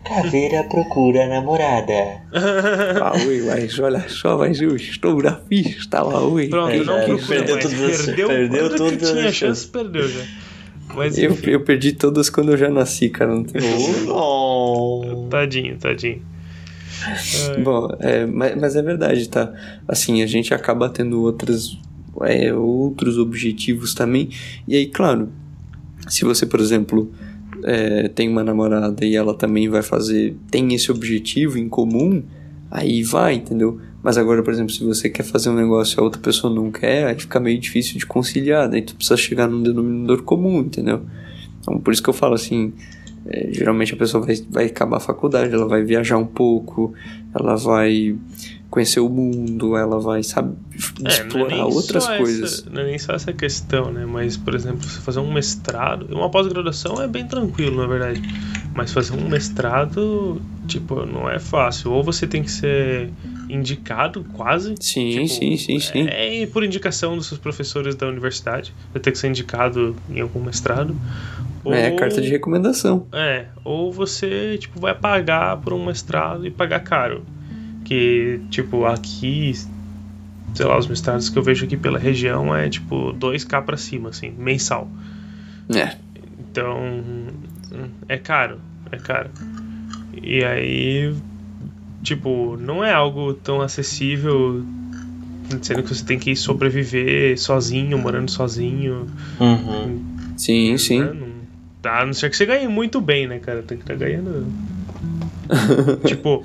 Caveira 0.05 0.63
procura 0.65 1.27
namorada. 1.29 1.93
Ah, 3.01 3.13
ui, 3.25 3.41
mas 3.45 3.79
olha 3.79 4.03
só, 4.09 4.37
mas 4.37 4.59
eu 4.61 4.75
estou 4.75 5.21
na 5.23 5.31
pista 5.31 6.01
lá, 6.01 6.21
ui. 6.21 6.47
Pronto, 6.49 6.69
Aí 6.71 6.83
não 6.83 6.97
já 6.99 7.05
procura 7.05 7.27
perdeu 7.27 7.55
mais. 7.55 7.65
tudo 7.69 7.89
isso, 7.89 8.05
perdeu, 8.07 8.27
perdeu 8.27 8.69
tudo 8.69 8.91
que 8.91 8.97
tudo, 8.97 9.13
tinha 9.17 9.31
chance, 9.31 9.67
perdeu 9.67 10.07
já. 10.09 10.21
Mas 10.95 11.17
Eu, 11.17 11.35
eu 11.43 11.61
perdi 11.63 11.93
todas 11.93 12.29
quando 12.29 12.51
eu 12.51 12.57
já 12.57 12.69
nasci, 12.69 13.09
cara. 13.09 13.33
Não 13.33 13.43
tem 13.43 13.61
Oh, 14.09 15.27
tadinho, 15.29 15.77
tadinho. 15.77 16.21
Ai, 17.05 17.61
Bom, 17.61 17.87
é, 17.99 18.25
mas, 18.25 18.55
mas 18.59 18.75
é 18.75 18.81
verdade, 18.81 19.27
tá? 19.29 19.51
Assim, 19.87 20.21
a 20.21 20.27
gente 20.27 20.53
acaba 20.53 20.89
tendo 20.89 21.21
outras, 21.21 21.77
é, 22.22 22.53
outros 22.53 23.18
objetivos 23.18 23.94
também. 23.94 24.30
E 24.68 24.76
aí, 24.76 24.88
claro, 24.88 25.30
se 26.07 26.26
você, 26.26 26.45
por 26.45 26.60
exemplo, 26.60 27.11
é, 27.64 28.07
tem 28.10 28.30
uma 28.30 28.44
namorada 28.44 29.06
e 29.06 29.15
ela 29.15 29.34
também 29.34 29.69
vai 29.69 29.81
fazer, 29.81 30.35
tem 30.52 30.73
esse 30.73 30.91
objetivo 30.91 31.57
em 31.57 31.69
comum, 31.69 32.23
aí 32.69 33.03
vai, 33.03 33.35
entendeu? 33.35 33.80
Mas 34.02 34.18
agora, 34.18 34.44
por 34.44 34.53
exemplo, 34.53 34.73
se 34.73 34.84
você 34.84 35.10
quer 35.10 35.23
fazer 35.23 35.49
um 35.49 35.56
negócio 35.56 35.98
e 35.98 35.99
a 36.02 36.03
outra 36.03 36.22
pessoa 36.22 36.53
não 36.53 36.69
quer, 36.69 37.07
aí 37.07 37.15
fica 37.18 37.40
meio 37.40 37.57
difícil 37.57 37.98
de 37.98 38.06
conciliar, 38.06 38.68
daí 38.68 38.81
tu 38.81 38.95
precisa 38.95 39.15
chegar 39.15 39.48
num 39.48 39.64
denominador 39.64 40.23
comum, 40.23 40.60
entendeu? 40.60 41.02
Então, 41.60 41.80
por 41.80 41.94
isso 41.94 42.03
que 42.03 42.10
eu 42.10 42.14
falo 42.14 42.34
assim, 42.34 42.73
é, 43.26 43.49
geralmente 43.53 43.94
a 43.94 43.98
pessoa 43.98 44.26
vai, 44.26 44.35
vai 44.49 44.65
acabar 44.65 44.98
a 44.98 44.99
faculdade, 44.99 45.53
ela 45.53 45.65
vai 45.65 45.84
viajar 45.84 46.18
um 46.18 46.26
pouco, 46.26 46.94
ela 47.34 47.56
vai 47.56 48.15
conhecer 48.73 48.99
o 49.01 49.07
mundo, 49.07 49.77
ela 49.77 49.99
vai, 49.99 50.23
sabe, 50.23 50.55
É, 51.05 51.07
é 51.07 51.11
explorar 51.11 51.47
nem 51.51 51.61
outras 51.63 52.07
coisas. 52.07 52.53
Essa, 52.53 52.69
não 52.71 52.81
é 52.81 52.85
nem 52.85 52.97
só 52.97 53.13
essa 53.13 53.31
questão, 53.31 53.91
né? 53.91 54.03
Mas, 54.03 54.35
por 54.35 54.55
exemplo, 54.55 54.81
você 54.81 54.99
fazer 54.99 55.19
um 55.19 55.31
mestrado, 55.31 56.07
uma 56.11 56.27
pós-graduação 56.27 56.99
é 56.99 57.07
bem 57.07 57.23
tranquilo, 57.27 57.77
na 57.79 57.85
verdade. 57.85 58.19
Mas 58.73 58.91
fazer 58.91 59.13
um 59.13 59.29
mestrado, 59.29 60.41
tipo, 60.67 61.05
não 61.05 61.29
é 61.29 61.37
fácil. 61.37 61.91
Ou 61.91 62.03
você 62.03 62.25
tem 62.25 62.41
que 62.41 62.49
ser 62.49 63.11
indicado, 63.47 64.25
quase. 64.33 64.73
Sim, 64.79 65.11
tipo, 65.11 65.27
sim, 65.27 65.55
sim, 65.55 65.79
sim. 65.79 66.07
É 66.07 66.47
por 66.47 66.63
indicação 66.63 67.15
dos 67.15 67.27
seus 67.27 67.39
professores 67.39 67.93
da 67.93 68.07
universidade. 68.07 68.73
Vai 68.91 68.99
ter 68.99 69.11
que 69.11 69.19
ser 69.19 69.27
indicado 69.27 69.95
em 70.09 70.19
algum 70.19 70.43
mestrado. 70.43 70.95
É, 71.67 71.91
Ou- 71.91 71.95
carta 71.95 72.19
de 72.19 72.27
recomendação. 72.27 73.05
é, 73.13 73.45
ou 73.63 73.91
você, 73.93 74.57
tipo, 74.57 74.79
vai 74.79 74.95
pagar 74.95 75.57
por 75.57 75.73
um 75.73 75.85
mestrado 75.85 76.45
e 76.47 76.49
pagar 76.49 76.79
caro. 76.79 77.23
Que, 77.93 78.41
tipo, 78.49 78.85
aqui, 78.85 79.53
sei 80.55 80.65
lá, 80.65 80.79
os 80.79 80.87
mestrados 80.87 81.29
que 81.29 81.37
eu 81.37 81.43
vejo 81.43 81.63
aqui 81.63 81.77
pela 81.77 81.99
região 81.99 82.55
é, 82.55 82.67
tipo, 82.67 83.13
2k 83.13 83.61
pra 83.61 83.77
cima, 83.77 84.09
assim, 84.09 84.31
mensal. 84.35 84.89
É, 85.69 85.95
Então, 86.39 86.75
é 88.09 88.17
caro, 88.17 88.59
é 88.91 88.97
caro. 88.97 89.29
E 90.19 90.43
aí, 90.43 91.13
tipo, 92.01 92.57
não 92.57 92.83
é 92.83 92.91
algo 92.91 93.35
tão 93.35 93.61
acessível, 93.61 94.65
sendo 95.61 95.83
que 95.83 95.93
você 95.93 96.03
tem 96.03 96.17
que 96.17 96.35
sobreviver 96.35 97.39
sozinho, 97.39 97.95
morando 97.99 98.31
sozinho. 98.31 99.05
Uhum. 99.39 100.03
sim, 100.35 100.75
sim. 100.79 100.99
Né? 100.99 101.13
Não, 101.13 101.27
dá, 101.79 101.99
a 102.01 102.05
não 102.07 102.13
ser 102.13 102.31
que 102.31 102.37
você 102.37 102.47
ganhe 102.47 102.67
muito 102.67 102.99
bem, 102.99 103.27
né, 103.27 103.37
cara? 103.37 103.61
Tem 103.61 103.77
que 103.77 103.83
estar 103.83 103.93
ganhando. 103.95 104.47
tipo, 106.07 106.43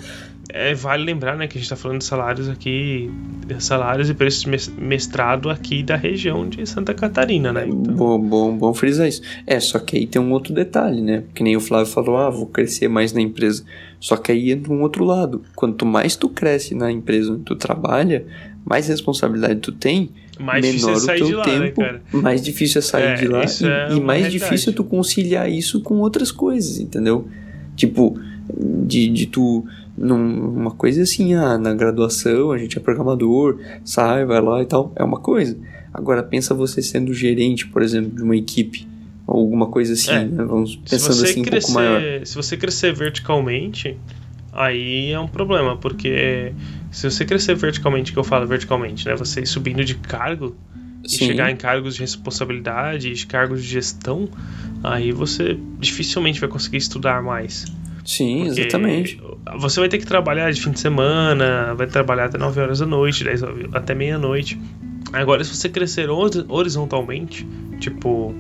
é, 0.51 0.75
vale 0.75 1.05
lembrar, 1.05 1.37
né, 1.37 1.47
que 1.47 1.59
a 1.59 1.61
gente 1.61 1.69
tá 1.69 1.77
falando 1.77 1.99
de 1.99 2.05
salários 2.05 2.49
aqui, 2.49 3.11
salários 3.59 4.09
e 4.09 4.15
preços 4.15 4.69
mestrado 4.79 5.51
aqui 5.51 5.83
da 5.83 5.97
região 5.97 6.49
de 6.49 6.67
Santa 6.67 6.95
Catarina, 6.95 7.53
né? 7.53 7.67
Então, 7.67 7.95
Bom, 7.95 8.19
bom, 8.21 8.57
bom 8.57 8.75
frisar 8.75 9.07
isso. 9.09 9.23
É, 9.47 9.61
só 9.61 9.79
que 9.79 9.97
aí 9.97 10.07
tem 10.07 10.21
um 10.21 10.33
outro 10.33 10.55
detalhe, 10.55 11.01
né? 11.03 11.25
Que 11.35 11.43
nem 11.43 11.57
o 11.57 11.61
Flávio 11.61 11.93
falou, 11.93 12.17
ah, 12.17 12.31
vou 12.31 12.47
crescer 12.47 12.89
mais 12.89 13.13
na 13.13 13.21
empresa. 13.21 13.65
Só 14.01 14.17
que 14.17 14.33
aí 14.33 14.51
entra 14.51 14.73
um 14.73 14.81
outro 14.83 15.05
lado. 15.05 15.43
Quanto 15.55 15.85
mais 15.85 16.17
tu 16.17 16.29
cresce 16.29 16.75
na 16.75 16.91
empresa 16.91 17.33
onde 17.33 17.43
tu 17.43 17.55
trabalha, 17.57 18.25
mais 18.65 18.89
responsabilidade 18.89 19.61
tu 19.61 19.73
tem, 19.73 20.11
mais 20.41 20.65
difícil 20.65 20.89
é 20.89 20.93
menor 20.93 21.03
o 21.03 21.05
sair 21.05 21.19
teu 21.19 21.27
de 21.27 21.35
lá, 21.35 21.45
tempo, 21.45 21.81
né, 21.83 21.87
cara? 21.89 22.03
mais 22.13 22.43
difícil 22.43 22.79
é 22.79 22.83
sair 22.83 23.05
É, 23.09 23.15
de 23.15 23.27
lá 23.29 23.41
e, 23.41 23.65
é 23.65 23.97
e 23.97 24.01
mais 24.01 24.21
realidade. 24.23 24.31
difícil 24.31 24.73
é 24.73 24.77
tu 24.77 24.85
conciliar 24.85 25.51
isso 25.51 25.81
com 25.83 25.97
outras 25.97 26.31
coisas, 26.31 26.79
entendeu? 26.79 27.27
Tipo, 27.75 28.19
de, 28.87 29.09
de 29.09 29.27
tu 29.27 29.65
num- 29.99 30.49
uma 30.57 30.71
coisa 30.71 31.03
assim, 31.03 31.35
ah, 31.35 31.59
na 31.59 31.75
graduação 31.75 32.53
a 32.53 32.59
gente 32.59 32.77
é 32.79 32.81
programador, 32.81 33.59
sai, 33.85 34.25
vai 34.25 34.41
lá 34.41 34.63
e 34.63 34.67
tal, 34.67 34.93
é 34.97 35.03
uma 35.05 35.19
coisa. 35.21 35.57
Agora 35.93 36.23
pensa 36.23 36.55
você 36.55 36.81
sendo 36.83 37.13
gerente, 37.13 37.67
por 37.67 37.83
exemplo, 37.83 38.11
de 38.11 38.23
uma 38.23 38.37
equipe 38.37 38.87
ou 39.27 39.41
alguma 39.41 39.67
coisa 39.67 39.93
assim, 39.95 40.11
É. 40.13 40.25
né? 40.25 40.45
Vamos 40.45 40.77
pensando 40.77 41.23
assim 41.25 41.41
um 41.41 41.45
pouco 41.45 41.73
maior. 41.73 42.01
crescer, 42.01 42.27
se 42.27 42.35
você 42.37 42.57
crescer 42.57 42.93
verticalmente, 42.95 43.97
aí 44.53 45.11
é 45.13 45.19
um 45.21 45.29
problema, 45.29 45.77
porque 45.77 46.53
se 46.91 47.11
você 47.11 47.25
crescer 47.25 47.55
verticalmente, 47.57 48.13
que 48.13 48.19
eu 48.19 48.25
falo 48.25 48.47
verticalmente, 48.47 49.07
né? 49.07 49.15
Você 49.17 49.45
subindo 49.45 49.85
de 49.85 49.95
cargo 49.97 50.55
e 51.05 51.09
Sim. 51.11 51.27
chegar 51.27 51.51
em 51.51 51.57
cargos 51.57 51.95
de 51.95 52.01
responsabilidade, 52.01 53.13
de 53.13 53.27
cargos 53.27 53.63
de 53.63 53.69
gestão, 53.69 54.29
aí 54.83 55.13
você 55.13 55.59
dificilmente 55.79 56.41
vai 56.41 56.49
conseguir 56.49 56.79
estudar 56.79 57.23
mais. 57.23 57.67
Sim, 58.09 58.47
Porque 58.47 58.61
exatamente. 58.63 59.21
Você 59.59 59.81
vai 59.81 59.89
ter 59.91 59.99
que 59.99 60.07
trabalhar 60.07 60.51
de 60.51 60.59
fim 60.63 60.71
de 60.71 60.81
semana, 60.81 61.75
vai 61.75 61.87
trabalhar 61.87 62.25
até 62.25 62.39
9 62.39 62.59
horas 62.59 62.79
da 62.79 62.87
noite, 62.87 63.23
10 63.23 63.43
horas- 63.43 63.67
até 63.75 63.95
meia-noite. 63.95 64.59
Agora, 65.13 65.45
se 65.45 65.55
você 65.55 65.69
crescer 65.69 66.09
hori- 66.09 66.45
horizontalmente, 66.49 67.47
tipo, 67.79 68.35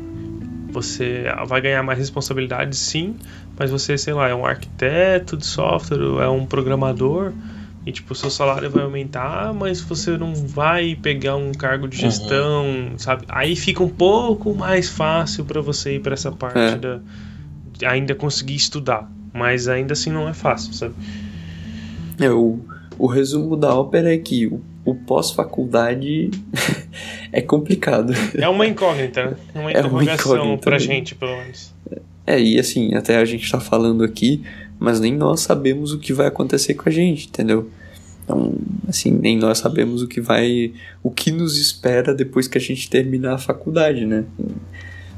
você 0.72 1.24
vai 1.46 1.60
ganhar 1.60 1.82
mais 1.82 1.98
responsabilidade, 1.98 2.74
sim, 2.76 3.16
mas 3.58 3.70
você, 3.70 3.98
sei 3.98 4.14
lá, 4.14 4.28
é 4.28 4.34
um 4.34 4.46
arquiteto 4.46 5.36
de 5.36 5.44
software, 5.44 5.98
é 6.22 6.28
um 6.30 6.46
programador, 6.46 7.32
e 7.84 7.92
tipo, 7.92 8.14
seu 8.14 8.30
salário 8.30 8.70
vai 8.70 8.84
aumentar, 8.84 9.52
mas 9.52 9.82
você 9.82 10.16
não 10.16 10.34
vai 10.34 10.94
pegar 10.94 11.36
um 11.36 11.52
cargo 11.52 11.86
de 11.86 11.96
gestão, 11.98 12.64
sabe? 12.96 13.26
Aí 13.28 13.54
fica 13.54 13.82
um 13.82 13.88
pouco 13.90 14.54
mais 14.54 14.88
fácil 14.88 15.44
para 15.44 15.60
você 15.60 15.96
ir 15.96 16.00
para 16.00 16.14
essa 16.14 16.32
parte 16.32 16.58
É. 16.58 16.76
da 16.76 17.00
ainda 17.86 18.14
conseguir 18.14 18.56
estudar, 18.56 19.08
mas 19.32 19.68
ainda 19.68 19.92
assim 19.92 20.10
não 20.10 20.28
é 20.28 20.34
fácil, 20.34 20.72
sabe? 20.72 20.94
É, 22.20 22.30
o, 22.30 22.58
o 22.98 23.06
resumo 23.06 23.56
da 23.56 23.74
ópera 23.74 24.12
é 24.12 24.18
que 24.18 24.46
o, 24.46 24.60
o 24.84 24.94
pós-faculdade 24.94 26.30
é 27.32 27.40
complicado. 27.40 28.12
É 28.34 28.48
uma 28.48 28.66
incógnita, 28.66 29.26
né? 29.30 29.36
É 29.54 29.58
uma 29.58 29.70
É 29.72 29.80
uma 29.80 30.02
interrogação 30.02 30.36
incógnita, 30.36 30.62
pra 30.62 30.72
né? 30.72 30.78
gente, 30.78 31.14
pelo 31.14 31.36
menos. 31.36 31.72
É, 32.26 32.40
e 32.40 32.58
assim, 32.58 32.94
até 32.94 33.16
a 33.18 33.24
gente 33.24 33.50
tá 33.50 33.58
falando 33.60 34.04
aqui, 34.04 34.42
mas 34.78 35.00
nem 35.00 35.14
nós 35.16 35.40
sabemos 35.40 35.92
o 35.92 35.98
que 35.98 36.12
vai 36.12 36.26
acontecer 36.26 36.74
com 36.74 36.88
a 36.88 36.92
gente, 36.92 37.26
entendeu? 37.28 37.70
Então, 38.24 38.52
assim, 38.86 39.10
nem 39.10 39.38
nós 39.38 39.56
sabemos 39.58 40.02
o 40.02 40.06
que 40.08 40.20
vai. 40.20 40.72
o 41.02 41.10
que 41.10 41.30
nos 41.30 41.56
espera 41.56 42.14
depois 42.14 42.46
que 42.46 42.58
a 42.58 42.60
gente 42.60 42.90
terminar 42.90 43.34
a 43.34 43.38
faculdade, 43.38 44.04
né? 44.04 44.24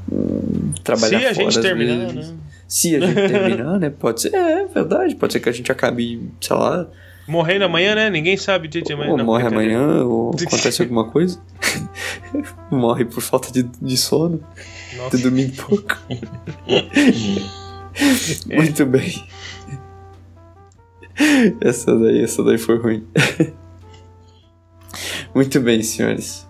Hum, 0.09 0.71
Trabalhar 0.83 1.19
Se 1.19 1.25
a 1.25 1.33
gente 1.33 1.59
terminar, 1.61 2.07
vezes. 2.13 2.29
né? 2.29 2.35
Se 2.71 2.95
a 2.95 3.01
gente 3.01 3.15
terminar, 3.27 3.77
né? 3.77 3.89
Pode 3.89 4.21
ser. 4.21 4.33
É, 4.33 4.61
é 4.61 4.65
verdade. 4.65 5.13
Pode 5.15 5.33
ser 5.33 5.41
que 5.41 5.49
a 5.49 5.51
gente 5.51 5.69
acabe, 5.69 6.31
sei 6.39 6.55
lá, 6.55 6.87
Morrendo 7.27 7.65
amanhã, 7.65 7.93
né? 7.93 8.09
Ninguém 8.09 8.37
sabe 8.37 8.67
o 8.67 8.69
dia 8.69 8.81
de 8.81 8.93
amanhã. 8.93 9.11
ou 9.11 9.17
não, 9.17 9.25
morre 9.25 9.45
amanhã, 9.45 10.05
ou 10.05 10.31
acontece 10.31 10.81
alguma 10.81 11.11
coisa. 11.11 11.39
morre 12.71 13.03
por 13.05 13.21
falta 13.21 13.51
de, 13.51 13.63
de 13.63 13.97
sono, 13.97 14.41
Nossa. 14.97 15.17
de 15.17 15.23
dormir 15.23 15.53
pouco. 15.55 15.97
Muito 18.47 18.85
bem. 18.85 19.23
Essa 21.59 21.97
daí, 21.97 22.23
essa 22.23 22.43
daí 22.43 22.57
foi 22.57 22.77
ruim. 22.77 23.05
Muito 25.35 25.59
bem, 25.59 25.83
senhores. 25.83 26.47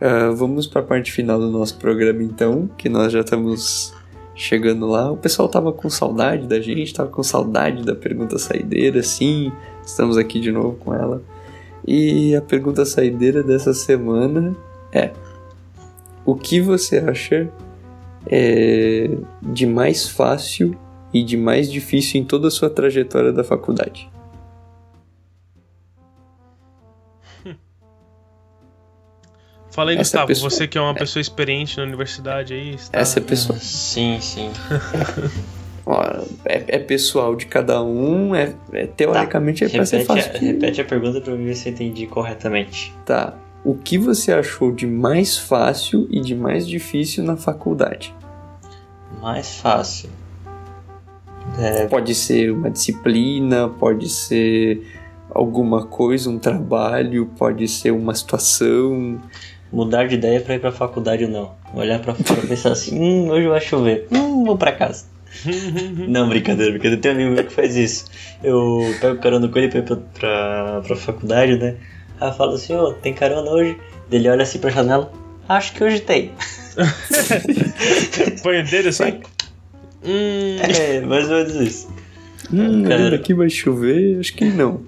Ah, 0.00 0.30
vamos 0.34 0.66
para 0.66 0.80
a 0.80 0.84
parte 0.84 1.12
final 1.12 1.38
do 1.38 1.50
nosso 1.50 1.78
programa, 1.78 2.22
então, 2.22 2.68
que 2.76 2.88
nós 2.88 3.12
já 3.12 3.20
estamos 3.20 3.94
chegando 4.38 4.86
lá. 4.86 5.10
O 5.10 5.16
pessoal 5.16 5.48
tava 5.48 5.72
com 5.72 5.90
saudade 5.90 6.46
da 6.46 6.60
gente, 6.60 6.94
tava 6.94 7.10
com 7.10 7.22
saudade 7.22 7.84
da 7.84 7.94
pergunta 7.94 8.38
saideira, 8.38 9.02
sim. 9.02 9.52
Estamos 9.84 10.16
aqui 10.16 10.38
de 10.40 10.52
novo 10.52 10.76
com 10.76 10.94
ela. 10.94 11.20
E 11.86 12.34
a 12.36 12.40
pergunta 12.40 12.84
saideira 12.84 13.42
dessa 13.42 13.74
semana 13.74 14.56
é: 14.92 15.10
O 16.24 16.36
que 16.36 16.60
você 16.60 16.98
acha 16.98 17.50
é, 18.30 19.10
de 19.42 19.66
mais 19.66 20.08
fácil 20.08 20.76
e 21.12 21.22
de 21.24 21.36
mais 21.36 21.70
difícil 21.70 22.20
em 22.20 22.24
toda 22.24 22.48
a 22.48 22.50
sua 22.50 22.70
trajetória 22.70 23.32
da 23.32 23.42
faculdade? 23.42 24.08
Fala 29.78 29.92
aí, 29.92 29.96
Essa 29.96 30.02
Gustavo, 30.02 30.26
pessoa- 30.26 30.50
você 30.50 30.66
que 30.66 30.76
é 30.76 30.80
uma 30.80 30.92
pessoa 30.92 31.20
experiente 31.20 31.76
na 31.76 31.84
universidade 31.84 32.52
aí. 32.52 32.74
está- 32.74 32.98
Essa 32.98 33.20
é 33.20 33.22
a 33.22 33.24
pessoa. 33.24 33.56
Sim, 33.60 34.18
sim. 34.20 34.50
É, 36.44 36.64
é 36.76 36.78
pessoal 36.80 37.34
de 37.36 37.46
cada 37.46 37.80
um, 37.82 38.34
é, 38.34 38.52
é 38.74 38.86
teoricamente 38.88 39.64
é 39.64 39.68
pra 39.70 39.86
ser 39.86 39.98
Repete, 39.98 40.22
fácil. 40.22 40.36
a, 40.36 40.38
repete 40.52 40.80
a 40.82 40.84
pergunta 40.84 41.20
pra 41.20 41.34
ver 41.34 41.54
se 41.54 41.68
eu 41.68 41.72
entendi 41.72 42.06
corretamente. 42.06 42.92
Tá. 43.06 43.34
O 43.64 43.74
que 43.74 43.96
você 43.96 44.30
achou 44.32 44.70
de 44.70 44.86
mais 44.86 45.38
fácil 45.38 46.06
e 46.10 46.20
de 46.20 46.34
mais 46.34 46.66
difícil 46.68 47.24
na 47.24 47.36
faculdade? 47.38 48.12
Mais 49.22 49.54
fácil. 49.60 50.10
É, 51.58 51.86
Pode 51.86 52.14
ser 52.14 52.50
uma 52.52 52.68
disciplina, 52.70 53.68
pode 53.70 54.10
ser 54.10 54.86
alguma 55.30 55.86
coisa, 55.86 56.28
um 56.28 56.38
trabalho, 56.38 57.30
pode 57.38 57.66
ser 57.66 57.92
uma 57.92 58.14
situação. 58.14 59.18
Mudar 59.72 60.06
de 60.08 60.14
ideia 60.14 60.40
pra 60.40 60.54
ir 60.54 60.60
pra 60.60 60.72
faculdade 60.72 61.24
ou 61.24 61.30
não. 61.30 61.52
Olhar 61.74 61.98
pra 62.00 62.14
fora 62.14 62.40
e 62.42 62.46
pensar 62.46 62.72
assim, 62.72 62.98
hum, 62.98 63.28
hoje 63.30 63.46
vai 63.48 63.60
chover. 63.60 64.06
Hum, 64.10 64.44
vou 64.44 64.56
pra 64.56 64.72
casa. 64.72 65.04
Não, 66.08 66.26
brincadeira, 66.28 66.70
brincadeira. 66.72 67.00
Tem 67.02 67.10
um 67.12 67.14
amigo 67.14 67.30
meu 67.32 67.44
que 67.44 67.52
faz 67.52 67.76
isso. 67.76 68.06
Eu 68.42 68.80
pego 69.00 69.18
carona 69.20 69.46
com 69.46 69.58
ele 69.58 69.68
pra 69.68 69.78
ir 69.80 69.82
pra, 69.84 69.96
pra, 69.96 70.80
pra 70.86 70.96
faculdade, 70.96 71.56
né? 71.58 71.76
Aí 72.18 72.28
eu 72.30 72.32
falo 72.32 72.54
assim, 72.54 72.74
ô, 72.74 72.94
tem 72.94 73.12
carona 73.12 73.50
hoje? 73.50 73.76
Ele 74.10 74.26
olha 74.28 74.42
assim 74.42 74.58
pra 74.58 74.70
janela. 74.70 75.12
Acho 75.46 75.74
que 75.74 75.84
hoje 75.84 76.00
tem. 76.00 76.32
Põe 78.42 78.60
o 78.60 78.64
dedo 78.64 78.88
assim. 78.88 79.20
Hum, 80.00 80.56
É, 80.60 81.00
mais 81.00 81.24
ou 81.28 81.36
menos 81.38 81.54
isso. 81.56 81.88
Hum, 82.52 82.84
Cara. 82.84 82.94
ali 83.08 83.10
daqui 83.10 83.34
vai 83.34 83.50
chover? 83.50 84.20
Acho 84.20 84.32
que 84.32 84.44
não. 84.44 84.80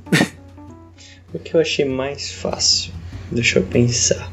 O 1.35 1.39
que 1.41 1.55
eu 1.57 1.61
achei 1.61 1.85
mais 1.85 2.31
fácil? 2.31 2.93
Deixa 3.31 3.59
eu 3.59 3.65
pensar. 3.65 4.31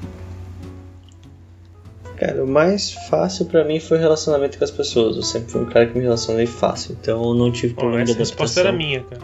Cara, 2.17 2.43
o 2.43 2.47
mais 2.47 2.91
fácil 3.09 3.45
pra 3.45 3.63
mim 3.63 3.79
foi 3.79 3.97
o 3.97 4.01
relacionamento 4.01 4.57
com 4.57 4.63
as 4.63 4.71
pessoas. 4.71 5.15
Eu 5.17 5.23
sempre 5.23 5.51
fui 5.51 5.61
um 5.61 5.65
cara 5.65 5.85
que 5.85 5.95
me 5.97 6.03
relacionei 6.03 6.47
fácil, 6.47 6.97
então 6.99 7.23
eu 7.23 7.33
não 7.35 7.51
tive 7.51 7.73
problema 7.75 8.03
de 8.03 8.11
essa 8.11 8.19
resposta 8.19 8.61
adaptação. 8.61 8.67
era 8.67 8.77
minha, 8.77 9.03
cara. 9.03 9.21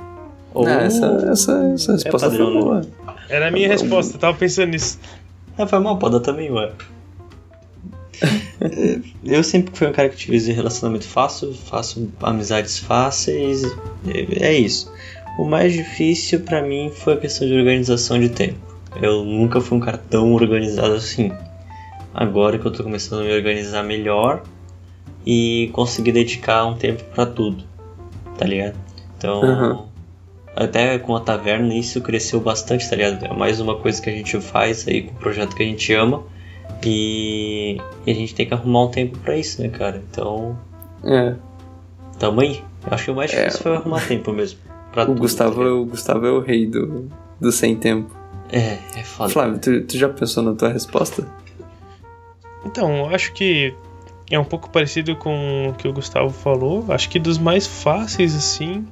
Ou- 0.54 0.68
Ah, 0.68 0.84
essa, 0.84 1.06
essa, 1.32 1.72
essa 1.74 1.92
resposta 1.94 2.30
padrão, 2.30 2.52
foi 2.54 2.62
boa. 2.62 2.82
Era 3.30 3.48
a 3.48 3.52
minha 3.52 3.68
Tá 3.68 3.74
resposta, 3.74 4.16
eu 4.16 4.20
tava 4.20 4.38
pensando 4.38 4.70
nisso. 4.70 5.00
Ah, 5.58 5.66
foi 5.66 5.80
mal, 5.80 5.98
pode 5.98 6.20
também, 6.22 6.52
ué. 6.52 6.72
eu 9.26 9.44
sempre 9.44 9.76
fui 9.76 9.88
um 9.88 9.92
cara 9.92 10.10
que 10.10 10.16
tive 10.16 10.38
relacionamento 10.52 11.06
fácil, 11.08 11.54
faço 11.54 12.10
amizades 12.22 12.78
fáceis, 12.78 13.64
é 14.08 14.46
é 14.46 14.54
isso. 14.54 14.92
O 15.40 15.46
mais 15.46 15.74
difícil 15.74 16.42
pra 16.42 16.62
mim 16.62 16.92
foi 16.94 17.14
a 17.14 17.18
questão 17.18 17.48
de 17.48 17.54
organização 17.56 18.20
de 18.20 18.30
tempo. 18.30 18.60
Eu 19.02 19.24
nunca 19.26 19.60
fui 19.60 19.78
um 19.78 19.82
cara 19.82 19.98
tão 19.98 20.32
organizado 20.34 20.94
assim. 20.94 21.32
Agora 22.14 22.58
que 22.60 22.66
eu 22.66 22.72
tô 22.72 22.84
começando 22.84 23.22
a 23.22 23.24
me 23.24 23.34
organizar 23.34 23.84
melhor 23.84 24.44
e 25.26 25.70
conseguir 25.74 26.12
dedicar 26.12 26.66
um 26.66 26.76
tempo 26.76 27.04
pra 27.16 27.26
tudo, 27.26 27.64
tá 28.38 28.46
ligado? 28.46 28.76
Então, 29.18 29.42
Aham. 29.44 29.86
até 30.56 31.00
com 31.00 31.16
a 31.16 31.20
taverna 31.22 31.74
isso 31.74 32.02
cresceu 32.02 32.40
bastante, 32.40 32.88
tá 32.90 32.96
ligado? 32.96 33.26
É 33.26 33.34
mais 33.34 33.60
uma 33.60 33.76
coisa 33.78 34.02
que 34.02 34.10
a 34.10 34.14
gente 34.14 34.40
faz 34.42 34.88
aí 34.88 35.04
com 35.04 35.12
o 35.12 35.16
projeto 35.16 35.56
que 35.56 35.64
a 35.64 35.66
gente 35.66 35.92
ama 35.94 36.24
e, 36.86 37.78
e 38.06 38.12
a 38.12 38.14
gente 38.14 38.36
tem 38.36 38.46
que 38.46 38.54
arrumar 38.54 38.84
um 38.86 38.90
tempo 38.92 39.18
pra 39.20 39.38
isso, 39.38 39.62
né, 39.62 39.70
cara? 39.70 40.04
Então, 40.12 40.58
É, 41.04 41.34
tamo 42.20 42.42
aí. 42.42 42.62
Eu 42.86 42.94
acho 42.94 43.06
que 43.06 43.12
o 43.12 43.16
mais 43.16 43.32
É. 43.34 43.40
difícil 43.46 43.64
foi 43.64 43.76
arrumar 43.76 44.06
tempo 44.06 44.32
mesmo. 44.34 44.60
Pra 44.92 45.04
o, 45.04 45.06
tudo, 45.08 45.20
Gustavo, 45.22 45.64
tá 45.64 45.72
o 45.72 45.86
Gustavo 45.86 46.26
é 46.28 46.32
o 46.32 46.40
rei 46.42 46.68
do, 46.68 47.10
do 47.40 47.52
sem 47.52 47.76
tempo. 47.76 48.12
É, 48.52 48.78
é 49.00 49.04
foda. 49.04 49.30
Flávio, 49.32 49.58
tu, 49.60 49.82
tu 49.86 49.98
já 49.98 50.10
pensou 50.10 50.44
na 50.44 50.54
tua 50.54 50.70
resposta? 50.70 51.26
Então, 52.66 52.98
eu 52.98 53.16
acho 53.16 53.34
que 53.34 53.74
é 54.32 54.40
um 54.40 54.44
pouco 54.44 54.70
parecido 54.70 55.16
com 55.16 55.70
o 55.70 55.74
que 55.74 55.88
o 55.88 55.94
Gustavo 55.94 56.30
falou. 56.30 56.86
Acho 56.90 57.10
que 57.10 57.20
dos 57.20 57.38
mais 57.38 57.68
fáceis, 57.68 58.36
assim, 58.36 58.86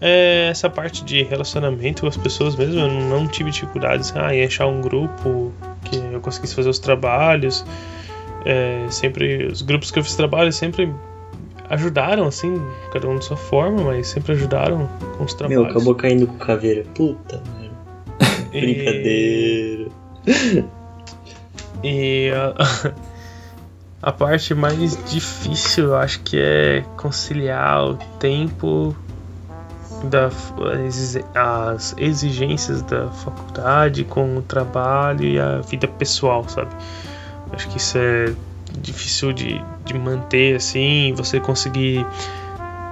é 0.00 0.48
essa 0.50 0.68
parte 0.68 1.04
de 1.04 1.22
relacionamento 1.22 2.02
com 2.02 2.08
as 2.08 2.16
pessoas 2.16 2.54
mesmo. 2.56 2.80
Eu 2.80 2.88
não 2.88 3.26
tive 3.26 3.50
dificuldades 3.50 4.12
ah, 4.16 4.34
em 4.34 4.44
achar 4.44 4.66
um 4.66 4.80
grupo 4.80 5.52
que 5.84 5.96
eu 5.96 6.20
conseguisse 6.20 6.54
fazer 6.54 6.68
os 6.68 6.78
trabalhos. 6.78 7.64
É, 8.44 8.86
sempre, 8.90 9.46
os 9.46 9.62
grupos 9.62 9.90
que 9.90 9.98
eu 9.98 10.04
fiz 10.04 10.14
trabalho 10.14 10.52
sempre 10.52 10.92
ajudaram, 11.70 12.26
assim, 12.26 12.60
cada 12.92 13.08
um 13.08 13.18
de 13.18 13.24
sua 13.24 13.36
forma, 13.36 13.82
mas 13.82 14.06
sempre 14.06 14.32
ajudaram 14.32 14.88
com 15.16 15.24
os 15.24 15.34
trabalhos. 15.34 15.62
Meu, 15.62 15.70
acabou 15.70 15.94
caindo 15.94 16.26
com 16.26 16.36
caveira. 16.38 16.84
Puta, 16.94 17.42
merda. 17.58 17.78
E- 18.52 18.60
Brincadeira. 18.60 19.88
E 21.82 22.30
a, 22.32 22.92
a 24.08 24.12
parte 24.12 24.54
mais 24.54 24.96
difícil 25.10 25.86
eu 25.86 25.96
acho 25.96 26.20
que 26.20 26.38
é 26.40 26.84
conciliar 26.96 27.84
o 27.84 27.96
tempo 28.18 28.96
da 30.04 30.26
as- 30.26 31.18
as 31.34 31.94
exigências 31.98 32.82
da 32.82 33.08
faculdade 33.08 34.04
com 34.04 34.36
o 34.36 34.42
trabalho 34.42 35.24
e 35.24 35.40
a 35.40 35.58
vida 35.60 35.88
pessoal, 35.88 36.48
sabe? 36.48 36.70
Acho 37.52 37.68
que 37.68 37.78
isso 37.78 37.98
é 37.98 38.32
difícil 38.80 39.32
de, 39.32 39.60
de 39.84 39.98
manter 39.98 40.54
assim, 40.56 41.12
você 41.16 41.40
conseguir 41.40 42.06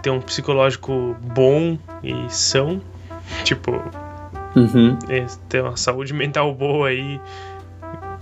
ter 0.02 0.10
um 0.10 0.20
psicológico 0.20 1.14
bom 1.34 1.78
e 2.02 2.26
são, 2.28 2.80
tipo, 3.44 3.72
Uhum. 4.56 4.98
é, 5.10 5.26
ter 5.50 5.62
uma 5.62 5.76
saúde 5.76 6.12
mental 6.14 6.52
boa 6.54 6.88
aí 6.88 7.20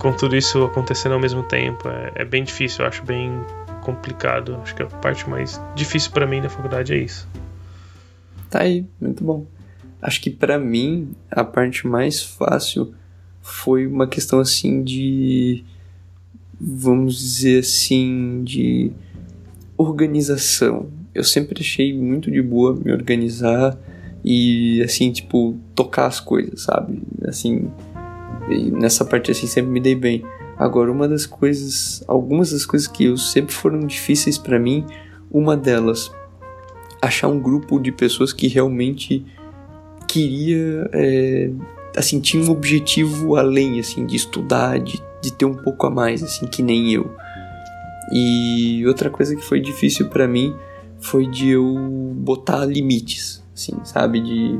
com 0.05 0.13
tudo 0.13 0.35
isso 0.35 0.63
acontecendo 0.63 1.13
ao 1.13 1.19
mesmo 1.19 1.41
tempo 1.41 1.89
é, 1.89 2.11
é 2.13 2.23
bem 2.23 2.43
difícil, 2.43 2.83
eu 2.83 2.87
acho 2.87 3.03
bem 3.03 3.41
complicado. 3.81 4.55
Acho 4.61 4.75
que 4.75 4.83
a 4.83 4.85
parte 4.85 5.27
mais 5.27 5.59
difícil 5.73 6.11
pra 6.11 6.27
mim 6.27 6.43
da 6.43 6.47
faculdade 6.47 6.93
é 6.93 6.97
isso. 6.99 7.27
Tá 8.47 8.61
aí, 8.61 8.85
muito 9.01 9.23
bom. 9.23 9.47
Acho 9.99 10.21
que 10.21 10.29
pra 10.29 10.59
mim 10.59 11.15
a 11.31 11.43
parte 11.43 11.87
mais 11.87 12.21
fácil 12.21 12.93
foi 13.41 13.87
uma 13.87 14.05
questão 14.05 14.39
assim 14.39 14.83
de 14.83 15.65
vamos 16.61 17.17
dizer 17.17 17.61
assim 17.61 18.43
de 18.43 18.91
organização. 19.75 20.87
Eu 21.15 21.23
sempre 21.23 21.61
achei 21.61 21.97
muito 21.97 22.29
de 22.29 22.43
boa 22.43 22.75
me 22.75 22.91
organizar 22.91 23.75
e 24.23 24.83
assim, 24.83 25.11
tipo, 25.11 25.57
tocar 25.73 26.05
as 26.05 26.19
coisas, 26.19 26.61
sabe? 26.61 27.01
Assim, 27.27 27.71
e 28.49 28.71
nessa 28.71 29.03
parte 29.05 29.31
assim 29.31 29.47
sempre 29.47 29.71
me 29.71 29.79
dei 29.79 29.95
bem. 29.95 30.23
Agora, 30.57 30.91
uma 30.91 31.07
das 31.07 31.25
coisas, 31.25 32.03
algumas 32.07 32.51
das 32.51 32.65
coisas 32.65 32.87
que 32.87 33.05
eu 33.05 33.17
sempre 33.17 33.53
foram 33.53 33.79
difíceis 33.79 34.37
pra 34.37 34.57
mim, 34.57 34.85
uma 35.29 35.57
delas 35.57 36.11
achar 37.01 37.27
um 37.27 37.39
grupo 37.39 37.79
de 37.79 37.91
pessoas 37.91 38.31
que 38.31 38.47
realmente 38.47 39.25
queria 40.07 40.89
é, 40.93 41.51
assim 41.95 42.19
tinha 42.19 42.43
um 42.43 42.49
objetivo 42.49 43.35
além 43.35 43.79
assim 43.79 44.05
de 44.05 44.15
estudar 44.15 44.79
de, 44.79 45.01
de 45.21 45.31
ter 45.31 45.45
um 45.45 45.55
pouco 45.55 45.85
a 45.85 45.89
mais 45.89 46.23
assim 46.23 46.45
que 46.47 46.63
nem 46.63 46.93
eu 46.93 47.13
e 48.11 48.85
outra 48.87 49.09
coisa 49.09 49.35
que 49.35 49.41
foi 49.41 49.59
difícil 49.59 50.07
pra 50.09 50.27
mim 50.27 50.55
foi 50.99 51.27
de 51.27 51.49
eu 51.49 52.13
botar 52.15 52.65
limites 52.65 53.43
assim 53.53 53.75
sabe 53.83 54.21
de 54.21 54.59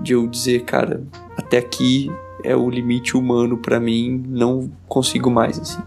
de 0.00 0.12
eu 0.12 0.26
dizer 0.26 0.62
cara 0.64 1.02
até 1.36 1.58
aqui 1.58 2.10
é 2.46 2.56
o 2.56 2.70
limite 2.70 3.16
humano 3.16 3.58
pra 3.58 3.78
mim 3.80 4.22
não 4.28 4.70
consigo 4.88 5.30
mais 5.30 5.58
assim 5.58 5.82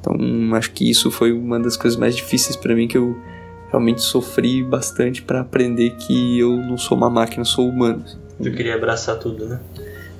então 0.00 0.16
acho 0.54 0.72
que 0.72 0.88
isso 0.88 1.10
foi 1.10 1.32
uma 1.32 1.60
das 1.60 1.76
coisas 1.76 1.98
mais 1.98 2.16
difíceis 2.16 2.56
pra 2.56 2.74
mim 2.74 2.88
que 2.88 2.96
eu 2.96 3.16
realmente 3.70 4.02
sofri 4.02 4.62
bastante 4.62 5.22
pra 5.22 5.40
aprender 5.40 5.90
que 5.90 6.38
eu 6.38 6.56
não 6.56 6.76
sou 6.76 6.96
uma 6.96 7.08
máquina, 7.08 7.44
sou 7.44 7.68
humano. 7.68 8.04
Eu 8.40 8.52
queria 8.52 8.74
abraçar 8.74 9.18
tudo, 9.18 9.46
né? 9.46 9.60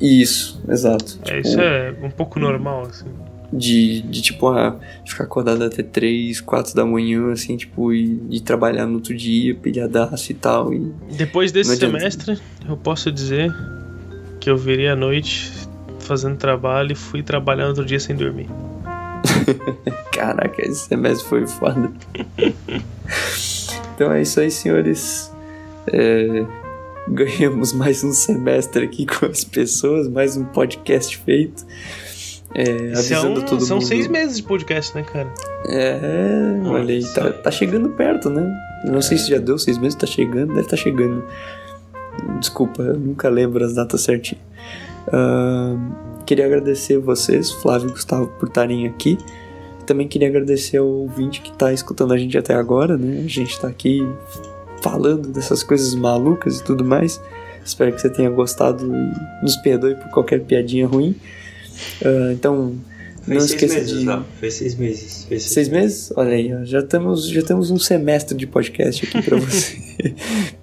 Isso, 0.01 0.63
exato. 0.69 1.19
É, 1.27 1.37
Tipo, 1.37 1.49
isso 1.49 1.61
é 1.61 1.95
um 2.03 2.11
pouco 2.11 2.39
normal, 2.39 2.83
assim. 2.83 3.07
de, 3.53 4.03
de 4.03 4.23
tipo, 4.23 4.49
ah, 4.49 4.79
ficar 5.05 5.25
acordado 5.25 5.65
até 5.65 5.83
3, 5.83 6.41
4 6.41 6.75
da 6.75 6.87
manhã, 6.87 7.33
assim, 7.33 7.57
tipo, 7.57 7.93
e, 7.93 8.23
e 8.31 8.41
trabalhar 8.41 8.87
no 8.87 8.95
outro 8.95 9.17
dia, 9.17 9.55
pilhadaço 9.55 10.31
e 10.31 10.35
tal. 10.35 10.73
E... 10.73 10.93
Depois 11.17 11.51
desse 11.51 11.77
semestre, 11.77 12.39
eu 12.69 12.77
posso 12.77 13.11
dizer 13.11 13.53
que 14.39 14.49
eu 14.49 14.57
virei 14.57 14.89
à 14.89 14.95
noite 14.97 15.51
fazendo 16.11 16.37
trabalho 16.37 16.91
e 16.91 16.97
fui 16.97 17.23
trabalhar 17.23 17.69
outro 17.69 17.85
dia 17.85 18.01
sem 18.01 18.17
dormir. 18.17 18.49
Caraca, 20.13 20.61
esse 20.61 20.89
semestre 20.89 21.29
foi 21.29 21.47
foda. 21.47 21.93
então 23.95 24.11
é 24.11 24.23
isso 24.23 24.41
aí, 24.41 24.51
senhores. 24.51 25.33
É, 25.87 26.45
ganhamos 27.07 27.73
mais 27.73 28.03
um 28.03 28.13
semestre 28.13 28.85
aqui 28.85 29.07
com 29.07 29.25
as 29.27 29.45
pessoas, 29.45 30.09
mais 30.09 30.37
um 30.37 30.45
podcast 30.47 31.17
feito. 31.19 31.65
É, 32.57 32.91
avisando 32.91 33.39
São, 33.39 33.47
todo 33.47 33.61
são 33.63 33.77
mundo. 33.77 33.87
seis 33.87 34.09
meses 34.09 34.39
de 34.39 34.43
podcast, 34.43 34.93
né, 34.97 35.05
cara? 35.05 35.33
É, 35.69 36.61
olha 36.65 36.93
aí, 36.93 37.05
tá, 37.15 37.31
tá 37.31 37.51
chegando 37.53 37.91
perto, 37.91 38.29
né? 38.29 38.53
Não 38.85 39.01
sei 39.01 39.17
se 39.17 39.31
já 39.31 39.39
deu 39.39 39.57
seis 39.57 39.79
meses, 39.79 39.95
tá 39.95 40.09
chegando, 40.09 40.49
deve 40.49 40.63
estar 40.63 40.77
chegando. 40.77 41.23
Desculpa, 42.41 42.83
eu 42.83 42.99
nunca 42.99 43.29
lembro 43.29 43.65
as 43.65 43.77
datas 43.77 44.01
certinho. 44.01 44.41
Ahn, 45.13 45.93
queria 46.27 46.47
agradecer 46.47 46.99
vocês, 46.99 47.51
Flávio 47.51 47.89
e 47.89 47.93
Gustavo, 47.93 48.29
por 48.39 48.49
estarem 48.49 48.87
aqui. 48.87 49.19
Também 49.87 50.07
queria 50.07 50.29
agradecer 50.29 50.77
ao 50.77 50.87
ouvinte 50.87 51.41
que 51.41 51.53
tá 51.53 51.73
escutando 51.73 52.13
a 52.13 52.19
gente 52.19 52.37
até 52.39 52.55
agora, 52.55 52.97
né? 52.97 53.23
A 53.25 53.29
gente 53.29 53.59
tá 53.59 53.69
aqui 53.69 54.07
falando 54.83 55.29
dessas 55.29 55.63
coisas 55.63 55.95
malucas 55.95 56.61
e 56.61 56.65
tudo 56.65 56.85
mais. 56.85 57.21
Espero 57.65 57.93
que 57.93 58.01
você 58.01 58.09
tenha 58.09 58.31
gostado 58.31 58.87
e 58.87 59.43
nos 59.43 59.57
perdoe 59.57 59.95
por 59.95 60.11
qualquer 60.11 60.41
piadinha 60.41 60.87
ruim. 60.87 61.15
Uh, 62.03 62.33
então, 62.33 62.75
Foi 63.23 63.35
não 63.35 63.41
seis 63.41 63.53
esqueça 63.53 63.75
meses, 63.75 63.99
de. 63.99 64.07
Léo. 64.07 64.25
Foi 64.39 64.51
seis 64.51 64.75
meses. 64.75 65.25
Foi 65.25 65.39
Seis 65.39 65.69
meses? 65.69 66.13
Olha 66.17 66.35
aí, 66.35 66.55
ó, 66.55 66.65
já 66.65 66.83
temos, 66.83 67.29
já 67.29 67.43
temos 67.43 67.71
um 67.71 67.79
semestre 67.79 68.37
de 68.37 68.47
podcast 68.47 69.07
aqui 69.07 69.23
pra 69.23 69.37
você. 69.39 70.15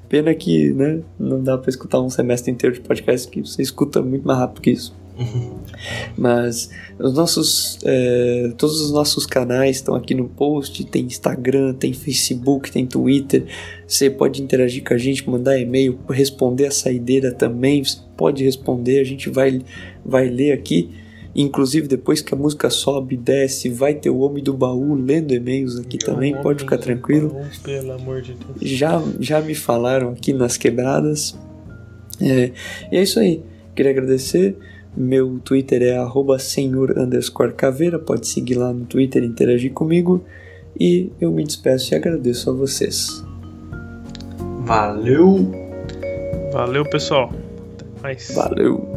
Pena 0.10 0.34
que, 0.34 0.72
né, 0.74 1.02
não 1.20 1.44
dá 1.44 1.58
pra 1.58 1.70
escutar 1.70 2.02
um 2.02 2.10
semestre 2.10 2.52
inteiro 2.52 2.76
de 2.76 2.82
podcast, 2.82 3.28
que 3.30 3.42
você 3.42 3.62
escuta 3.62 4.02
muito 4.02 4.26
mais 4.26 4.40
rápido 4.40 4.62
que 4.62 4.72
isso. 4.72 4.96
Mas 6.16 6.70
os 7.00 7.14
nossos, 7.14 7.80
é, 7.84 8.52
todos 8.58 8.80
os 8.82 8.92
nossos 8.92 9.26
canais 9.26 9.78
estão 9.78 9.96
aqui 9.96 10.14
no 10.14 10.28
post. 10.30 10.86
Tem 10.86 11.06
Instagram, 11.06 11.74
tem 11.74 11.94
Facebook, 11.94 12.72
tem 12.72 12.86
Twitter. 12.86 13.46
Você 13.88 14.10
pode 14.10 14.42
interagir 14.42 14.84
com 14.84 14.94
a 14.94 14.98
gente, 14.98 15.28
mandar 15.28 15.60
e-mail, 15.60 15.98
responder 16.10 16.68
a 16.68 16.72
saideira 16.72 17.32
também. 17.32 17.84
Você 17.84 17.98
pode 18.16 18.44
responder, 18.44 19.00
a 19.00 19.04
gente 19.04 19.30
vai, 19.30 19.62
vai 20.06 20.30
ler 20.30 20.52
aqui. 20.52 20.92
Inclusive, 21.38 21.88
depois 21.88 22.20
que 22.20 22.34
a 22.34 22.38
música 22.38 22.68
sobe 22.68 23.16
desce, 23.16 23.70
vai 23.70 23.94
ter 23.94 24.10
o 24.10 24.18
Homem 24.18 24.44
do 24.44 24.54
Baú 24.56 24.96
lendo 24.96 25.36
e-mails 25.36 25.78
aqui 25.78 26.00
também. 26.00 26.36
Pode 26.42 26.64
ficar 26.64 26.80
tranquilo. 26.80 27.40
Pelo 27.64 27.92
amor 27.92 28.24
de 28.24 28.34
Deus. 28.34 28.58
Já, 28.60 29.00
já 29.20 29.40
me 29.40 29.54
falaram 29.54 30.10
aqui 30.10 30.34
nas 30.34 30.58
quebradas. 30.58 31.38
É, 32.20 32.52
e 32.92 32.98
é 32.98 33.04
isso 33.04 33.20
aí. 33.20 33.44
Queria 33.76 33.92
agradecer. 33.92 34.58
Meu 34.96 35.38
Twitter 35.38 35.84
é 35.84 35.96
arroba 35.96 36.40
senhor 36.40 36.98
underscore 36.98 37.54
caveira. 37.54 38.00
Pode 38.00 38.28
seguir 38.28 38.56
lá 38.56 38.74
no 38.74 38.86
Twitter 38.86 39.22
e 39.22 39.28
interagir 39.28 39.72
comigo. 39.72 40.24
E 40.80 41.12
eu 41.22 41.32
me 41.32 41.44
despeço 41.44 41.94
e 41.94 41.96
agradeço 41.96 42.50
a 42.50 42.54
vocês. 42.54 43.24
Valeu! 44.66 45.52
Valeu, 46.52 46.84
pessoal. 46.84 47.32
Até 47.76 47.86
mais. 48.02 48.32
Valeu! 48.34 48.97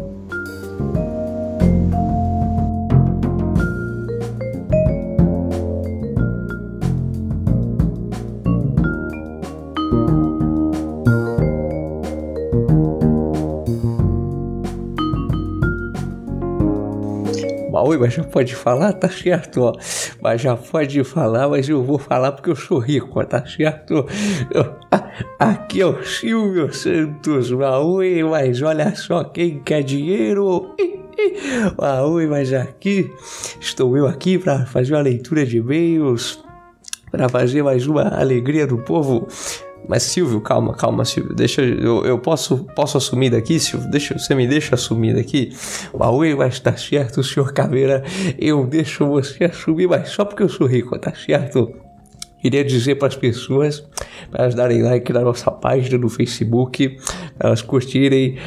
Mas 18.00 18.14
já 18.14 18.24
pode 18.24 18.56
falar, 18.56 18.94
tá 18.94 19.10
certo, 19.10 19.60
ó. 19.60 19.72
Mas 20.22 20.40
já 20.40 20.56
pode 20.56 21.04
falar, 21.04 21.48
mas 21.50 21.68
eu 21.68 21.84
vou 21.84 21.98
falar 21.98 22.32
porque 22.32 22.48
eu 22.48 22.56
sou 22.56 22.78
rico, 22.78 23.22
tá 23.26 23.44
certo? 23.46 24.06
Aqui 25.38 25.82
é 25.82 25.86
o 25.86 26.02
Silvio 26.02 26.72
Santos, 26.72 27.52
Maui, 27.52 28.24
mas 28.24 28.62
olha 28.62 28.94
só 28.96 29.22
quem 29.22 29.58
quer 29.60 29.82
dinheiro. 29.82 30.74
Maui, 31.78 32.26
mas 32.26 32.54
aqui 32.54 33.12
estou 33.60 33.94
eu 33.96 34.06
aqui 34.06 34.38
para 34.38 34.64
fazer 34.64 34.94
uma 34.94 35.02
leitura 35.02 35.44
de 35.44 35.58
e-mails, 35.58 36.42
para 37.10 37.28
fazer 37.28 37.62
mais 37.62 37.86
uma 37.86 38.08
alegria 38.08 38.66
do 38.66 38.78
povo. 38.78 39.28
Mas 39.90 40.04
Silvio, 40.04 40.40
calma, 40.40 40.72
calma, 40.72 41.04
Silvio. 41.04 41.34
Deixa 41.34 41.62
eu, 41.62 42.04
eu 42.04 42.16
posso 42.16 42.58
posso 42.76 42.96
assumir 42.96 43.30
daqui, 43.30 43.58
Silvio? 43.58 43.90
Deixa, 43.90 44.16
você 44.16 44.36
me 44.36 44.46
deixa 44.46 44.76
assumir 44.76 45.16
daqui. 45.16 45.52
Huawei 45.92 46.32
vai 46.32 46.46
estar 46.46 46.78
certo, 46.78 47.24
senhor 47.24 47.52
Caveira. 47.52 48.04
Eu 48.38 48.64
deixo 48.64 49.04
você 49.04 49.46
assumir, 49.46 49.88
mas 49.88 50.10
só 50.10 50.24
porque 50.24 50.44
eu 50.44 50.48
sou 50.48 50.68
rico, 50.68 50.96
tá 50.96 51.12
certo? 51.12 51.89
Queria 52.40 52.64
dizer 52.64 52.96
para 52.96 53.08
as 53.08 53.16
pessoas 53.16 53.84
para 54.30 54.44
elas 54.44 54.54
darem 54.54 54.82
like 54.82 55.12
na 55.12 55.20
nossa 55.20 55.50
página 55.50 55.98
no 55.98 56.08
Facebook, 56.08 56.96
para 57.36 57.48
elas 57.48 57.62
curtirem 57.62 58.38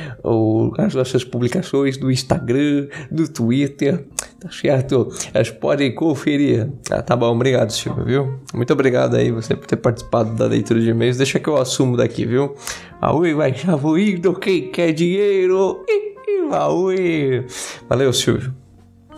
as 0.77 0.95
nossas 0.95 1.23
publicações 1.23 1.97
no 1.97 2.11
Instagram, 2.11 2.87
no 3.11 3.27
Twitter, 3.27 4.05
tá 4.39 4.49
certo? 4.49 5.09
Elas 5.33 5.49
podem 5.49 5.93
conferir. 5.93 6.69
Ah, 6.89 7.01
tá 7.01 7.15
bom, 7.15 7.33
obrigado, 7.35 7.71
Silvio, 7.71 8.05
viu? 8.05 8.39
Muito 8.53 8.71
obrigado 8.73 9.15
aí 9.15 9.31
você 9.31 9.55
por 9.55 9.65
ter 9.65 9.77
participado 9.77 10.33
da 10.35 10.45
leitura 10.45 10.79
de 10.79 10.89
e-mails. 10.89 11.17
Deixa 11.17 11.39
que 11.39 11.47
eu 11.47 11.57
assumo 11.57 11.97
daqui, 11.97 12.25
viu? 12.25 12.55
Aui, 13.01 13.33
vai 13.33 13.53
já 13.53 13.75
vou 13.75 13.97
indo, 13.97 14.33
quem 14.33 14.71
quer 14.71 14.93
dinheiro? 14.93 15.83
Aui. 16.51 17.45
Valeu, 17.89 18.13
Silvio. 18.13 18.62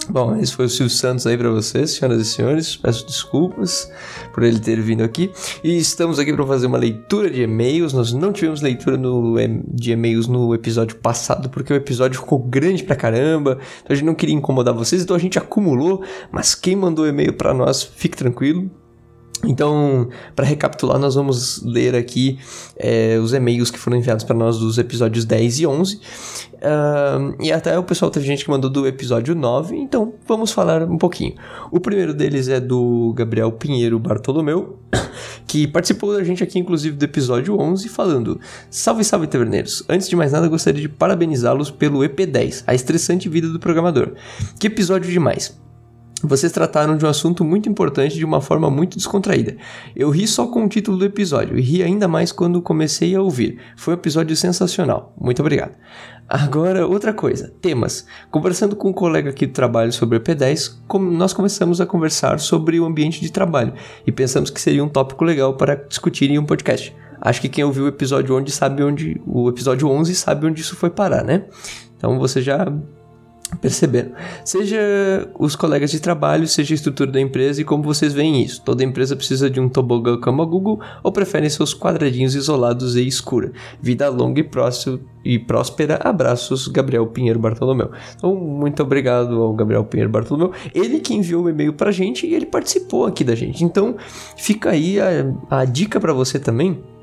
Bom, 0.09 0.35
esse 0.35 0.53
foi 0.53 0.65
o 0.65 0.69
Silvio 0.69 0.89
Santos 0.89 1.25
aí 1.25 1.35
pra 1.35 1.49
vocês, 1.49 1.91
senhoras 1.91 2.21
e 2.21 2.25
senhores. 2.25 2.75
Peço 2.75 3.05
desculpas 3.05 3.91
por 4.33 4.43
ele 4.43 4.59
ter 4.59 4.79
vindo 4.79 5.03
aqui. 5.03 5.31
E 5.63 5.75
estamos 5.77 6.19
aqui 6.19 6.31
para 6.31 6.45
fazer 6.45 6.67
uma 6.67 6.77
leitura 6.77 7.29
de 7.29 7.41
e-mails. 7.41 7.91
Nós 7.91 8.13
não 8.13 8.31
tivemos 8.31 8.61
leitura 8.61 8.97
no, 8.97 9.35
de 9.67 9.91
e-mails 9.91 10.27
no 10.27 10.53
episódio 10.53 10.95
passado, 10.97 11.49
porque 11.49 11.73
o 11.73 11.75
episódio 11.75 12.19
ficou 12.19 12.39
grande 12.39 12.83
pra 12.83 12.95
caramba. 12.95 13.57
Então 13.79 13.93
a 13.93 13.95
gente 13.95 14.05
não 14.05 14.15
queria 14.15 14.35
incomodar 14.35 14.73
vocês, 14.73 15.01
então 15.01 15.15
a 15.15 15.19
gente 15.19 15.39
acumulou. 15.39 16.03
Mas 16.31 16.53
quem 16.53 16.75
mandou 16.75 17.07
e-mail 17.07 17.33
pra 17.33 17.53
nós, 17.53 17.81
fique 17.81 18.15
tranquilo. 18.15 18.69
Então, 19.43 20.09
para 20.35 20.45
recapitular, 20.45 20.97
nós 20.99 21.15
vamos 21.15 21.61
ler 21.63 21.95
aqui 21.95 22.39
é, 22.77 23.17
os 23.17 23.33
e-mails 23.33 23.69
que 23.69 23.77
foram 23.77 23.97
enviados 23.97 24.23
para 24.23 24.35
nós 24.35 24.57
dos 24.57 24.77
episódios 24.77 25.25
10 25.25 25.59
e 25.59 25.67
11. 25.67 25.99
Ahn, 26.61 27.35
e 27.39 27.51
até 27.51 27.77
o 27.77 27.83
pessoal 27.83 28.09
teve 28.09 28.25
gente 28.25 28.43
que 28.43 28.49
mandou 28.49 28.69
do 28.69 28.87
episódio 28.87 29.35
9, 29.35 29.75
então 29.75 30.13
vamos 30.27 30.51
falar 30.51 30.83
um 30.83 30.97
pouquinho. 30.97 31.35
O 31.71 31.79
primeiro 31.79 32.13
deles 32.13 32.47
é 32.47 32.59
do 32.59 33.13
Gabriel 33.15 33.51
Pinheiro 33.51 33.99
Bartolomeu, 33.99 34.79
que 35.45 35.67
participou 35.67 36.13
da 36.13 36.23
gente 36.23 36.43
aqui, 36.43 36.57
inclusive, 36.57 36.95
do 36.95 37.03
episódio 37.03 37.59
11, 37.59 37.87
falando: 37.89 38.39
Salve, 38.69 39.03
salve, 39.03 39.27
taverneiros! 39.27 39.83
Antes 39.87 40.09
de 40.09 40.15
mais 40.15 40.31
nada, 40.31 40.47
gostaria 40.47 40.81
de 40.81 40.89
parabenizá-los 40.89 41.69
pelo 41.69 41.99
EP10, 41.99 42.63
a 42.65 42.73
estressante 42.73 43.29
vida 43.29 43.49
do 43.49 43.59
programador. 43.59 44.13
Que 44.59 44.67
episódio 44.67 45.11
demais! 45.11 45.64
Vocês 46.27 46.51
trataram 46.51 46.97
de 46.97 47.05
um 47.05 47.09
assunto 47.09 47.43
muito 47.43 47.69
importante 47.69 48.15
de 48.15 48.25
uma 48.25 48.41
forma 48.41 48.69
muito 48.69 48.97
descontraída. 48.97 49.55
Eu 49.95 50.09
ri 50.09 50.27
só 50.27 50.47
com 50.47 50.65
o 50.65 50.69
título 50.69 50.97
do 50.97 51.05
episódio 51.05 51.57
e 51.57 51.61
ri 51.61 51.83
ainda 51.83 52.07
mais 52.07 52.31
quando 52.31 52.61
comecei 52.61 53.15
a 53.15 53.21
ouvir. 53.21 53.59
Foi 53.77 53.93
um 53.93 53.97
episódio 53.97 54.35
sensacional. 54.35 55.13
Muito 55.19 55.41
obrigado. 55.41 55.73
Agora, 56.27 56.87
outra 56.87 57.13
coisa: 57.13 57.53
temas. 57.61 58.05
Conversando 58.31 58.75
com 58.75 58.89
um 58.89 58.93
colega 58.93 59.29
aqui 59.29 59.45
do 59.45 59.53
trabalho 59.53 59.91
sobre 59.93 60.17
o 60.17 60.21
EP10, 60.21 60.77
com- 60.87 60.99
nós 60.99 61.33
começamos 61.33 61.79
a 61.79 61.85
conversar 61.85 62.39
sobre 62.39 62.79
o 62.79 62.85
ambiente 62.85 63.21
de 63.21 63.31
trabalho 63.31 63.73
e 64.07 64.11
pensamos 64.11 64.49
que 64.49 64.59
seria 64.59 64.83
um 64.83 64.89
tópico 64.89 65.23
legal 65.23 65.55
para 65.55 65.75
discutir 65.75 66.29
em 66.31 66.39
um 66.39 66.45
podcast. 66.45 66.95
Acho 67.21 67.41
que 67.41 67.49
quem 67.49 67.63
ouviu 67.63 67.85
o 67.85 67.87
episódio 67.87 68.35
11 68.35 68.51
sabe 68.51 68.83
onde 68.83 69.21
o 69.25 69.47
episódio 69.49 69.87
11 69.87 70.13
sabe 70.15 70.47
onde 70.47 70.61
isso 70.61 70.75
foi 70.75 70.89
parar, 70.89 71.23
né? 71.23 71.45
Então 71.97 72.19
você 72.19 72.41
já 72.41 72.71
perceberam. 73.55 74.11
Seja 74.43 74.77
os 75.39 75.55
colegas 75.55 75.91
de 75.91 75.99
trabalho, 75.99 76.47
seja 76.47 76.73
a 76.73 76.75
estrutura 76.75 77.11
da 77.11 77.19
empresa 77.19 77.61
e 77.61 77.63
como 77.63 77.83
vocês 77.83 78.13
veem 78.13 78.43
isso. 78.43 78.61
Toda 78.63 78.83
empresa 78.83 79.15
precisa 79.15 79.49
de 79.49 79.59
um 79.59 79.69
tobogã 79.69 80.19
como 80.19 80.41
a 80.41 80.45
Google 80.45 80.79
ou 81.03 81.11
preferem 81.11 81.49
seus 81.49 81.73
quadradinhos 81.73 82.35
isolados 82.35 82.95
e 82.95 83.07
escura. 83.07 83.51
Vida 83.81 84.09
longa 84.09 84.39
e, 84.39 84.43
próximo, 84.43 84.99
e 85.23 85.39
próspera. 85.39 85.99
Abraços, 86.03 86.67
Gabriel 86.67 87.07
Pinheiro 87.07 87.39
Bartolomeu. 87.39 87.91
Então, 88.15 88.35
muito 88.35 88.83
obrigado 88.83 89.41
ao 89.41 89.53
Gabriel 89.53 89.83
Pinheiro 89.85 90.11
Bartolomeu. 90.11 90.51
Ele 90.73 90.99
que 90.99 91.13
enviou 91.13 91.43
o 91.43 91.49
e-mail 91.49 91.73
pra 91.73 91.91
gente 91.91 92.25
e 92.25 92.33
ele 92.33 92.45
participou 92.45 93.05
aqui 93.05 93.23
da 93.23 93.35
gente. 93.35 93.63
Então, 93.63 93.95
fica 94.37 94.71
aí 94.71 94.99
a, 94.99 95.33
a 95.49 95.65
dica 95.65 95.99
para 95.99 96.13
você 96.13 96.39
também. 96.39 96.94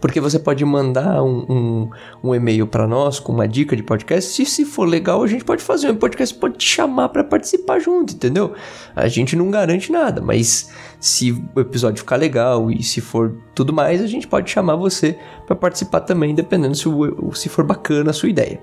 Porque 0.00 0.20
você 0.20 0.38
pode 0.38 0.64
mandar 0.64 1.22
um, 1.22 1.46
um, 1.48 1.90
um 2.22 2.34
e-mail 2.34 2.66
para 2.66 2.86
nós 2.86 3.18
com 3.18 3.32
uma 3.32 3.48
dica 3.48 3.74
de 3.74 3.82
podcast. 3.82 4.42
E 4.42 4.46
se 4.46 4.64
for 4.64 4.86
legal, 4.86 5.22
a 5.22 5.26
gente 5.26 5.44
pode 5.44 5.62
fazer 5.62 5.90
um 5.90 5.96
podcast, 5.96 6.34
pode 6.34 6.58
te 6.58 6.68
chamar 6.68 7.08
para 7.08 7.24
participar 7.24 7.78
junto, 7.78 8.14
entendeu? 8.14 8.54
A 8.94 9.08
gente 9.08 9.34
não 9.34 9.50
garante 9.50 9.90
nada, 9.90 10.20
mas 10.20 10.70
se 11.00 11.32
o 11.54 11.60
episódio 11.60 12.00
ficar 12.00 12.16
legal 12.16 12.70
e 12.70 12.82
se 12.82 13.00
for 13.00 13.36
tudo 13.54 13.72
mais, 13.72 14.02
a 14.02 14.06
gente 14.06 14.26
pode 14.26 14.50
chamar 14.50 14.76
você 14.76 15.18
para 15.46 15.56
participar 15.56 16.00
também, 16.00 16.34
dependendo 16.34 16.74
se, 16.74 16.88
o, 16.88 17.32
se 17.32 17.48
for 17.48 17.64
bacana 17.64 18.10
a 18.10 18.14
sua 18.14 18.28
ideia. 18.28 18.60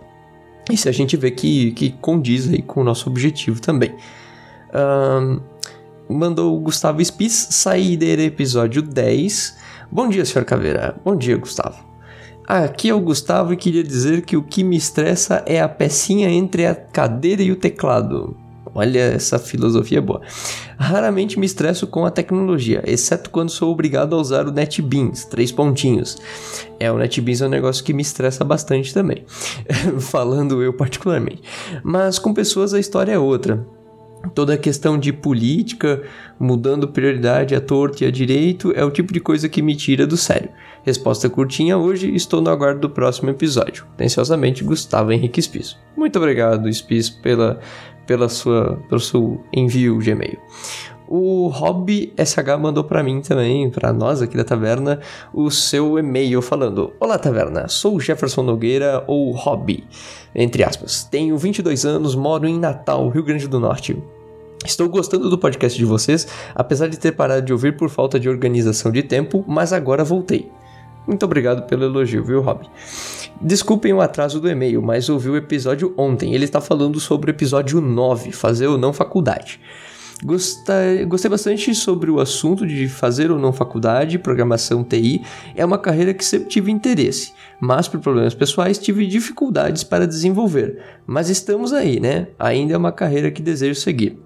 E 0.72 0.78
se 0.78 0.88
a 0.88 0.92
gente 0.92 1.18
vê 1.18 1.32
que, 1.32 1.72
que 1.72 1.92
condiz 2.00 2.50
aí 2.50 2.62
com 2.62 2.82
o 2.82 2.84
nosso 2.84 3.10
objetivo 3.10 3.60
também. 3.60 3.96
Ahn, 4.74 5.40
mandou 6.10 6.56
o 6.56 6.60
Gustavo 6.60 7.02
Spitz, 7.04 7.48
saideira 7.52 8.22
episódio 8.22 8.82
10. 8.82 9.63
Bom 9.94 10.10
dia, 10.10 10.26
senhor 10.26 10.44
Caveira. 10.44 10.96
Bom 11.06 11.16
dia, 11.16 11.38
Gustavo. 11.38 11.86
Aqui 12.48 12.90
é 12.90 12.96
o 12.96 13.00
Gustavo 13.00 13.54
e 13.54 13.56
queria 13.56 13.84
dizer 13.84 14.24
que 14.24 14.36
o 14.36 14.42
que 14.42 14.64
me 14.64 14.76
estressa 14.76 15.44
é 15.46 15.62
a 15.62 15.70
pecinha 15.70 16.28
entre 16.32 16.66
a 16.66 16.74
cadeira 16.74 17.44
e 17.44 17.52
o 17.52 17.56
teclado. 17.56 18.36
Olha, 18.74 18.98
essa 18.98 19.38
filosofia 19.38 20.00
é 20.00 20.02
boa. 20.02 20.20
Raramente 20.80 21.38
me 21.38 21.46
estresso 21.46 21.86
com 21.86 22.08
a 22.08 22.10
tecnologia, 22.10 22.82
exceto 22.88 23.30
quando 23.30 23.52
sou 23.52 23.72
obrigado 23.72 24.16
a 24.16 24.20
usar 24.20 24.48
o 24.48 24.52
NetBeans, 24.52 25.26
três 25.26 25.52
pontinhos. 25.52 26.18
É, 26.80 26.92
o 26.92 26.98
NetBeans 26.98 27.44
é 27.44 27.46
um 27.46 27.50
negócio 27.50 27.84
que 27.84 27.94
me 27.94 28.02
estressa 28.02 28.44
bastante 28.44 28.92
também, 28.92 29.24
falando 30.02 30.64
eu 30.64 30.74
particularmente. 30.74 31.44
Mas 31.84 32.18
com 32.18 32.34
pessoas 32.34 32.74
a 32.74 32.80
história 32.80 33.12
é 33.12 33.20
outra 33.20 33.64
toda 34.34 34.54
a 34.54 34.58
questão 34.58 34.98
de 34.98 35.12
política, 35.12 36.04
mudando 36.40 36.88
prioridade 36.88 37.56
à 37.56 37.62
torta 37.62 38.04
e 38.04 38.08
à 38.08 38.12
direito, 38.12 38.72
é 38.76 38.84
o 38.84 38.92
tipo 38.92 39.14
de 39.14 39.20
coisa 39.20 39.50
que 39.50 39.62
me 39.62 39.76
tira 39.76 40.08
do 40.08 40.18
sério. 40.18 40.50
Resposta 40.84 41.30
curtinha 41.30 41.78
hoje, 41.78 42.14
estou 42.14 42.42
no 42.42 42.50
aguardo 42.50 42.82
do 42.82 42.90
próximo 42.90 43.30
episódio. 43.30 43.86
Atenciosamente, 43.94 44.64
Gustavo 44.64 45.12
Henrique 45.12 45.42
Spies. 45.42 45.78
Muito 45.96 46.18
obrigado, 46.18 46.72
Spies, 46.72 47.10
pela, 47.10 47.60
pela 48.06 48.30
sua, 48.30 48.82
pelo 48.90 49.00
seu 49.00 49.44
envio 49.54 50.00
de 50.00 50.12
e-mail. 50.12 50.38
O 51.08 51.48
Hobby 51.48 52.14
SH 52.18 52.58
mandou 52.60 52.84
para 52.84 53.04
mim 53.04 53.22
também, 53.22 53.70
para 53.70 53.92
nós 53.92 54.22
aqui 54.22 54.38
da 54.38 54.44
taverna, 54.44 55.00
o 55.34 55.52
seu 55.52 56.00
e-mail 56.00 56.42
falando: 56.42 56.94
Olá, 57.00 57.18
taverna, 57.18 57.68
sou 57.68 58.00
Jefferson 58.00 58.44
Nogueira 58.44 59.04
ou 59.08 59.32
Hobby, 59.32 59.84
entre 60.34 60.64
aspas. 60.64 61.04
Tenho 61.04 61.38
22 61.38 61.86
anos, 61.86 62.16
moro 62.16 62.48
em 62.48 62.58
Natal, 62.58 63.10
Rio 63.10 63.24
Grande 63.24 63.48
do 63.48 63.60
Norte. 63.60 63.98
Estou 64.66 64.88
gostando 64.88 65.30
do 65.30 65.38
podcast 65.38 65.78
de 65.78 65.84
vocês, 65.84 66.26
apesar 66.56 66.88
de 66.88 66.98
ter 66.98 67.12
parado 67.12 67.46
de 67.46 67.52
ouvir 67.52 67.76
por 67.76 67.90
falta 67.90 68.18
de 68.18 68.30
organização 68.30 68.92
de 68.92 69.04
tempo, 69.04 69.44
mas 69.46 69.74
agora 69.74 70.06
voltei. 70.06 70.50
Muito 71.06 71.26
obrigado 71.26 71.68
pelo 71.68 71.84
elogio, 71.84 72.24
viu, 72.24 72.42
Rob? 72.42 72.66
Desculpem 73.42 73.92
o 73.92 74.00
atraso 74.00 74.40
do 74.40 74.50
e-mail, 74.50 74.82
mas 74.82 75.10
ouvi 75.10 75.30
o 75.30 75.36
episódio 75.36 75.94
ontem. 75.98 76.34
Ele 76.34 76.46
está 76.46 76.62
falando 76.62 76.98
sobre 77.00 77.30
o 77.30 77.34
episódio 77.34 77.82
9, 77.82 78.32
fazer 78.32 78.68
ou 78.68 78.78
não 78.78 78.94
faculdade. 78.94 79.60
Gostei, 80.24 81.06
gostei 81.06 81.30
bastante 81.30 81.76
sobre 81.76 82.10
o 82.10 82.20
assunto 82.20 82.66
de 82.66 82.88
fazer 82.88 83.30
ou 83.30 83.38
não 83.38 83.52
faculdade, 83.52 84.18
programação 84.18 84.82
TI. 84.82 85.22
É 85.54 85.66
uma 85.66 85.78
carreira 85.78 86.14
que 86.14 86.24
sempre 86.24 86.48
tive 86.48 86.72
interesse, 86.72 87.34
mas 87.60 87.90
por 87.90 88.00
problemas 88.00 88.34
pessoais 88.34 88.78
tive 88.78 89.06
dificuldades 89.06 89.84
para 89.84 90.08
desenvolver. 90.08 90.82
Mas 91.06 91.30
estamos 91.30 91.74
aí, 91.74 92.00
né? 92.00 92.28
Ainda 92.40 92.74
é 92.74 92.78
uma 92.78 92.92
carreira 92.92 93.32
que 93.32 93.42
desejo 93.42 93.80
seguir. 93.80 94.18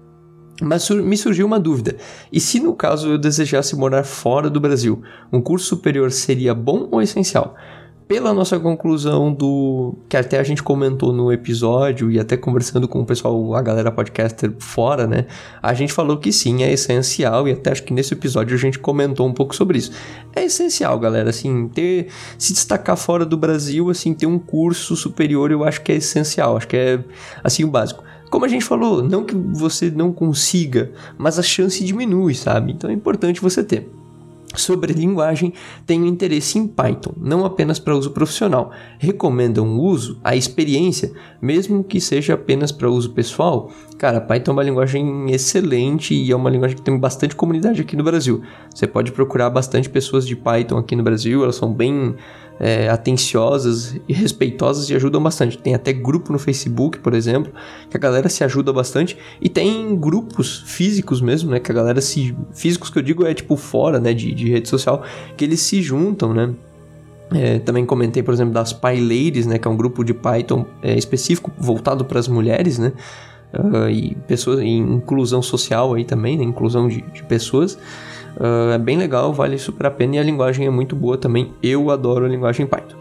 Mas 0.62 0.88
me 0.90 1.16
surgiu 1.16 1.46
uma 1.46 1.58
dúvida: 1.58 1.96
e 2.32 2.38
se 2.38 2.60
no 2.60 2.74
caso 2.74 3.10
eu 3.10 3.18
desejasse 3.18 3.74
morar 3.74 4.04
fora 4.04 4.48
do 4.48 4.60
Brasil, 4.60 5.02
um 5.32 5.40
curso 5.40 5.66
superior 5.66 6.12
seria 6.12 6.54
bom 6.54 6.88
ou 6.92 7.02
essencial? 7.02 7.56
Pela 8.08 8.32
nossa 8.32 8.58
conclusão 8.58 9.30
do 9.30 9.94
que 10.08 10.16
até 10.16 10.38
a 10.38 10.42
gente 10.42 10.62
comentou 10.62 11.12
no 11.12 11.30
episódio 11.30 12.10
e 12.10 12.18
até 12.18 12.38
conversando 12.38 12.88
com 12.88 13.02
o 13.02 13.04
pessoal, 13.04 13.54
a 13.54 13.60
galera 13.60 13.92
podcaster 13.92 14.50
fora, 14.58 15.06
né? 15.06 15.26
A 15.62 15.74
gente 15.74 15.92
falou 15.92 16.16
que 16.16 16.32
sim, 16.32 16.62
é 16.62 16.72
essencial 16.72 17.46
e 17.46 17.52
até 17.52 17.70
acho 17.70 17.82
que 17.82 17.92
nesse 17.92 18.14
episódio 18.14 18.56
a 18.56 18.58
gente 18.58 18.78
comentou 18.78 19.28
um 19.28 19.34
pouco 19.34 19.54
sobre 19.54 19.76
isso. 19.76 19.92
É 20.34 20.42
essencial, 20.42 20.98
galera, 20.98 21.28
assim, 21.28 21.68
ter 21.68 22.06
se 22.38 22.54
destacar 22.54 22.96
fora 22.96 23.26
do 23.26 23.36
Brasil, 23.36 23.90
assim, 23.90 24.14
ter 24.14 24.24
um 24.24 24.38
curso 24.38 24.96
superior, 24.96 25.50
eu 25.50 25.62
acho 25.62 25.82
que 25.82 25.92
é 25.92 25.96
essencial, 25.96 26.56
acho 26.56 26.66
que 26.66 26.78
é 26.78 27.04
assim 27.44 27.62
o 27.62 27.68
básico. 27.68 28.02
Como 28.30 28.42
a 28.42 28.48
gente 28.48 28.64
falou, 28.64 29.02
não 29.02 29.22
que 29.22 29.34
você 29.34 29.90
não 29.90 30.12
consiga, 30.12 30.92
mas 31.18 31.38
a 31.38 31.42
chance 31.42 31.84
diminui, 31.84 32.34
sabe? 32.34 32.72
Então 32.72 32.88
é 32.88 32.92
importante 32.94 33.42
você 33.42 33.62
ter. 33.62 33.97
Sobre 34.54 34.94
linguagem, 34.94 35.52
tenho 35.86 36.06
interesse 36.06 36.58
em 36.58 36.66
Python, 36.66 37.12
não 37.18 37.44
apenas 37.44 37.78
para 37.78 37.94
uso 37.94 38.10
profissional. 38.10 38.72
Recomendam 38.98 39.68
o 39.68 39.82
uso, 39.82 40.18
a 40.24 40.34
experiência, 40.34 41.12
mesmo 41.40 41.84
que 41.84 42.00
seja 42.00 42.34
apenas 42.34 42.72
para 42.72 42.90
uso 42.90 43.10
pessoal. 43.10 43.70
Cara, 43.98 44.20
Python 44.20 44.52
é 44.52 44.54
uma 44.54 44.62
linguagem 44.62 45.30
excelente 45.30 46.14
e 46.14 46.32
é 46.32 46.36
uma 46.36 46.48
linguagem 46.48 46.76
que 46.76 46.82
tem 46.82 46.96
bastante 46.98 47.36
comunidade 47.36 47.80
aqui 47.80 47.94
no 47.94 48.02
Brasil. 48.02 48.42
Você 48.74 48.86
pode 48.86 49.12
procurar 49.12 49.50
bastante 49.50 49.88
pessoas 49.90 50.26
de 50.26 50.34
Python 50.34 50.78
aqui 50.78 50.96
no 50.96 51.02
Brasil, 51.02 51.42
elas 51.42 51.56
são 51.56 51.72
bem 51.72 52.14
é, 52.60 52.88
atenciosas 52.88 53.96
e 54.08 54.12
respeitosas 54.12 54.90
e 54.90 54.94
ajudam 54.94 55.22
bastante. 55.22 55.56
Tem 55.58 55.74
até 55.74 55.92
grupo 55.92 56.32
no 56.32 56.38
Facebook, 56.38 56.98
por 56.98 57.14
exemplo, 57.14 57.52
que 57.88 57.96
a 57.96 58.00
galera 58.00 58.28
se 58.28 58.42
ajuda 58.42 58.72
bastante. 58.72 59.16
E 59.40 59.48
tem 59.48 59.96
grupos 59.96 60.62
físicos 60.66 61.20
mesmo, 61.20 61.50
né? 61.50 61.60
Que 61.60 61.70
a 61.70 61.74
galera 61.74 62.00
se. 62.00 62.36
Físicos 62.52 62.90
que 62.90 62.98
eu 62.98 63.02
digo 63.02 63.24
é 63.24 63.32
tipo 63.34 63.56
fora, 63.56 64.00
né? 64.00 64.12
De, 64.12 64.32
de 64.32 64.50
rede 64.50 64.68
social, 64.68 65.02
que 65.36 65.44
eles 65.44 65.60
se 65.60 65.80
juntam, 65.80 66.34
né? 66.34 66.54
É, 67.30 67.58
também 67.58 67.84
comentei, 67.84 68.22
por 68.22 68.32
exemplo, 68.32 68.54
das 68.54 68.72
PyLadies, 68.72 69.46
né? 69.46 69.58
Que 69.58 69.68
é 69.68 69.70
um 69.70 69.76
grupo 69.76 70.02
de 70.02 70.14
Python 70.14 70.64
é, 70.82 70.96
específico 70.96 71.52
voltado 71.58 72.04
para 72.04 72.18
as 72.18 72.26
mulheres, 72.26 72.78
né? 72.78 72.92
Uh, 73.52 73.88
e 73.88 74.14
pessoas, 74.26 74.60
e 74.60 74.68
inclusão 74.68 75.40
social 75.40 75.94
aí 75.94 76.04
também, 76.04 76.36
né? 76.36 76.44
Inclusão 76.44 76.88
de, 76.88 77.02
de 77.12 77.22
pessoas. 77.22 77.78
Uh, 78.38 78.70
é 78.72 78.78
bem 78.78 78.96
legal, 78.96 79.32
vale 79.32 79.58
super 79.58 79.86
a 79.86 79.90
pena 79.90 80.14
e 80.14 80.18
a 80.20 80.22
linguagem 80.22 80.64
é 80.66 80.70
muito 80.70 80.94
boa 80.94 81.18
também. 81.18 81.52
Eu 81.60 81.90
adoro 81.90 82.24
a 82.24 82.28
linguagem 82.28 82.66
Python. 82.66 82.96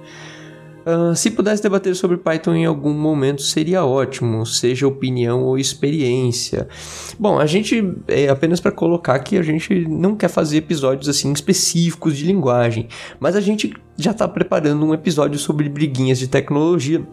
Uh, 0.87 1.13
se 1.13 1.29
pudesse 1.31 1.61
debater 1.61 1.93
sobre 1.95 2.15
Python 2.15 2.55
em 2.55 2.65
algum 2.65 2.93
momento 2.93 3.41
seria 3.41 3.85
ótimo, 3.85 4.45
seja 4.45 4.87
opinião 4.87 5.43
ou 5.43 5.59
experiência. 5.59 6.67
Bom, 7.19 7.37
a 7.37 7.45
gente 7.45 7.93
é 8.07 8.29
apenas 8.29 8.61
para 8.61 8.71
colocar 8.71 9.19
que 9.19 9.37
a 9.37 9.43
gente 9.43 9.85
não 9.87 10.15
quer 10.15 10.29
fazer 10.29 10.57
episódios 10.57 11.09
assim 11.09 11.31
específicos 11.33 12.17
de 12.17 12.25
linguagem, 12.25 12.87
mas 13.19 13.35
a 13.35 13.41
gente 13.41 13.73
já 13.97 14.11
está 14.11 14.27
preparando 14.27 14.85
um 14.85 14.93
episódio 14.93 15.37
sobre 15.37 15.67
briguinhas 15.67 16.17
de 16.17 16.27
tecnologia. 16.27 17.05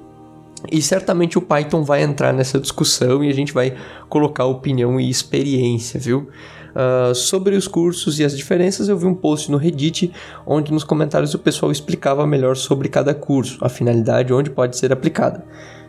E 0.73 0.81
certamente 0.81 1.37
o 1.37 1.43
Python 1.43 1.83
vai 1.83 2.03
entrar 2.03 2.33
nessa 2.33 2.59
discussão 2.59 3.23
e 3.23 3.29
a 3.29 3.35
gente 3.35 3.53
vai 3.53 3.77
colocar 4.09 4.47
opinião 4.47 4.99
e 4.99 5.11
experiência, 5.11 6.01
viu? 6.01 6.29
Uh, 6.75 7.15
sobre 7.15 7.55
os 7.55 7.69
cursos 7.69 8.19
e 8.19 8.25
as 8.25 8.37
diferenças, 8.37 8.89
eu 8.89 8.99
vi 8.99 9.07
um 9.07 9.15
post 9.15 9.51
no 9.51 9.57
Reddit 9.57 10.13
onde 10.45 10.73
nos 10.73 10.83
comentários 10.83 11.33
o 11.33 11.39
pessoal 11.39 11.71
explicava 11.71 12.27
melhor 12.27 12.57
sobre 12.57 12.89
cada 12.89 13.15
curso, 13.15 13.59
a 13.61 13.69
finalidade 13.69 14.33
onde 14.33 14.51
pode 14.51 14.77
ser 14.77 14.93
aplicada. 14.93 15.45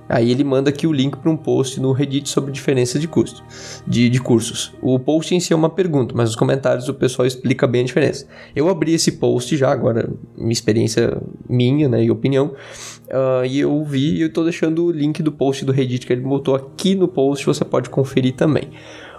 Aí 0.07 0.29
ele 0.29 0.43
manda 0.43 0.69
aqui 0.69 0.85
o 0.85 0.93
link 0.93 1.17
para 1.17 1.31
um 1.31 1.35
post 1.35 1.79
no 1.79 1.91
Reddit 1.91 2.29
sobre 2.29 2.51
diferença 2.51 2.99
de 2.99 3.07
custo, 3.07 3.43
de, 3.87 4.07
de, 4.07 4.19
cursos. 4.19 4.71
O 4.79 4.99
post 4.99 5.33
em 5.33 5.39
si 5.39 5.51
é 5.51 5.55
uma 5.55 5.69
pergunta, 5.69 6.13
mas 6.15 6.29
nos 6.29 6.35
comentários 6.35 6.87
o 6.87 6.93
pessoal 6.93 7.25
explica 7.25 7.65
bem 7.65 7.81
a 7.81 7.85
diferença. 7.85 8.27
Eu 8.55 8.69
abri 8.69 8.93
esse 8.93 9.13
post 9.13 9.57
já, 9.57 9.71
agora, 9.71 10.07
minha 10.37 10.51
experiência 10.51 11.17
minha 11.49 11.89
né, 11.89 12.03
e 12.03 12.11
opinião, 12.11 12.53
uh, 13.07 13.45
e 13.45 13.59
eu 13.59 13.83
vi 13.83 14.17
e 14.17 14.21
eu 14.21 14.27
estou 14.27 14.43
deixando 14.43 14.85
o 14.85 14.91
link 14.91 15.23
do 15.23 15.31
post 15.31 15.65
do 15.65 15.71
Reddit 15.71 16.05
que 16.05 16.13
ele 16.13 16.21
botou 16.21 16.53
aqui 16.53 16.93
no 16.93 17.07
post, 17.07 17.43
você 17.43 17.65
pode 17.65 17.89
conferir 17.89 18.35
também. 18.35 18.69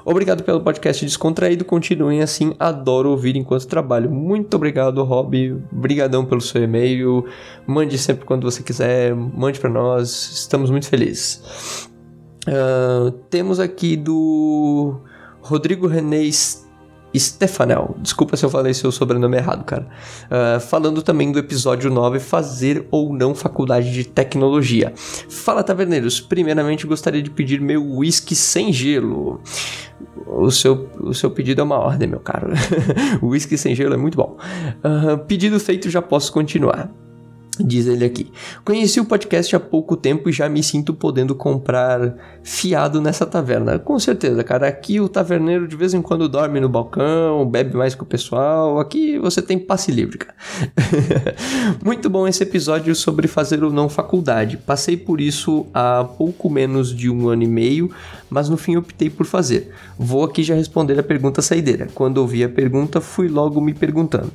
Obrigado 0.09 0.45
pelo 0.45 0.61
podcast 0.61 1.05
descontraído. 1.05 1.65
Continuem 1.65 2.23
assim, 2.23 2.55
adoro 2.61 3.11
ouvir 3.11 3.35
enquanto 3.35 3.67
trabalho. 3.67 4.09
Muito 4.09 4.55
obrigado, 4.55 5.03
Rob. 5.03 5.61
Obrigadão 5.73 6.25
pelo 6.25 6.41
seu 6.41 6.63
e-mail. 6.63 7.27
Mande 7.67 7.99
sempre 7.99 8.25
quando 8.25 8.49
você 8.49 8.63
quiser. 8.63 9.13
Mande 9.17 9.59
para 9.59 9.69
nós. 9.69 10.09
Estamos 10.33 10.71
muito 10.71 10.87
felizes. 10.87 11.91
Uh, 12.47 13.11
temos 13.29 13.59
aqui 13.59 13.97
do 13.97 15.01
Rodrigo 15.41 15.89
René 15.89 16.23
Stefanel. 17.19 17.97
Desculpa 18.01 18.37
se 18.37 18.45
eu 18.45 18.51
falei 18.51 18.75
seu 18.75 18.91
sobrenome 18.93 19.37
errado, 19.37 19.65
cara. 19.65 19.87
Uh, 20.27 20.61
falando 20.61 21.03
também 21.03 21.33
do 21.33 21.39
episódio 21.39 21.91
9, 21.91 22.21
fazer 22.21 22.87
ou 22.91 23.13
não 23.13 23.35
faculdade 23.35 23.93
de 23.93 24.05
tecnologia. 24.05 24.93
Fala, 25.29 25.63
taverneiros. 25.63 26.21
Primeiramente, 26.21 26.87
gostaria 26.87 27.23
de 27.23 27.31
pedir 27.31 27.61
meu 27.61 27.85
whisky 27.85 28.35
sem 28.35 28.73
gelo. 28.73 29.41
O 30.27 30.51
seu, 30.51 30.89
o 31.01 31.15
seu 31.15 31.31
pedido 31.31 31.61
é 31.61 31.65
uma 31.65 31.79
ordem, 31.79 32.09
meu 32.09 32.21
caro. 32.21 32.53
o 33.23 33.29
whisky 33.29 33.57
sem 33.57 33.75
gelo 33.75 33.95
é 33.95 33.97
muito 33.97 34.17
bom. 34.17 34.37
Uh, 34.85 35.19
pedido 35.19 35.59
feito, 35.61 35.89
já 35.89 36.03
posso 36.03 36.33
continuar. 36.33 36.91
Diz 37.59 37.87
ele 37.87 38.05
aqui. 38.05 38.31
Conheci 38.65 39.01
o 39.01 39.05
podcast 39.05 39.57
há 39.57 39.61
pouco 39.61 39.97
tempo 39.97 40.29
e 40.29 40.33
já 40.33 40.49
me 40.49 40.63
sinto 40.63 40.93
podendo 40.93 41.35
comprar 41.35 42.15
fiado 42.43 43.01
nessa 43.01 43.25
taverna. 43.25 43.79
Com 43.79 43.99
certeza, 43.99 44.45
cara. 44.45 44.69
Aqui 44.69 45.01
o 45.01 45.09
taverneiro 45.09 45.67
de 45.67 45.75
vez 45.75 45.95
em 45.95 46.03
quando 46.03 46.29
dorme 46.29 46.61
no 46.61 46.69
balcão, 46.69 47.47
bebe 47.47 47.77
mais 47.77 47.95
com 47.95 48.05
o 48.05 48.07
pessoal. 48.07 48.79
Aqui 48.79 49.19
você 49.19 49.41
tem 49.41 49.59
passe 49.59 49.91
livre, 49.91 50.19
cara. 50.19 50.35
Muito 51.83 52.11
bom 52.11 52.29
esse 52.29 52.43
episódio 52.43 52.95
sobre 52.95 53.27
fazer 53.27 53.65
ou 53.65 53.73
não 53.73 53.89
faculdade. 53.89 54.59
Passei 54.59 54.97
por 54.97 55.21
isso 55.21 55.67
há 55.73 56.05
pouco 56.05 56.51
menos 56.51 56.95
de 56.95 57.09
um 57.09 57.29
ano 57.29 57.43
e 57.43 57.49
meio, 57.49 57.91
mas 58.29 58.49
no 58.49 58.57
fim 58.57 58.77
optei 58.77 59.09
por 59.09 59.25
fazer. 59.25 59.73
Vou 59.99 60.25
aqui 60.25 60.43
já 60.43 60.55
responder 60.55 60.99
a 60.99 61.03
pergunta 61.03 61.41
saideira. 61.41 61.89
Quando 61.95 62.19
ouvi 62.19 62.45
a 62.45 62.49
pergunta, 62.49 63.01
fui 63.01 63.29
logo 63.29 63.61
me 63.61 63.73
perguntando. 63.73 64.33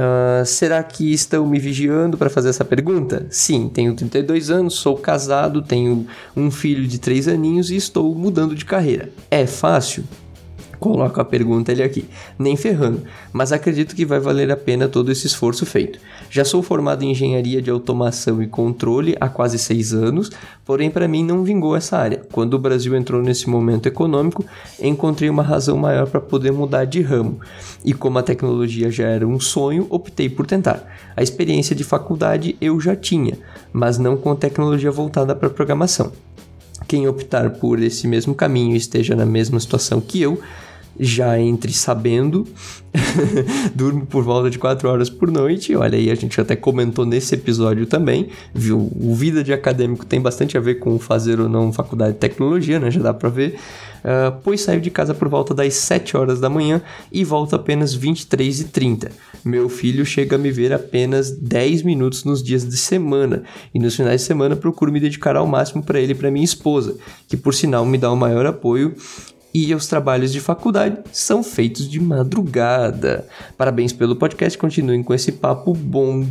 Uh, 0.00 0.46
será 0.46 0.82
que 0.82 1.12
estão 1.12 1.46
me 1.46 1.58
vigiando 1.58 2.16
para 2.16 2.30
fazer 2.30 2.48
essa 2.48 2.64
pergunta? 2.64 3.26
Sim, 3.28 3.68
tenho 3.68 3.94
32 3.94 4.48
anos, 4.48 4.74
sou 4.76 4.96
casado, 4.96 5.60
tenho 5.60 6.06
um 6.34 6.50
filho 6.50 6.86
de 6.86 6.98
3 6.98 7.28
aninhos 7.28 7.70
e 7.70 7.76
estou 7.76 8.14
mudando 8.14 8.54
de 8.54 8.64
carreira. 8.64 9.10
É 9.30 9.46
fácil? 9.46 10.04
Coloco 10.78 11.20
a 11.20 11.24
pergunta 11.24 11.70
ele 11.70 11.82
aqui. 11.82 12.06
Nem 12.38 12.56
ferrando, 12.56 13.02
mas 13.30 13.52
acredito 13.52 13.94
que 13.94 14.06
vai 14.06 14.18
valer 14.18 14.50
a 14.50 14.56
pena 14.56 14.88
todo 14.88 15.12
esse 15.12 15.26
esforço 15.26 15.66
feito. 15.66 15.98
Já 16.30 16.44
sou 16.44 16.62
formado 16.62 17.02
em 17.02 17.10
engenharia 17.10 17.60
de 17.60 17.70
automação 17.70 18.40
e 18.40 18.46
controle 18.46 19.16
há 19.20 19.28
quase 19.28 19.58
seis 19.58 19.92
anos, 19.92 20.30
porém 20.64 20.88
para 20.88 21.08
mim 21.08 21.24
não 21.24 21.42
vingou 21.42 21.74
essa 21.74 21.98
área. 21.98 22.22
Quando 22.30 22.54
o 22.54 22.58
Brasil 22.58 22.94
entrou 22.96 23.20
nesse 23.20 23.50
momento 23.50 23.86
econômico, 23.86 24.44
encontrei 24.80 25.28
uma 25.28 25.42
razão 25.42 25.76
maior 25.76 26.06
para 26.06 26.20
poder 26.20 26.52
mudar 26.52 26.84
de 26.84 27.02
ramo. 27.02 27.40
E 27.84 27.92
como 27.92 28.16
a 28.16 28.22
tecnologia 28.22 28.92
já 28.92 29.08
era 29.08 29.26
um 29.26 29.40
sonho, 29.40 29.88
optei 29.90 30.28
por 30.28 30.46
tentar. 30.46 30.86
A 31.16 31.22
experiência 31.22 31.74
de 31.74 31.82
faculdade 31.82 32.56
eu 32.60 32.80
já 32.80 32.94
tinha, 32.94 33.36
mas 33.72 33.98
não 33.98 34.16
com 34.16 34.32
tecnologia 34.36 34.92
voltada 34.92 35.34
para 35.34 35.50
programação. 35.50 36.12
Quem 36.86 37.08
optar 37.08 37.50
por 37.50 37.82
esse 37.82 38.06
mesmo 38.06 38.36
caminho 38.36 38.76
esteja 38.76 39.16
na 39.16 39.26
mesma 39.26 39.58
situação 39.58 40.00
que 40.00 40.22
eu, 40.22 40.40
já 40.98 41.38
entre 41.38 41.72
sabendo, 41.72 42.46
durmo 43.74 44.04
por 44.06 44.22
volta 44.22 44.50
de 44.50 44.58
4 44.58 44.88
horas 44.88 45.08
por 45.08 45.30
noite. 45.30 45.74
Olha 45.74 45.96
aí, 45.96 46.10
a 46.10 46.14
gente 46.14 46.40
até 46.40 46.56
comentou 46.56 47.06
nesse 47.06 47.34
episódio 47.34 47.86
também. 47.86 48.28
Viu? 48.54 48.90
O 49.00 49.14
vida 49.14 49.42
de 49.42 49.52
acadêmico 49.52 50.04
tem 50.04 50.20
bastante 50.20 50.56
a 50.56 50.60
ver 50.60 50.76
com 50.76 50.98
fazer 50.98 51.40
ou 51.40 51.48
não 51.48 51.72
faculdade 51.72 52.14
de 52.14 52.18
tecnologia, 52.18 52.78
né? 52.78 52.90
Já 52.90 53.00
dá 53.00 53.14
pra 53.14 53.28
ver. 53.28 53.56
Uh, 54.00 54.34
pois 54.42 54.62
saio 54.62 54.80
de 54.80 54.90
casa 54.90 55.12
por 55.12 55.28
volta 55.28 55.52
das 55.52 55.74
7 55.74 56.16
horas 56.16 56.40
da 56.40 56.48
manhã 56.48 56.80
e 57.12 57.22
volto 57.22 57.54
apenas 57.54 57.92
23 57.92 58.60
e 58.60 58.64
30. 58.64 59.10
Meu 59.44 59.68
filho 59.68 60.04
chega 60.06 60.36
a 60.36 60.38
me 60.38 60.50
ver 60.50 60.72
apenas 60.72 61.30
10 61.30 61.82
minutos 61.82 62.24
nos 62.24 62.42
dias 62.42 62.66
de 62.66 62.76
semana 62.76 63.42
e 63.74 63.78
nos 63.78 63.96
finais 63.96 64.22
de 64.22 64.26
semana 64.26 64.56
procuro 64.56 64.90
me 64.90 65.00
dedicar 65.00 65.36
ao 65.36 65.46
máximo 65.46 65.82
para 65.82 66.00
ele 66.00 66.12
e 66.12 66.14
para 66.14 66.30
minha 66.30 66.44
esposa, 66.44 66.96
que 67.28 67.36
por 67.36 67.54
sinal 67.54 67.84
me 67.84 67.98
dá 67.98 68.10
o 68.10 68.16
maior 68.16 68.46
apoio 68.46 68.94
e 69.52 69.74
os 69.74 69.86
trabalhos 69.86 70.32
de 70.32 70.40
faculdade 70.40 70.98
são 71.12 71.42
feitos 71.42 71.88
de 71.88 72.00
madrugada. 72.00 73.26
Parabéns 73.56 73.92
pelo 73.92 74.16
podcast, 74.16 74.56
continuem 74.56 75.02
com 75.02 75.12
esse 75.12 75.32
papo 75.32 75.74
bom 75.74 76.26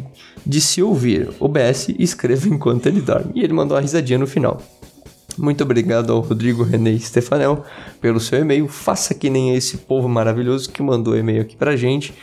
de 0.45 0.61
se 0.61 0.81
ouvir. 0.81 1.29
OBS, 1.39 1.89
escreva 1.99 2.47
enquanto 2.47 2.85
ele 2.87 3.01
dorme. 3.01 3.31
E 3.35 3.43
ele 3.43 3.53
mandou 3.53 3.75
uma 3.75 3.81
risadinha 3.81 4.19
no 4.19 4.27
final. 4.27 4.61
Muito 5.37 5.63
obrigado 5.63 6.11
ao 6.11 6.19
Rodrigo 6.19 6.63
René 6.63 6.97
Stefanel 6.97 7.63
pelo 8.01 8.19
seu 8.19 8.39
e-mail. 8.39 8.67
Faça 8.67 9.13
que 9.13 9.29
nem 9.29 9.55
esse 9.55 9.77
povo 9.77 10.09
maravilhoso 10.09 10.69
que 10.69 10.81
mandou 10.81 11.17
e-mail 11.17 11.41
aqui 11.41 11.55
pra 11.55 11.77
gente 11.77 12.13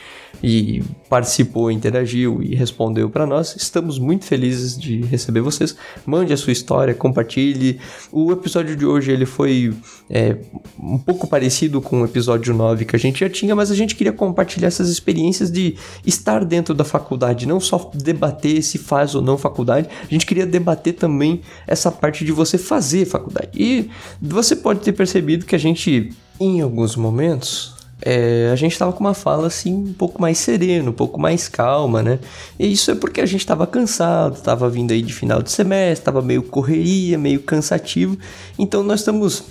e 0.43 0.83
participou, 1.09 1.71
interagiu 1.71 2.41
e 2.41 2.55
respondeu 2.55 3.09
para 3.09 3.25
nós. 3.25 3.55
Estamos 3.55 3.97
muito 3.97 4.25
felizes 4.25 4.77
de 4.77 5.01
receber 5.01 5.41
vocês. 5.41 5.75
Mande 6.05 6.33
a 6.33 6.37
sua 6.37 6.53
história, 6.53 6.93
compartilhe. 6.93 7.79
O 8.11 8.31
episódio 8.31 8.75
de 8.75 8.85
hoje 8.85 9.11
ele 9.11 9.25
foi 9.25 9.73
é, 10.09 10.37
um 10.79 10.97
pouco 10.97 11.27
parecido 11.27 11.81
com 11.81 12.01
o 12.01 12.05
episódio 12.05 12.53
9 12.53 12.85
que 12.85 12.95
a 12.95 12.99
gente 12.99 13.19
já 13.19 13.29
tinha, 13.29 13.55
mas 13.55 13.71
a 13.71 13.75
gente 13.75 13.95
queria 13.95 14.13
compartilhar 14.13 14.67
essas 14.67 14.89
experiências 14.89 15.51
de 15.51 15.75
estar 16.05 16.43
dentro 16.45 16.73
da 16.73 16.83
faculdade, 16.83 17.47
não 17.47 17.59
só 17.59 17.91
debater 17.93 18.61
se 18.61 18.77
faz 18.77 19.15
ou 19.15 19.21
não 19.21 19.37
faculdade, 19.37 19.87
a 20.03 20.13
gente 20.13 20.25
queria 20.25 20.45
debater 20.45 20.93
também 20.93 21.41
essa 21.65 21.91
parte 21.91 22.23
de 22.23 22.31
você 22.31 22.57
fazer 22.57 23.05
faculdade. 23.05 23.49
E 23.53 23.89
você 24.21 24.55
pode 24.55 24.81
ter 24.81 24.93
percebido 24.93 25.45
que 25.45 25.55
a 25.55 25.59
gente, 25.59 26.11
em 26.39 26.61
alguns 26.61 26.95
momentos, 26.95 27.76
é, 28.01 28.49
a 28.51 28.55
gente 28.55 28.73
estava 28.73 28.93
com 28.93 28.99
uma 28.99 29.13
fala 29.13 29.47
assim 29.47 29.73
um 29.73 29.93
pouco 29.93 30.21
mais 30.21 30.37
serena, 30.37 30.89
um 30.89 30.93
pouco 30.93 31.19
mais 31.19 31.47
calma, 31.47 32.03
né? 32.03 32.19
E 32.59 32.71
isso 32.71 32.91
é 32.91 32.95
porque 32.95 33.21
a 33.21 33.25
gente 33.25 33.41
estava 33.41 33.65
cansado, 33.65 34.35
estava 34.35 34.69
vindo 34.69 34.91
aí 34.91 35.01
de 35.01 35.13
final 35.13 35.41
de 35.41 35.51
semestre, 35.51 36.01
estava 36.01 36.21
meio 36.21 36.43
correria, 36.43 37.17
meio 37.17 37.41
cansativo. 37.41 38.17
Então 38.57 38.83
nós 38.83 38.99
estamos 38.99 39.43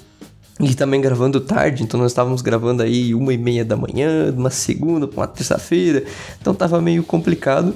e 0.58 0.74
também 0.74 1.00
gravando 1.00 1.38
tarde, 1.40 1.82
então 1.82 2.00
nós 2.00 2.12
estávamos 2.12 2.40
gravando 2.40 2.82
aí 2.82 3.14
uma 3.14 3.32
e 3.32 3.36
meia 3.36 3.62
da 3.62 3.76
manhã, 3.76 4.32
uma 4.34 4.48
segunda, 4.48 5.06
uma 5.06 5.26
terça-feira, 5.26 6.02
então 6.40 6.54
tava 6.54 6.80
meio 6.80 7.02
complicado. 7.02 7.74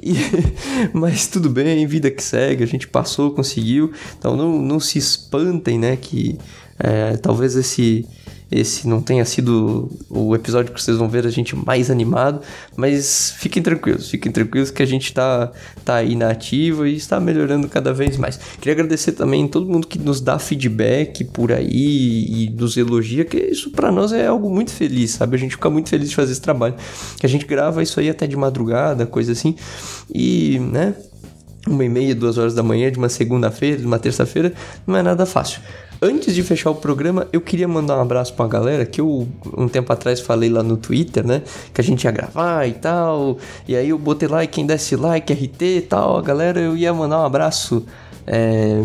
E, 0.00 0.14
mas 0.92 1.26
tudo 1.26 1.48
bem, 1.48 1.84
vida 1.86 2.10
que 2.10 2.22
segue, 2.22 2.62
a 2.62 2.66
gente 2.66 2.86
passou, 2.86 3.32
conseguiu. 3.32 3.92
Então 4.18 4.36
não, 4.36 4.60
não 4.60 4.78
se 4.78 4.98
espantem, 4.98 5.78
né? 5.78 5.96
Que 5.96 6.38
é, 6.78 7.16
talvez 7.16 7.56
esse 7.56 8.06
esse 8.52 8.86
não 8.86 9.00
tenha 9.00 9.24
sido 9.24 9.90
o 10.10 10.34
episódio 10.34 10.72
que 10.72 10.82
vocês 10.82 10.96
vão 10.96 11.08
ver 11.08 11.26
a 11.26 11.30
gente 11.30 11.56
mais 11.56 11.90
animado, 11.90 12.40
mas 12.76 13.34
fiquem 13.38 13.62
tranquilos, 13.62 14.10
fiquem 14.10 14.30
tranquilos 14.30 14.70
que 14.70 14.82
a 14.82 14.86
gente 14.86 15.12
tá, 15.12 15.50
tá 15.84 15.96
aí 15.96 16.14
na 16.14 16.30
ativa 16.30 16.88
e 16.88 16.96
está 16.96 17.18
melhorando 17.18 17.68
cada 17.68 17.92
vez 17.92 18.16
mais. 18.16 18.38
Queria 18.60 18.74
agradecer 18.74 19.12
também 19.12 19.48
todo 19.48 19.66
mundo 19.66 19.86
que 19.86 19.98
nos 19.98 20.20
dá 20.20 20.38
feedback 20.38 21.24
por 21.24 21.50
aí 21.50 21.66
e 21.66 22.50
nos 22.50 22.76
elogia, 22.76 23.24
que 23.24 23.38
isso 23.38 23.70
para 23.70 23.90
nós 23.90 24.12
é 24.12 24.26
algo 24.26 24.50
muito 24.50 24.70
feliz, 24.70 25.12
sabe? 25.12 25.36
A 25.36 25.38
gente 25.38 25.52
fica 25.52 25.70
muito 25.70 25.88
feliz 25.88 26.10
de 26.10 26.14
fazer 26.14 26.32
esse 26.32 26.40
trabalho. 26.40 26.74
Que 27.18 27.26
a 27.26 27.28
gente 27.28 27.46
grava 27.46 27.82
isso 27.82 27.98
aí 27.98 28.10
até 28.10 28.26
de 28.26 28.36
madrugada, 28.36 29.06
coisa 29.06 29.32
assim, 29.32 29.56
e, 30.14 30.58
né? 30.58 30.94
Uma 31.66 31.84
e 31.84 31.88
meia, 31.88 32.14
duas 32.14 32.38
horas 32.38 32.54
da 32.54 32.62
manhã 32.62 32.90
de 32.90 32.98
uma 32.98 33.08
segunda-feira, 33.08 33.78
de 33.78 33.86
uma 33.86 33.98
terça-feira, 33.98 34.52
não 34.86 34.96
é 34.96 35.02
nada 35.02 35.24
fácil. 35.24 35.60
Antes 36.04 36.34
de 36.34 36.42
fechar 36.42 36.70
o 36.70 36.74
programa, 36.74 37.28
eu 37.32 37.40
queria 37.40 37.68
mandar 37.68 37.96
um 37.96 38.00
abraço 38.00 38.34
pra 38.34 38.48
galera 38.48 38.84
que 38.84 39.00
eu 39.00 39.28
um 39.56 39.68
tempo 39.68 39.92
atrás 39.92 40.18
falei 40.18 40.50
lá 40.50 40.60
no 40.60 40.76
Twitter, 40.76 41.24
né? 41.24 41.42
Que 41.72 41.80
a 41.80 41.84
gente 41.84 42.02
ia 42.02 42.10
gravar 42.10 42.66
e 42.66 42.72
tal. 42.72 43.38
E 43.68 43.76
aí 43.76 43.90
eu 43.90 43.98
botei 43.98 44.28
lá 44.28 44.42
e 44.42 44.48
quem 44.48 44.66
desse 44.66 44.96
like, 44.96 45.32
RT 45.32 45.62
e 45.62 45.80
tal, 45.82 46.18
a 46.18 46.20
galera, 46.20 46.58
eu 46.58 46.76
ia 46.76 46.92
mandar 46.92 47.20
um 47.20 47.24
abraço. 47.24 47.86
É, 48.26 48.82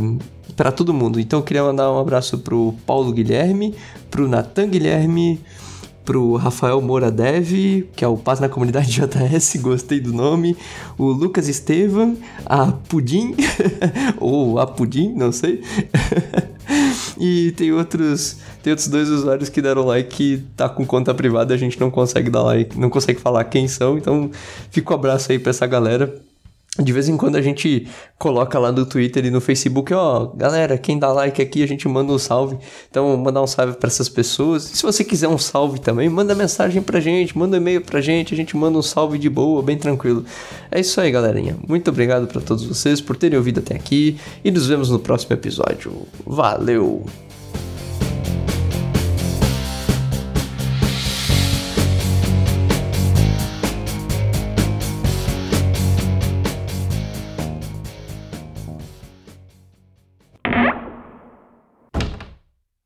para 0.55 0.71
todo 0.71 0.93
mundo. 0.93 1.19
Então 1.19 1.39
eu 1.39 1.43
queria 1.43 1.63
mandar 1.63 1.91
um 1.91 1.99
abraço 1.99 2.37
pro 2.39 2.73
Paulo 2.85 3.11
Guilherme, 3.11 3.75
pro 4.09 4.27
Natan 4.27 4.69
Guilherme, 4.69 5.39
pro 6.07 6.35
Rafael 6.37 6.81
Moura 6.81 7.11
Dev, 7.11 7.83
que 7.93 8.05
é 8.05 8.07
o 8.07 8.15
Paz 8.15 8.39
na 8.39 8.47
Comunidade 8.47 8.87
JS, 8.95 9.57
gostei 9.57 9.99
do 9.99 10.13
nome, 10.13 10.55
o 10.97 11.07
Lucas 11.07 11.49
Estevam, 11.49 12.15
a 12.45 12.71
Pudim, 12.71 13.35
ou 14.17 14.57
a 14.57 14.65
Pudim, 14.65 15.13
não 15.13 15.33
sei. 15.33 15.61
e 17.19 17.51
tem 17.57 17.73
outros, 17.73 18.37
tem 18.63 18.71
outros 18.71 18.87
dois 18.87 19.09
usuários 19.09 19.49
que 19.49 19.61
deram 19.61 19.83
like 19.83 20.15
que 20.15 20.43
tá 20.55 20.69
com 20.69 20.85
conta 20.85 21.13
privada, 21.13 21.53
a 21.53 21.57
gente 21.57 21.77
não 21.77 21.91
consegue 21.91 22.29
dar 22.29 22.43
like, 22.43 22.79
não 22.79 22.89
consegue 22.89 23.19
falar 23.19 23.43
quem 23.43 23.67
são, 23.67 23.97
então 23.97 24.31
fica 24.71 24.93
um 24.93 24.95
abraço 24.95 25.29
aí 25.33 25.37
pra 25.37 25.49
essa 25.49 25.67
galera. 25.67 26.15
De 26.79 26.93
vez 26.93 27.09
em 27.09 27.17
quando 27.17 27.35
a 27.35 27.41
gente 27.41 27.87
coloca 28.19 28.59
lá 28.59 28.71
no 28.71 28.85
Twitter 28.85 29.25
e 29.25 29.31
no 29.31 29.41
Facebook, 29.41 29.93
ó, 29.93 30.27
galera, 30.27 30.77
quem 30.77 30.99
dá 30.99 31.11
like 31.11 31.41
aqui 31.41 31.63
a 31.63 31.67
gente 31.67 31.87
manda 31.87 32.13
um 32.13 32.19
salve. 32.19 32.57
Então, 32.89 33.17
mandar 33.17 33.41
um 33.41 33.47
salve 33.47 33.73
para 33.73 33.87
essas 33.87 34.07
pessoas. 34.07 34.71
E 34.71 34.77
se 34.77 34.83
você 34.83 35.03
quiser 35.03 35.27
um 35.27 35.37
salve 35.37 35.79
também, 35.79 36.07
manda 36.07 36.35
mensagem 36.35 36.81
pra 36.81 36.99
gente, 36.99 37.37
manda 37.37 37.57
um 37.57 37.59
e-mail 37.59 37.81
pra 37.81 37.99
gente, 37.99 38.33
a 38.33 38.37
gente 38.37 38.55
manda 38.55 38.77
um 38.77 38.83
salve 38.83 39.17
de 39.17 39.29
boa, 39.29 39.61
bem 39.61 39.77
tranquilo. 39.77 40.23
É 40.69 40.79
isso 40.79 41.01
aí, 41.01 41.11
galerinha. 41.11 41.57
Muito 41.67 41.89
obrigado 41.89 42.27
para 42.27 42.41
todos 42.41 42.65
vocês 42.65 43.01
por 43.01 43.15
terem 43.15 43.37
ouvido 43.37 43.59
até 43.59 43.75
aqui 43.75 44.17
e 44.43 44.51
nos 44.51 44.67
vemos 44.67 44.89
no 44.89 44.99
próximo 44.99 45.33
episódio. 45.33 45.93
Valeu! 46.25 47.26